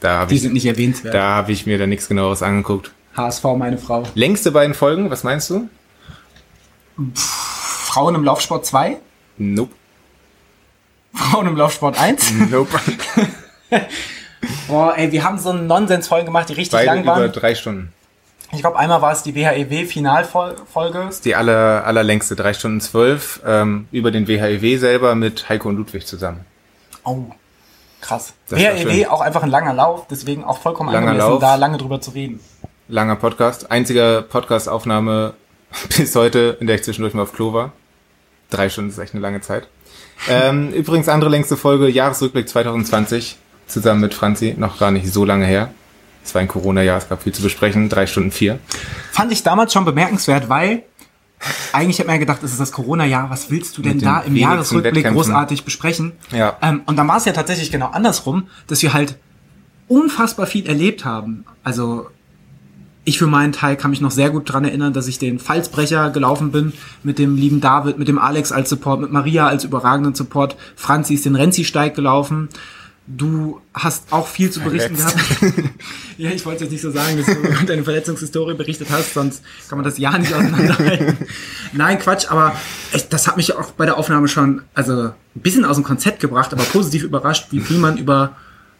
da 0.00 0.20
habe 0.20 0.28
Die 0.28 0.36
ich, 0.36 0.42
sind 0.42 0.52
nicht 0.52 0.66
erwähnenswert. 0.66 1.12
da 1.14 1.34
habe 1.34 1.50
ich 1.50 1.66
mir 1.66 1.78
da 1.78 1.86
nichts 1.88 2.06
genaueres 2.08 2.42
angeguckt. 2.42 2.92
HSV, 3.16 3.42
meine 3.56 3.76
Frau. 3.78 4.04
Längste 4.14 4.52
beiden 4.52 4.74
Folgen, 4.74 5.10
was 5.10 5.24
meinst 5.24 5.50
du? 5.50 5.68
Frauen 7.14 8.14
im 8.14 8.22
Laufsport 8.24 8.64
2, 8.66 8.96
Nope. 9.38 9.72
Frauen 11.14 11.48
im 11.48 11.56
Laufsport 11.56 11.98
1. 12.00 12.32
Nope. 12.50 12.78
Boah, 14.68 14.94
ey, 14.96 15.10
wir 15.10 15.24
haben 15.24 15.38
so 15.38 15.50
einen 15.50 15.66
Nonsens-Folgen 15.66 16.26
gemacht, 16.26 16.48
die 16.48 16.52
richtig 16.52 16.72
Beide 16.72 16.86
lang 16.86 17.02
über 17.02 17.16
waren. 17.16 17.32
drei 17.32 17.54
Stunden. 17.56 17.92
Ich 18.52 18.60
glaube, 18.60 18.78
einmal 18.78 19.02
war 19.02 19.12
es 19.12 19.22
die 19.22 19.34
WHEW-Finalfolge. 19.34 21.10
Die 21.24 21.34
aller, 21.34 21.84
allerlängste, 21.84 22.34
drei 22.34 22.54
Stunden 22.54 22.80
zwölf, 22.80 23.40
ähm, 23.46 23.88
über 23.92 24.10
den 24.10 24.26
WHEW 24.26 24.78
selber 24.78 25.14
mit 25.14 25.48
Heiko 25.48 25.68
und 25.68 25.76
Ludwig 25.76 26.06
zusammen. 26.06 26.46
Oh, 27.04 27.24
krass. 28.00 28.32
Das 28.48 28.58
WHEW 28.58 28.90
schön. 28.90 29.06
auch 29.06 29.20
einfach 29.20 29.42
ein 29.42 29.50
langer 29.50 29.74
Lauf, 29.74 30.06
deswegen 30.10 30.44
auch 30.44 30.58
vollkommen 30.58 30.90
Langer 30.90 31.08
angemessen, 31.08 31.30
Lauf. 31.30 31.40
da 31.40 31.56
lange 31.56 31.76
drüber 31.76 32.00
zu 32.00 32.12
reden. 32.12 32.40
Langer 32.88 33.16
Podcast. 33.16 33.70
Einziger 33.70 34.22
Podcast-Aufnahme 34.22 35.34
bis 35.96 36.16
heute, 36.16 36.56
in 36.60 36.66
der 36.66 36.76
ich 36.76 36.84
zwischendurch 36.84 37.12
mal 37.12 37.22
auf 37.22 37.34
Klo 37.34 37.52
war. 37.52 37.72
Drei 38.50 38.70
Stunden 38.70 38.90
ist 38.90 38.98
echt 38.98 39.12
eine 39.12 39.20
lange 39.20 39.42
Zeit. 39.42 39.68
Ähm, 40.26 40.72
übrigens 40.72 41.08
andere 41.08 41.30
längste 41.30 41.58
Folge, 41.58 41.88
Jahresrückblick 41.88 42.48
2020, 42.48 43.36
zusammen 43.66 44.00
mit 44.00 44.14
Franzi, 44.14 44.54
noch 44.56 44.78
gar 44.78 44.90
nicht 44.90 45.12
so 45.12 45.26
lange 45.26 45.44
her. 45.44 45.70
Es 46.28 46.34
war 46.34 46.42
ein 46.42 46.48
Corona-Jahr, 46.48 46.98
es 46.98 47.08
gab 47.08 47.22
viel 47.22 47.32
zu 47.32 47.40
besprechen, 47.40 47.88
drei 47.88 48.06
Stunden 48.06 48.30
vier. 48.30 48.58
Fand 49.12 49.32
ich 49.32 49.42
damals 49.42 49.72
schon 49.72 49.86
bemerkenswert, 49.86 50.50
weil 50.50 50.82
eigentlich 51.72 51.98
hat 52.00 52.06
man 52.06 52.16
ja 52.16 52.20
gedacht, 52.20 52.42
es 52.42 52.52
ist 52.52 52.60
das 52.60 52.70
Corona-Jahr, 52.70 53.30
was 53.30 53.50
willst 53.50 53.78
du 53.78 53.82
denn 53.82 53.98
da 53.98 54.20
im 54.20 54.36
Jahresrückblick 54.36 54.96
Wettkämpfen. 54.96 55.14
großartig 55.14 55.64
besprechen? 55.64 56.12
Ja. 56.30 56.58
Ähm, 56.60 56.82
und 56.84 56.96
dann 56.96 57.08
war 57.08 57.16
es 57.16 57.24
ja 57.24 57.32
tatsächlich 57.32 57.70
genau 57.70 57.86
andersrum, 57.86 58.48
dass 58.66 58.82
wir 58.82 58.92
halt 58.92 59.16
unfassbar 59.86 60.46
viel 60.46 60.66
erlebt 60.66 61.06
haben. 61.06 61.46
Also 61.64 62.08
ich 63.04 63.18
für 63.18 63.26
meinen 63.26 63.52
Teil 63.52 63.76
kann 63.76 63.90
mich 63.90 64.02
noch 64.02 64.10
sehr 64.10 64.28
gut 64.28 64.52
dran 64.52 64.66
erinnern, 64.66 64.92
dass 64.92 65.08
ich 65.08 65.18
den 65.18 65.38
Falsbrecher 65.38 66.10
gelaufen 66.10 66.52
bin 66.52 66.74
mit 67.02 67.18
dem 67.18 67.36
lieben 67.36 67.62
David, 67.62 67.98
mit 67.98 68.08
dem 68.08 68.18
Alex 68.18 68.52
als 68.52 68.68
Support, 68.68 69.00
mit 69.00 69.12
Maria 69.12 69.46
als 69.46 69.64
überragenden 69.64 70.14
Support. 70.14 70.56
Franzi 70.76 71.14
ist 71.14 71.24
den 71.24 71.36
Renzi-Steig 71.36 71.94
gelaufen. 71.94 72.50
Du 73.10 73.62
hast 73.72 74.12
auch 74.12 74.26
viel 74.26 74.50
zu 74.50 74.60
berichten 74.60 74.96
Verletzt. 74.96 75.40
gehabt. 75.40 75.70
ja, 76.18 76.30
ich 76.30 76.44
wollte 76.44 76.64
jetzt 76.64 76.72
nicht 76.72 76.82
so 76.82 76.90
sagen, 76.90 77.16
dass 77.16 77.24
du 77.26 77.64
deine 77.66 77.82
Verletzungshistorie 77.82 78.54
berichtet 78.54 78.88
hast, 78.90 79.14
sonst 79.14 79.42
kann 79.68 79.78
man 79.78 79.84
das 79.86 79.96
ja 79.96 80.16
nicht 80.18 80.32
auseinanderhalten. 80.34 81.16
Nein, 81.72 81.98
Quatsch, 81.98 82.30
aber 82.30 82.54
echt, 82.92 83.10
das 83.12 83.26
hat 83.26 83.38
mich 83.38 83.54
auch 83.54 83.70
bei 83.72 83.86
der 83.86 83.96
Aufnahme 83.96 84.28
schon, 84.28 84.60
also 84.74 85.04
ein 85.04 85.12
bisschen 85.34 85.64
aus 85.64 85.76
dem 85.76 85.84
Konzept 85.84 86.20
gebracht, 86.20 86.52
aber 86.52 86.64
positiv 86.64 87.02
überrascht, 87.02 87.46
wie 87.50 87.60
viel 87.60 87.78
man 87.78 87.96
über 87.96 88.36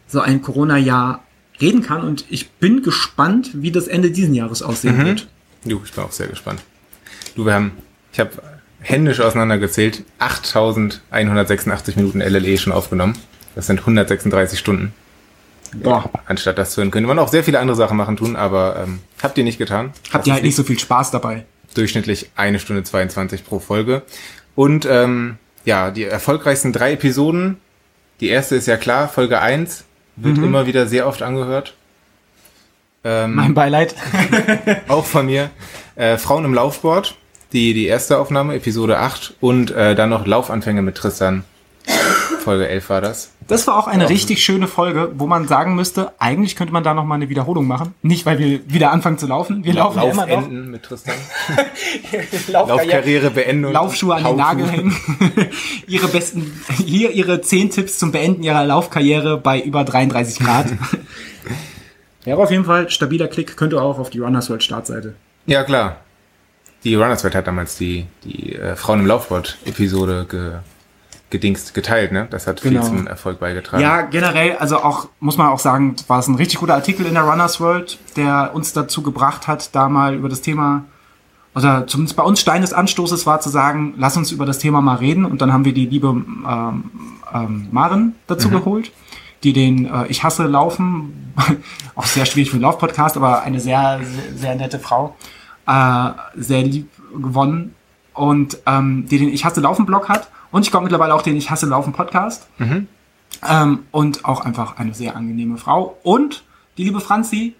so 0.07 0.19
ein 0.21 0.43
Corona-Jahr 0.43 1.23
reden 1.59 1.81
kann. 1.81 2.01
Und 2.03 2.25
ich 2.29 2.51
bin 2.51 2.83
gespannt, 2.83 3.49
wie 3.55 3.71
das 3.71 3.87
Ende 3.87 4.11
diesen 4.11 4.35
Jahres 4.35 4.61
aussehen 4.61 4.97
Mhm. 4.97 5.05
wird. 5.05 5.27
Du, 5.65 5.81
ich 5.83 5.91
bin 5.91 6.03
auch 6.03 6.11
sehr 6.11 6.27
gespannt. 6.27 6.61
Du, 7.35 7.45
wir 7.45 7.53
haben, 7.55 7.71
ich 8.13 8.19
habe 8.19 8.31
händisch 8.81 9.19
auseinandergezählt, 9.21 10.03
8186 10.19 11.95
Minuten 11.95 12.21
LLE 12.21 12.57
schon 12.59 12.73
aufgenommen. 12.73 13.17
Das 13.59 13.67
sind 13.67 13.79
136 13.81 14.57
Stunden. 14.57 14.93
Boah. 15.73 16.09
Anstatt 16.27 16.57
das 16.57 16.71
zu 16.71 16.77
hören, 16.79 16.91
könnte 16.91 17.09
man 17.09 17.19
auch 17.19 17.27
sehr 17.27 17.43
viele 17.43 17.59
andere 17.59 17.75
Sachen 17.75 17.97
machen 17.97 18.15
tun, 18.15 18.37
aber 18.37 18.81
ähm, 18.85 18.99
habt 19.21 19.37
ihr 19.37 19.43
nicht 19.43 19.57
getan. 19.57 19.91
Habt 20.13 20.27
ihr 20.27 20.31
halt 20.33 20.43
nicht 20.43 20.55
so 20.55 20.63
viel 20.63 20.79
Spaß 20.79 21.11
dabei. 21.11 21.43
Durchschnittlich 21.75 22.29
eine 22.37 22.59
Stunde 22.59 22.83
22 22.85 23.45
pro 23.45 23.59
Folge. 23.59 24.03
Und 24.55 24.85
ähm, 24.89 25.39
ja, 25.65 25.91
die 25.91 26.05
erfolgreichsten 26.05 26.71
drei 26.71 26.93
Episoden. 26.93 27.57
Die 28.21 28.29
erste 28.29 28.55
ist 28.55 28.65
ja 28.65 28.77
klar, 28.77 29.09
Folge 29.09 29.41
1 29.41 29.83
wird 30.15 30.37
Mhm. 30.37 30.43
immer 30.45 30.65
wieder 30.65 30.87
sehr 30.87 31.05
oft 31.05 31.21
angehört. 31.21 31.73
Ähm, 33.03 33.35
Mein 33.35 33.53
Beileid. 33.53 33.93
auch 34.87 35.05
von 35.05 35.25
mir. 35.25 35.49
Äh, 35.97 36.17
Frauen 36.17 36.45
im 36.45 36.53
Laufsport, 36.53 37.17
die, 37.51 37.73
die 37.73 37.87
erste 37.87 38.19
Aufnahme, 38.19 38.55
Episode 38.55 38.99
8. 38.99 39.33
Und 39.41 39.71
äh, 39.71 39.95
dann 39.95 40.09
noch 40.11 40.25
Laufanfänge 40.25 40.81
mit 40.81 40.95
Tristan. 40.95 41.43
Folge 42.49 42.67
11 42.67 42.89
war 42.89 42.99
das. 43.01 43.29
Das 43.47 43.67
war 43.67 43.77
auch 43.77 43.85
eine 43.85 44.09
richtig 44.09 44.43
schöne 44.43 44.67
Folge, 44.67 45.11
wo 45.13 45.27
man 45.27 45.47
sagen 45.47 45.75
müsste, 45.75 46.13
eigentlich 46.17 46.55
könnte 46.55 46.73
man 46.73 46.83
da 46.83 46.95
noch 46.95 47.05
mal 47.05 47.13
eine 47.13 47.29
Wiederholung 47.29 47.67
machen. 47.67 47.93
Nicht, 48.01 48.25
weil 48.25 48.39
wir 48.39 48.61
wieder 48.67 48.91
anfangen 48.91 49.19
zu 49.19 49.27
laufen. 49.27 49.63
Wir 49.63 49.73
laufen 49.73 49.99
ja 49.99 50.09
immer 50.09 50.25
noch. 50.25 50.33
Laufenden 50.33 50.71
mit 50.71 50.81
Tristan. 50.81 51.13
Laufkarriere- 52.47 53.29
beenden 53.29 53.65
und 53.65 53.73
Laufschuhe 53.73 54.15
an 54.15 54.23
den. 54.23 54.35
Nagel 54.37 54.67
hängen. 54.67 54.95
ihre 55.87 56.07
besten, 56.07 56.59
hier 56.83 57.11
ihre 57.11 57.39
10 57.41 57.69
Tipps 57.69 57.99
zum 57.99 58.11
Beenden 58.11 58.41
ihrer 58.41 58.65
Laufkarriere 58.65 59.37
bei 59.37 59.61
über 59.61 59.83
33 59.83 60.39
Grad. 60.39 60.65
Wäre 62.23 62.41
auf 62.41 62.49
jeden 62.49 62.65
Fall 62.65 62.89
stabiler 62.89 63.27
Klick, 63.27 63.57
könnte 63.57 63.79
auch 63.79 63.99
auf 63.99 64.09
die 64.09 64.17
Runners 64.21 64.49
World 64.49 64.63
Startseite. 64.63 65.13
Ja, 65.45 65.63
klar. 65.63 65.97
Die 66.83 66.95
Runners 66.95 67.23
World 67.23 67.35
hat 67.35 67.45
damals 67.45 67.77
die, 67.77 68.07
die 68.23 68.55
äh, 68.55 68.75
Frauen 68.75 69.01
im 69.01 69.05
Laufsport-Episode 69.05 70.25
ge, 70.27 70.51
gedingst, 71.29 71.73
geteilt, 71.73 72.11
ne? 72.11 72.27
Das 72.29 72.47
hat 72.47 72.61
Genau. 72.61 72.81
viel 72.81 72.97
zum 72.97 73.07
Erfolg 73.07 73.39
beigetragen. 73.39 73.83
Ja, 73.83 74.01
generell, 74.01 74.57
also 74.57 74.77
auch, 74.77 75.07
muss 75.19 75.37
man 75.37 75.47
auch 75.49 75.59
sagen, 75.59 75.95
war 76.07 76.19
es 76.19 76.27
ein 76.27 76.35
richtig 76.35 76.59
guter 76.59 76.73
Artikel 76.75 77.05
in 77.05 77.13
der 77.13 77.23
Runners 77.23 77.59
World, 77.59 77.99
der 78.15 78.51
uns 78.53 78.73
dazu 78.73 79.01
gebracht 79.03 79.47
hat, 79.47 79.75
da 79.75 79.89
mal 79.89 80.15
über 80.15 80.27
das 80.29 80.41
Thema, 80.41 80.85
oder 81.55 81.87
zumindest 81.87 82.15
bei 82.15 82.23
uns 82.23 82.39
Stein 82.39 82.61
des 82.61 82.73
Anstoßes 82.73 83.25
war 83.25 83.41
zu 83.41 83.49
sagen, 83.49 83.93
lass 83.97 84.15
uns 84.17 84.31
über 84.31 84.45
das 84.45 84.59
Thema 84.59 84.81
mal 84.81 84.95
reden. 84.95 85.25
Und 85.25 85.41
dann 85.41 85.51
haben 85.51 85.65
wir 85.65 85.73
die 85.73 85.87
liebe 85.87 86.07
ähm, 86.07 86.83
ähm, 87.33 87.67
Maren 87.71 88.15
dazu 88.27 88.47
Mhm. 88.49 88.53
geholt, 88.53 88.91
die 89.43 89.53
den 89.53 89.85
äh, 89.85 90.05
Ich 90.07 90.23
hasse 90.23 90.45
Laufen, 90.45 91.33
auch 91.95 92.05
sehr 92.05 92.25
schwierig 92.25 92.49
für 92.49 92.55
einen 92.55 92.61
Laufpodcast, 92.63 93.17
aber 93.17 93.41
eine 93.41 93.59
sehr, 93.59 93.99
sehr, 94.03 94.37
sehr 94.37 94.55
nette 94.55 94.79
Frau, 94.79 95.15
äh, 95.67 96.09
sehr 96.35 96.63
lieb 96.63 96.87
gewonnen 97.13 97.73
und 98.13 98.57
ähm, 98.65 99.07
die 99.09 99.17
den 99.17 99.29
Ich 99.29 99.43
hasse 99.43 99.59
Laufen 99.61 99.85
Blog 99.85 100.07
hat. 100.09 100.29
Und 100.51 100.63
ich 100.63 100.71
glaube 100.71 100.85
mittlerweile 100.85 101.13
auch 101.13 101.21
den 101.21 101.35
Ich 101.35 101.49
hasse 101.49 101.65
Laufen 101.65 101.93
Podcast. 101.93 102.47
Mhm. 102.57 102.87
Ähm, 103.47 103.79
und 103.91 104.25
auch 104.25 104.41
einfach 104.41 104.77
eine 104.77 104.93
sehr 104.93 105.15
angenehme 105.15 105.57
Frau. 105.57 105.97
Und 106.03 106.43
die 106.77 106.83
liebe 106.83 106.99
Franzi, 106.99 107.55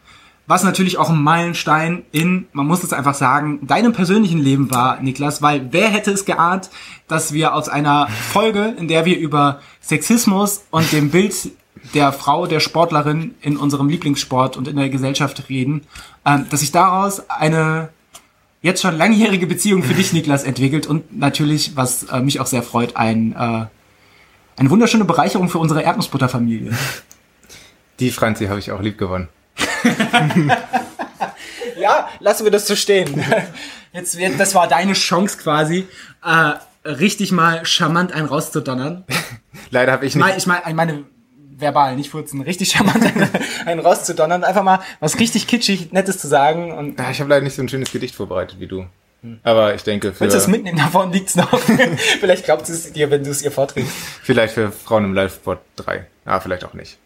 was 0.48 0.64
natürlich 0.64 0.98
auch 0.98 1.12
ein 1.12 1.22
Meilenstein 1.22 2.04
in, 2.12 2.48
man 2.54 2.66
muss 2.66 2.84
es 2.84 2.92
einfach 2.92 3.14
sagen, 3.14 3.68
deinem 3.68 3.94
persönlichen 3.94 4.40
Leben 4.40 4.72
war, 4.72 5.00
Niklas, 5.00 5.44
weil 5.44 5.68
wer 5.72 5.90
hätte 5.90 6.12
es 6.12 6.26
geahnt, 6.26 6.72
dass 7.08 7.34
wir 7.34 7.54
aus 7.54 7.70
einer 7.70 8.08
Folge, 8.08 8.74
in 8.78 8.88
der 8.88 9.06
wir 9.06 9.20
über 9.20 9.60
Sexismus 9.80 10.64
und 10.72 10.92
dem 10.92 11.12
Bild 11.12 11.52
der 11.94 12.12
Frau, 12.12 12.48
der 12.48 12.60
Sportlerin 12.60 13.36
in 13.41 13.57
unserem 13.57 13.90
Lieblingssport 13.90 14.57
und 14.57 14.68
in 14.68 14.76
der 14.76 14.90
Gesellschaft 14.90 15.49
reden, 15.49 15.82
ähm, 16.26 16.48
dass 16.49 16.61
sich 16.61 16.72
daraus 16.72 17.30
eine 17.30 17.90
jetzt 18.61 18.81
schon 18.81 18.98
langjährige 18.98 19.48
Beziehung 19.48 19.84
für 19.84 19.94
dich, 19.94 20.14
Niklas, 20.14 20.44
entwickelt 20.44 20.88
und 20.88 21.18
natürlich, 21.18 21.76
was 21.76 22.03
äh, 22.03 22.19
mich 22.22 22.40
auch 22.40 22.45
sehr 22.48 22.64
freut, 22.64 22.95
ein 22.95 23.34
äh, 23.34 23.65
eine 24.57 24.69
wunderschöne 24.69 25.06
Bereicherung 25.06 25.48
für 25.48 25.60
unsere 25.60 25.84
Erdnussbutterfamilie. 25.84 26.73
Die 28.02 28.11
Franzi 28.11 28.48
habe 28.48 28.60
ich 28.60 28.72
auch 28.72 28.81
lieb 28.81 28.98
gewonnen. 28.98 29.30
Ja, 31.80 32.10
lassen 32.19 32.44
wir 32.44 32.52
das 32.52 32.68
so 32.68 32.76
stehen. 32.76 33.23
Jetzt 33.94 34.18
wird, 34.18 34.38
das 34.38 34.53
war 34.53 34.68
deine 34.68 34.94
Chance 34.94 35.38
quasi, 35.38 35.88
äh, 36.23 36.53
richtig 36.90 37.31
mal 37.31 37.65
charmant 37.65 38.11
einen 38.11 38.27
rauszudonnern. 38.27 39.06
Leider 39.72 39.94
habe 39.94 40.06
ich 40.06 40.11
Ich 40.11 40.15
nicht. 40.15 40.26
meine, 40.26 40.38
ich 40.38 40.45
meine, 40.45 40.61
ich 40.68 40.73
meine 40.73 41.03
verbal, 41.60 41.95
nicht 41.95 42.10
furzen, 42.10 42.41
richtig 42.41 42.72
charmant 42.73 43.06
einen, 43.65 43.80
rauszudonnern, 43.80 44.44
einfach 44.44 44.64
mal 44.64 44.80
was 44.99 45.19
richtig 45.19 45.48
kitschig, 45.48 45.91
nettes 45.91 46.18
zu 46.19 46.27
sagen 46.27 46.72
und 46.72 46.99
Ja, 46.99 47.11
ich 47.11 47.19
habe 47.19 47.30
leider 47.30 47.44
nicht 47.44 47.56
so 47.56 47.61
ein 47.61 47.69
schönes 47.69 47.91
Gedicht 47.91 48.15
vorbereitet 48.15 48.60
wie 48.60 48.68
du. 48.68 48.86
Aber 49.44 49.76
ich 49.76 49.84
denke, 49.84 50.14
für, 50.14 50.22
willst 50.22 50.36
du 50.36 50.40
es 50.40 50.48
mitnehmen, 50.48 50.77
davon 50.77 51.11
liegt's 51.11 51.36
noch. 51.36 51.60
Vielleicht 52.19 52.45
glaubt 52.45 52.65
sie 52.65 52.73
es 52.73 52.94
dir, 52.94 53.11
wenn 53.11 53.23
du 53.23 53.31
es 53.31 53.41
ihr 53.41 53.52
vorträgst. 53.52 53.91
vielleicht 54.23 54.53
für 54.53 54.72
Frauen 54.72 55.03
im 55.03 55.14
Live-Sport 55.14 55.60
3. 55.76 56.06
Ah, 56.23 56.40
vielleicht 56.40 56.64
auch 56.64 56.73
nicht. 56.73 56.98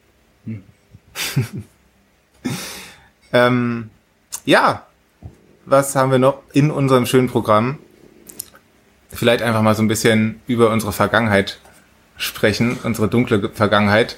ähm, 3.34 3.90
ja, 4.46 4.86
was 5.66 5.96
haben 5.96 6.12
wir 6.12 6.20
noch 6.20 6.44
in 6.52 6.70
unserem 6.70 7.08
schönen 7.08 7.30
Programm? 7.30 7.80
Vielleicht 9.12 9.42
einfach 9.42 9.62
mal 9.62 9.76
so 9.76 9.82
ein 9.82 9.88
bisschen 9.88 10.42
über 10.46 10.70
unsere 10.70 10.92
Vergangenheit 10.92 11.60
sprechen, 12.18 12.78
unsere 12.84 13.08
dunkle 13.08 13.50
Vergangenheit. 13.50 14.18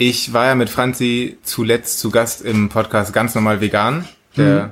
Ich 0.00 0.32
war 0.32 0.46
ja 0.46 0.54
mit 0.54 0.70
Franzi 0.70 1.38
zuletzt 1.42 1.98
zu 1.98 2.10
Gast 2.10 2.40
im 2.42 2.68
Podcast 2.68 3.12
Ganz 3.12 3.34
Normal 3.34 3.60
Vegan. 3.60 4.06
Der 4.36 4.66
Mhm. 4.66 4.70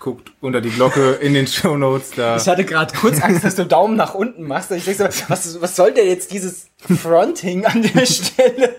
Guckt 0.00 0.32
unter 0.40 0.62
die 0.62 0.70
Glocke 0.70 1.12
in 1.12 1.34
den 1.34 1.46
Shownotes 1.46 2.12
da. 2.16 2.36
Ich 2.36 2.48
hatte 2.48 2.64
gerade 2.64 2.92
kurz 2.96 3.20
Angst, 3.20 3.44
dass 3.44 3.54
du 3.54 3.66
Daumen 3.66 3.96
nach 3.96 4.14
unten 4.14 4.44
machst. 4.44 4.70
Ich 4.70 4.84
denke 4.84 5.10
so, 5.12 5.24
was, 5.28 5.60
was 5.60 5.76
soll 5.76 5.92
der 5.92 6.06
jetzt 6.06 6.32
dieses 6.32 6.68
Fronting 6.78 7.66
an 7.66 7.82
der 7.82 8.06
Stelle? 8.06 8.76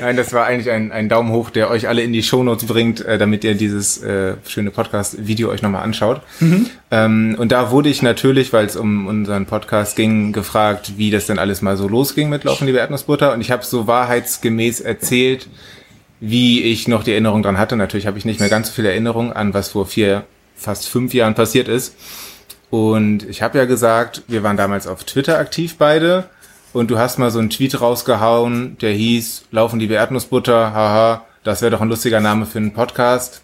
Nein, 0.00 0.16
das 0.16 0.32
war 0.32 0.46
eigentlich 0.46 0.70
ein, 0.70 0.92
ein 0.92 1.08
Daumen 1.08 1.32
hoch, 1.32 1.50
der 1.50 1.68
euch 1.68 1.88
alle 1.88 2.02
in 2.02 2.12
die 2.12 2.22
Shownotes 2.22 2.66
bringt, 2.66 3.04
äh, 3.04 3.18
damit 3.18 3.42
ihr 3.42 3.56
dieses 3.56 4.00
äh, 4.02 4.36
schöne 4.46 4.70
Podcast-Video 4.70 5.50
euch 5.50 5.62
nochmal 5.62 5.82
anschaut. 5.82 6.20
Mhm. 6.38 6.70
Ähm, 6.92 7.36
und 7.38 7.50
da 7.50 7.72
wurde 7.72 7.88
ich 7.88 8.02
natürlich, 8.02 8.52
weil 8.52 8.66
es 8.66 8.76
um 8.76 9.08
unseren 9.08 9.46
Podcast 9.46 9.96
ging, 9.96 10.32
gefragt, 10.32 10.92
wie 10.96 11.10
das 11.10 11.26
denn 11.26 11.40
alles 11.40 11.60
mal 11.60 11.76
so 11.76 11.88
losging 11.88 12.28
mit 12.28 12.44
Laufen 12.44 12.66
liebe 12.66 12.78
Erdnussbutter. 12.78 13.32
Und 13.32 13.40
ich 13.40 13.50
habe 13.50 13.64
so 13.64 13.88
wahrheitsgemäß 13.88 14.80
erzählt, 14.80 15.48
wie 16.20 16.62
ich 16.62 16.88
noch 16.88 17.02
die 17.04 17.10
Erinnerung 17.10 17.42
dran 17.42 17.58
hatte. 17.58 17.76
Natürlich 17.76 18.06
habe 18.06 18.18
ich 18.18 18.24
nicht 18.24 18.40
mehr 18.40 18.48
ganz 18.48 18.68
so 18.68 18.74
viel 18.74 18.86
Erinnerung 18.86 19.32
an, 19.32 19.52
was 19.52 19.70
vor 19.70 19.86
vier, 19.86 20.24
fast 20.56 20.88
fünf 20.88 21.14
Jahren 21.14 21.34
passiert 21.34 21.68
ist. 21.68 21.94
Und 22.70 23.22
ich 23.28 23.42
habe 23.42 23.58
ja 23.58 23.64
gesagt, 23.64 24.22
wir 24.26 24.42
waren 24.42 24.56
damals 24.56 24.86
auf 24.86 25.04
Twitter 25.04 25.38
aktiv 25.38 25.76
beide. 25.78 26.28
Und 26.72 26.90
du 26.90 26.98
hast 26.98 27.18
mal 27.18 27.30
so 27.30 27.38
einen 27.38 27.50
Tweet 27.50 27.80
rausgehauen, 27.80 28.76
der 28.78 28.92
hieß, 28.92 29.46
laufen 29.50 29.80
liebe 29.80 29.94
Erdnussbutter, 29.94 30.74
haha, 30.74 31.24
das 31.42 31.62
wäre 31.62 31.70
doch 31.70 31.80
ein 31.80 31.88
lustiger 31.88 32.20
Name 32.20 32.44
für 32.44 32.58
einen 32.58 32.74
Podcast. 32.74 33.42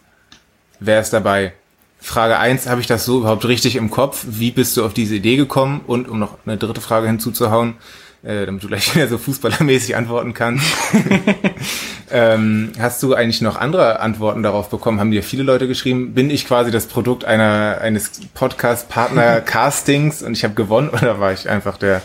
Wer 0.81 1.01
ist 1.01 1.13
dabei? 1.13 1.55
Frage 1.99 2.39
eins, 2.39 2.67
habe 2.67 2.81
ich 2.81 2.89
das 2.89 3.05
so 3.05 3.21
überhaupt 3.21 3.47
richtig 3.47 3.77
im 3.77 3.91
Kopf? 3.91 4.27
Wie 4.29 4.51
bist 4.51 4.77
du 4.77 4.85
auf 4.85 4.93
diese 4.93 5.15
Idee 5.15 5.37
gekommen? 5.37 5.83
Und 5.87 6.09
um 6.09 6.19
noch 6.19 6.37
eine 6.45 6.59
dritte 6.59 6.81
Frage 6.81 7.07
hinzuzuhauen, 7.07 7.77
äh, 8.25 8.45
damit 8.45 8.65
du 8.65 8.69
gleich 8.69 8.93
wieder 8.95 9.09
so 9.09 9.19
fußballermäßig 9.19 9.97
antworten 9.97 10.35
kannst. 10.35 10.67
ähm, 12.13 12.73
hast 12.79 13.03
du 13.03 13.15
eigentlich 13.15 13.41
noch 13.41 13.57
andere 13.57 14.01
Antworten 14.01 14.43
darauf 14.43 14.69
bekommen? 14.69 15.01
Haben 15.01 15.11
dir 15.11 15.23
viele 15.23 15.43
Leute 15.43 15.67
geschrieben? 15.67 16.15
Bin 16.15 16.31
ich 16.31 16.47
quasi 16.47 16.71
das 16.71 16.87
Produkt 16.87 17.25
einer 17.25 17.79
eines 17.81 18.21
Podcast-Partner-Castings 18.35 20.23
und 20.23 20.35
ich 20.35 20.45
habe 20.45 20.55
gewonnen? 20.55 20.89
Oder 20.93 21.19
war 21.19 21.33
ich 21.33 21.49
einfach 21.49 21.79
der 21.79 22.03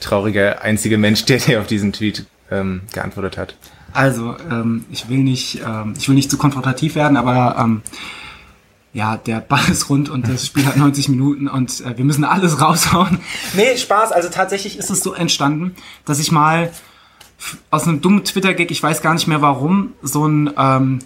traurige 0.00 0.62
einzige 0.62 0.98
Mensch, 0.98 1.24
der 1.24 1.38
dir 1.38 1.60
auf 1.60 1.66
diesen 1.66 1.92
Tweet 1.92 2.26
ähm, 2.50 2.82
geantwortet 2.92 3.38
hat? 3.38 3.56
Also, 3.92 4.36
ähm, 4.50 4.84
ich 4.90 5.08
will 5.08 5.18
nicht, 5.18 5.62
ähm, 5.66 5.94
ich 5.96 6.06
will 6.08 6.14
nicht 6.14 6.30
zu 6.30 6.36
konfrontativ 6.36 6.94
werden, 6.94 7.16
aber 7.16 7.56
ähm, 7.58 7.82
ja, 8.92 9.16
der 9.16 9.40
Ball 9.40 9.68
ist 9.70 9.88
rund 9.88 10.08
und 10.08 10.28
das 10.28 10.46
Spiel 10.46 10.66
hat 10.66 10.76
90 10.76 11.08
Minuten 11.08 11.48
und 11.48 11.80
äh, 11.80 11.96
wir 11.96 12.04
müssen 12.04 12.24
alles 12.24 12.60
raushauen. 12.60 13.20
Nee, 13.54 13.76
Spaß. 13.76 14.12
Also 14.12 14.28
tatsächlich 14.28 14.78
ist 14.78 14.90
es 14.90 15.02
so 15.02 15.14
entstanden, 15.14 15.74
dass 16.04 16.18
ich 16.18 16.30
mal 16.30 16.70
aus 17.70 17.86
einem 17.86 18.00
dummen 18.00 18.24
Twitter-Gag, 18.24 18.70
ich 18.70 18.82
weiß 18.82 19.02
gar 19.02 19.14
nicht 19.14 19.26
mehr 19.26 19.42
warum, 19.42 19.92
so 20.02 20.26
ein, 20.26 20.50
ähm, 20.56 20.98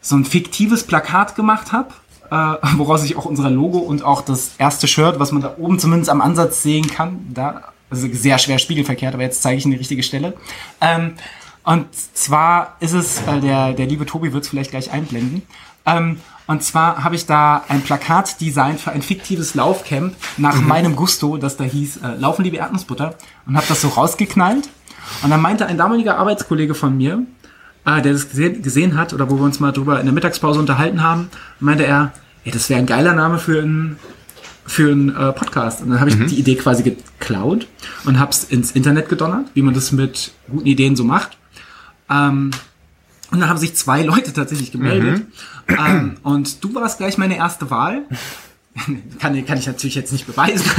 so 0.00 0.16
ein 0.16 0.24
fiktives 0.24 0.84
Plakat 0.84 1.34
gemacht 1.36 1.72
habe, 1.72 1.88
äh, 2.30 2.66
woraus 2.76 3.04
ich 3.04 3.16
auch 3.16 3.24
unser 3.24 3.50
Logo 3.50 3.78
und 3.78 4.02
auch 4.02 4.22
das 4.22 4.52
erste 4.58 4.88
Shirt, 4.88 5.18
was 5.18 5.32
man 5.32 5.42
da 5.42 5.54
oben 5.58 5.78
zumindest 5.78 6.10
am 6.10 6.20
Ansatz 6.20 6.62
sehen 6.62 6.86
kann, 6.88 7.26
da, 7.32 7.62
also 7.90 8.08
sehr 8.12 8.38
schwer 8.38 8.58
spiegelverkehrt, 8.58 9.14
aber 9.14 9.22
jetzt 9.22 9.42
zeige 9.42 9.58
ich 9.58 9.64
Ihnen 9.64 9.72
die 9.72 9.78
richtige 9.78 10.02
Stelle. 10.02 10.34
Ähm, 10.80 11.14
und 11.64 11.86
zwar 12.14 12.76
ist 12.80 12.92
es, 12.94 13.20
äh, 13.26 13.40
der, 13.40 13.72
der 13.74 13.86
liebe 13.86 14.06
Tobi 14.06 14.32
wird 14.32 14.44
es 14.44 14.50
vielleicht 14.50 14.70
gleich 14.70 14.90
einblenden. 14.90 15.42
Ähm, 15.86 16.20
und 16.46 16.62
zwar 16.62 17.04
habe 17.04 17.14
ich 17.14 17.26
da 17.26 17.62
ein 17.68 17.82
Plakat 17.82 18.40
designt 18.40 18.80
für 18.80 18.90
ein 18.90 19.02
fiktives 19.02 19.54
Laufcamp 19.54 20.14
nach 20.38 20.54
Mhm. 20.56 20.66
meinem 20.66 20.96
Gusto, 20.96 21.36
das 21.36 21.58
da 21.58 21.64
hieß 21.64 21.98
äh, 21.98 22.14
Laufen 22.16 22.42
liebe 22.42 22.56
Erdnussbutter 22.56 23.16
und 23.46 23.54
habe 23.56 23.66
das 23.68 23.82
so 23.82 23.88
rausgeknallt. 23.88 24.70
Und 25.22 25.30
dann 25.30 25.40
meinte 25.40 25.66
ein 25.66 25.78
damaliger 25.78 26.18
Arbeitskollege 26.18 26.74
von 26.74 26.96
mir, 26.96 27.22
äh, 27.84 28.02
der 28.02 28.12
das 28.12 28.28
gesehen, 28.28 28.62
gesehen 28.62 28.96
hat 28.96 29.12
oder 29.12 29.30
wo 29.30 29.36
wir 29.36 29.44
uns 29.44 29.60
mal 29.60 29.72
drüber 29.72 29.98
in 30.00 30.06
der 30.06 30.12
Mittagspause 30.14 30.58
unterhalten 30.60 31.02
haben, 31.02 31.30
meinte 31.60 31.84
er, 31.86 32.12
ey, 32.44 32.52
das 32.52 32.68
wäre 32.70 32.78
ein 32.80 32.86
geiler 32.86 33.14
Name 33.14 33.38
für 33.38 33.62
einen 33.62 33.98
für 34.66 34.92
einen 34.92 35.08
äh, 35.16 35.32
Podcast. 35.32 35.80
Und 35.80 35.88
dann 35.90 35.98
habe 36.00 36.10
ich 36.10 36.16
Mhm. 36.16 36.26
die 36.26 36.38
Idee 36.38 36.54
quasi 36.56 36.82
geklaut 36.82 37.66
und 38.04 38.18
habe 38.18 38.32
es 38.32 38.44
ins 38.44 38.72
Internet 38.72 39.08
gedonnert, 39.08 39.46
wie 39.54 39.62
man 39.62 39.72
das 39.72 39.92
mit 39.92 40.32
guten 40.50 40.66
Ideen 40.66 40.94
so 40.94 41.04
macht. 41.04 41.38
Ähm, 42.10 42.50
und 43.30 43.40
dann 43.40 43.48
haben 43.48 43.56
sich 43.58 43.74
zwei 43.76 44.02
Leute 44.02 44.32
tatsächlich 44.34 44.70
gemeldet. 44.70 45.22
Ähm, 45.68 46.18
und 46.22 46.62
du 46.62 46.74
warst 46.74 46.98
gleich 46.98 47.16
meine 47.16 47.36
erste 47.38 47.70
Wahl. 47.70 48.02
kann, 49.18 49.46
kann 49.46 49.58
ich 49.58 49.66
natürlich 49.66 49.94
jetzt 49.94 50.12
nicht 50.12 50.26
beweisen. 50.26 50.70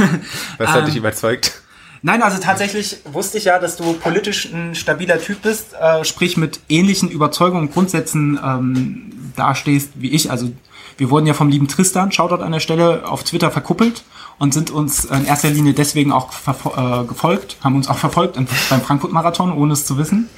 Was 0.59 0.69
hat 0.69 0.79
Ähm, 0.81 0.85
dich 0.85 0.95
überzeugt? 0.95 1.61
Nein, 2.01 2.23
also 2.23 2.37
tatsächlich 2.39 2.97
wusste 3.11 3.37
ich 3.37 3.45
ja, 3.45 3.59
dass 3.59 3.75
du 3.75 3.93
politisch 3.93 4.45
ein 4.53 4.73
stabiler 4.73 5.19
Typ 5.19 5.41
bist, 5.41 5.73
äh, 5.73 6.05
sprich 6.05 6.37
mit 6.37 6.61
ähnlichen 6.69 7.09
Überzeugungen 7.09 7.67
und 7.67 7.73
Grundsätzen 7.73 8.39
ähm, 8.43 9.11
dastehst 9.35 9.91
wie 9.95 10.11
ich. 10.11 10.31
Also 10.31 10.51
wir 10.97 11.09
wurden 11.09 11.27
ja 11.27 11.33
vom 11.33 11.49
lieben 11.49 11.67
Tristan, 11.67 12.11
Shoutout 12.11 12.43
an 12.43 12.51
der 12.51 12.59
Stelle, 12.59 13.07
auf 13.07 13.23
Twitter 13.23 13.51
verkuppelt 13.51 14.03
und 14.37 14.53
sind 14.53 14.71
uns 14.71 15.05
in 15.05 15.25
erster 15.25 15.49
Linie 15.49 15.73
deswegen 15.73 16.11
auch 16.11 16.31
äh, 16.47 17.05
gefolgt, 17.05 17.57
haben 17.61 17.75
uns 17.75 17.89
auch 17.89 17.97
verfolgt 17.97 18.35
beim 18.35 18.81
Frankfurt-Marathon, 18.81 19.51
ohne 19.51 19.73
es 19.73 19.85
zu 19.85 19.97
wissen. 19.97 20.29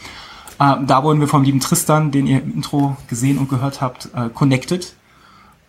Äh, 0.59 0.77
da 0.85 1.03
wurden 1.03 1.19
wir 1.19 1.27
vom 1.27 1.43
lieben 1.43 1.59
Tristan, 1.59 2.11
den 2.11 2.27
ihr 2.27 2.41
im 2.41 2.53
Intro 2.55 2.97
gesehen 3.07 3.38
und 3.38 3.49
gehört 3.49 3.81
habt, 3.81 4.09
äh, 4.15 4.29
connected. 4.33 4.93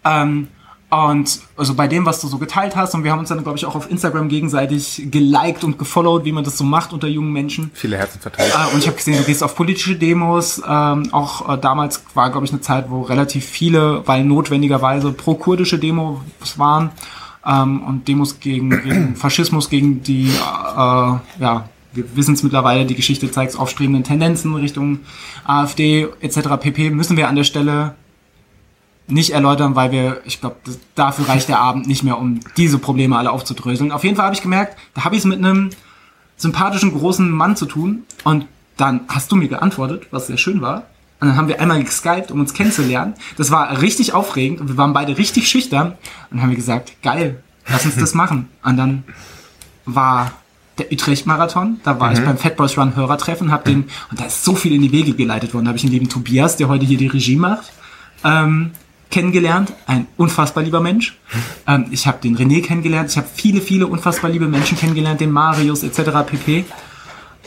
Ähm, 0.04 0.48
und 0.92 1.40
also 1.56 1.72
bei 1.72 1.88
dem, 1.88 2.04
was 2.04 2.20
du 2.20 2.28
so 2.28 2.36
geteilt 2.36 2.76
hast, 2.76 2.94
und 2.94 3.02
wir 3.02 3.12
haben 3.12 3.20
uns 3.20 3.30
dann, 3.30 3.42
glaube 3.42 3.56
ich, 3.56 3.64
auch 3.64 3.74
auf 3.74 3.90
Instagram 3.90 4.28
gegenseitig 4.28 5.06
geliked 5.10 5.64
und 5.64 5.78
gefollowt, 5.78 6.26
wie 6.26 6.32
man 6.32 6.44
das 6.44 6.58
so 6.58 6.64
macht 6.64 6.92
unter 6.92 7.08
jungen 7.08 7.32
Menschen. 7.32 7.70
Viele 7.72 7.96
Herzen 7.96 8.20
verteilt. 8.20 8.52
Äh, 8.52 8.74
und 8.74 8.80
ich 8.80 8.86
habe 8.86 8.98
gesehen, 8.98 9.16
du 9.16 9.24
gehst 9.24 9.42
auf 9.42 9.56
politische 9.56 9.96
Demos. 9.96 10.60
Ähm, 10.68 11.08
auch 11.12 11.48
äh, 11.48 11.58
damals 11.58 12.04
war, 12.12 12.30
glaube 12.30 12.44
ich, 12.44 12.52
eine 12.52 12.60
Zeit, 12.60 12.90
wo 12.90 13.00
relativ 13.00 13.46
viele, 13.46 14.06
weil 14.06 14.22
notwendigerweise 14.22 15.12
pro-kurdische 15.12 15.78
Demos 15.78 16.20
waren. 16.56 16.90
Ähm, 17.46 17.82
und 17.84 18.06
Demos 18.06 18.38
gegen, 18.38 18.68
gegen 18.68 19.16
Faschismus, 19.16 19.70
gegen 19.70 20.02
die, 20.02 20.26
äh, 20.26 20.30
ja, 20.76 21.68
wir 21.94 22.16
wissen 22.16 22.34
es 22.34 22.42
mittlerweile, 22.42 22.84
die 22.84 22.94
Geschichte 22.94 23.30
zeigt 23.30 23.58
aufstrebenden 23.58 24.04
Tendenzen 24.04 24.54
Richtung 24.56 25.00
AfD 25.44 26.08
etc. 26.20 26.40
pp. 26.60 26.90
Müssen 26.90 27.16
wir 27.16 27.28
an 27.28 27.36
der 27.36 27.44
Stelle 27.44 27.94
nicht 29.12 29.30
erläutern, 29.30 29.74
weil 29.74 29.92
wir, 29.92 30.20
ich 30.24 30.40
glaube, 30.40 30.56
dafür 30.94 31.28
reicht 31.28 31.48
der 31.48 31.58
Abend 31.60 31.86
nicht 31.86 32.02
mehr, 32.02 32.18
um 32.18 32.40
diese 32.56 32.78
Probleme 32.78 33.16
alle 33.16 33.30
aufzudröseln. 33.30 33.92
Auf 33.92 34.04
jeden 34.04 34.16
Fall 34.16 34.26
habe 34.26 34.34
ich 34.34 34.42
gemerkt, 34.42 34.76
da 34.94 35.04
habe 35.04 35.14
ich 35.14 35.20
es 35.20 35.24
mit 35.24 35.38
einem 35.38 35.70
sympathischen 36.36 36.92
großen 36.92 37.30
Mann 37.30 37.56
zu 37.56 37.66
tun 37.66 38.02
und 38.24 38.46
dann 38.76 39.00
hast 39.08 39.30
du 39.30 39.36
mir 39.36 39.48
geantwortet, 39.48 40.06
was 40.10 40.26
sehr 40.26 40.38
schön 40.38 40.60
war. 40.60 40.84
Und 41.20 41.28
dann 41.28 41.36
haben 41.36 41.46
wir 41.46 41.60
einmal 41.60 41.82
geskypt, 41.84 42.32
um 42.32 42.40
uns 42.40 42.52
kennenzulernen. 42.52 43.14
Das 43.36 43.50
war 43.52 43.80
richtig 43.80 44.12
aufregend 44.12 44.60
und 44.60 44.68
wir 44.68 44.76
waren 44.76 44.92
beide 44.92 45.16
richtig 45.18 45.48
schüchtern. 45.48 45.88
Und 45.92 45.96
dann 46.32 46.42
haben 46.42 46.50
wir 46.50 46.56
gesagt, 46.56 47.00
geil, 47.02 47.42
lass 47.68 47.84
uns 47.84 47.94
das 47.94 48.14
machen. 48.14 48.48
Und 48.64 48.76
dann 48.76 49.04
war 49.84 50.32
der 50.78 50.90
Utrecht-Marathon, 50.90 51.80
da 51.84 52.00
war 52.00 52.12
ich 52.12 52.20
Mhm. 52.20 52.24
beim 52.24 52.38
Fat 52.38 52.56
Boys 52.56 52.76
Run 52.78 52.96
Hörertreffen, 52.96 53.52
hab 53.52 53.64
den, 53.66 53.84
und 54.10 54.18
da 54.18 54.24
ist 54.24 54.42
so 54.42 54.54
viel 54.56 54.72
in 54.74 54.82
die 54.82 54.90
Wege 54.90 55.12
geleitet 55.12 55.52
worden. 55.54 55.66
Da 55.66 55.68
habe 55.68 55.76
ich 55.76 55.82
den 55.82 55.92
lieben 55.92 56.08
Tobias, 56.08 56.56
der 56.56 56.68
heute 56.68 56.86
hier 56.86 56.96
die 56.98 57.08
Regie 57.08 57.36
macht, 57.36 57.72
ähm, 58.24 58.70
kennengelernt. 59.12 59.72
Ein 59.86 60.08
unfassbar 60.16 60.64
lieber 60.64 60.80
Mensch. 60.80 61.16
Ähm, 61.68 61.86
ich 61.92 62.06
habe 62.06 62.18
den 62.20 62.36
René 62.36 62.62
kennengelernt. 62.64 63.10
Ich 63.10 63.16
habe 63.16 63.28
viele, 63.32 63.60
viele 63.60 63.86
unfassbar 63.86 64.30
liebe 64.30 64.48
Menschen 64.48 64.76
kennengelernt, 64.76 65.20
den 65.20 65.30
Marius 65.30 65.84
etc. 65.84 66.10
pp. 66.26 66.64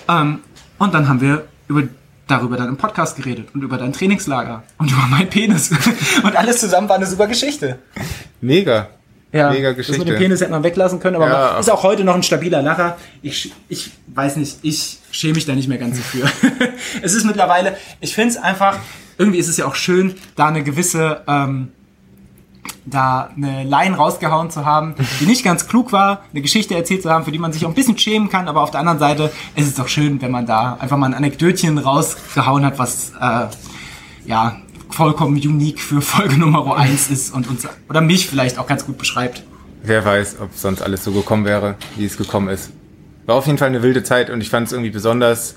Ähm, 0.07 0.39
und 0.77 0.93
dann 0.93 1.09
haben 1.09 1.19
wir 1.19 1.45
über, 1.67 1.83
darüber 2.27 2.55
dann 2.55 2.69
im 2.69 2.77
Podcast 2.77 3.17
geredet 3.17 3.49
und 3.53 3.63
über 3.63 3.77
dein 3.77 3.91
Trainingslager 3.91 4.63
und 4.77 4.91
über 4.91 5.05
meinen 5.07 5.29
Penis. 5.29 5.71
und 6.23 6.35
alles 6.35 6.59
zusammen 6.59 6.87
war 6.87 6.95
eine 6.95 7.05
super 7.05 7.27
Geschichte. 7.27 7.79
Mega. 8.39 8.87
Ja, 9.31 9.49
Mega 9.51 9.69
das 9.69 9.77
Geschichte. 9.77 9.99
mit 9.99 10.07
dem 10.09 10.17
Penis 10.17 10.39
hätte 10.39 10.51
man 10.51 10.63
weglassen 10.63 11.01
können, 11.01 11.17
aber 11.17 11.27
Ja. 11.27 11.59
ist 11.59 11.69
auch 11.69 11.83
heute 11.83 12.05
noch 12.05 12.15
ein 12.15 12.23
stabiler 12.23 12.61
Lacher. 12.61 12.95
Ich, 13.21 13.51
ich 13.67 13.91
weiß 14.07 14.37
nicht, 14.37 14.59
ich 14.61 14.99
schäme 15.11 15.33
mich 15.33 15.45
da 15.45 15.53
nicht 15.53 15.67
mehr 15.67 15.77
ganz 15.77 15.97
so 15.97 16.03
für. 16.03 16.25
es 17.01 17.13
ist 17.13 17.25
mittlerweile, 17.25 17.75
ich 17.99 18.15
finde 18.15 18.29
es 18.29 18.37
einfach, 18.37 18.79
irgendwie 19.17 19.39
ist 19.39 19.47
es 19.47 19.57
ja 19.57 19.65
auch 19.65 19.75
schön, 19.75 20.15
da 20.35 20.47
eine 20.47 20.63
gewisse, 20.63 21.21
ähm, 21.27 21.69
da 22.85 23.29
eine 23.35 23.63
Line 23.63 23.95
rausgehauen 23.95 24.51
zu 24.51 24.65
haben, 24.65 24.95
die 25.19 25.25
nicht 25.25 25.43
ganz 25.43 25.67
klug 25.67 25.91
war, 25.91 26.21
eine 26.31 26.41
Geschichte 26.41 26.75
erzählt 26.75 27.01
zu 27.01 27.09
haben, 27.09 27.25
für 27.25 27.31
die 27.31 27.39
man 27.39 27.51
sich 27.51 27.65
auch 27.65 27.69
ein 27.69 27.75
bisschen 27.75 27.97
schämen 27.97 28.29
kann, 28.29 28.47
aber 28.47 28.61
auf 28.61 28.71
der 28.71 28.79
anderen 28.79 28.99
Seite 28.99 29.31
ist 29.55 29.67
es 29.67 29.75
doch 29.75 29.87
schön, 29.87 30.21
wenn 30.21 30.31
man 30.31 30.45
da 30.45 30.77
einfach 30.79 30.97
mal 30.97 31.07
ein 31.07 31.13
Anekdötchen 31.13 31.77
rausgehauen 31.77 32.65
hat, 32.65 32.77
was 32.79 33.13
äh, 33.19 33.47
ja 34.25 34.57
vollkommen 34.89 35.35
unique 35.35 35.79
für 35.79 36.01
Folge 36.01 36.37
Nummer 36.37 36.77
1 36.77 37.09
ist 37.09 37.33
und 37.33 37.47
uns 37.49 37.67
oder 37.89 38.01
mich 38.01 38.27
vielleicht 38.27 38.57
auch 38.57 38.67
ganz 38.67 38.85
gut 38.85 38.97
beschreibt. 38.97 39.43
Wer 39.83 40.03
weiß, 40.03 40.37
ob 40.41 40.49
sonst 40.55 40.81
alles 40.81 41.03
so 41.03 41.11
gekommen 41.11 41.45
wäre, 41.45 41.75
wie 41.95 42.05
es 42.05 42.17
gekommen 42.17 42.49
ist. 42.49 42.71
War 43.25 43.35
auf 43.35 43.45
jeden 43.45 43.57
Fall 43.57 43.67
eine 43.67 43.83
wilde 43.83 44.03
Zeit 44.03 44.29
und 44.29 44.41
ich 44.41 44.49
fand 44.49 44.67
es 44.67 44.73
irgendwie 44.73 44.91
besonders 44.91 45.55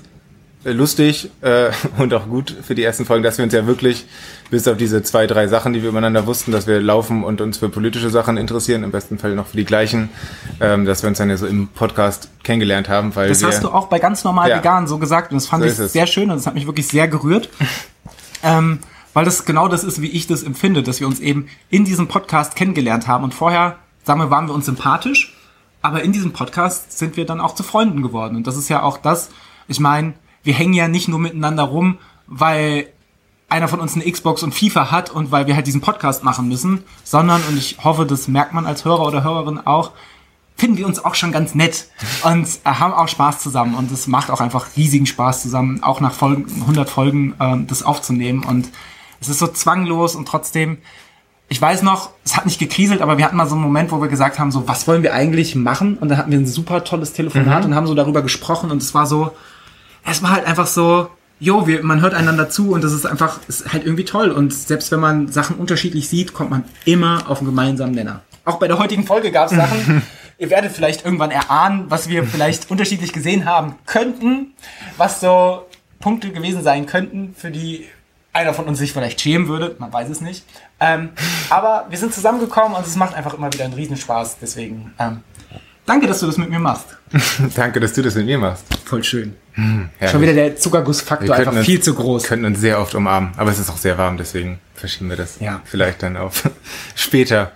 lustig 0.63 1.29
äh, 1.41 1.71
und 1.97 2.13
auch 2.13 2.27
gut 2.27 2.55
für 2.61 2.75
die 2.75 2.83
ersten 2.83 3.05
Folgen, 3.05 3.23
dass 3.23 3.37
wir 3.37 3.45
uns 3.45 3.53
ja 3.53 3.65
wirklich 3.65 4.05
bis 4.49 4.67
auf 4.67 4.77
diese 4.77 5.03
zwei, 5.03 5.27
drei 5.27 5.47
Sachen, 5.47 5.73
die 5.73 5.81
wir 5.81 5.89
übereinander 5.89 6.25
wussten, 6.25 6.51
dass 6.51 6.67
wir 6.67 6.81
laufen 6.81 7.23
und 7.23 7.39
uns 7.39 7.57
für 7.59 7.69
politische 7.69 8.09
Sachen 8.09 8.37
interessieren, 8.37 8.83
im 8.83 8.91
besten 8.91 9.17
Fall 9.19 9.35
noch 9.35 9.47
für 9.47 9.57
die 9.57 9.65
gleichen, 9.65 10.09
ähm, 10.59 10.85
dass 10.85 11.03
wir 11.03 11.07
uns 11.09 11.17
dann 11.19 11.29
ja 11.29 11.37
so 11.37 11.47
im 11.47 11.67
Podcast 11.67 12.29
kennengelernt 12.43 12.89
haben, 12.89 13.15
weil 13.15 13.29
Das 13.29 13.41
wir, 13.41 13.47
hast 13.47 13.63
du 13.63 13.69
auch 13.69 13.87
bei 13.87 13.99
ganz 13.99 14.23
normal 14.23 14.49
Ja. 14.49 14.57
vegan 14.57 14.87
so 14.87 14.97
gesagt 14.97 15.31
und 15.31 15.35
das 15.35 15.47
fand 15.47 15.63
So 15.63 15.83
ich 15.83 15.91
sehr 15.91 16.07
schön 16.07 16.29
und 16.29 16.37
das 16.37 16.47
hat 16.47 16.55
mich 16.55 16.65
wirklich 16.65 16.87
sehr 16.87 17.07
gerührt. 17.07 17.49
ähm, 18.43 18.79
weil 19.13 19.25
das 19.25 19.45
genau 19.45 19.67
das 19.67 19.83
ist, 19.83 20.01
wie 20.01 20.09
ich 20.09 20.27
das 20.27 20.43
empfinde, 20.43 20.83
dass 20.83 20.99
wir 20.99 21.07
uns 21.07 21.19
eben 21.19 21.47
in 21.69 21.85
diesem 21.85 22.07
Podcast 22.07 22.55
kennengelernt 22.55 23.07
haben 23.07 23.23
und 23.23 23.33
vorher, 23.33 23.77
sagen 24.03 24.19
wir, 24.19 24.29
waren 24.29 24.47
wir 24.47 24.53
uns 24.53 24.65
sympathisch, 24.65 25.35
aber 25.81 26.03
in 26.03 26.11
diesem 26.11 26.33
Podcast 26.33 26.97
sind 26.97 27.17
wir 27.17 27.25
dann 27.25 27.39
auch 27.39 27.55
zu 27.55 27.63
Freunden 27.63 28.01
geworden 28.01 28.35
und 28.35 28.45
das 28.47 28.57
ist 28.57 28.69
ja 28.69 28.83
auch 28.83 28.97
das, 28.97 29.29
ich 29.67 29.79
meine, 29.79 30.13
wir 30.43 30.53
hängen 30.53 30.73
ja 30.73 30.87
nicht 30.87 31.07
nur 31.07 31.19
miteinander 31.19 31.63
rum, 31.63 31.97
weil 32.27 32.87
einer 33.49 33.67
von 33.67 33.79
uns 33.79 33.95
eine 33.95 34.09
Xbox 34.09 34.43
und 34.43 34.53
FIFA 34.53 34.91
hat 34.91 35.09
und 35.09 35.31
weil 35.31 35.47
wir 35.47 35.55
halt 35.55 35.65
diesen 35.67 35.81
Podcast 35.81 36.23
machen 36.23 36.47
müssen, 36.47 36.83
sondern, 37.03 37.41
und 37.49 37.57
ich 37.57 37.77
hoffe, 37.83 38.05
das 38.05 38.27
merkt 38.27 38.53
man 38.53 38.65
als 38.67 38.85
Hörer 38.85 39.05
oder 39.07 39.23
Hörerin 39.23 39.59
auch, 39.65 39.91
finden 40.55 40.77
wir 40.77 40.85
uns 40.85 41.03
auch 41.03 41.15
schon 41.15 41.31
ganz 41.31 41.55
nett 41.55 41.87
und 42.23 42.45
äh, 42.45 42.69
haben 42.69 42.93
auch 42.93 43.07
Spaß 43.07 43.39
zusammen 43.39 43.73
und 43.75 43.91
es 43.91 44.07
macht 44.07 44.29
auch 44.29 44.41
einfach 44.41 44.67
riesigen 44.77 45.05
Spaß 45.07 45.41
zusammen, 45.41 45.81
auch 45.83 45.99
nach 45.99 46.13
Folgen, 46.13 46.45
100 46.61 46.89
Folgen 46.89 47.33
ähm, 47.39 47.65
das 47.65 47.81
aufzunehmen 47.81 48.43
und 48.43 48.69
es 49.21 49.29
ist 49.29 49.39
so 49.39 49.47
zwanglos 49.47 50.15
und 50.15 50.27
trotzdem, 50.27 50.77
ich 51.47 51.59
weiß 51.61 51.81
noch, 51.81 52.11
es 52.23 52.37
hat 52.37 52.45
nicht 52.45 52.59
gekriselt, 52.59 53.01
aber 53.01 53.17
wir 53.17 53.25
hatten 53.25 53.35
mal 53.37 53.47
so 53.47 53.55
einen 53.55 53.63
Moment, 53.63 53.91
wo 53.91 53.99
wir 53.99 54.09
gesagt 54.09 54.37
haben, 54.37 54.51
so, 54.51 54.67
was 54.67 54.87
wollen 54.87 55.01
wir 55.01 55.13
eigentlich 55.15 55.55
machen? 55.55 55.97
Und 55.97 56.09
da 56.09 56.17
hatten 56.17 56.29
wir 56.31 56.37
ein 56.37 56.45
super 56.45 56.83
tolles 56.83 57.13
Telefonat 57.13 57.61
Mhm. 57.63 57.71
und 57.71 57.75
haben 57.75 57.87
so 57.87 57.95
darüber 57.95 58.21
gesprochen 58.21 58.69
und 58.69 58.81
es 58.83 58.93
war 58.93 59.07
so, 59.07 59.31
es 60.09 60.23
war 60.23 60.31
halt 60.31 60.45
einfach 60.45 60.67
so, 60.67 61.09
jo, 61.39 61.67
wir, 61.67 61.83
man 61.83 62.01
hört 62.01 62.13
einander 62.13 62.49
zu 62.49 62.71
und 62.71 62.83
das 62.83 62.91
ist 62.91 63.05
einfach, 63.05 63.39
ist 63.47 63.71
halt 63.71 63.85
irgendwie 63.85 64.05
toll. 64.05 64.31
Und 64.31 64.53
selbst 64.53 64.91
wenn 64.91 64.99
man 64.99 65.27
Sachen 65.29 65.55
unterschiedlich 65.55 66.09
sieht, 66.09 66.33
kommt 66.33 66.49
man 66.49 66.65
immer 66.85 67.29
auf 67.29 67.39
einen 67.39 67.47
gemeinsamen 67.47 67.93
Nenner. 67.93 68.21
Auch 68.45 68.59
bei 68.59 68.67
der 68.67 68.79
heutigen 68.79 69.05
Folge 69.05 69.31
gab 69.31 69.49
es 69.49 69.55
Sachen, 69.55 70.03
ihr 70.37 70.49
werdet 70.49 70.71
vielleicht 70.71 71.05
irgendwann 71.05 71.31
erahnen, 71.31 71.85
was 71.89 72.09
wir 72.09 72.23
vielleicht 72.23 72.69
unterschiedlich 72.69 73.13
gesehen 73.13 73.45
haben 73.45 73.75
könnten, 73.85 74.53
was 74.97 75.19
so 75.19 75.65
Punkte 75.99 76.31
gewesen 76.31 76.63
sein 76.63 76.85
könnten, 76.85 77.35
für 77.37 77.51
die 77.51 77.85
einer 78.31 78.53
von 78.53 78.65
uns 78.65 78.79
sich 78.79 78.93
vielleicht 78.93 79.19
schämen 79.21 79.47
würde, 79.47 79.75
man 79.79 79.91
weiß 79.91 80.09
es 80.09 80.21
nicht. 80.21 80.45
Ähm, 80.79 81.09
aber 81.49 81.87
wir 81.89 81.97
sind 81.97 82.13
zusammengekommen 82.13 82.77
und 82.77 82.85
es 82.85 82.95
macht 82.95 83.15
einfach 83.15 83.33
immer 83.33 83.51
wieder 83.51 83.65
einen 83.65 83.73
Riesenspaß. 83.73 84.37
Deswegen 84.39 84.93
ähm, 84.99 85.23
danke, 85.85 86.07
dass 86.07 86.19
du 86.19 86.27
das 86.27 86.37
mit 86.37 86.49
mir 86.49 86.59
machst. 86.59 86.85
Danke, 87.55 87.79
dass 87.79 87.93
du 87.93 88.03
das 88.03 88.13
mit 88.13 88.27
mir 88.27 88.37
machst. 88.37 88.65
Voll 88.85 89.03
schön. 89.03 89.35
Hm, 89.59 89.89
Schon 90.09 90.21
wieder 90.21 90.33
der 90.33 90.55
Zuckergussfaktor 90.55 91.27
Wir 91.27 91.35
einfach 91.35 91.51
uns- 91.53 91.65
viel 91.65 91.81
zu 91.81 91.93
groß. 91.95 92.23
könnten 92.23 92.45
uns 92.45 92.59
sehr 92.59 92.79
oft 92.79 92.95
umarmen, 92.95 93.31
aber 93.37 93.51
es 93.51 93.59
ist 93.59 93.69
auch 93.69 93.77
sehr 93.77 93.97
warm, 93.97 94.17
deswegen 94.17 94.59
verschieben 94.75 95.09
wir 95.09 95.17
das 95.17 95.39
Ja. 95.39 95.61
vielleicht 95.65 96.01
dann 96.03 96.15
auf 96.17 96.49
später. 96.95 97.51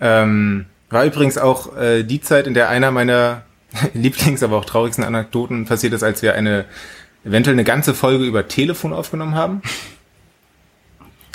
Ähm, 0.00 0.66
war 0.90 1.04
übrigens 1.04 1.38
auch 1.38 1.76
äh, 1.76 2.02
die 2.04 2.20
Zeit, 2.20 2.46
in 2.46 2.54
der 2.54 2.68
einer 2.68 2.90
meiner 2.90 3.42
Lieblings-, 3.94 4.42
aber 4.42 4.56
auch 4.56 4.64
traurigsten 4.64 5.04
Anekdoten 5.04 5.64
passiert 5.66 5.92
ist, 5.92 6.02
als 6.02 6.22
wir 6.22 6.34
eine 6.34 6.64
eventuell 7.24 7.54
eine 7.54 7.64
ganze 7.64 7.94
Folge 7.94 8.24
über 8.24 8.48
Telefon 8.48 8.92
aufgenommen 8.92 9.34
haben. 9.34 9.62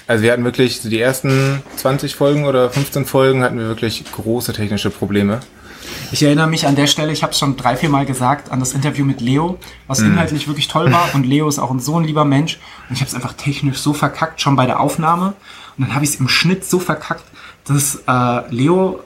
Also 0.06 0.24
wir 0.24 0.32
hatten 0.32 0.44
wirklich 0.46 0.80
so 0.82 0.90
die 0.90 1.00
ersten 1.02 1.62
20 1.76 2.16
Folgen 2.16 2.46
oder 2.46 2.70
15 2.70 3.06
Folgen 3.06 3.44
hatten 3.44 3.58
wir 3.60 3.68
wirklich 3.68 4.04
große 4.12 4.54
technische 4.54 4.90
Probleme. 4.90 5.42
Ich 6.12 6.24
erinnere 6.24 6.48
mich 6.48 6.66
an 6.68 6.76
der 6.76 6.88
Stelle, 6.88 7.12
ich 7.12 7.22
habe 7.24 7.32
es 7.34 7.40
schon 7.40 7.58
drei, 7.58 7.76
vier 7.76 7.90
Mal 7.90 8.06
gesagt, 8.06 8.52
an 8.52 8.60
das 8.60 8.74
Interview 8.74 9.06
mit 9.06 9.22
Leo, 9.22 9.58
was 9.88 10.00
Mhm. 10.00 10.14
inhaltlich 10.14 10.48
wirklich 10.48 10.68
toll 10.68 10.92
war. 10.92 11.10
Und 11.14 11.26
Leo 11.26 11.48
ist 11.48 11.60
auch 11.60 11.72
ein 11.72 11.80
so 11.80 11.98
ein 12.00 12.06
lieber 12.06 12.26
Mensch. 12.26 12.60
Und 12.90 12.96
ich 12.96 13.02
habe 13.02 13.10
es 13.10 13.16
einfach 13.16 13.34
technisch 13.34 13.78
so 13.80 13.94
verkackt, 13.94 14.42
schon 14.42 14.56
bei 14.56 14.66
der 14.66 14.80
Aufnahme. 14.80 15.34
Und 15.78 15.88
dann 15.88 15.96
habe 15.96 16.06
ich 16.06 16.12
es 16.12 16.16
im 16.20 16.28
Schnitt 16.30 16.66
so 16.66 16.80
verkackt, 16.80 17.24
dass 17.66 18.02
äh, 18.08 18.54
Leo 18.56 19.02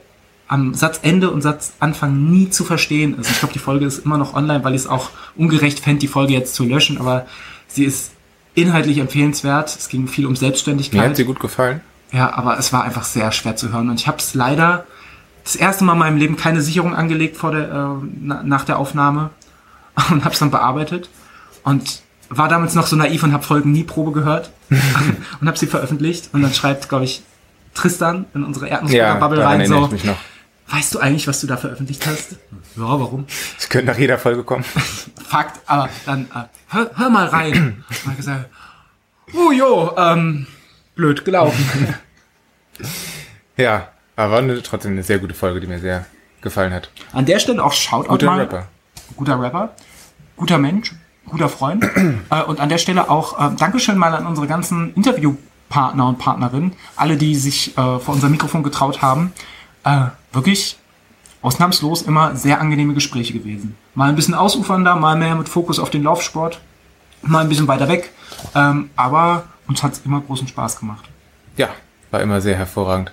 am 0.47 0.73
Satzende 0.73 1.31
und 1.31 1.41
Satzanfang 1.41 2.29
nie 2.29 2.49
zu 2.49 2.63
verstehen 2.65 3.17
ist. 3.17 3.31
Ich 3.31 3.39
glaube, 3.39 3.53
die 3.53 3.59
Folge 3.59 3.85
ist 3.85 4.05
immer 4.05 4.17
noch 4.17 4.33
online, 4.33 4.63
weil 4.63 4.75
ich 4.75 4.81
es 4.81 4.87
auch 4.87 5.09
ungerecht 5.37 5.79
fände, 5.79 5.99
die 5.99 6.07
Folge 6.07 6.33
jetzt 6.33 6.53
zu 6.55 6.65
löschen. 6.65 6.97
Aber 6.99 7.25
sie 7.67 7.85
ist 7.85 8.11
inhaltlich 8.53 8.97
empfehlenswert. 8.97 9.69
Es 9.69 9.87
ging 9.87 10.07
viel 10.07 10.25
um 10.25 10.35
Selbstständigkeit. 10.35 11.01
Mir 11.01 11.09
hat 11.09 11.15
sie 11.15 11.23
gut 11.23 11.39
gefallen. 11.39 11.79
Ja, 12.11 12.33
aber 12.33 12.59
es 12.59 12.73
war 12.73 12.83
einfach 12.83 13.05
sehr 13.05 13.31
schwer 13.31 13.55
zu 13.55 13.71
hören. 13.71 13.89
Und 13.89 13.99
ich 14.01 14.07
habe 14.07 14.17
es 14.17 14.33
leider 14.33 14.85
das 15.43 15.55
erste 15.55 15.83
Mal 15.83 15.93
in 15.93 15.99
meinem 15.99 16.17
Leben 16.17 16.37
keine 16.37 16.61
Sicherung 16.61 16.95
angelegt 16.95 17.37
vor 17.37 17.51
der, 17.51 17.69
äh, 17.69 18.05
na, 18.21 18.43
nach 18.43 18.65
der 18.65 18.77
Aufnahme 18.77 19.29
und 20.09 20.23
habe 20.23 20.33
es 20.33 20.39
dann 20.39 20.51
bearbeitet. 20.51 21.09
Und 21.63 22.01
war 22.29 22.47
damals 22.47 22.75
noch 22.75 22.87
so 22.87 22.95
naiv 22.95 23.23
und 23.23 23.33
habe 23.33 23.43
Folgen 23.43 23.71
nie 23.71 23.83
Probe 23.83 24.11
gehört 24.13 24.51
und 25.41 25.47
habe 25.47 25.57
sie 25.57 25.67
veröffentlicht. 25.67 26.29
Und 26.33 26.41
dann 26.41 26.53
schreibt, 26.53 26.87
glaube 26.89 27.05
ich, 27.05 27.23
Tristan 27.73 28.25
in 28.33 28.43
unsere 28.43 28.67
Ja, 28.67 28.75
Erdnussbutter-Bubble 28.75 29.37
daran 29.37 29.59
rein 29.59 29.67
so, 29.67 29.85
ich 29.85 29.91
mich 29.91 30.03
noch. 30.05 30.17
weißt 30.69 30.93
du 30.93 30.99
eigentlich, 30.99 31.27
was 31.27 31.41
du 31.41 31.47
da 31.47 31.57
veröffentlicht 31.57 32.05
hast? 32.07 32.33
Ja, 32.75 32.99
warum? 32.99 33.25
Es 33.57 33.69
könnte 33.69 33.91
nach 33.91 33.97
jeder 33.97 34.17
Folge 34.17 34.43
kommen. 34.43 34.63
Fakt, 35.29 35.59
aber 35.65 35.89
dann 36.05 36.25
äh, 36.33 36.43
hör, 36.69 36.91
hör 36.95 37.09
mal 37.09 37.27
rein. 37.27 37.83
Und 38.05 38.09
hab 38.11 38.17
gesagt, 38.17 38.49
oh 39.33 39.51
jo, 39.51 39.93
ähm, 39.97 40.47
blöd 40.95 41.23
gelaufen. 41.25 41.95
Ja, 43.57 43.89
aber 44.21 44.33
war 44.33 44.39
eine, 44.39 44.61
trotzdem 44.61 44.91
eine 44.91 45.03
sehr 45.03 45.19
gute 45.19 45.33
Folge, 45.33 45.59
die 45.59 45.67
mir 45.67 45.79
sehr 45.79 46.05
gefallen 46.41 46.73
hat. 46.73 46.89
An 47.13 47.25
der 47.25 47.39
Stelle 47.39 47.63
auch 47.63 47.73
Shoutout 47.73 48.09
Guter 48.09 48.25
mal. 48.25 48.39
Rapper. 48.39 48.67
Guter 49.15 49.41
Rapper, 49.41 49.69
guter 50.37 50.57
Mensch, 50.57 50.93
guter 51.27 51.49
Freund. 51.49 51.83
äh, 52.29 52.43
und 52.43 52.59
an 52.59 52.69
der 52.69 52.77
Stelle 52.77 53.09
auch 53.09 53.39
äh, 53.39 53.55
Dankeschön 53.55 53.97
mal 53.97 54.13
an 54.13 54.25
unsere 54.25 54.47
ganzen 54.47 54.93
Interviewpartner 54.95 56.07
und 56.07 56.17
Partnerinnen, 56.17 56.73
alle, 56.95 57.17
die 57.17 57.35
sich 57.35 57.77
äh, 57.77 57.99
vor 57.99 58.13
unser 58.13 58.29
Mikrofon 58.29 58.63
getraut 58.63 59.01
haben. 59.01 59.33
Äh, 59.83 60.05
wirklich 60.31 60.77
ausnahmslos 61.41 62.03
immer 62.03 62.35
sehr 62.35 62.61
angenehme 62.61 62.93
Gespräche 62.93 63.33
gewesen. 63.33 63.75
Mal 63.95 64.09
ein 64.09 64.15
bisschen 64.15 64.35
ausufernder, 64.35 64.95
mal 64.95 65.15
mehr 65.15 65.35
mit 65.35 65.49
Fokus 65.49 65.79
auf 65.79 65.89
den 65.89 66.03
Laufsport, 66.03 66.61
mal 67.23 67.39
ein 67.39 67.49
bisschen 67.49 67.67
weiter 67.67 67.87
weg. 67.87 68.11
Ähm, 68.55 68.91
aber 68.95 69.45
uns 69.67 69.83
hat's 69.83 70.01
immer 70.05 70.21
großen 70.21 70.47
Spaß 70.47 70.79
gemacht. 70.79 71.09
Ja, 71.57 71.69
war 72.11 72.21
immer 72.21 72.39
sehr 72.41 72.55
hervorragend. 72.55 73.11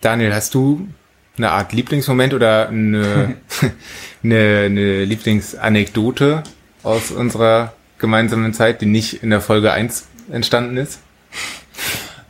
Daniel, 0.00 0.34
hast 0.34 0.54
du 0.54 0.88
eine 1.36 1.50
Art 1.50 1.72
Lieblingsmoment 1.72 2.34
oder 2.34 2.68
eine, 2.68 3.36
eine, 4.22 4.62
eine 4.66 5.04
Lieblingsanekdote 5.04 6.42
aus 6.82 7.10
unserer 7.10 7.72
gemeinsamen 7.98 8.52
Zeit, 8.54 8.80
die 8.80 8.86
nicht 8.86 9.22
in 9.22 9.30
der 9.30 9.40
Folge 9.40 9.72
1 9.72 10.06
entstanden 10.30 10.76
ist? 10.76 11.00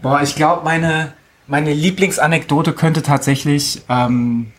Boah, 0.02 0.22
ich 0.22 0.34
glaube, 0.36 0.64
meine, 0.64 1.12
meine 1.47 1.72
Lieblingsanekdote 1.72 2.72
könnte 2.72 3.02
tatsächlich, 3.02 3.82
ähm, 3.88 4.52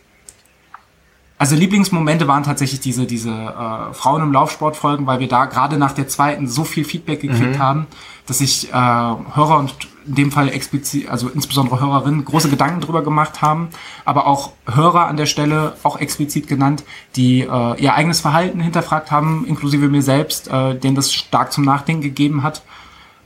also 1.38 1.56
Lieblingsmomente 1.56 2.28
waren 2.28 2.44
tatsächlich 2.44 2.80
diese, 2.80 3.06
diese 3.06 3.30
äh, 3.30 3.94
Frauen 3.94 4.24
im 4.24 4.32
Laufsport-Folgen, 4.34 5.06
weil 5.06 5.20
wir 5.20 5.28
da 5.28 5.46
gerade 5.46 5.78
nach 5.78 5.92
der 5.92 6.08
zweiten 6.08 6.48
so 6.48 6.64
viel 6.64 6.84
Feedback 6.84 7.22
gekriegt 7.22 7.56
Mhm. 7.56 7.60
haben, 7.60 7.88
dass 8.26 8.40
sich 8.40 8.70
äh, 8.70 8.74
Hörer 8.74 9.58
und 9.60 9.76
in 10.08 10.16
dem 10.16 10.32
Fall 10.32 10.50
explizit, 10.50 11.10
also 11.10 11.30
insbesondere 11.30 11.80
Hörerinnen, 11.80 12.26
große 12.26 12.50
Gedanken 12.50 12.82
drüber 12.82 13.04
gemacht 13.04 13.42
haben, 13.42 13.70
aber 14.06 14.28
auch 14.28 14.54
Hörer 14.66 15.08
an 15.08 15.18
der 15.18 15.26
Stelle 15.26 15.76
auch 15.84 16.00
explizit 16.00 16.48
genannt, 16.48 16.84
die 17.16 17.42
äh, 17.42 17.82
ihr 17.82 17.94
eigenes 17.94 18.22
Verhalten 18.22 18.60
hinterfragt 18.60 19.12
haben, 19.12 19.46
inklusive 19.46 19.90
mir 19.90 20.02
selbst, 20.02 20.48
äh, 20.48 20.76
denen 20.78 20.96
das 20.96 21.14
stark 21.14 21.52
zum 21.52 21.66
Nachdenken 21.66 22.02
gegeben 22.02 22.44
hat 22.44 22.62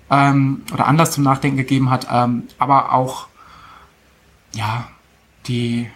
ähm, 0.09 0.63
oder 0.73 0.87
Anlass 0.87 1.11
zum 1.11 1.23
Nachdenken 1.23 1.57
gegeben 1.57 1.89
hat, 1.89 2.07
ähm, 2.11 2.43
aber 2.59 2.93
auch 2.93 3.27
ja 4.53 4.87
die 5.47 5.89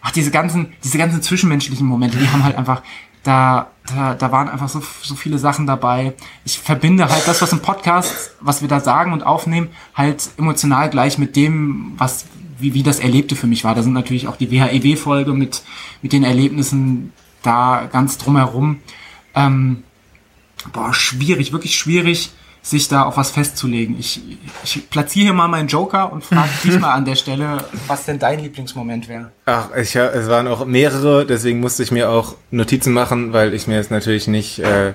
ach 0.00 0.10
diese 0.12 0.30
ganzen 0.30 0.72
diese 0.82 0.98
ganzen 0.98 1.22
zwischenmenschlichen 1.22 1.86
Momente, 1.86 2.18
die 2.18 2.28
haben 2.28 2.44
halt 2.44 2.56
einfach 2.56 2.82
da 3.24 3.68
da, 3.86 4.14
da 4.14 4.32
waren 4.32 4.48
einfach 4.48 4.68
so, 4.68 4.82
so 5.02 5.14
viele 5.14 5.38
Sachen 5.38 5.66
dabei. 5.66 6.14
Ich 6.44 6.58
verbinde 6.58 7.08
halt 7.08 7.26
das, 7.28 7.42
was 7.42 7.52
im 7.52 7.60
Podcast, 7.60 8.32
was 8.40 8.62
wir 8.62 8.68
da 8.68 8.80
sagen 8.80 9.12
und 9.12 9.24
aufnehmen, 9.24 9.68
halt 9.94 10.30
emotional 10.38 10.88
gleich 10.88 11.18
mit 11.18 11.36
dem, 11.36 11.92
was 11.98 12.24
wie, 12.58 12.72
wie 12.72 12.82
das 12.82 12.98
Erlebte 12.98 13.36
für 13.36 13.46
mich 13.46 13.64
war. 13.64 13.74
Da 13.74 13.82
sind 13.82 13.92
natürlich 13.92 14.26
auch 14.26 14.36
die 14.36 14.50
WHEW-Folge 14.50 15.34
mit, 15.34 15.62
mit 16.00 16.12
den 16.12 16.24
Erlebnissen 16.24 17.12
da 17.42 17.86
ganz 17.92 18.16
drumherum. 18.16 18.78
Ähm, 19.34 19.82
boah, 20.72 20.94
schwierig, 20.94 21.52
wirklich 21.52 21.76
schwierig, 21.76 22.32
sich 22.64 22.88
da 22.88 23.02
auf 23.02 23.18
was 23.18 23.30
festzulegen. 23.30 23.98
Ich, 23.98 24.22
ich 24.64 24.88
platziere 24.88 25.26
hier 25.26 25.34
mal 25.34 25.48
meinen 25.48 25.68
Joker 25.68 26.10
und 26.10 26.24
frage 26.24 26.48
dich 26.64 26.80
mal 26.80 26.92
an 26.92 27.04
der 27.04 27.14
Stelle, 27.14 27.58
was 27.86 28.06
denn 28.06 28.18
dein 28.18 28.40
Lieblingsmoment 28.40 29.06
wäre. 29.06 29.30
Ach, 29.44 29.68
ich, 29.76 29.94
es 29.94 30.28
waren 30.30 30.48
auch 30.48 30.64
mehrere, 30.64 31.26
deswegen 31.26 31.60
musste 31.60 31.82
ich 31.82 31.90
mir 31.90 32.08
auch 32.08 32.36
Notizen 32.50 32.94
machen, 32.94 33.34
weil 33.34 33.52
ich 33.52 33.66
mir 33.66 33.74
jetzt 33.76 33.90
natürlich 33.90 34.28
nicht, 34.28 34.60
äh, 34.60 34.94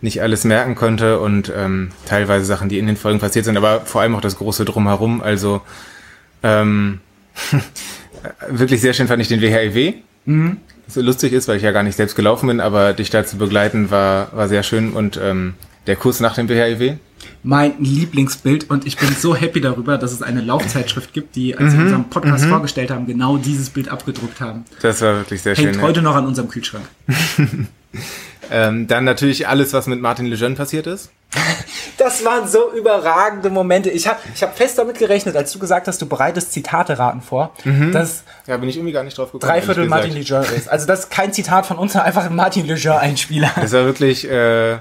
nicht 0.00 0.22
alles 0.22 0.44
merken 0.44 0.76
konnte 0.76 1.18
und 1.18 1.52
ähm, 1.54 1.90
teilweise 2.06 2.44
Sachen, 2.44 2.68
die 2.68 2.78
in 2.78 2.86
den 2.86 2.96
Folgen 2.96 3.18
passiert 3.18 3.44
sind, 3.44 3.56
aber 3.56 3.80
vor 3.80 4.00
allem 4.00 4.14
auch 4.14 4.20
das 4.20 4.38
große 4.38 4.64
Drumherum. 4.64 5.20
Also 5.20 5.60
ähm, 6.44 7.00
wirklich 8.48 8.80
sehr 8.80 8.94
schön 8.94 9.08
fand 9.08 9.20
ich 9.20 9.28
den 9.28 9.40
WHIW. 9.40 9.94
Mhm. 10.24 10.58
so 10.86 11.00
lustig 11.00 11.32
ist, 11.32 11.48
weil 11.48 11.56
ich 11.56 11.62
ja 11.64 11.72
gar 11.72 11.82
nicht 11.82 11.96
selbst 11.96 12.14
gelaufen 12.14 12.46
bin, 12.46 12.60
aber 12.60 12.92
dich 12.92 13.10
da 13.10 13.24
zu 13.24 13.38
begleiten 13.38 13.90
war, 13.90 14.28
war 14.36 14.46
sehr 14.46 14.62
schön 14.62 14.92
und 14.92 15.18
ähm, 15.20 15.54
der 15.88 15.96
Kurs 15.96 16.20
nach 16.20 16.34
dem 16.34 16.46
BHIW? 16.46 16.98
Mein 17.42 17.74
Lieblingsbild 17.80 18.68
und 18.70 18.86
ich 18.86 18.96
bin 18.96 19.08
so 19.14 19.34
happy 19.34 19.60
darüber, 19.60 19.96
dass 19.98 20.12
es 20.12 20.22
eine 20.22 20.40
Laufzeitschrift 20.40 21.12
gibt, 21.12 21.36
die, 21.36 21.56
als 21.56 21.72
wir 21.72 21.78
Mhm, 21.80 21.84
unseren 21.86 22.10
Podcast 22.10 22.44
mhm. 22.44 22.50
vorgestellt 22.50 22.90
haben, 22.90 23.06
genau 23.06 23.36
dieses 23.36 23.70
Bild 23.70 23.88
abgedruckt 23.88 24.40
haben. 24.40 24.64
Das 24.82 25.00
war 25.02 25.16
wirklich 25.16 25.42
sehr 25.42 25.54
Hängt 25.54 25.74
schön. 25.76 25.82
heute 25.82 26.02
noch 26.02 26.14
an 26.16 26.26
unserem 26.26 26.48
Kühlschrank. 26.48 26.84
Ähm, 28.50 28.86
dann 28.86 29.04
natürlich 29.04 29.46
alles, 29.46 29.74
was 29.74 29.86
mit 29.88 30.00
Martin 30.00 30.24
Lejeune 30.26 30.54
passiert 30.54 30.86
ist. 30.86 31.10
Das 31.98 32.24
waren 32.24 32.46
so 32.46 32.72
überragende 32.72 33.50
Momente. 33.50 33.90
Ich 33.90 34.06
habe 34.06 34.20
ich 34.32 34.40
hab 34.44 34.56
fest 34.56 34.78
damit 34.78 34.98
gerechnet, 34.98 35.34
als 35.34 35.50
du 35.52 35.58
gesagt 35.58 35.88
hast, 35.88 36.00
du 36.00 36.06
bereitest 36.06 36.52
Zitate 36.52 36.96
raten 36.96 37.20
vor, 37.22 37.52
Mhm. 37.64 37.90
dass 37.90 38.22
Ja, 38.46 38.56
bin 38.56 38.68
ich 38.68 38.76
irgendwie 38.76 38.92
gar 38.92 39.02
nicht 39.02 39.18
drauf 39.18 39.32
gekommen. 39.32 39.50
Dreiviertel 39.50 39.88
Martin. 39.88 40.12
Lejeune 40.12 40.46
ist. 40.46 40.68
Also 40.68 40.86
das 40.86 41.00
ist 41.00 41.10
kein 41.10 41.32
Zitat 41.32 41.66
von 41.66 41.76
uns, 41.76 41.92
sondern 41.94 42.06
einfach 42.06 42.24
ein 42.26 42.36
Martin 42.36 42.66
Lejeune-Einspieler. 42.66 43.50
Das 43.56 43.72
war 43.72 43.84
wirklich 43.84 44.30
äh, 44.30 44.78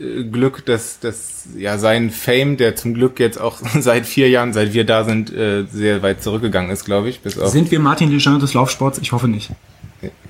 Glück, 0.00 0.64
dass, 0.64 0.98
dass 0.98 1.44
ja 1.56 1.76
sein 1.76 2.10
Fame, 2.10 2.56
der 2.56 2.74
zum 2.74 2.94
Glück 2.94 3.20
jetzt 3.20 3.38
auch 3.38 3.58
seit 3.80 4.06
vier 4.06 4.30
Jahren, 4.30 4.52
seit 4.52 4.72
wir 4.72 4.84
da 4.84 5.04
sind, 5.04 5.32
äh, 5.32 5.64
sehr 5.70 6.02
weit 6.02 6.22
zurückgegangen 6.22 6.70
ist, 6.70 6.84
glaube 6.84 7.10
ich. 7.10 7.20
Bis 7.20 7.38
auf, 7.38 7.50
Sind 7.50 7.70
wir 7.70 7.80
Martin 7.80 8.10
Lejeune 8.10 8.38
des 8.38 8.54
Laufsports? 8.54 8.98
Ich 8.98 9.12
hoffe 9.12 9.28
nicht. 9.28 9.50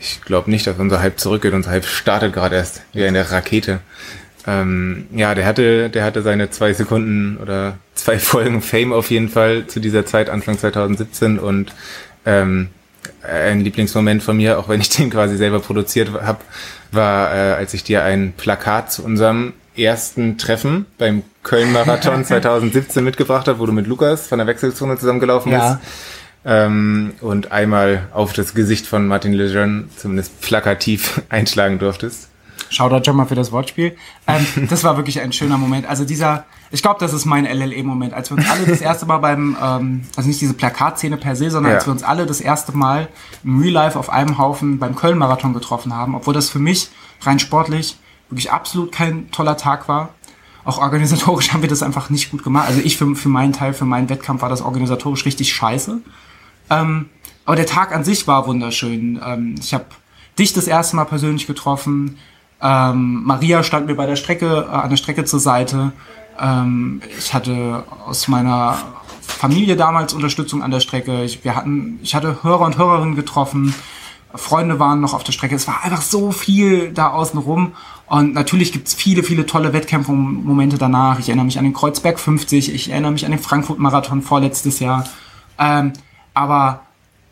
ich 0.00 0.20
glaube 0.22 0.50
nicht, 0.50 0.66
dass 0.66 0.78
unser 0.78 1.00
Hype 1.00 1.20
zurückgeht. 1.20 1.52
Unser 1.52 1.70
Hype 1.70 1.84
startet 1.84 2.32
gerade 2.32 2.56
erst, 2.56 2.82
wie 2.92 3.02
in 3.02 3.14
der 3.14 3.30
Rakete. 3.30 3.80
Ähm, 4.46 5.06
ja, 5.14 5.34
der 5.34 5.46
hatte, 5.46 5.88
der 5.88 6.02
hatte 6.02 6.22
seine 6.22 6.50
zwei 6.50 6.72
Sekunden 6.72 7.36
oder 7.36 7.78
zwei 7.94 8.18
Folgen 8.18 8.62
Fame 8.62 8.92
auf 8.92 9.10
jeden 9.10 9.28
Fall 9.28 9.66
zu 9.68 9.78
dieser 9.78 10.04
Zeit, 10.04 10.30
Anfang 10.30 10.58
2017 10.58 11.38
und 11.38 11.72
ähm, 12.26 12.70
ein 13.22 13.60
Lieblingsmoment 13.60 14.22
von 14.22 14.36
mir, 14.36 14.58
auch 14.58 14.68
wenn 14.68 14.80
ich 14.80 14.88
den 14.88 15.10
quasi 15.10 15.36
selber 15.36 15.60
produziert 15.60 16.10
habe, 16.22 16.40
war, 16.90 17.34
äh, 17.34 17.52
als 17.52 17.74
ich 17.74 17.84
dir 17.84 18.02
ein 18.02 18.32
Plakat 18.36 18.90
zu 18.90 19.04
unserem 19.04 19.52
ersten 19.82 20.38
Treffen 20.38 20.86
beim 20.98 21.22
Köln-Marathon 21.42 22.24
2017 22.26 23.02
mitgebracht 23.04 23.48
habe, 23.48 23.58
wo 23.58 23.66
du 23.66 23.72
mit 23.72 23.86
Lukas 23.86 24.26
von 24.28 24.38
der 24.38 24.46
Wechselzone 24.46 24.96
zusammengelaufen 24.98 25.52
Ja. 25.52 25.74
bist. 25.74 25.90
Ähm, 26.44 27.12
und 27.20 27.52
einmal 27.52 28.08
auf 28.14 28.32
das 28.32 28.54
Gesicht 28.54 28.86
von 28.86 29.06
Martin 29.06 29.34
Lejeune 29.34 29.84
zumindest 29.96 30.40
plakativ 30.40 31.20
einschlagen 31.28 31.78
durftest. 31.78 32.28
Shoutout 32.70 33.04
schon 33.04 33.16
mal 33.16 33.26
für 33.26 33.34
das 33.34 33.50
Wortspiel. 33.52 33.96
Ähm, 34.26 34.46
das 34.70 34.84
war 34.84 34.96
wirklich 34.96 35.20
ein 35.20 35.32
schöner 35.32 35.58
Moment. 35.58 35.86
Also 35.88 36.04
dieser, 36.04 36.44
ich 36.70 36.80
glaube, 36.82 37.00
das 37.00 37.12
ist 37.12 37.24
mein 37.26 37.44
LLE-Moment, 37.44 38.14
als 38.14 38.30
wir 38.30 38.38
uns 38.38 38.48
alle 38.48 38.64
das 38.64 38.80
erste 38.80 39.04
Mal 39.06 39.18
beim, 39.18 39.56
ähm, 39.62 40.02
also 40.16 40.28
nicht 40.28 40.40
diese 40.40 40.54
Plakatszene 40.54 41.16
per 41.16 41.34
se, 41.36 41.50
sondern 41.50 41.72
Ja. 41.72 41.78
als 41.78 41.86
wir 41.86 41.92
uns 41.92 42.04
alle 42.04 42.26
das 42.26 42.40
erste 42.40 42.72
Mal 42.72 43.08
im 43.44 43.60
Real 43.60 43.72
Life 43.72 43.98
auf 43.98 44.08
einem 44.08 44.38
Haufen 44.38 44.78
beim 44.78 44.94
Köln-Marathon 44.94 45.52
getroffen 45.52 45.94
haben, 45.94 46.14
obwohl 46.14 46.32
das 46.32 46.48
für 46.48 46.60
mich 46.60 46.88
rein 47.22 47.38
sportlich 47.38 47.96
wirklich 48.30 48.52
absolut 48.52 48.92
kein 48.92 49.30
toller 49.30 49.56
Tag 49.56 49.88
war. 49.88 50.10
Auch 50.64 50.78
organisatorisch 50.78 51.52
haben 51.52 51.62
wir 51.62 51.68
das 51.68 51.82
einfach 51.82 52.10
nicht 52.10 52.30
gut 52.30 52.42
gemacht. 52.44 52.68
Also 52.68 52.80
ich 52.80 52.96
für, 52.96 53.14
für 53.14 53.28
meinen 53.28 53.52
Teil, 53.52 53.74
für 53.74 53.84
meinen 53.84 54.08
Wettkampf 54.08 54.42
war 54.42 54.48
das 54.48 54.62
organisatorisch 54.62 55.24
richtig 55.24 55.52
scheiße. 55.52 56.00
Ähm, 56.70 57.08
aber 57.44 57.56
der 57.56 57.66
Tag 57.66 57.94
an 57.94 58.04
sich 58.04 58.26
war 58.26 58.46
wunderschön. 58.46 59.20
Ähm, 59.24 59.54
ich 59.58 59.74
habe 59.74 59.86
dich 60.38 60.52
das 60.52 60.66
erste 60.66 60.96
Mal 60.96 61.04
persönlich 61.04 61.46
getroffen. 61.46 62.18
Ähm, 62.62 63.24
Maria 63.24 63.62
stand 63.62 63.86
mir 63.86 63.94
bei 63.94 64.06
der 64.06 64.16
Strecke, 64.16 64.68
äh, 64.70 64.74
an 64.74 64.90
der 64.90 64.96
Strecke 64.96 65.24
zur 65.24 65.40
Seite. 65.40 65.92
Ähm, 66.38 67.02
ich 67.18 67.32
hatte 67.34 67.84
aus 68.06 68.28
meiner 68.28 68.78
Familie 69.20 69.76
damals 69.76 70.12
Unterstützung 70.12 70.62
an 70.62 70.70
der 70.70 70.80
Strecke. 70.80 71.24
Ich, 71.24 71.44
wir 71.44 71.56
hatten, 71.56 71.98
ich 72.02 72.14
hatte 72.14 72.42
Hörer 72.42 72.66
und 72.66 72.78
Hörerinnen 72.78 73.16
getroffen. 73.16 73.74
Freunde 74.34 74.78
waren 74.78 75.00
noch 75.00 75.14
auf 75.14 75.24
der 75.24 75.32
Strecke. 75.32 75.54
Es 75.54 75.66
war 75.66 75.82
einfach 75.82 76.02
so 76.02 76.32
viel 76.32 76.92
da 76.92 77.10
außen 77.10 77.38
rum. 77.38 77.72
Und 78.06 78.34
natürlich 78.34 78.72
gibt's 78.72 78.94
viele, 78.94 79.22
viele 79.22 79.46
tolle 79.46 79.72
Wettkämpfe 79.72 80.10
und 80.10 80.44
Momente 80.44 80.78
danach. 80.78 81.18
Ich 81.18 81.28
erinnere 81.28 81.46
mich 81.46 81.58
an 81.58 81.64
den 81.64 81.72
Kreuzberg 81.72 82.18
50, 82.18 82.74
ich 82.74 82.90
erinnere 82.90 83.12
mich 83.12 83.24
an 83.24 83.30
den 83.30 83.40
Frankfurt-Marathon 83.40 84.22
vorletztes 84.22 84.80
Jahr. 84.80 85.04
Ähm, 85.58 85.92
aber 86.34 86.82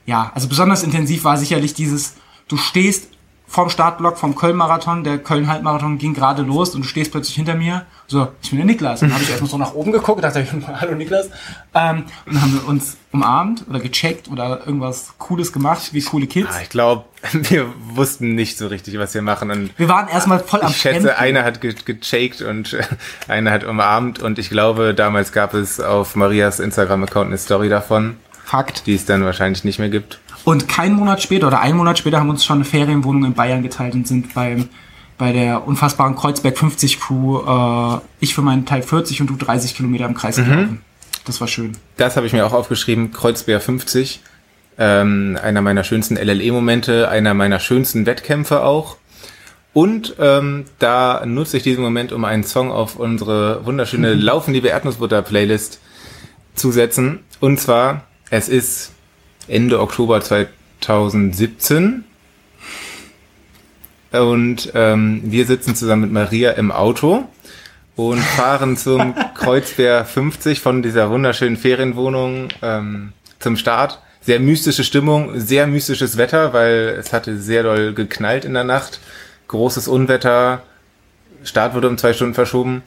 ja, 0.07 0.31
also 0.35 0.49
besonders 0.49 0.83
intensiv 0.83 1.25
war 1.25 1.37
sicherlich 1.37 1.75
dieses, 1.75 2.15
du 2.47 2.57
stehst 2.57 3.09
vorm 3.49 3.71
Startblock 3.71 4.19
vom 4.19 4.37
Köln-Marathon, 4.37 5.05
der 5.05 5.19
Köln-Halbmarathon 5.19 5.99
ging 5.99 6.13
gerade 6.15 6.43
los 6.43 6.75
und 6.75 6.83
du 6.83 6.89
stehst 6.89 7.11
plötzlich 7.11 7.35
hinter 7.35 7.55
mir. 7.55 7.87
So, 8.07 8.29
ich 8.43 8.51
bin 8.51 8.59
der 8.59 8.67
Niklas. 8.67 9.03
Und 9.03 9.09
dann 9.09 9.15
habe 9.15 9.25
ich 9.25 9.31
erstmal 9.31 9.51
so 9.51 9.59
nach 9.59 9.75
oben 9.75 9.91
geguckt 9.91 10.23
dachte, 10.23 10.47
hallo 10.81 10.95
Niklas. 10.95 11.31
Ähm, 11.75 12.05
und 12.27 12.35
dann 12.35 12.43
haben 12.43 12.53
wir 12.53 12.69
uns 12.69 12.99
umarmt 13.11 13.65
oder 13.69 13.81
gecheckt 13.81 14.29
oder 14.29 14.61
irgendwas 14.67 15.15
Cooles 15.19 15.53
gemacht, 15.53 15.93
wie 15.93 16.03
coole 16.03 16.27
Kids. 16.27 16.51
Ah, 16.53 16.61
ich 16.63 16.69
glaube, 16.69 17.05
wir 17.33 17.73
wussten 17.95 18.35
nicht 18.35 18.59
so 18.59 18.67
richtig, 18.67 18.99
was 18.99 19.15
wir 19.15 19.23
machen. 19.23 19.51
Und 19.51 19.79
Wir 19.79 19.89
waren 19.89 20.09
erstmal 20.09 20.41
voll 20.41 20.61
am 20.61 20.71
ich 20.71 20.77
schätze, 20.77 21.09
Kämpfen. 21.09 21.19
einer 21.19 21.45
hat 21.45 21.61
ge 21.63 21.75
gechaked 21.85 22.43
und 22.43 22.77
einer 23.29 23.51
hat 23.51 23.65
umarmt. 23.65 24.21
Und 24.21 24.39
ich 24.39 24.51
glaube, 24.51 24.95
damals 24.95 25.33
gab 25.33 25.55
es 25.55 25.81
auf 25.81 26.17
Marias 26.17 26.61
Instagram-Account 26.61 27.29
eine 27.29 27.39
Story 27.39 27.71
davon. 27.71 28.19
Fakt. 28.45 28.87
Die 28.87 28.95
es 28.95 29.05
dann 29.05 29.25
wahrscheinlich 29.25 29.65
nicht 29.65 29.79
mehr 29.79 29.91
gibt. 29.91 30.21
Und 30.49 30.67
keinen 30.67 30.95
Monat 30.97 31.21
später 31.23 31.47
oder 31.47 31.61
einen 31.61 31.77
Monat 31.77 31.99
später 31.99 32.19
haben 32.19 32.29
wir 32.29 32.31
uns 32.31 32.43
schon 32.43 32.57
eine 32.57 32.65
Ferienwohnung 32.65 33.27
in 33.27 33.35
Bayern 33.35 33.63
geteilt 33.63 33.93
und 33.93 34.09
sind 34.09 34.33
beim, 34.33 34.71
bei 35.19 35.31
der 35.31 35.69
unfassbaren 35.69 36.17
Kreuzberg 36.17 36.57
50 36.57 36.99
Crew, 37.01 37.41
äh, 37.47 38.01
ich 38.21 38.35
für 38.35 38.41
meinen 38.41 38.65
Teil 38.65 38.81
40 38.81 39.21
und 39.21 39.27
du 39.29 39.37
30 39.37 39.75
Kilometer 39.75 40.07
im 40.07 40.15
Kreis 40.15 40.39
Mhm. 40.39 40.45
gelaufen. 40.45 40.81
Das 41.27 41.43
war 41.43 41.49
schön. 41.49 41.73
Das 41.99 42.17
habe 42.17 42.27
ich 42.27 42.33
mir 42.33 42.47
auch 42.47 42.55
aufgeschrieben. 42.55 43.13
Kreuzberg 43.13 43.63
50. 43.63 44.23
Ähm, 44.79 45.39
einer 45.43 45.61
meiner 45.61 45.85
schönsten 45.85 46.17
LLE-Momente, 46.17 47.11
einer 47.11 47.35
meiner 47.35 47.61
schönsten 47.61 48.07
Wettkämpfe 48.07 48.63
auch. 48.63 48.97
Und 49.75 50.15
ähm, 50.19 50.65
da 50.79 51.27
nutze 51.27 51.59
ich 51.59 51.63
diesen 51.63 51.85
Moment, 51.85 52.11
um 52.11 52.25
einen 52.25 52.45
Song 52.45 52.73
auf 52.73 52.97
unsere 52.97 53.67
wunderschöne 53.67 54.15
Laufen, 54.15 54.55
liebe 54.55 54.69
Erdnussbutter-Playlist 54.69 55.79
zu 56.55 56.73
setzen. 56.73 57.19
Und 57.39 57.61
zwar, 57.61 58.05
es 58.31 58.49
ist 58.49 58.93
Ende 59.49 59.81
Oktober 59.81 60.21
2017. 60.21 62.05
Und 64.13 64.73
ähm, 64.75 65.23
wir 65.25 65.47
sitzen 65.47 65.75
zusammen 65.75 66.03
mit 66.03 66.13
Maria 66.13 66.53
im 66.53 66.71
Auto 66.73 67.25
und 67.97 68.19
fahren 68.37 68.77
zum 68.77 69.15
Kreuzberg 69.35 70.07
50 70.07 70.61
von 70.61 70.83
dieser 70.83 71.11
wunderschönen 71.11 71.57
Ferienwohnung 71.57 72.49
ähm, 72.63 73.13
zum 73.39 73.57
Start. 73.57 74.01
Sehr 74.21 74.41
mystische 74.41 74.85
Stimmung, 74.85 75.39
sehr 75.41 75.67
mystisches 75.67 76.17
Wetter, 76.17 76.53
weil 76.53 76.97
es 76.99 77.13
hatte 77.13 77.39
sehr 77.39 77.63
doll 77.63 77.95
geknallt 77.95 78.45
in 78.45 78.55
der 78.55 78.65
Nacht. 78.65 79.01
Großes 79.49 79.89
Unwetter. 79.89 80.63
Start 81.45 81.75
wurde 81.75 81.89
um 81.89 81.99
zwei 81.99 82.13
Stunden 82.13 82.35
verschoben. 82.35 82.83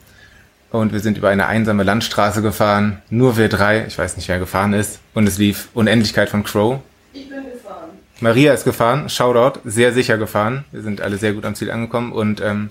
Und 0.72 0.92
wir 0.92 1.00
sind 1.00 1.18
über 1.18 1.28
eine 1.28 1.46
einsame 1.46 1.82
Landstraße 1.82 2.42
gefahren. 2.42 3.02
Nur 3.10 3.36
wir 3.36 3.48
drei. 3.48 3.84
Ich 3.86 3.98
weiß 3.98 4.16
nicht, 4.16 4.28
wer 4.28 4.38
gefahren 4.38 4.72
ist. 4.72 5.00
Und 5.14 5.28
es 5.28 5.38
lief 5.38 5.68
Unendlichkeit 5.74 6.30
von 6.30 6.44
Crow. 6.44 6.80
Ich 7.12 7.28
bin 7.28 7.44
gefahren. 7.52 7.90
Maria 8.20 8.54
ist 8.54 8.64
gefahren, 8.64 9.08
Shoutout, 9.08 9.60
sehr 9.64 9.92
sicher 9.92 10.16
gefahren. 10.16 10.64
Wir 10.72 10.82
sind 10.82 11.00
alle 11.00 11.18
sehr 11.18 11.34
gut 11.34 11.44
am 11.44 11.54
Ziel 11.54 11.70
angekommen 11.70 12.12
und 12.12 12.40
ähm, 12.40 12.70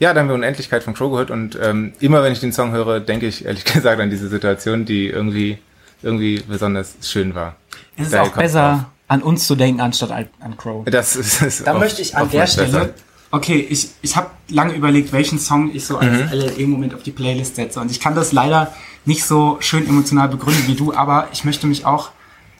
ja, 0.00 0.14
dann 0.14 0.22
haben 0.22 0.28
wir 0.28 0.34
Unendlichkeit 0.34 0.82
von 0.82 0.94
Crow 0.94 1.10
gehört 1.10 1.30
und 1.30 1.58
ähm, 1.62 1.92
immer 2.00 2.22
wenn 2.22 2.32
ich 2.32 2.40
den 2.40 2.52
Song 2.52 2.72
höre, 2.72 3.00
denke 3.00 3.26
ich 3.26 3.44
ehrlich 3.44 3.64
gesagt 3.72 4.00
an 4.00 4.10
diese 4.10 4.28
Situation, 4.28 4.84
die 4.84 5.08
irgendwie 5.08 5.58
irgendwie 6.02 6.42
besonders 6.46 6.96
schön 7.02 7.34
war. 7.34 7.56
Es 7.96 8.06
ist 8.06 8.12
Daher 8.14 8.30
auch 8.30 8.36
besser, 8.36 8.90
an 9.08 9.22
uns 9.22 9.46
zu 9.46 9.56
denken, 9.56 9.80
anstatt 9.80 10.10
an 10.10 10.56
Crow. 10.56 10.84
drauf. 10.84 10.86
Das 10.90 11.16
ist, 11.16 11.42
ist 11.42 11.66
Da 11.66 11.74
möchte 11.74 12.02
ich 12.02 12.16
an 12.16 12.30
der 12.30 12.46
Stelle. 12.46 12.66
besser. 12.68 12.88
Okay, 13.30 13.66
ich, 13.68 13.90
ich 14.00 14.16
habe 14.16 14.30
lange 14.48 14.72
überlegt, 14.74 15.12
welchen 15.12 15.38
Song 15.38 15.70
ich 15.74 15.84
so 15.84 15.98
als 15.98 16.10
Mhm. 16.10 16.38
LLE-Moment 16.38 16.94
auf 16.94 17.02
die 17.02 17.10
Playlist 17.10 17.56
setze. 17.56 17.80
Und 17.80 17.90
ich 17.90 18.00
kann 18.00 18.14
das 18.14 18.32
leider 18.32 18.72
nicht 19.04 19.24
so 19.24 19.58
schön 19.60 19.86
emotional 19.86 20.28
begründen 20.28 20.66
wie 20.66 20.74
du, 20.74 20.94
aber 20.94 21.28
ich 21.32 21.44
möchte 21.44 21.66
mich 21.66 21.84
auch, 21.84 22.10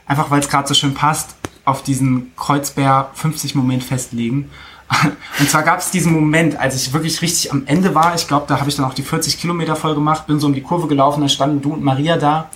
einfach 0.07 0.31
weil 0.31 0.41
es 0.41 0.49
gerade 0.49 0.69
so 0.69 0.75
schön 0.75 0.95
passt, 0.95 1.31
auf 1.65 1.83
diesen 1.83 2.33
Kreuzberg 2.37 3.15
50-Moment 3.17 3.83
festlegen. 3.85 4.51
Und 5.39 5.51
zwar 5.51 5.63
gab 5.63 5.81
es 5.81 5.91
diesen 5.91 6.13
Moment, 6.13 6.59
als 6.59 6.75
ich 6.77 6.93
wirklich 6.95 7.21
richtig 7.21 7.53
am 7.53 7.65
Ende 7.67 7.95
war. 7.95 8.15
Ich 8.15 8.27
glaube, 8.27 8.47
da 8.49 8.59
habe 8.59 8.71
ich 8.71 8.77
dann 8.77 8.87
auch 8.87 8.95
die 8.95 9.03
40 9.03 9.39
Kilometer 9.39 9.77
voll 9.77 9.95
gemacht, 9.95 10.27
bin 10.27 10.41
so 10.41 10.47
um 10.47 10.55
die 10.55 10.63
Kurve 10.63 10.87
gelaufen, 10.87 11.21
da 11.21 11.29
standen 11.29 11.61
du 11.61 11.75
und 11.75 11.85
Maria 11.85 12.17
da, 12.17 12.49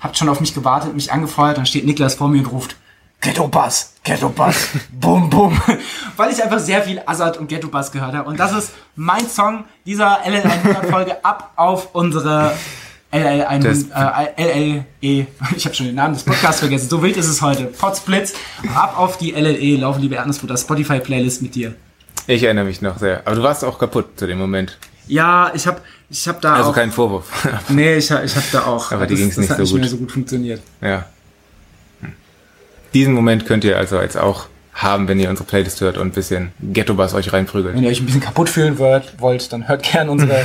habt 0.00 0.16
schon 0.16 0.28
auf 0.28 0.40
mich 0.40 0.54
gewartet, 0.54 0.94
mich 0.94 1.10
angefeuert, 1.12 1.58
dann 1.58 1.66
steht 1.66 1.84
Niklas 1.84 2.14
vor 2.14 2.28
mir 2.28 2.38
und 2.38 2.52
ruft, 2.52 2.76
Ghetto 3.22 3.46
Bass, 3.48 3.92
Ghetto 4.02 4.28
Bass, 4.30 4.68
bum 4.92 5.30
bum. 5.30 5.58
Weil 6.16 6.32
ich 6.32 6.42
einfach 6.42 6.58
sehr 6.58 6.82
viel 6.82 7.00
Azad 7.06 7.38
und 7.38 7.48
Ghetto 7.48 7.68
Bass 7.68 7.90
gehört 7.92 8.14
habe. 8.14 8.28
Und 8.28 8.38
das 8.38 8.52
ist 8.52 8.72
mein 8.96 9.26
Song 9.28 9.64
dieser 9.86 10.18
LL 10.26 10.42
100 10.42 10.86
Folge 10.86 11.24
ab 11.24 11.52
auf 11.56 11.94
unsere 11.94 12.52
LL 13.12 13.42
100, 13.44 13.76
äh, 14.36 14.82
LLE. 14.82 15.26
Ich 15.56 15.64
habe 15.64 15.74
schon 15.74 15.86
den 15.86 15.94
Namen 15.94 16.14
des 16.14 16.24
Podcasts 16.24 16.60
vergessen. 16.60 16.88
So 16.88 17.00
wild 17.02 17.16
ist 17.16 17.28
es 17.28 17.40
heute. 17.42 17.64
Potsblitz. 17.66 18.32
Ab 18.74 18.98
auf 18.98 19.18
die 19.18 19.30
LLE 19.32 19.76
laufen 19.80 20.02
liebe 20.02 20.16
Erdnussbutter 20.16 20.56
Spotify 20.56 20.98
Playlist 20.98 21.42
mit 21.42 21.54
dir. 21.54 21.74
Ich 22.26 22.42
erinnere 22.42 22.64
mich 22.64 22.82
noch 22.82 22.98
sehr. 22.98 23.22
Aber 23.24 23.36
du 23.36 23.42
warst 23.42 23.64
auch 23.64 23.78
kaputt 23.78 24.18
zu 24.18 24.26
dem 24.26 24.38
Moment. 24.38 24.78
Ja, 25.06 25.50
ich 25.54 25.66
habe 25.66 25.80
ich 26.10 26.26
hab 26.26 26.40
da 26.40 26.54
Also 26.54 26.70
auch. 26.70 26.74
kein 26.74 26.90
Vorwurf. 26.90 27.26
nee, 27.68 27.96
ich, 27.96 28.10
hab- 28.10 28.24
ich 28.24 28.34
habe 28.34 28.46
da 28.50 28.64
auch. 28.66 28.90
Aber 28.92 29.06
dir 29.06 29.14
das- 29.14 29.20
ging's 29.20 29.34
das 29.36 29.42
nicht 29.42 29.50
hat 29.50 29.56
so 29.58 29.62
nicht 29.62 29.72
mehr 29.74 29.82
gut. 29.82 29.90
so 29.90 29.96
gut 29.98 30.12
funktioniert. 30.12 30.60
Ja. 30.80 31.04
Diesen 32.94 33.14
Moment 33.14 33.46
könnt 33.46 33.64
ihr 33.64 33.76
also 33.78 34.00
jetzt 34.00 34.16
auch 34.18 34.46
haben, 34.74 35.06
wenn 35.08 35.18
ihr 35.20 35.28
unsere 35.30 35.46
Playlist 35.46 35.80
hört 35.80 35.96
und 35.98 36.08
ein 36.08 36.12
bisschen 36.12 36.52
Ghetto-Bass 36.60 37.14
euch 37.14 37.32
reinprügelt. 37.32 37.74
Wenn 37.74 37.82
ihr 37.84 37.90
euch 37.90 38.00
ein 38.00 38.06
bisschen 38.06 38.20
kaputt 38.20 38.48
fühlen 38.48 38.78
wollt, 38.78 39.20
wollt 39.20 39.52
dann 39.52 39.68
hört 39.68 39.82
gern 39.82 40.08
unsere 40.08 40.44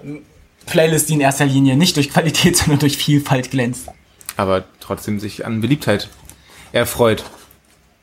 Playlist, 0.66 1.08
die 1.08 1.14
in 1.14 1.20
erster 1.20 1.46
Linie 1.46 1.76
nicht 1.76 1.96
durch 1.96 2.10
Qualität, 2.10 2.56
sondern 2.58 2.78
durch 2.78 2.96
Vielfalt 2.96 3.50
glänzt. 3.50 3.88
Aber 4.36 4.64
trotzdem 4.80 5.20
sich 5.20 5.46
an 5.46 5.60
Beliebtheit 5.60 6.08
erfreut. 6.72 7.24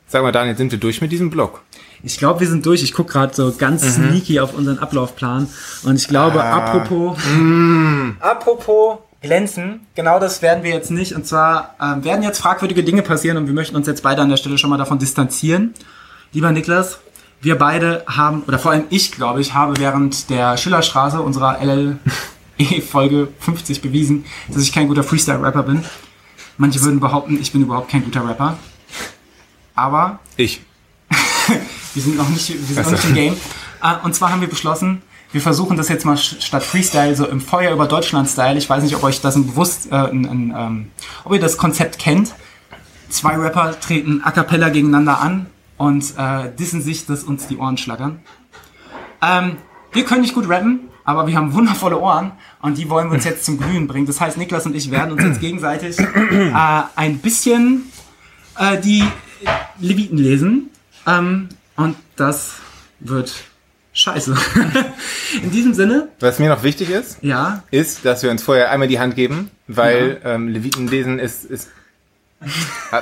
Sag 0.08 0.22
mal, 0.22 0.32
Daniel, 0.32 0.56
sind 0.56 0.72
wir 0.72 0.78
durch 0.78 1.00
mit 1.00 1.12
diesem 1.12 1.30
Blog? 1.30 1.62
Ich 2.02 2.18
glaube, 2.18 2.40
wir 2.40 2.48
sind 2.48 2.66
durch. 2.66 2.82
Ich 2.82 2.92
gucke 2.92 3.12
gerade 3.12 3.34
so 3.34 3.52
ganz 3.52 3.82
Mhm. 3.84 4.10
sneaky 4.10 4.40
auf 4.40 4.54
unseren 4.54 4.78
Ablaufplan. 4.78 5.48
Und 5.84 5.96
ich 5.96 6.08
glaube, 6.08 6.42
Ah. 6.42 6.56
apropos, 6.72 7.16
Mm. 7.38 8.16
apropos 8.18 8.98
glänzen, 9.22 9.86
genau 9.94 10.18
das 10.18 10.42
werden 10.42 10.64
wir 10.64 10.70
jetzt 10.70 10.90
nicht. 10.90 11.14
Und 11.14 11.26
zwar 11.26 11.76
ähm, 11.80 12.04
werden 12.04 12.22
jetzt 12.22 12.40
fragwürdige 12.40 12.84
Dinge 12.84 13.02
passieren 13.02 13.36
und 13.36 13.46
wir 13.46 13.54
möchten 13.54 13.76
uns 13.76 13.86
jetzt 13.86 14.02
beide 14.02 14.20
an 14.20 14.28
der 14.28 14.36
Stelle 14.36 14.58
schon 14.58 14.70
mal 14.70 14.76
davon 14.76 14.98
distanzieren. 14.98 15.74
Lieber 16.32 16.50
Niklas, 16.50 16.98
wir 17.40 17.56
beide 17.56 18.04
haben, 18.06 18.42
oder 18.46 18.58
vor 18.58 18.72
allem 18.72 18.84
ich, 18.90 19.12
glaube 19.12 19.40
ich, 19.40 19.54
habe 19.54 19.78
während 19.78 20.30
der 20.30 20.56
Schillerstraße 20.56 21.20
unserer 21.20 21.58
LLE-Folge 21.62 23.28
50 23.40 23.80
bewiesen, 23.80 24.24
dass 24.48 24.62
ich 24.62 24.72
kein 24.72 24.88
guter 24.88 25.02
Freestyle-Rapper 25.02 25.62
bin. 25.62 25.84
Manche 26.58 26.80
würden 26.82 27.00
behaupten, 27.00 27.40
ich 27.40 27.52
bin 27.52 27.62
überhaupt 27.62 27.90
kein 27.90 28.04
guter 28.04 28.28
Rapper. 28.28 28.58
Aber 29.74 30.20
Ich. 30.36 30.60
wir 31.94 32.02
sind 32.02 32.16
noch 32.16 32.28
nicht, 32.28 32.48
wir 32.48 32.58
sind 32.58 32.76
noch 32.76 32.86
Ach 32.86 32.90
nicht 32.92 33.04
im 33.04 33.14
Game. 33.14 33.36
Äh, 33.82 34.04
und 34.04 34.14
zwar 34.14 34.30
haben 34.30 34.40
wir 34.40 34.48
beschlossen, 34.48 35.02
wir 35.32 35.40
versuchen 35.40 35.76
das 35.76 35.88
jetzt 35.88 36.04
mal 36.04 36.16
st- 36.16 36.42
statt 36.42 36.62
Freestyle 36.62 37.16
so 37.16 37.26
im 37.26 37.40
Feuer 37.40 37.72
über 37.72 37.86
Deutschland-Style. 37.86 38.58
Ich 38.58 38.68
weiß 38.68 38.82
nicht, 38.82 38.94
ob 38.94 39.02
euch 39.02 39.20
das 39.20 39.34
ein 39.34 39.46
bewusst, 39.46 39.90
äh, 39.90 39.94
ein, 39.94 40.26
ein, 40.26 40.54
ähm, 40.56 40.90
ob 41.24 41.32
ihr 41.32 41.40
das 41.40 41.56
Konzept 41.56 41.98
kennt. 41.98 42.34
Zwei 43.08 43.36
Rapper 43.36 43.78
treten 43.80 44.22
a 44.24 44.30
cappella 44.30 44.68
gegeneinander 44.68 45.20
an 45.20 45.46
und 45.78 46.04
äh, 46.16 46.50
dissen 46.58 46.80
sich, 46.82 47.06
dass 47.06 47.24
uns 47.24 47.46
die 47.46 47.56
Ohren 47.56 47.76
schlackern. 47.76 48.20
Ähm, 49.20 49.56
wir 49.92 50.04
können 50.04 50.22
nicht 50.22 50.34
gut 50.34 50.48
rappen, 50.48 50.88
aber 51.04 51.26
wir 51.26 51.36
haben 51.36 51.52
wundervolle 51.52 51.98
Ohren 51.98 52.32
und 52.60 52.78
die 52.78 52.88
wollen 52.88 53.08
wir 53.08 53.14
uns 53.14 53.24
jetzt 53.24 53.44
zum 53.44 53.58
Glühen 53.58 53.86
bringen. 53.86 54.06
Das 54.06 54.20
heißt, 54.20 54.36
Niklas 54.38 54.66
und 54.66 54.74
ich 54.74 54.90
werden 54.90 55.12
uns 55.12 55.22
jetzt 55.22 55.40
gegenseitig 55.40 55.98
äh, 55.98 56.82
ein 56.96 57.18
bisschen 57.18 57.90
äh, 58.58 58.78
die 58.80 59.04
Leviten 59.78 60.18
lesen. 60.18 60.70
Ähm, 61.06 61.48
und 61.76 61.96
das 62.16 62.52
wird 63.00 63.32
scheiße. 63.92 64.36
In 65.42 65.50
diesem 65.50 65.74
Sinne, 65.74 66.08
Was 66.20 66.38
mir 66.38 66.48
noch 66.48 66.62
wichtig 66.62 66.90
ist, 66.90 67.18
ja, 67.22 67.62
ist, 67.70 68.04
dass 68.04 68.22
wir 68.22 68.30
uns 68.30 68.42
vorher 68.42 68.70
einmal 68.70 68.88
die 68.88 68.98
Hand 68.98 69.14
geben, 69.14 69.50
weil 69.68 70.20
ähm, 70.24 70.48
Leviten 70.48 70.88
lesen 70.88 71.18
ist, 71.18 71.44
ist 71.44 71.68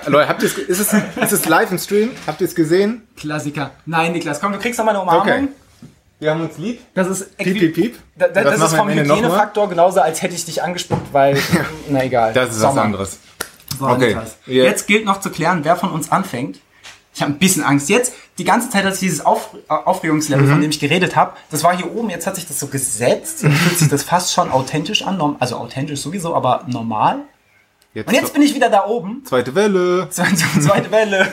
Leute, 0.06 0.28
habt 0.28 0.42
ihr 0.42 0.48
es, 0.48 0.58
ist 0.58 0.80
es, 0.80 0.92
ist 0.92 1.32
es 1.32 1.46
live 1.48 1.70
im 1.70 1.78
Stream? 1.78 2.10
Habt 2.26 2.40
ihr 2.42 2.46
es 2.46 2.54
gesehen? 2.54 3.02
Klassiker. 3.16 3.70
Nein, 3.86 4.12
Niklas, 4.12 4.38
komm, 4.40 4.52
du 4.52 4.58
kriegst 4.58 4.78
noch 4.78 4.84
mal 4.84 4.92
eine 4.92 5.00
Umarmung. 5.00 5.22
Okay. 5.22 5.48
Wir 6.18 6.30
haben 6.32 6.42
uns 6.42 6.58
lieb. 6.58 6.80
Das 6.92 7.08
ist 7.08 7.34
Piep, 7.38 7.58
piep, 7.58 7.74
piep. 7.74 7.98
Da, 8.16 8.28
da, 8.28 8.44
Was 8.44 8.58
das 8.60 8.72
machen 8.72 8.90
ist 8.90 9.06
vom? 9.08 9.16
Hygienefaktor 9.16 9.70
genauso, 9.70 10.00
als 10.02 10.20
hätte 10.20 10.34
ich 10.34 10.44
dich 10.44 10.62
angespuckt, 10.62 11.10
weil, 11.14 11.38
na 11.88 12.04
egal. 12.04 12.34
Das 12.34 12.50
ist 12.50 12.56
was 12.56 12.74
Sommer. 12.74 12.82
anderes. 12.82 13.18
So, 13.78 13.86
Okay. 13.88 14.14
Ja. 14.46 14.64
Jetzt 14.64 14.86
gilt 14.86 15.06
noch 15.06 15.20
zu 15.20 15.30
klären, 15.30 15.60
wer 15.64 15.76
von 15.76 15.90
uns 15.90 16.12
anfängt. 16.12 16.58
Ich 17.14 17.22
habe 17.22 17.32
ein 17.32 17.38
bisschen 17.38 17.64
Angst. 17.64 17.88
Jetzt, 17.88 18.12
die 18.40 18.44
ganze 18.44 18.70
Zeit, 18.70 18.84
dass 18.84 18.94
ich 18.94 19.00
dieses 19.00 19.24
Auf, 19.24 19.50
äh, 19.54 19.72
Aufregungslevel, 19.72 20.46
Mhm. 20.46 20.50
von 20.50 20.60
dem 20.60 20.70
ich 20.70 20.80
geredet 20.80 21.14
habe, 21.14 21.36
das 21.50 21.62
war 21.62 21.76
hier 21.76 21.94
oben, 21.94 22.10
jetzt 22.10 22.26
hat 22.26 22.34
sich 22.36 22.46
das 22.46 22.58
so 22.58 22.66
gesetzt. 22.66 23.42
Jetzt 23.42 23.58
fühlt 23.58 23.78
sich 23.78 23.88
das 23.88 24.02
fast 24.02 24.32
schon 24.32 24.50
authentisch 24.50 25.02
an. 25.02 25.20
Also 25.38 25.56
authentisch 25.56 26.00
sowieso, 26.00 26.34
aber 26.34 26.64
normal. 26.66 27.20
Und 27.94 28.12
jetzt 28.12 28.32
bin 28.32 28.42
ich 28.42 28.54
wieder 28.54 28.70
da 28.70 28.86
oben. 28.86 29.22
Zweite 29.24 29.54
Welle. 29.54 30.08
Zweite, 30.10 30.36
zweite 30.60 30.90
Welle. 30.90 31.30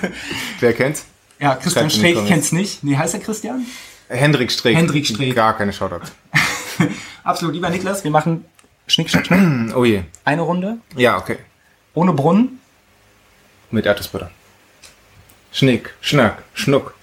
Wer 0.59 0.73
kennt's? 0.73 1.05
Ja, 1.39 1.55
Christian 1.55 1.89
Streeck 1.89 2.25
kennt's 2.27 2.51
nicht. 2.51 2.83
Nee, 2.83 2.97
heißt 2.97 3.13
er 3.13 3.19
Christian? 3.19 3.65
Hendrik 4.09 4.51
Streeck. 4.51 4.75
Hendrik 4.75 5.05
Streeck. 5.05 5.35
Gar 5.35 5.55
keine 5.57 5.71
Shoutouts. 5.71 6.11
Absolut, 7.23 7.53
lieber 7.53 7.69
Niklas, 7.69 8.03
wir 8.03 8.11
machen 8.11 8.45
Schnick, 8.87 9.09
Schnack, 9.09 9.27
Schnack. 9.27 9.75
Oh 9.75 9.83
je. 9.85 10.01
Eine 10.25 10.41
Runde. 10.41 10.77
Ja, 10.95 11.17
okay. 11.17 11.37
Ohne 11.93 12.13
Brunnen. 12.13 12.59
Mit 13.69 13.85
Erdnussbutter. 13.85 14.31
Schnick, 15.51 15.93
Schnack, 16.01 16.43
Schnuck. 16.53 16.93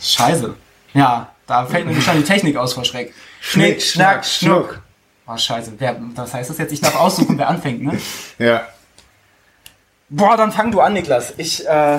Scheiße. 0.00 0.54
Ja, 0.94 1.32
da 1.46 1.66
fällt 1.66 1.86
mir 1.86 2.00
schon 2.00 2.16
die 2.16 2.24
Technik 2.24 2.56
aus 2.56 2.74
vor 2.74 2.84
Schreck. 2.84 3.14
Schnick, 3.40 3.82
Schnack, 3.82 4.24
Schnuck. 4.24 4.80
Oh, 5.28 5.36
scheiße. 5.36 5.72
Wer, 5.78 5.96
was 6.14 6.32
heißt 6.32 6.50
das 6.50 6.58
jetzt? 6.58 6.72
Ich 6.72 6.80
darf 6.80 6.94
aussuchen, 6.94 7.36
wer 7.36 7.48
anfängt, 7.48 7.82
ne? 7.82 7.98
Ja. 8.38 8.68
Boah, 10.08 10.36
dann 10.36 10.52
fang 10.52 10.70
du 10.70 10.80
an, 10.80 10.92
Niklas. 10.92 11.34
Ich, 11.36 11.66
äh, 11.66 11.98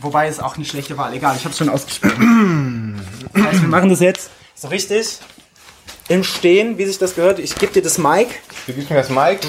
wobei 0.00 0.28
ist 0.28 0.40
auch 0.40 0.56
eine 0.56 0.64
schlechte 0.64 0.96
Wahl. 0.96 1.12
Egal, 1.14 1.34
ich 1.36 1.44
hab's 1.44 1.58
schon 1.58 1.68
ausgesprochen. 1.68 3.00
das 3.32 3.42
heißt, 3.42 3.60
wir 3.62 3.68
machen 3.68 3.90
das 3.90 3.98
jetzt 4.00 4.30
so 4.54 4.68
richtig 4.68 5.18
im 6.08 6.22
Stehen, 6.22 6.78
wie 6.78 6.86
sich 6.86 6.98
das 6.98 7.16
gehört. 7.16 7.40
Ich 7.40 7.56
gebe 7.56 7.72
dir 7.72 7.82
das 7.82 7.98
Mic. 7.98 8.28
Du 8.66 8.72
gibst 8.72 8.90
mir 8.90 8.96
das 8.96 9.10
Mic. 9.10 9.40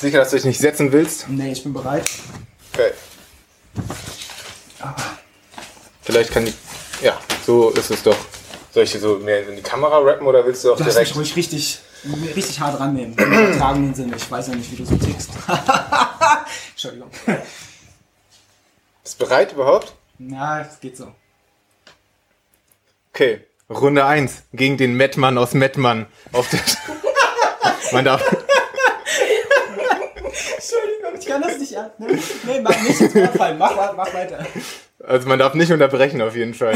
Sicher, 0.00 0.18
dass 0.18 0.30
du 0.30 0.36
dich 0.36 0.44
nicht 0.46 0.60
setzen 0.60 0.90
willst? 0.90 1.28
Nee, 1.28 1.52
ich 1.52 1.62
bin 1.62 1.74
bereit. 1.74 2.04
Okay. 2.72 2.92
Vielleicht 6.02 6.32
kann 6.32 6.44
die. 6.44 6.54
Ja, 7.02 7.18
so 7.46 7.70
ist 7.70 7.90
es 7.90 8.02
doch. 8.02 8.16
Soll 8.72 8.82
ich 8.84 8.92
hier 8.92 9.00
so 9.00 9.16
mehr 9.18 9.48
in 9.48 9.56
die 9.56 9.62
Kamera 9.62 9.98
rappen 9.98 10.26
oder 10.26 10.44
willst 10.44 10.64
du 10.64 10.72
auch 10.72 10.78
Lass 10.78 10.94
direkt? 10.94 11.10
mich 11.10 11.16
ruhig 11.18 11.36
richtig, 11.36 11.78
richtig 12.34 12.60
hart 12.60 12.78
rannehmen. 12.80 13.16
Im 13.16 13.32
übertragenen 13.32 13.94
Sinne. 13.94 14.16
Ich 14.16 14.30
weiß 14.30 14.48
ja 14.48 14.54
nicht, 14.54 14.70
wie 14.72 14.76
du 14.76 14.84
so 14.84 14.96
tickst. 14.96 15.30
Entschuldigung. 16.72 17.10
Bist 19.02 19.20
du 19.20 19.24
bereit 19.24 19.52
überhaupt? 19.52 19.94
Ja, 20.18 20.60
es 20.60 20.80
geht 20.80 20.96
so. 20.96 21.12
Okay. 23.12 23.44
Runde 23.70 24.04
1 24.04 24.42
gegen 24.52 24.76
den 24.76 24.94
Mettmann 24.94 25.38
aus 25.38 25.54
Mettmann. 25.54 26.06
Auf 26.32 26.48
der 26.50 26.60
Man 27.92 28.04
darf. 28.04 28.22
Entschuldigung, 30.56 31.18
an. 31.76 31.90
Nee, 31.98 32.18
nee 32.46 32.60
mach 32.60 32.80
nicht 32.82 33.00
ins 33.00 33.36
fallen. 33.36 33.58
Mach, 33.58 33.94
mach 33.96 34.14
weiter. 34.14 34.46
Also 35.02 35.28
man 35.28 35.38
darf 35.38 35.54
nicht 35.54 35.72
unterbrechen 35.72 36.22
auf 36.22 36.36
jeden 36.36 36.54
Fall. 36.54 36.74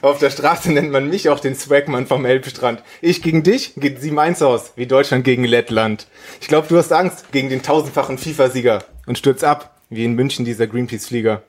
Auf 0.00 0.18
der 0.18 0.30
Straße 0.30 0.72
nennt 0.72 0.90
man 0.90 1.08
mich 1.08 1.28
auch 1.28 1.40
den 1.40 1.54
Swagmann 1.54 2.06
vom 2.06 2.24
Elbstrand. 2.24 2.82
Ich 3.00 3.22
gegen 3.22 3.42
dich 3.42 3.74
geht 3.76 3.98
7-1 3.98 4.44
aus, 4.44 4.72
wie 4.76 4.86
Deutschland 4.86 5.24
gegen 5.24 5.44
Lettland. 5.44 6.06
Ich 6.40 6.48
glaube, 6.48 6.68
du 6.68 6.76
hast 6.76 6.92
Angst 6.92 7.32
gegen 7.32 7.48
den 7.48 7.62
tausendfachen 7.62 8.18
FIFA-Sieger 8.18 8.84
und 9.06 9.18
stürzt 9.18 9.44
ab, 9.44 9.76
wie 9.90 10.04
in 10.04 10.14
München 10.14 10.44
dieser 10.44 10.66
Greenpeace-Flieger. 10.66 11.42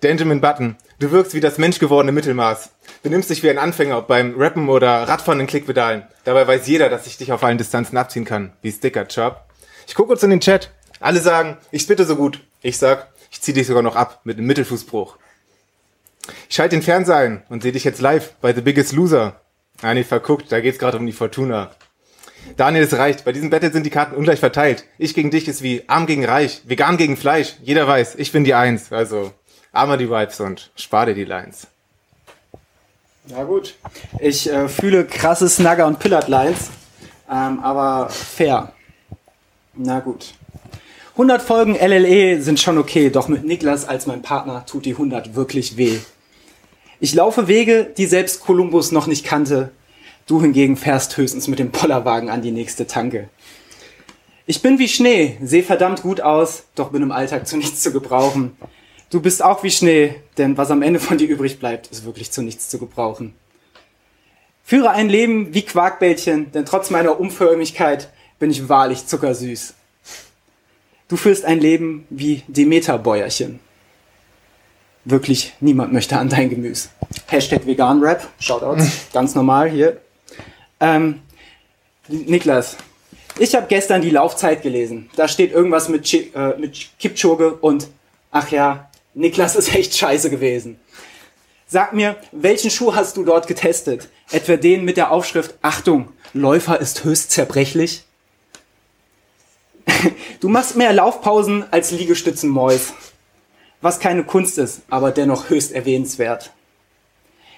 Benjamin 0.00 0.40
Button, 0.40 0.76
du 1.00 1.10
wirkst 1.10 1.34
wie 1.34 1.40
das 1.40 1.58
menschgewordene 1.58 2.12
Mittelmaß. 2.12 2.70
Benimmst 3.02 3.30
dich 3.30 3.42
wie 3.42 3.50
ein 3.50 3.58
Anfänger, 3.58 3.98
ob 3.98 4.06
beim 4.06 4.34
Rappen 4.36 4.68
oder 4.68 5.08
Radfahren 5.08 5.40
in 5.40 5.46
Klickpedalen. 5.48 6.04
Dabei 6.24 6.46
weiß 6.46 6.66
jeder, 6.68 6.88
dass 6.88 7.06
ich 7.06 7.16
dich 7.16 7.32
auf 7.32 7.42
allen 7.42 7.58
Distanzen 7.58 7.98
abziehen 7.98 8.24
kann, 8.24 8.52
wie 8.62 8.70
Sticker 8.70 9.06
Chop. 9.06 9.44
Ich 9.86 9.94
gucke 9.94 10.08
kurz 10.08 10.22
in 10.22 10.30
den 10.30 10.40
Chat. 10.40 10.70
Alle 11.00 11.20
sagen, 11.20 11.56
ich 11.70 11.82
spitte 11.82 12.04
so 12.04 12.16
gut. 12.16 12.40
Ich 12.62 12.78
sag, 12.78 13.08
ich 13.30 13.40
zieh 13.40 13.52
dich 13.52 13.66
sogar 13.66 13.82
noch 13.82 13.96
ab 13.96 14.20
mit 14.24 14.38
einem 14.38 14.46
Mittelfußbruch. 14.46 15.16
Ich 16.48 16.56
schalte 16.56 16.76
den 16.76 16.82
Fernseher 16.82 17.16
ein 17.16 17.42
und 17.48 17.62
sehe 17.62 17.72
dich 17.72 17.84
jetzt 17.84 18.00
live 18.00 18.34
bei 18.40 18.52
The 18.52 18.60
Biggest 18.60 18.92
Loser. 18.92 19.40
Ah, 19.80 19.94
nee, 19.94 20.04
verguckt, 20.04 20.50
da 20.50 20.60
geht's 20.60 20.78
gerade 20.78 20.98
um 20.98 21.06
die 21.06 21.12
Fortuna. 21.12 21.70
Daniel, 22.56 22.84
es 22.84 22.94
reicht. 22.94 23.24
Bei 23.24 23.32
diesem 23.32 23.50
Battle 23.50 23.72
sind 23.72 23.84
die 23.84 23.90
Karten 23.90 24.16
ungleich 24.16 24.40
verteilt. 24.40 24.84
Ich 24.98 25.14
gegen 25.14 25.30
dich 25.30 25.48
ist 25.48 25.62
wie 25.62 25.84
arm 25.86 26.06
gegen 26.06 26.24
reich, 26.24 26.62
vegan 26.64 26.96
gegen 26.96 27.16
Fleisch. 27.16 27.56
Jeder 27.62 27.86
weiß, 27.86 28.16
ich 28.16 28.32
bin 28.32 28.44
die 28.44 28.54
Eins. 28.54 28.92
Also, 28.92 29.32
armer 29.72 29.96
die 29.96 30.10
Vibes 30.10 30.40
und 30.40 30.70
spar 30.76 31.06
dir 31.06 31.14
die 31.14 31.24
Lines. 31.24 31.66
Ja 33.26 33.44
gut. 33.44 33.74
Ich 34.18 34.50
äh, 34.50 34.68
fühle 34.68 35.04
krasse 35.04 35.48
Snugger 35.48 35.86
und 35.86 35.98
Pillard-Lines, 35.98 36.70
ähm, 37.30 37.60
aber 37.60 38.08
fair. 38.08 38.72
Na 39.74 40.00
gut. 40.00 40.34
100 41.18 41.42
Folgen 41.42 41.74
LLE 41.74 42.40
sind 42.40 42.60
schon 42.60 42.78
okay, 42.78 43.10
doch 43.10 43.26
mit 43.26 43.42
Niklas 43.42 43.88
als 43.88 44.06
mein 44.06 44.22
Partner 44.22 44.64
tut 44.66 44.84
die 44.84 44.92
100 44.92 45.34
wirklich 45.34 45.76
weh. 45.76 45.98
Ich 47.00 47.12
laufe 47.12 47.48
Wege, 47.48 47.92
die 47.96 48.06
selbst 48.06 48.38
Kolumbus 48.38 48.92
noch 48.92 49.08
nicht 49.08 49.26
kannte. 49.26 49.72
Du 50.28 50.40
hingegen 50.40 50.76
fährst 50.76 51.16
höchstens 51.16 51.48
mit 51.48 51.58
dem 51.58 51.72
Bollerwagen 51.72 52.30
an 52.30 52.40
die 52.40 52.52
nächste 52.52 52.86
Tanke. 52.86 53.30
Ich 54.46 54.62
bin 54.62 54.78
wie 54.78 54.86
Schnee, 54.86 55.38
seh 55.42 55.62
verdammt 55.62 56.02
gut 56.02 56.20
aus, 56.20 56.62
doch 56.76 56.90
bin 56.90 57.02
im 57.02 57.10
Alltag 57.10 57.48
zu 57.48 57.56
nichts 57.56 57.82
zu 57.82 57.90
gebrauchen. 57.90 58.56
Du 59.10 59.20
bist 59.20 59.42
auch 59.42 59.64
wie 59.64 59.72
Schnee, 59.72 60.14
denn 60.36 60.56
was 60.56 60.70
am 60.70 60.82
Ende 60.82 61.00
von 61.00 61.18
dir 61.18 61.26
übrig 61.26 61.58
bleibt, 61.58 61.88
ist 61.88 62.04
wirklich 62.04 62.30
zu 62.30 62.42
nichts 62.42 62.68
zu 62.68 62.78
gebrauchen. 62.78 63.34
Führe 64.62 64.90
ein 64.90 65.08
Leben 65.08 65.52
wie 65.52 65.62
Quarkbällchen, 65.62 66.52
denn 66.52 66.64
trotz 66.64 66.90
meiner 66.90 67.18
Umförmigkeit 67.18 68.08
bin 68.38 68.52
ich 68.52 68.68
wahrlich 68.68 69.08
zuckersüß. 69.08 69.74
Du 71.08 71.16
führst 71.16 71.44
ein 71.44 71.58
Leben 71.60 72.06
wie 72.10 72.42
Demeter-Bäuerchen. 72.48 73.60
Wirklich 75.04 75.54
niemand 75.60 75.92
möchte 75.92 76.18
an 76.18 76.28
dein 76.28 76.50
Gemüse. 76.50 76.90
Hashtag 77.28 77.66
Vegan-Rap, 77.66 78.28
Shoutouts, 78.40 78.84
ganz 79.12 79.34
normal 79.34 79.70
hier. 79.70 80.00
Ähm, 80.80 81.20
Niklas, 82.08 82.76
ich 83.38 83.54
habe 83.54 83.66
gestern 83.68 84.02
die 84.02 84.10
Laufzeit 84.10 84.62
gelesen. 84.62 85.08
Da 85.16 85.26
steht 85.28 85.52
irgendwas 85.52 85.88
mit, 85.88 86.04
Chi- 86.04 86.30
äh, 86.34 86.58
mit 86.58 86.88
Kipchoge 86.98 87.54
und, 87.54 87.88
ach 88.30 88.50
ja, 88.50 88.90
Niklas 89.14 89.56
ist 89.56 89.74
echt 89.74 89.96
scheiße 89.96 90.28
gewesen. 90.28 90.78
Sag 91.66 91.92
mir, 91.94 92.16
welchen 92.32 92.70
Schuh 92.70 92.94
hast 92.94 93.16
du 93.16 93.24
dort 93.24 93.46
getestet? 93.46 94.08
Etwa 94.30 94.56
den 94.56 94.84
mit 94.84 94.96
der 94.98 95.10
Aufschrift 95.10 95.54
Achtung, 95.62 96.08
Läufer 96.34 96.78
ist 96.80 97.04
höchst 97.04 97.30
zerbrechlich? 97.30 98.04
Du 100.40 100.48
machst 100.48 100.76
mehr 100.76 100.92
Laufpausen 100.92 101.64
als 101.70 101.90
Liegestützen 101.90 102.50
Mäus. 102.50 102.92
Was 103.80 104.00
keine 104.00 104.24
Kunst 104.24 104.58
ist, 104.58 104.82
aber 104.90 105.10
dennoch 105.10 105.50
höchst 105.50 105.72
erwähnenswert. 105.72 106.52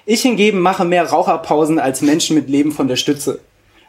Ich 0.06 0.22
hingegen 0.22 0.60
mache 0.60 0.84
mehr 0.84 1.08
Raucherpausen 1.08 1.78
als 1.78 2.02
Menschen 2.02 2.34
mit 2.34 2.48
Leben 2.48 2.72
von 2.72 2.88
der 2.88 2.96
Stütze. 2.96 3.40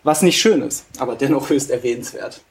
Was 0.03 0.21
nicht 0.21 0.39
schön 0.39 0.61
ist, 0.61 0.85
aber 0.97 1.15
dennoch 1.15 1.49
höchst 1.49 1.69
erwähnenswert. 1.69 2.41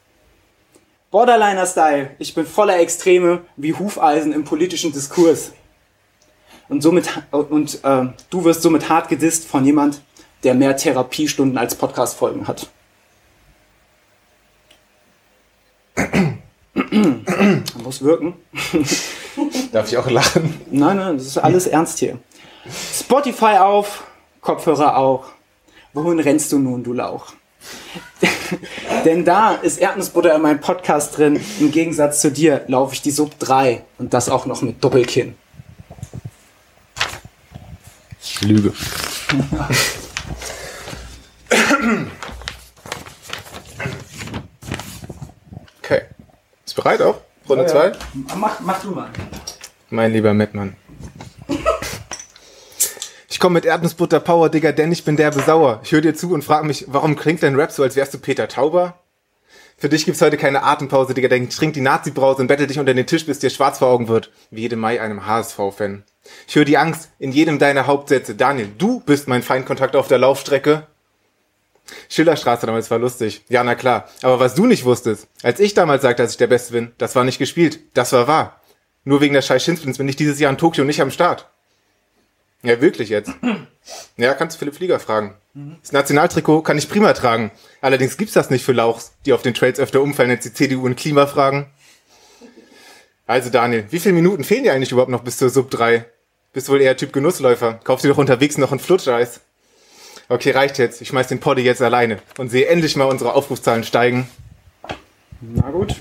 Borderliner-Style. 1.11 2.11
Ich 2.19 2.35
bin 2.35 2.47
voller 2.47 2.79
Extreme 2.79 3.43
wie 3.57 3.75
Hufeisen 3.75 4.33
im 4.33 4.45
politischen 4.45 4.93
Diskurs. 4.93 5.53
Und 6.69 6.83
somit 6.83 7.09
und 7.33 7.81
äh, 7.83 8.07
du 8.31 8.45
wirst 8.45 8.63
somit 8.63 8.89
hart 8.89 9.09
gedisst 9.09 9.47
von 9.47 9.65
jemand, 9.65 10.01
der 10.45 10.55
mehr 10.55 10.77
Therapiestunden 10.77 11.59
als 11.59 11.75
Podcast-Folgen 11.75 12.47
hat. 12.47 12.71
Muss 17.83 18.03
wirken. 18.03 18.35
Darf 19.73 19.89
ich 19.89 19.99
auch 19.99 20.11
lachen? 20.11 20.61
Nein, 20.71 20.97
nein, 20.97 21.17
das 21.17 21.27
ist 21.27 21.39
alles 21.39 21.67
ernst 21.67 21.99
hier. 21.99 22.19
Spotify 22.95 23.59
auf, 23.59 24.05
Kopfhörer 24.41 24.97
auch. 24.97 25.25
Wohin 25.93 26.21
rennst 26.21 26.53
du 26.53 26.59
nun, 26.59 26.83
du 26.83 26.93
Lauch? 26.93 27.33
Denn 29.05 29.25
da 29.25 29.53
ist 29.53 29.79
Erdnussbutter 29.79 30.35
in 30.35 30.43
meinem 30.43 30.61
Podcast 30.61 31.17
drin. 31.19 31.41
Im 31.59 31.71
Gegensatz 31.71 32.21
zu 32.21 32.31
dir 32.31 32.65
laufe 32.69 32.95
ich 32.95 33.03
die 33.03 33.11
Sub 33.11 33.39
3 33.39 33.83
und 33.99 34.15
das 34.15 34.29
auch 34.29 34.47
noch 34.47 34.63
mit 34.63 34.83
Doppelkinn. 34.83 35.35
Lüge. 38.43 38.73
Okay. 45.83 46.03
Ist 46.67 46.69
bereit 46.81 47.03
auch? 47.03 47.21
Runde 47.49 47.67
2? 47.67 47.93
Mach, 48.37 48.61
mach 48.61 48.83
du 48.83 48.91
mal. 48.91 49.11
Mein 49.91 50.13
lieber 50.13 50.33
Mettmann. 50.33 50.77
Ich 53.29 53.39
komme 53.39 53.55
mit 53.55 53.65
Erdnussbutter 53.65 54.21
Power, 54.21 54.49
Digga, 54.49 54.73
denn 54.73 54.93
ich 54.93 55.05
bin 55.05 55.17
derbe 55.17 55.41
sauer. 55.41 55.81
Ich 55.83 55.93
höre 55.93 56.01
dir 56.01 56.15
zu 56.15 56.33
und 56.33 56.45
frage 56.45 56.67
mich, 56.67 56.87
warum 56.89 57.17
klingt 57.17 57.43
dein 57.43 57.57
Rap 57.57 57.73
so, 57.73 57.83
als 57.83 57.97
wärst 57.97 58.15
du 58.15 58.19
Peter 58.19 58.49
Tauber? 58.49 58.99
Für 59.77 59.89
dich 59.89 60.05
gibt's 60.05 60.21
heute 60.21 60.37
keine 60.37 60.63
Atempause, 60.63 61.15
Digga, 61.15 61.29
denn 61.29 61.45
ich 61.45 61.57
trink 61.57 61.73
die 61.75 61.81
Nazi-Brause 61.81 62.43
und 62.43 62.49
bettel 62.49 62.67
dich 62.67 62.79
unter 62.79 62.93
den 62.93 63.07
Tisch, 63.07 63.25
bis 63.25 63.39
dir 63.39 63.51
schwarz 63.51 63.79
vor 63.79 63.89
Augen 63.89 64.09
wird. 64.09 64.31
Wie 64.51 64.61
jedem 64.63 64.81
Mai 64.81 65.01
einem 65.01 65.27
HSV-Fan. 65.27 66.05
Ich 66.47 66.55
höre 66.55 66.67
die 66.67 66.77
Angst 66.77 67.11
in 67.19 67.33
jedem 67.33 67.59
deiner 67.59 67.87
Hauptsätze. 67.87 68.35
Daniel, 68.35 68.69
du 68.77 69.01
bist 69.01 69.27
mein 69.27 69.43
Feindkontakt 69.43 69.97
auf 69.97 70.09
der 70.09 70.19
Laufstrecke. 70.19 70.87
Schillerstraße 72.09 72.67
damals 72.67 72.91
war 72.91 72.99
lustig. 72.99 73.45
Ja, 73.49 73.65
na 73.65 73.75
klar. 73.75 74.09
Aber 74.23 74.41
was 74.41 74.55
du 74.55 74.67
nicht 74.67 74.85
wusstest, 74.85 75.29
als 75.43 75.61
ich 75.61 75.75
damals 75.75 76.03
sagte, 76.03 76.23
dass 76.23 76.33
ich 76.33 76.39
der 76.39 76.47
Beste 76.47 76.73
bin, 76.73 76.93
das 76.99 77.15
war 77.17 77.25
nicht 77.25 77.39
gespielt. 77.39 77.81
Das 77.95 78.13
war 78.13 78.29
wahr. 78.29 78.61
Nur 79.05 79.21
wegen 79.21 79.35
der 79.35 79.43
scheiß 79.43 79.63
Schimpfens 79.63 79.99
bin 79.99 80.09
ich 80.09 80.17
dieses 80.17 80.39
Jahr 80.39 80.51
in 80.51 80.59
Tokio 80.59 80.85
nicht 80.85 81.01
am 81.01 81.11
Start. 81.11 81.49
Ja, 82.63 82.81
wirklich 82.81 83.09
jetzt. 83.09 83.33
Ja, 84.17 84.35
kannst 84.35 84.57
du 84.57 84.59
Philipp 84.59 84.75
Flieger 84.75 85.01
fragen. 85.01 85.35
Das 85.83 85.93
Nationaltrikot 85.93 86.63
kann 86.63 86.77
ich 86.77 86.89
prima 86.89 87.13
tragen. 87.15 87.51
Allerdings 87.81 88.19
gibt's 88.19 88.35
das 88.35 88.51
nicht 88.51 88.65
für 88.65 88.73
Lauchs, 88.73 89.13
die 89.25 89.33
auf 89.33 89.43
den 89.43 89.55
Trails 89.55 89.81
öfter 89.81 90.03
umfallen 90.03 90.31
als 90.31 90.43
die 90.43 90.53
CDU 90.53 90.87
in 90.87 90.95
Klimafragen. 90.95 91.67
Also 93.27 93.49
Daniel, 93.49 93.87
wie 93.91 94.01
viele 94.01 94.15
Minuten 94.15 94.45
fehlen 94.45 94.65
dir 94.65 94.73
eigentlich 94.73 94.93
überhaupt 94.93 95.11
noch 95.11 95.25
bis 95.25 95.39
zur 95.39 95.51
Sub 95.51 95.71
3? 95.71 96.05
Bist 96.53 96.69
wohl 96.69 96.81
eher 96.81 96.97
Typ 96.97 97.13
Genussläufer. 97.13 97.81
Kauf 97.85 98.03
dir 98.03 98.09
doch 98.09 98.19
unterwegs 98.19 98.59
noch 98.59 98.73
ein 98.73 98.81
Flutscheis. 98.81 99.41
Okay, 100.31 100.53
reicht 100.53 100.79
jetzt. 100.79 101.03
Ich 101.03 101.09
schmeiß 101.09 101.27
den 101.27 101.41
Poddy 101.41 101.63
jetzt 101.63 101.83
alleine 101.83 102.21
und 102.39 102.51
sehe 102.51 102.69
endlich 102.69 102.95
mal 102.95 103.07
unsere 103.07 103.35
Aufrufzahlen 103.35 103.83
steigen. 103.83 104.29
Na 105.41 105.69
gut. 105.71 105.97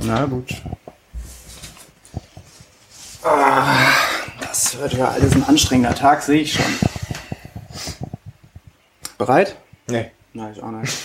Na 0.00 0.24
gut. 0.24 0.54
Ah, 3.22 3.76
das 4.40 4.78
wird 4.78 4.94
ja 4.94 5.08
alles 5.08 5.34
ein 5.34 5.44
anstrengender 5.44 5.94
Tag, 5.94 6.22
sehe 6.22 6.40
ich 6.40 6.54
schon. 6.54 6.64
Bereit? 9.18 9.54
Nee. 9.86 10.10
Nein, 10.32 10.54
ich 10.56 10.62
auch 10.62 10.70
nicht. 10.70 10.96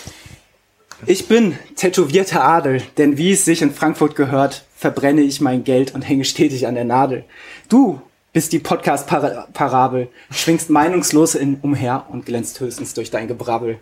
Ich 1.04 1.28
bin 1.28 1.58
tätowierter 1.76 2.42
Adel, 2.44 2.82
denn 2.96 3.18
wie 3.18 3.32
es 3.32 3.44
sich 3.44 3.60
in 3.60 3.74
Frankfurt 3.74 4.16
gehört, 4.16 4.64
verbrenne 4.74 5.20
ich 5.20 5.42
mein 5.42 5.64
Geld 5.64 5.94
und 5.94 6.00
hänge 6.00 6.24
stetig 6.24 6.66
an 6.66 6.76
der 6.76 6.86
Nadel. 6.86 7.26
Du 7.68 8.00
bist 8.32 8.52
die 8.52 8.58
Podcast-Parabel, 8.58 10.08
schwingst 10.30 10.70
meinungslos 10.70 11.34
in, 11.34 11.58
umher 11.62 12.06
und 12.08 12.26
glänzt 12.26 12.60
höchstens 12.60 12.94
durch 12.94 13.10
dein 13.10 13.28
Gebrabbel. 13.28 13.78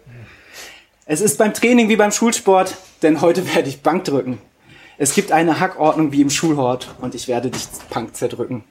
Es 1.04 1.20
ist 1.20 1.38
beim 1.38 1.54
Training 1.54 1.88
wie 1.88 1.96
beim 1.96 2.12
Schulsport, 2.12 2.76
denn 3.02 3.20
heute 3.20 3.54
werde 3.54 3.68
ich 3.68 3.82
Bank 3.82 4.04
drücken. 4.04 4.38
Es 4.98 5.14
gibt 5.14 5.30
eine 5.30 5.60
Hackordnung 5.60 6.10
wie 6.12 6.22
im 6.22 6.30
Schulhort 6.30 6.94
und 7.00 7.14
ich 7.14 7.28
werde 7.28 7.50
dich 7.50 7.66
Punk 7.90 8.16
zerdrücken. 8.16 8.64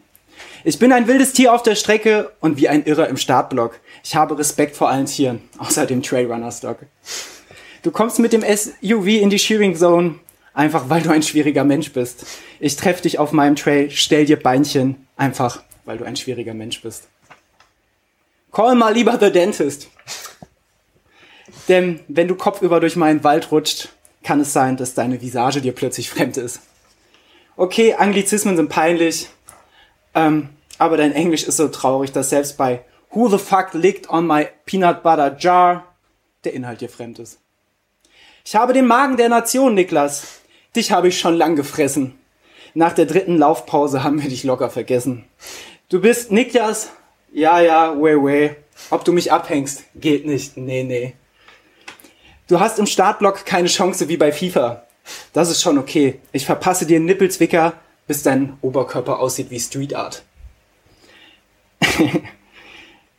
Ich 0.64 0.80
bin 0.80 0.91
ein 0.91 1.07
wildes 1.07 1.34
Tier 1.34 1.53
auf 1.53 1.61
der 1.61 1.76
Strecke 1.76 2.31
und 2.39 2.57
wie 2.57 2.68
ein 2.68 2.84
Irrer 2.84 3.07
im 3.07 3.18
Startblock. 3.18 3.80
Ich 4.03 4.15
habe 4.15 4.38
Respekt 4.38 4.76
vor 4.76 4.89
allen 4.89 5.06
Tieren, 5.06 5.41
außer 5.60 5.85
dem 5.85 6.02
Trailrunner-Stock. 6.02 6.80
Du 7.84 7.91
kommst 7.91 8.18
mit 8.18 8.34
dem 8.34 8.41
SUV 8.41 9.06
in 9.06 9.30
die 9.30 9.38
Shearing 9.38 9.76
Zone, 9.76 10.15
einfach 10.56 10.89
weil 10.89 11.03
du 11.03 11.11
ein 11.11 11.22
schwieriger 11.22 11.64
Mensch 11.64 11.93
bist. 11.93 12.26
Ich 12.60 12.76
treffe 12.76 13.03
dich 13.03 13.19
auf 13.19 13.31
meinem 13.31 13.56
Trail, 13.56 13.91
stell 13.91 14.26
dir 14.26 14.41
Beinchen, 14.41 15.05
einfach 15.15 15.61
weil 15.85 15.97
du 15.97 16.03
ein 16.03 16.15
schwieriger 16.15 16.53
Mensch 16.53 16.81
bist. 16.81 17.07
Call 18.51 18.75
mal 18.75 18.93
lieber 18.93 19.17
the 19.19 19.31
dentist. 19.31 19.89
Denn 21.67 22.01
wenn 22.07 22.27
du 22.27 22.35
kopfüber 22.35 22.79
durch 22.79 22.95
meinen 22.95 23.23
Wald 23.23 23.51
rutscht, 23.51 23.89
kann 24.23 24.39
es 24.39 24.53
sein, 24.53 24.77
dass 24.77 24.95
deine 24.95 25.21
Visage 25.21 25.61
dir 25.61 25.73
plötzlich 25.73 26.09
fremd 26.09 26.37
ist. 26.37 26.61
Okay, 27.55 27.93
Anglizismen 27.93 28.57
sind 28.57 28.69
peinlich, 28.69 29.29
ähm, 30.13 30.49
aber 30.77 30.97
dein 30.97 31.13
Englisch 31.13 31.43
ist 31.43 31.57
so 31.57 31.67
traurig, 31.69 32.11
dass 32.11 32.31
selbst 32.31 32.57
bei 32.57 32.83
Who 33.11 33.29
the 33.29 33.37
fuck 33.37 33.73
licked 33.73 34.09
on 34.09 34.27
my 34.27 34.47
peanut 34.65 35.03
butter 35.03 35.37
jar 35.37 35.95
der 36.43 36.53
Inhalt 36.53 36.81
dir 36.81 36.89
fremd 36.89 37.19
ist. 37.19 37.39
Ich 38.43 38.55
habe 38.55 38.73
den 38.73 38.87
Magen 38.87 39.17
der 39.17 39.29
Nation, 39.29 39.73
Niklas. 39.73 40.41
Dich 40.75 40.91
habe 40.91 41.07
ich 41.07 41.19
schon 41.19 41.35
lang 41.35 41.55
gefressen. 41.55 42.19
Nach 42.77 42.91
der 42.91 43.06
dritten 43.06 43.38
Laufpause 43.38 44.03
haben 44.03 44.22
wir 44.22 44.30
dich 44.30 44.43
locker 44.43 44.69
vergessen. 44.69 45.23
Du 45.88 46.02
bist 46.02 46.30
Niklas. 46.30 46.89
Ja, 47.31 47.61
ja, 47.61 47.99
way, 47.99 48.15
way. 48.22 48.56
Ob 48.89 49.06
du 49.06 49.14
mich 49.14 49.31
abhängst, 49.31 49.84
geht 49.95 50.26
nicht. 50.26 50.57
Nee, 50.57 50.84
nee. 50.84 51.14
Du 52.47 52.60
hast 52.60 52.77
im 52.77 52.85
Startblock 52.85 53.45
keine 53.45 53.69
Chance 53.69 54.10
wie 54.10 54.18
bei 54.18 54.34
FIFA. 54.34 54.84
Das 55.31 55.49
ist 55.49 55.61
schon 55.61 55.77
okay. 55.77 56.19
Ich 56.34 56.45
verpasse 56.45 56.85
dir 56.85 56.97
einen 56.97 57.06
Nippelzwicker, 57.06 57.73
bis 58.07 58.23
dein 58.23 58.57
Oberkörper 58.61 59.19
aussieht 59.19 59.52
wie 59.52 59.60
Street 59.60 59.95
Art. 59.95 60.23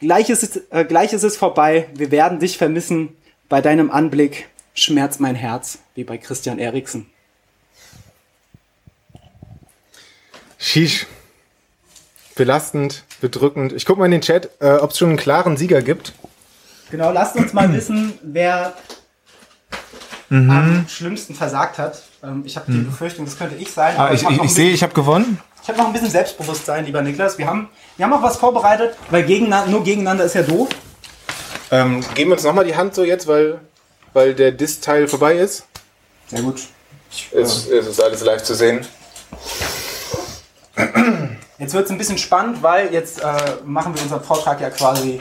gleich, 0.01 0.29
ist 0.29 0.43
es, 0.43 0.63
äh, 0.69 0.85
gleich 0.85 1.15
ist 1.15 1.25
es 1.25 1.39
vorbei. 1.39 1.89
Wir 1.95 2.11
werden 2.11 2.41
dich 2.41 2.59
vermissen. 2.59 3.17
Bei 3.49 3.63
deinem 3.63 3.91
Anblick 3.91 4.51
schmerzt 4.75 5.19
mein 5.19 5.35
Herz, 5.35 5.79
wie 5.95 6.05
bei 6.05 6.19
Christian 6.19 6.59
Eriksen. 6.59 7.11
Sheesh. 10.59 11.07
Belastend, 12.35 13.05
bedrückend. 13.21 13.73
Ich 13.73 13.87
guck 13.87 13.99
mal 13.99 14.05
in 14.07 14.11
den 14.11 14.21
Chat, 14.21 14.51
äh, 14.61 14.73
ob 14.75 14.91
es 14.91 14.99
schon 14.99 15.09
einen 15.11 15.19
klaren 15.19 15.57
Sieger 15.57 15.81
gibt. 15.83 16.13
Genau, 16.91 17.11
lasst 17.11 17.37
uns 17.37 17.53
mal 17.53 17.73
wissen, 17.73 18.19
wer 18.23 18.75
Mhm. 20.29 20.51
am 20.51 20.87
schlimmsten 20.89 21.37
versagt 21.37 21.79
hat. 21.79 22.03
Ähm, 22.25 22.43
ich 22.45 22.57
habe 22.57 22.73
die 22.73 22.79
Befürchtung, 22.79 23.25
das 23.27 23.39
könnte 23.39 23.55
ich 23.55 23.71
sein. 23.71 23.95
Ah, 23.97 24.07
aber 24.07 24.15
ich 24.15 24.25
hab 24.25 24.33
ich, 24.33 24.43
ich 24.43 24.51
sehe, 24.55 24.65
bisschen- 24.65 24.75
ich 24.75 24.83
habe 24.83 24.93
gewonnen. 24.93 25.41
Ich 25.63 25.69
habe 25.69 25.79
noch 25.79 25.87
ein 25.87 25.93
bisschen 25.93 26.11
Selbstbewusstsein, 26.11 26.85
lieber 26.85 27.01
Niklas. 27.01 27.39
Wir 27.39 27.47
haben, 27.47 27.69
wir 27.97 28.05
haben 28.07 28.13
auch 28.13 28.23
was 28.23 28.37
vorbereitet, 28.37 28.97
weil 29.11 29.23
gegeneinander, 29.25 29.71
nur 29.71 29.85
gegeneinander 29.85 30.25
ist 30.25 30.35
ja 30.35 30.43
doof. 30.43 30.69
Ähm, 31.71 32.05
geben 32.15 32.31
wir 32.31 32.35
uns 32.35 32.43
nochmal 32.43 32.65
die 32.65 32.75
Hand 32.75 32.97
so 32.97 33.05
jetzt, 33.05 33.29
weil, 33.29 33.61
weil 34.15 34.35
der 34.35 34.51
Dis-Teil 34.51 35.07
vorbei 35.07 35.37
ist. 35.37 35.65
Ja 36.33 36.41
gut. 36.41 36.61
Es, 37.33 37.69
es 37.69 37.87
ist 37.87 38.01
alles 38.03 38.21
live 38.23 38.43
zu 38.43 38.55
sehen. 38.57 38.85
Jetzt 41.59 41.73
wird 41.75 41.87
es 41.87 41.91
ein 41.91 41.99
bisschen 41.99 42.19
spannend, 42.19 42.63
weil 42.63 42.93
jetzt 42.93 43.23
äh, 43.23 43.25
machen 43.65 43.95
wir 43.95 44.03
unseren 44.03 44.23
Vortrag 44.23 44.61
ja 44.61 44.71
quasi 44.71 45.21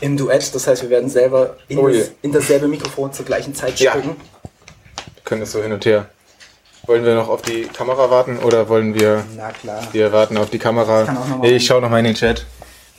im 0.00 0.16
Duett. 0.16 0.54
Das 0.54 0.66
heißt, 0.66 0.82
wir 0.82 0.90
werden 0.90 1.08
selber 1.08 1.56
in, 1.68 1.78
Oh 1.78 1.88
das, 1.88 2.10
in 2.22 2.32
dasselbe 2.32 2.66
Mikrofon 2.68 3.12
zur 3.12 3.24
gleichen 3.24 3.54
Zeit 3.54 3.78
Ja. 3.78 3.92
sprechen. 3.92 4.16
Wir 5.14 5.22
können 5.24 5.40
das 5.42 5.52
so 5.52 5.62
hin 5.62 5.72
und 5.72 5.84
her. 5.84 6.06
Wollen 6.86 7.04
wir 7.04 7.14
noch 7.14 7.28
auf 7.28 7.42
die 7.42 7.62
Kamera 7.62 8.10
warten 8.10 8.38
oder 8.38 8.68
wollen 8.68 8.94
wir, 8.94 9.24
Na 9.36 9.50
klar. 9.52 9.80
wir 9.92 10.12
warten 10.12 10.36
auf 10.36 10.50
die 10.50 10.58
Kamera? 10.58 11.02
Ich 11.04 11.08
mal- 11.36 11.44
ich 11.44 11.64
schaue 11.64 11.80
nochmal 11.80 12.00
in 12.00 12.06
den 12.06 12.14
Chat. 12.14 12.44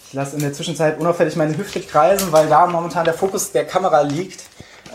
Ich 0.08 0.14
lasse 0.14 0.36
in 0.38 0.42
der 0.42 0.54
Zwischenzeit 0.54 0.98
unauffällig 1.00 1.36
meine 1.36 1.58
Hüfte 1.58 1.82
kreisen, 1.82 2.32
weil 2.32 2.48
da 2.48 2.66
momentan 2.66 3.04
der 3.04 3.14
Fokus 3.14 3.52
der 3.52 3.66
Kamera 3.66 4.02
liegt. 4.04 4.42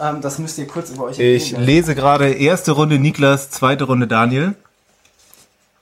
Ähm, 0.00 0.22
das 0.22 0.38
müsst 0.38 0.56
ihr 0.58 0.66
kurz 0.66 0.88
über 0.90 1.04
euch 1.04 1.18
Ich 1.18 1.50
lese 1.58 1.94
gerade 1.94 2.32
erste 2.32 2.70
Runde 2.72 2.98
Niklas, 2.98 3.50
zweite 3.50 3.84
Runde 3.84 4.06
Daniel. 4.06 4.54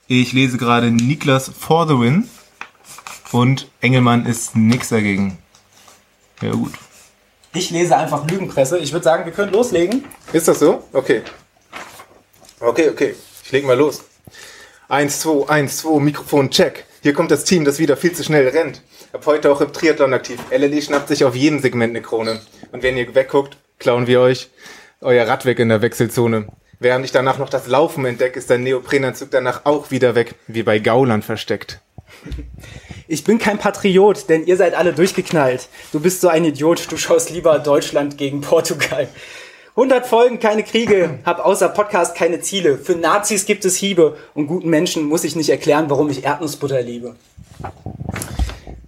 Ich 0.09 0.31
lese 0.31 0.57
gerade 0.57 0.89
Niklas 0.89 1.49
for 1.49 1.85
the 1.85 1.99
Win. 1.99 2.29
Und 3.33 3.69
Engelmann 3.81 4.25
ist 4.25 4.55
nix 4.55 4.87
dagegen. 4.87 5.37
Ja, 6.41 6.51
gut. 6.51 6.71
Ich 7.53 7.71
lese 7.71 7.97
einfach 7.97 8.25
Lügenpresse. 8.25 8.77
Ich 8.77 8.93
würde 8.93 9.03
sagen, 9.03 9.25
wir 9.25 9.33
können 9.33 9.51
loslegen. 9.51 10.05
Ist 10.31 10.47
das 10.47 10.59
so? 10.59 10.83
Okay. 10.93 11.23
Okay, 12.61 12.89
okay. 12.89 13.15
Ich 13.43 13.51
leg 13.51 13.65
mal 13.65 13.77
los. 13.77 14.05
Eins, 14.87 15.19
zwei, 15.19 15.49
eins, 15.49 15.77
zwei, 15.77 15.99
Mikrofon, 15.99 16.51
check. 16.51 16.85
Hier 17.01 17.11
kommt 17.13 17.31
das 17.31 17.43
Team, 17.43 17.65
das 17.65 17.77
wieder 17.77 17.97
viel 17.97 18.13
zu 18.13 18.23
schnell 18.23 18.47
rennt. 18.47 18.81
Ab 19.11 19.25
heute 19.25 19.51
auch 19.51 19.59
im 19.59 19.73
Triathlon 19.73 20.13
aktiv. 20.13 20.39
LLE 20.51 20.81
schnappt 20.81 21.09
sich 21.09 21.25
auf 21.25 21.35
jedem 21.35 21.59
Segment 21.59 21.91
eine 21.91 22.01
Krone. 22.01 22.39
Und 22.71 22.81
wenn 22.81 22.95
ihr 22.95 23.13
wegguckt, 23.13 23.57
klauen 23.77 24.07
wir 24.07 24.21
euch 24.21 24.49
euer 25.01 25.27
Rad 25.27 25.43
weg 25.45 25.59
in 25.59 25.69
der 25.69 25.81
Wechselzone. 25.81 26.47
Während 26.79 27.05
ich 27.05 27.11
danach 27.11 27.39
noch 27.39 27.49
das 27.49 27.67
Laufen 27.67 28.05
entdecke, 28.05 28.37
ist 28.37 28.49
der 28.49 28.59
Neoprenanzug 28.59 29.31
danach 29.31 29.65
auch 29.65 29.89
wieder 29.89 30.13
weg, 30.13 30.35
wie 30.47 30.63
bei 30.63 30.79
Gauland 30.79 31.25
versteckt. 31.25 31.81
Ich 33.09 33.23
bin 33.23 33.37
kein 33.37 33.57
Patriot, 33.57 34.27
denn 34.27 34.45
ihr 34.45 34.57
seid 34.57 34.75
alle 34.75 34.91
durchgeknallt. 34.91 35.69
Du 35.93 36.01
bist 36.01 36.19
so 36.19 36.27
ein 36.27 36.43
Idiot, 36.43 36.91
du 36.91 36.97
schaust 36.97 37.29
lieber 37.29 37.57
Deutschland 37.57 38.17
gegen 38.17 38.41
Portugal. 38.41 39.07
100 39.77 40.05
Folgen, 40.05 40.39
keine 40.39 40.63
Kriege, 40.63 41.19
hab 41.23 41.39
außer 41.39 41.69
Podcast 41.69 42.15
keine 42.17 42.41
Ziele. 42.41 42.77
Für 42.77 42.97
Nazis 42.97 43.45
gibt 43.45 43.63
es 43.63 43.77
Hiebe 43.77 44.17
und 44.33 44.47
guten 44.47 44.69
Menschen 44.69 45.05
muss 45.05 45.23
ich 45.23 45.37
nicht 45.37 45.47
erklären, 45.47 45.89
warum 45.89 46.09
ich 46.09 46.25
Erdnussbutter 46.25 46.81
liebe. 46.81 47.15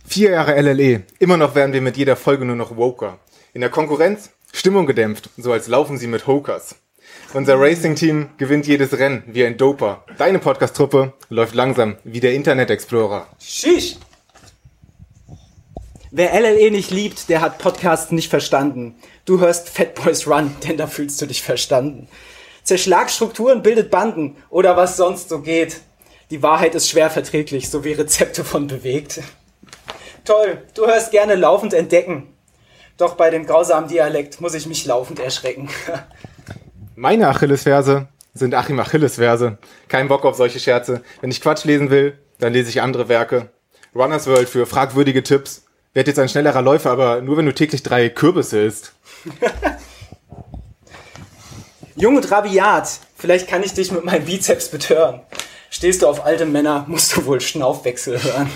Vier 0.06 0.32
Jahre 0.32 0.60
LLE. 0.62 1.04
Immer 1.20 1.38
noch 1.38 1.56
werden 1.56 1.72
wir 1.72 1.82
mit 1.82 1.96
jeder 1.96 2.18
Folge 2.18 2.44
nur 2.44 2.58
noch 2.58 2.76
woker. 2.76 3.20
In 3.54 3.62
der 3.62 3.70
Konkurrenz 3.70 4.32
Stimmung 4.52 4.86
gedämpft, 4.86 5.30
so 5.38 5.54
als 5.54 5.70
laufen 5.70 5.98
sie 5.98 6.08
mit 6.08 6.28
Hokers. 6.28 6.76
Unser 7.32 7.60
Racing-Team 7.60 8.32
gewinnt 8.38 8.66
jedes 8.66 8.98
Rennen 8.98 9.24
wie 9.28 9.46
ein 9.46 9.56
Doper. 9.56 10.04
Deine 10.18 10.40
Podcast-Truppe 10.40 11.14
läuft 11.30 11.54
langsam 11.54 11.98
wie 12.04 12.20
der 12.20 12.34
Internet 12.34 12.72
Explorer. 12.72 13.28
Schisch! 13.40 13.98
Wer 16.10 16.34
LLE 16.34 16.72
nicht 16.72 16.90
liebt, 16.90 17.30
der 17.30 17.42
hat 17.42 17.60
Podcasts 17.60 18.12
nicht 18.12 18.32
verstanden. 18.32 18.96
Du 19.26 19.40
hörst 19.40 19.70
Fat 19.70 19.94
Boys 19.94 20.26
Run, 20.26 20.56
denn 20.68 20.78
da 20.78 20.88
fühlst 20.88 21.22
du 21.22 21.28
dich 21.28 21.44
verstanden. 21.44 22.08
Zerschlag 22.64 23.12
Strukturen, 23.12 23.62
bildet 23.62 23.92
Banden 23.92 24.36
oder 24.50 24.76
was 24.76 24.98
sonst 24.98 25.30
so 25.30 25.42
geht. 25.42 25.82
Die 26.32 26.42
Wahrheit 26.42 26.74
ist 26.74 26.90
schwer 26.90 27.12
verträglich, 27.12 27.70
so 27.70 27.84
wie 27.84 27.94
Rezepte 27.94 28.44
von 28.44 28.66
bewegt. 28.66 29.22
Toll, 30.26 30.64
du 30.74 30.88
hörst 30.88 31.12
gerne 31.12 31.36
laufend 31.36 31.76
entdecken. 31.76 32.34
Doch 32.98 33.14
bei 33.14 33.30
dem 33.30 33.46
grausamen 33.46 33.88
Dialekt 33.88 34.42
muss 34.42 34.56
ich 34.56 34.66
mich 34.66 34.86
laufend 34.88 35.20
erschrecken. 35.20 35.70
Meine 37.02 37.30
Achillesferse 37.30 38.10
sind 38.34 38.54
Achim 38.54 38.78
Achillesverse. 38.78 39.58
Kein 39.88 40.10
Bock 40.10 40.26
auf 40.26 40.36
solche 40.36 40.60
Scherze. 40.60 41.02
Wenn 41.22 41.32
ich 41.32 41.40
Quatsch 41.40 41.64
lesen 41.64 41.92
will, 41.92 42.18
dann 42.40 42.52
lese 42.52 42.68
ich 42.68 42.82
andere 42.82 43.08
Werke. 43.08 43.48
Runners 43.96 44.28
World 44.28 44.50
für 44.50 44.66
fragwürdige 44.66 45.24
Tipps. 45.24 45.64
Werd 45.94 46.08
jetzt 46.08 46.20
ein 46.20 46.28
schnellerer 46.28 46.62
Läufer, 46.62 46.92
aber 46.92 47.22
nur 47.22 47.38
wenn 47.38 47.46
du 47.46 47.56
täglich 47.56 47.84
drei 47.84 48.10
Kürbisse 48.10 48.60
isst. 48.60 48.92
Jung 51.96 52.18
und 52.18 52.30
rabiat, 52.30 52.90
vielleicht 53.16 53.48
kann 53.48 53.64
ich 53.64 53.74
dich 53.74 53.94
mit 53.94 54.04
meinem 54.04 54.26
Bizeps 54.26 54.68
betören. 54.68 55.22
Stehst 55.70 56.02
du 56.02 56.08
auf 56.08 56.26
alte 56.26 56.46
Männer, 56.46 56.84
musst 56.90 57.16
du 57.16 57.26
wohl 57.26 57.40
Schnaufwechsel 57.40 58.22
hören. 58.22 58.50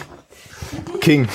King. 1.00 1.30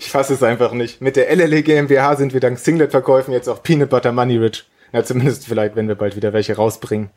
Ich 0.00 0.08
fasse 0.08 0.32
es 0.32 0.42
einfach 0.42 0.72
nicht. 0.72 1.02
Mit 1.02 1.16
der 1.16 1.30
LLE 1.30 1.62
GmbH 1.62 2.16
sind 2.16 2.32
wir 2.32 2.40
dank 2.40 2.58
Singlet-Verkäufen 2.58 3.34
jetzt 3.34 3.50
auch 3.50 3.62
Peanut 3.62 3.90
Butter 3.90 4.12
Money 4.12 4.38
Rich. 4.38 4.64
Na, 4.92 5.02
zumindest 5.02 5.46
vielleicht, 5.46 5.74
wenn 5.74 5.88
wir 5.88 5.94
bald 5.94 6.16
wieder 6.16 6.32
welche 6.32 6.56
rausbringen. 6.56 7.10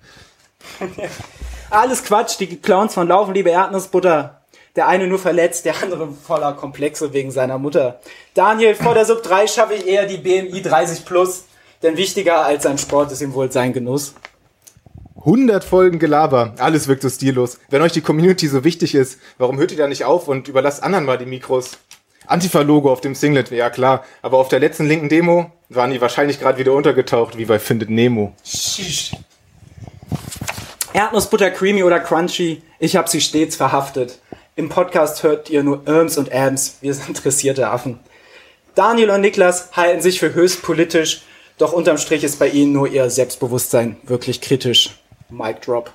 Alles 1.69 2.03
Quatsch, 2.03 2.39
die 2.39 2.57
Clowns 2.57 2.93
von 2.93 3.07
Laufen, 3.07 3.33
liebe 3.33 3.49
Erdnussbutter. 3.49 4.41
Der 4.75 4.87
eine 4.87 5.07
nur 5.07 5.19
verletzt, 5.19 5.65
der 5.65 5.81
andere 5.81 6.09
voller 6.11 6.53
Komplexe 6.53 7.13
wegen 7.13 7.31
seiner 7.31 7.57
Mutter. 7.57 7.99
Daniel, 8.33 8.75
vor 8.75 8.93
der 8.93 9.05
Sub 9.05 9.23
3 9.23 9.47
schaffe 9.47 9.73
ich 9.73 9.87
eher 9.87 10.05
die 10.05 10.17
BMI 10.17 10.61
30 10.61 11.05
plus. 11.05 11.45
Denn 11.83 11.97
wichtiger 11.97 12.45
als 12.45 12.63
sein 12.63 12.77
Sport 12.77 13.11
ist 13.11 13.21
ihm 13.21 13.33
wohl 13.33 13.51
sein 13.51 13.73
Genuss. 13.73 14.15
100 15.17 15.63
Folgen 15.63 15.99
Gelaber. 15.99 16.53
Alles 16.59 16.87
wirkt 16.87 17.01
so 17.01 17.09
stillos. 17.09 17.59
Wenn 17.69 17.81
euch 17.81 17.93
die 17.93 18.01
Community 18.01 18.47
so 18.47 18.63
wichtig 18.63 18.95
ist, 18.95 19.19
warum 19.37 19.57
hört 19.57 19.71
ihr 19.71 19.77
da 19.77 19.87
nicht 19.87 20.05
auf 20.05 20.27
und 20.27 20.47
überlasst 20.47 20.83
anderen 20.83 21.05
mal 21.05 21.17
die 21.17 21.25
Mikros? 21.25 21.77
Antifa-Logo 22.27 22.91
auf 22.91 23.01
dem 23.01 23.15
Singlet, 23.15 23.51
ja 23.51 23.69
klar. 23.69 24.03
Aber 24.21 24.37
auf 24.37 24.47
der 24.49 24.59
letzten 24.59 24.85
linken 24.85 25.09
Demo 25.09 25.51
waren 25.69 25.91
die 25.91 26.01
wahrscheinlich 26.01 26.39
gerade 26.39 26.57
wieder 26.57 26.73
untergetaucht, 26.73 27.37
wie 27.37 27.45
bei 27.45 27.59
Findet 27.59 27.89
Nemo. 27.89 28.33
Erdnussbutter 30.93 31.51
creamy 31.51 31.83
oder 31.83 31.99
crunchy, 31.99 32.61
ich 32.79 32.95
hab 32.95 33.09
sie 33.09 33.21
stets 33.21 33.55
verhaftet. 33.55 34.19
Im 34.55 34.69
Podcast 34.69 35.23
hört 35.23 35.49
ihr 35.49 35.63
nur 35.63 35.85
Irms 35.85 36.17
und 36.17 36.31
Ams, 36.31 36.77
wir 36.79 36.93
sind 36.93 37.09
interessierte 37.09 37.67
Affen. 37.67 37.99
Daniel 38.75 39.09
und 39.09 39.21
Niklas 39.21 39.69
halten 39.73 40.01
sich 40.01 40.19
für 40.19 40.33
höchst 40.33 40.61
politisch, 40.61 41.23
doch 41.57 41.73
unterm 41.73 41.97
Strich 41.97 42.23
ist 42.23 42.39
bei 42.39 42.47
ihnen 42.47 42.71
nur 42.71 42.87
ihr 42.87 43.09
Selbstbewusstsein 43.09 43.97
wirklich 44.03 44.41
kritisch. 44.41 44.97
Mic 45.29 45.61
drop. 45.61 45.91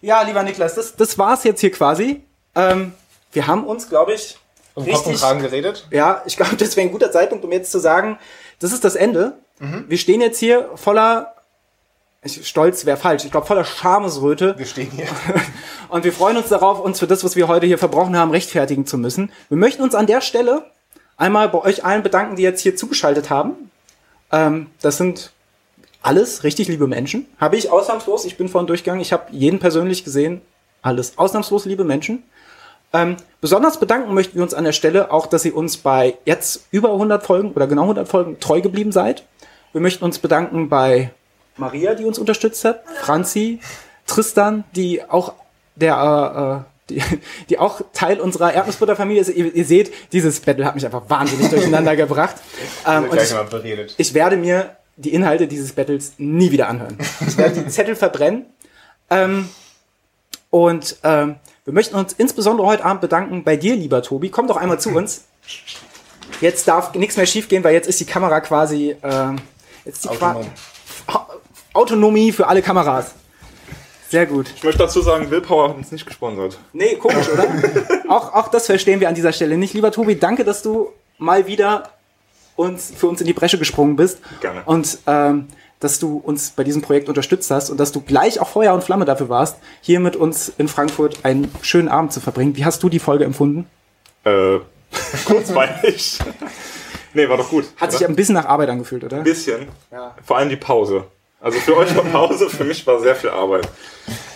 Ja, 0.00 0.22
lieber 0.22 0.42
Niklas, 0.42 0.74
das, 0.74 0.96
das 0.96 1.18
war's 1.18 1.44
jetzt 1.44 1.60
hier 1.60 1.70
quasi. 1.70 2.22
Ähm, 2.54 2.92
wir 3.32 3.46
haben 3.46 3.64
uns, 3.64 3.88
glaube 3.88 4.12
ich, 4.14 4.36
Um 4.74 4.86
Kopf 4.86 5.06
und 5.06 5.16
Kragen 5.16 5.40
geredet? 5.40 5.86
ja, 5.90 6.22
ich 6.26 6.36
glaube, 6.36 6.56
das 6.58 6.76
wäre 6.76 6.86
ein 6.86 6.92
guter 6.92 7.12
Zeitpunkt, 7.12 7.44
um 7.44 7.52
jetzt 7.52 7.70
zu 7.70 7.78
sagen, 7.78 8.18
das 8.58 8.72
ist 8.72 8.84
das 8.84 8.96
Ende. 8.96 9.38
Mhm. 9.58 9.84
Wir 9.88 9.98
stehen 9.98 10.20
jetzt 10.20 10.38
hier 10.38 10.70
voller, 10.74 11.34
ich, 12.22 12.46
stolz 12.46 12.84
wäre 12.84 12.96
falsch, 12.96 13.24
ich 13.24 13.30
glaube 13.30 13.46
voller 13.46 13.64
Schamesröte. 13.64 14.58
Wir 14.58 14.66
stehen 14.66 14.90
hier. 14.90 15.06
Und 15.88 16.04
wir 16.04 16.12
freuen 16.12 16.36
uns 16.36 16.48
darauf, 16.48 16.80
uns 16.80 16.98
für 16.98 17.06
das, 17.06 17.22
was 17.22 17.36
wir 17.36 17.46
heute 17.46 17.66
hier 17.66 17.78
verbrochen 17.78 18.16
haben, 18.16 18.30
rechtfertigen 18.30 18.86
zu 18.86 18.98
müssen. 18.98 19.30
Wir 19.48 19.58
möchten 19.58 19.82
uns 19.82 19.94
an 19.94 20.06
der 20.06 20.20
Stelle 20.20 20.64
einmal 21.16 21.48
bei 21.48 21.60
euch 21.60 21.84
allen 21.84 22.02
bedanken, 22.02 22.36
die 22.36 22.42
jetzt 22.42 22.60
hier 22.60 22.74
zugeschaltet 22.74 23.30
haben. 23.30 23.70
Ähm, 24.32 24.66
das 24.80 24.96
sind 24.96 25.32
alles 26.02 26.44
richtig 26.44 26.68
liebe 26.68 26.86
Menschen. 26.86 27.26
Habe 27.38 27.56
ich 27.56 27.70
ausnahmslos, 27.70 28.24
ich 28.24 28.36
bin 28.36 28.48
vorhin 28.48 28.66
durchgegangen, 28.66 29.00
ich 29.00 29.12
habe 29.12 29.24
jeden 29.30 29.58
persönlich 29.58 30.04
gesehen. 30.04 30.40
Alles 30.82 31.16
ausnahmslos 31.16 31.64
liebe 31.64 31.84
Menschen. 31.84 32.24
Ähm, 32.94 33.16
besonders 33.40 33.80
bedanken 33.80 34.14
möchten 34.14 34.36
wir 34.36 34.44
uns 34.44 34.54
an 34.54 34.64
der 34.64 34.72
Stelle 34.72 35.10
auch, 35.10 35.26
dass 35.26 35.44
ihr 35.44 35.56
uns 35.56 35.76
bei 35.76 36.16
jetzt 36.24 36.68
über 36.70 36.92
100 36.92 37.26
Folgen 37.26 37.52
oder 37.52 37.66
genau 37.66 37.82
100 37.82 38.08
Folgen 38.08 38.38
treu 38.38 38.60
geblieben 38.60 38.92
seid. 38.92 39.24
Wir 39.72 39.80
möchten 39.80 40.04
uns 40.04 40.20
bedanken 40.20 40.68
bei 40.68 41.10
Maria, 41.56 41.94
die 41.94 42.04
uns 42.04 42.18
unterstützt 42.18 42.64
hat, 42.64 42.84
Franzi, 43.02 43.58
Tristan, 44.06 44.62
die 44.76 45.02
auch 45.02 45.32
der 45.74 46.64
äh, 46.88 46.94
äh, 46.94 47.00
die, 47.00 47.02
die 47.48 47.58
auch 47.58 47.80
Teil 47.92 48.20
unserer 48.20 48.52
Erdnussbutterfamilie 48.52 49.20
ist. 49.20 49.28
Ihr, 49.30 49.52
ihr 49.52 49.64
seht, 49.64 49.92
dieses 50.12 50.38
Battle 50.38 50.64
hat 50.64 50.76
mich 50.76 50.86
einfach 50.86 51.08
wahnsinnig 51.08 51.50
durcheinander 51.50 51.96
gebracht. 51.96 52.36
Ähm, 52.86 53.06
ich, 53.12 53.34
beredet. 53.50 53.94
ich 53.98 54.14
werde 54.14 54.36
mir 54.36 54.76
die 54.96 55.12
Inhalte 55.12 55.48
dieses 55.48 55.72
Battles 55.72 56.12
nie 56.18 56.52
wieder 56.52 56.68
anhören. 56.68 56.96
Ich 57.26 57.36
werde 57.36 57.60
die 57.60 57.68
Zettel 57.68 57.96
verbrennen. 57.96 58.46
Ähm, 59.10 59.48
und 60.50 60.96
ähm, 61.02 61.36
wir 61.64 61.72
möchten 61.72 61.94
uns 61.96 62.12
insbesondere 62.14 62.66
heute 62.66 62.84
Abend 62.84 63.00
bedanken 63.00 63.44
bei 63.44 63.56
dir, 63.56 63.74
lieber 63.76 64.02
Tobi. 64.02 64.30
Komm 64.30 64.46
doch 64.46 64.56
einmal 64.56 64.78
zu 64.80 64.90
uns. 64.94 65.24
Jetzt 66.40 66.66
darf 66.68 66.94
nichts 66.94 67.16
mehr 67.16 67.26
schiefgehen, 67.26 67.62
weil 67.64 67.74
jetzt 67.74 67.86
ist 67.88 68.00
die 68.00 68.04
Kamera 68.06 68.40
quasi 68.40 68.96
ähm, 69.02 69.36
jetzt 69.84 70.04
die 70.04 70.08
Qua 70.08 70.32
Autonom. 70.32 70.50
Au- 71.06 71.26
Autonomie 71.80 72.32
für 72.32 72.46
alle 72.46 72.62
Kameras. 72.62 73.12
Sehr 74.08 74.26
gut. 74.26 74.46
Ich 74.54 74.62
möchte 74.62 74.78
dazu 74.78 75.00
sagen, 75.00 75.30
Willpower 75.30 75.70
hat 75.70 75.76
uns 75.76 75.90
nicht 75.90 76.06
gesponsert. 76.06 76.58
Nee, 76.72 76.96
komisch, 76.96 77.28
oder? 77.28 77.46
auch, 78.08 78.32
auch 78.34 78.48
das 78.48 78.66
verstehen 78.66 79.00
wir 79.00 79.08
an 79.08 79.14
dieser 79.14 79.32
Stelle 79.32 79.56
nicht. 79.56 79.74
Lieber 79.74 79.90
Tobi, 79.90 80.16
danke, 80.18 80.44
dass 80.44 80.62
du 80.62 80.92
mal 81.18 81.46
wieder 81.46 81.90
uns, 82.56 82.92
für 82.96 83.08
uns 83.08 83.20
in 83.20 83.26
die 83.26 83.32
Bresche 83.32 83.58
gesprungen 83.58 83.96
bist. 83.96 84.18
Gerne. 84.40 84.62
Und 84.66 84.98
ähm, 85.06 85.48
dass 85.84 85.98
du 85.98 86.16
uns 86.16 86.50
bei 86.50 86.64
diesem 86.64 86.80
Projekt 86.80 87.10
unterstützt 87.10 87.50
hast 87.50 87.68
und 87.68 87.78
dass 87.78 87.92
du 87.92 88.00
gleich 88.00 88.40
auch 88.40 88.48
Feuer 88.48 88.72
und 88.72 88.82
Flamme 88.82 89.04
dafür 89.04 89.28
warst, 89.28 89.58
hier 89.82 90.00
mit 90.00 90.16
uns 90.16 90.50
in 90.56 90.66
Frankfurt 90.66 91.18
einen 91.24 91.54
schönen 91.60 91.88
Abend 91.88 92.10
zu 92.10 92.20
verbringen. 92.20 92.56
Wie 92.56 92.64
hast 92.64 92.82
du 92.82 92.88
die 92.88 92.98
Folge 92.98 93.24
empfunden? 93.24 93.66
Äh, 94.24 94.60
kurzweilig. 95.26 96.20
nee, 97.12 97.28
war 97.28 97.36
doch 97.36 97.50
gut. 97.50 97.66
Hat 97.76 97.92
sich 97.92 98.00
oder? 98.00 98.08
ein 98.08 98.16
bisschen 98.16 98.34
nach 98.34 98.46
Arbeit 98.46 98.70
angefühlt, 98.70 99.04
oder? 99.04 99.18
ein 99.18 99.24
bisschen. 99.24 99.68
Ja. 99.92 100.14
Vor 100.24 100.38
allem 100.38 100.48
die 100.48 100.56
Pause. 100.56 101.04
Also 101.38 101.58
für 101.58 101.76
euch 101.76 101.94
war 101.94 102.04
Pause, 102.04 102.48
für 102.48 102.64
mich 102.64 102.86
war 102.86 102.98
sehr 103.00 103.14
viel 103.14 103.28
Arbeit. 103.28 103.68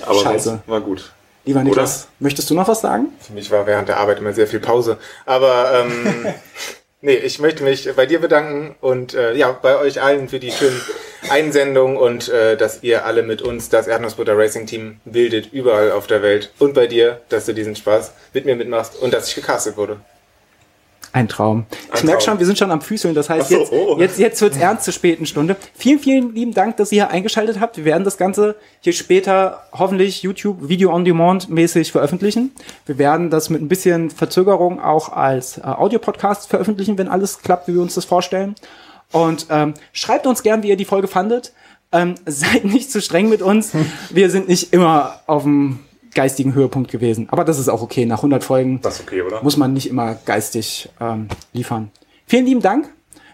Aber 0.05 0.21
Scheiße. 0.21 0.61
war 0.67 0.83
gut. 0.83 1.11
Lieber 1.47 1.65
Niklas, 1.65 2.09
möchtest 2.19 2.51
du 2.51 2.55
noch 2.55 2.69
was 2.69 2.83
sagen? 2.83 3.07
Für 3.21 3.33
mich 3.33 3.51
war 3.51 3.67
während 3.67 3.89
der 3.89 3.97
Arbeit 3.97 4.19
immer 4.19 4.35
sehr 4.35 4.47
viel 4.47 4.61
Pause. 4.61 4.99
Aber 5.25 5.73
ähm, 5.73 6.27
nee, 7.01 7.17
ich 7.17 7.39
möchte 7.39 7.63
mich 7.65 7.89
bei 7.95 8.07
dir 8.07 8.21
bedanken 8.21 8.77
und 8.81 9.15
äh, 9.15 9.35
ja, 9.35 9.53
bei 9.53 9.79
euch 9.79 10.03
allen 10.03 10.29
für 10.29 10.39
die 10.39 10.51
schönen 10.51 10.81
Einsendungen 11.29 11.97
und 11.97 12.29
äh, 12.29 12.57
dass 12.57 12.83
ihr 12.83 13.05
alle 13.05 13.23
mit 13.23 13.43
uns 13.43 13.69
das 13.69 13.87
Erdnussbutter 13.87 14.37
Racing 14.37 14.67
Team 14.67 15.01
bildet, 15.05 15.53
überall 15.53 15.93
auf 15.93 16.07
der 16.07 16.23
Welt. 16.23 16.53
Und 16.59 16.75
bei 16.75 16.87
dir, 16.87 17.21
dass 17.29 17.47
du 17.47 17.55
diesen 17.55 17.77
Spaß 17.77 18.13
mit 18.33 18.45
mir 18.45 18.57
mitmachst 18.57 18.97
und 18.97 19.13
dass 19.13 19.29
ich 19.29 19.35
gecastet 19.35 19.77
wurde. 19.77 20.01
Ein 21.13 21.29
Traum. 21.29 21.67
Ich 21.71 22.01
Ein 22.01 22.07
merke 22.07 22.23
Traum. 22.23 22.33
schon, 22.33 22.39
wir 22.39 22.47
sind 22.47 22.59
schon 22.59 22.71
am 22.71 22.81
Füßeln. 22.81 23.15
Das 23.15 23.31
heißt, 23.31 23.49
so, 23.49 23.59
jetzt, 23.59 23.73
oh. 23.73 23.97
jetzt, 23.99 24.19
jetzt 24.19 24.41
wird's 24.43 24.59
ernst 24.59 24.85
zur 24.85 24.93
späten 24.93 25.27
Stunde. 25.27 25.57
Vielen, 25.75 25.99
vielen 25.99 26.35
lieben 26.35 26.55
Dank, 26.55 26.77
dass 26.77 26.93
ihr 26.93 27.05
hier 27.05 27.11
eingeschaltet 27.11 27.61
habt. 27.61 27.77
Wir 27.77 27.85
werden 27.85 28.05
das 28.05 28.19
Ganze 28.19 28.57
hier 28.81 28.93
später 28.93 29.63
hoffentlich 29.73 30.23
YouTube 30.23 30.69
Video 30.69 30.93
on 30.93 31.05
Demand 31.05 31.49
mäßig 31.49 31.93
veröffentlichen. 31.93 32.53
Wir 32.87 32.99
werden 32.99 33.31
das 33.31 33.51
mit 33.51 33.63
ein 33.63 33.69
bisschen 33.69 34.11
Verzögerung 34.11 34.81
auch 34.81 35.11
als 35.11 35.59
äh, 35.59 35.63
Audio-Podcast 35.63 36.49
veröffentlichen, 36.49 36.99
wenn 36.99 37.09
alles 37.09 37.41
klappt, 37.41 37.69
wie 37.69 37.75
wir 37.75 37.83
uns 37.83 37.95
das 37.95 38.05
vorstellen. 38.05 38.55
Und 39.13 39.47
ähm, 39.51 39.75
schreibt 39.93 40.27
uns 40.27 40.43
gern, 40.43 40.63
wie 40.63 40.69
ihr 40.69 40.77
die 40.77 40.85
Folge 40.85 41.09
fandet. 41.09 41.53
Ähm, 41.93 42.17
seid 42.27 42.65
nicht 42.65 42.91
zu 42.93 43.01
streng 43.01 43.29
mit 43.29 43.43
uns. 43.43 43.73
Wir 44.11 44.31
sind 44.31 44.49
nicht 44.49 44.73
immer 44.73 45.21
auf 45.27 45.45
dem 45.45 45.81
geistigen 46.15 46.55
Höhepunkt 46.55 46.91
gewesen. 46.91 47.29
Aber 47.31 47.45
das 47.45 47.59
ist 47.59 47.69
auch 47.69 47.83
okay. 47.83 48.07
Nach 48.07 48.19
100 48.19 48.43
Folgen 48.45 48.81
Das 48.81 48.97
ist 48.97 49.03
okay, 49.03 49.23
oder? 49.23 49.43
muss 49.43 49.57
man 49.57 49.73
nicht 49.73 49.89
immer 49.89 50.15
geistig 50.15 50.89
ähm, 51.01 51.29
liefern. 51.53 51.91
Vielen 52.27 52.47
lieben 52.47 52.61
Dank. 52.63 52.93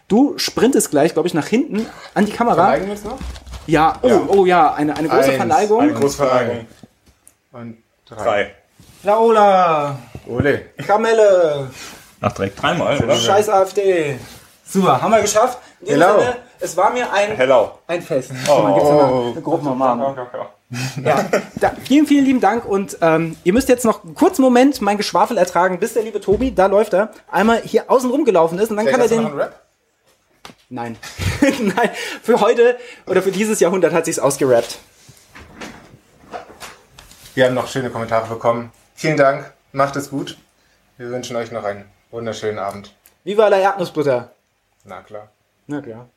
Du 0.09 0.35
sprintest 0.37 0.91
gleich, 0.91 1.15
glaube 1.15 1.29
ich, 1.29 1.35
nach 1.35 1.47
hinten 1.47 1.87
an 2.15 2.27
die 2.27 2.33
Kamera. 2.33 2.57
Verneigen 2.57 2.87
wir 2.87 2.93
uns 2.93 3.05
noch? 3.05 3.19
Ja, 3.67 3.99
oh, 4.03 4.21
oh 4.29 4.47
ja, 4.47 4.75
eine, 4.75 4.95
eine 4.97 5.09
große 5.09 5.29
Eins, 5.29 5.37
Verneigung. 5.37 5.81
Eine 5.81 5.95
Großverneigung. 5.95 6.67
Und 7.53 7.77
drei. 8.07 8.23
Drei. 8.25 8.55
Laola, 9.03 9.99
Ole. 10.27 10.63
Kamelle, 10.87 11.71
Nach 12.21 12.33
direkt 12.33 12.61
dreimal, 12.63 12.99
oder? 13.03 13.17
scheiß 13.17 13.49
AfD. 13.49 14.19
Super, 14.67 15.01
haben 15.01 15.11
wir 15.13 15.21
geschafft. 15.23 15.59
In 15.81 15.89
Hello. 16.01 16.19
Sinne, 16.21 16.37
es 16.60 16.76
war 16.76 16.90
mir 16.90 17.12
ein, 17.12 17.36
Hello. 17.36 17.78
ein 17.86 18.02
Fest. 18.02 18.31
Oh. 18.48 18.74
Gibt's 18.74 18.89
immer 18.89 19.32
eine 19.32 19.43
Gruppenumarmung. 19.43 20.16
Ja, 21.05 21.24
da, 21.56 21.72
vielen, 21.85 22.06
vielen 22.06 22.24
lieben 22.24 22.40
Dank 22.40 22.64
und 22.64 22.98
ähm, 23.01 23.36
ihr 23.44 23.52
müsst 23.52 23.68
jetzt 23.68 23.85
noch 23.85 24.02
einen 24.02 24.14
kurzen 24.14 24.43
Moment 24.43 24.81
mein 24.81 24.97
Geschwafel 24.97 25.36
ertragen, 25.36 25.78
bis 25.78 25.94
der 25.94 26.02
liebe 26.02 26.20
Tobi, 26.20 26.52
da 26.52 26.66
läuft 26.66 26.94
er, 26.94 27.10
einmal 27.31 27.60
hier 27.60 27.90
außen 27.90 28.10
rumgelaufen 28.10 28.59
ist 28.59 28.70
und 28.70 28.76
dann 28.78 28.86
kann 28.86 29.01
er 29.01 29.09
den... 29.09 29.26
Rap? 29.26 29.60
Nein. 30.68 30.97
Nein, 31.40 31.90
für 32.22 32.40
heute 32.40 32.76
oder 33.06 33.22
für 33.22 33.31
dieses 33.31 33.60
Jahrhundert 33.60 33.93
hat 33.93 34.06
sich's 34.06 34.18
ausgerappt. 34.18 34.78
Wir 37.35 37.47
haben 37.47 37.55
noch 37.55 37.68
schöne 37.68 37.90
Kommentare 37.90 38.28
bekommen. 38.28 38.72
Vielen 38.94 39.16
Dank. 39.16 39.52
Macht 39.72 39.97
es 39.97 40.10
gut. 40.10 40.39
Wir 40.98 41.10
wünschen 41.10 41.36
euch 41.36 41.51
noch 41.51 41.64
einen 41.64 41.85
wunderschönen 42.10 42.59
Abend. 42.59 42.94
Viva 43.24 43.48
la 43.48 43.59
Erdnussbutter. 43.59 44.31
Na 44.85 45.02
klar. 45.02 45.28
Na 45.66 45.81
klar. 45.81 46.09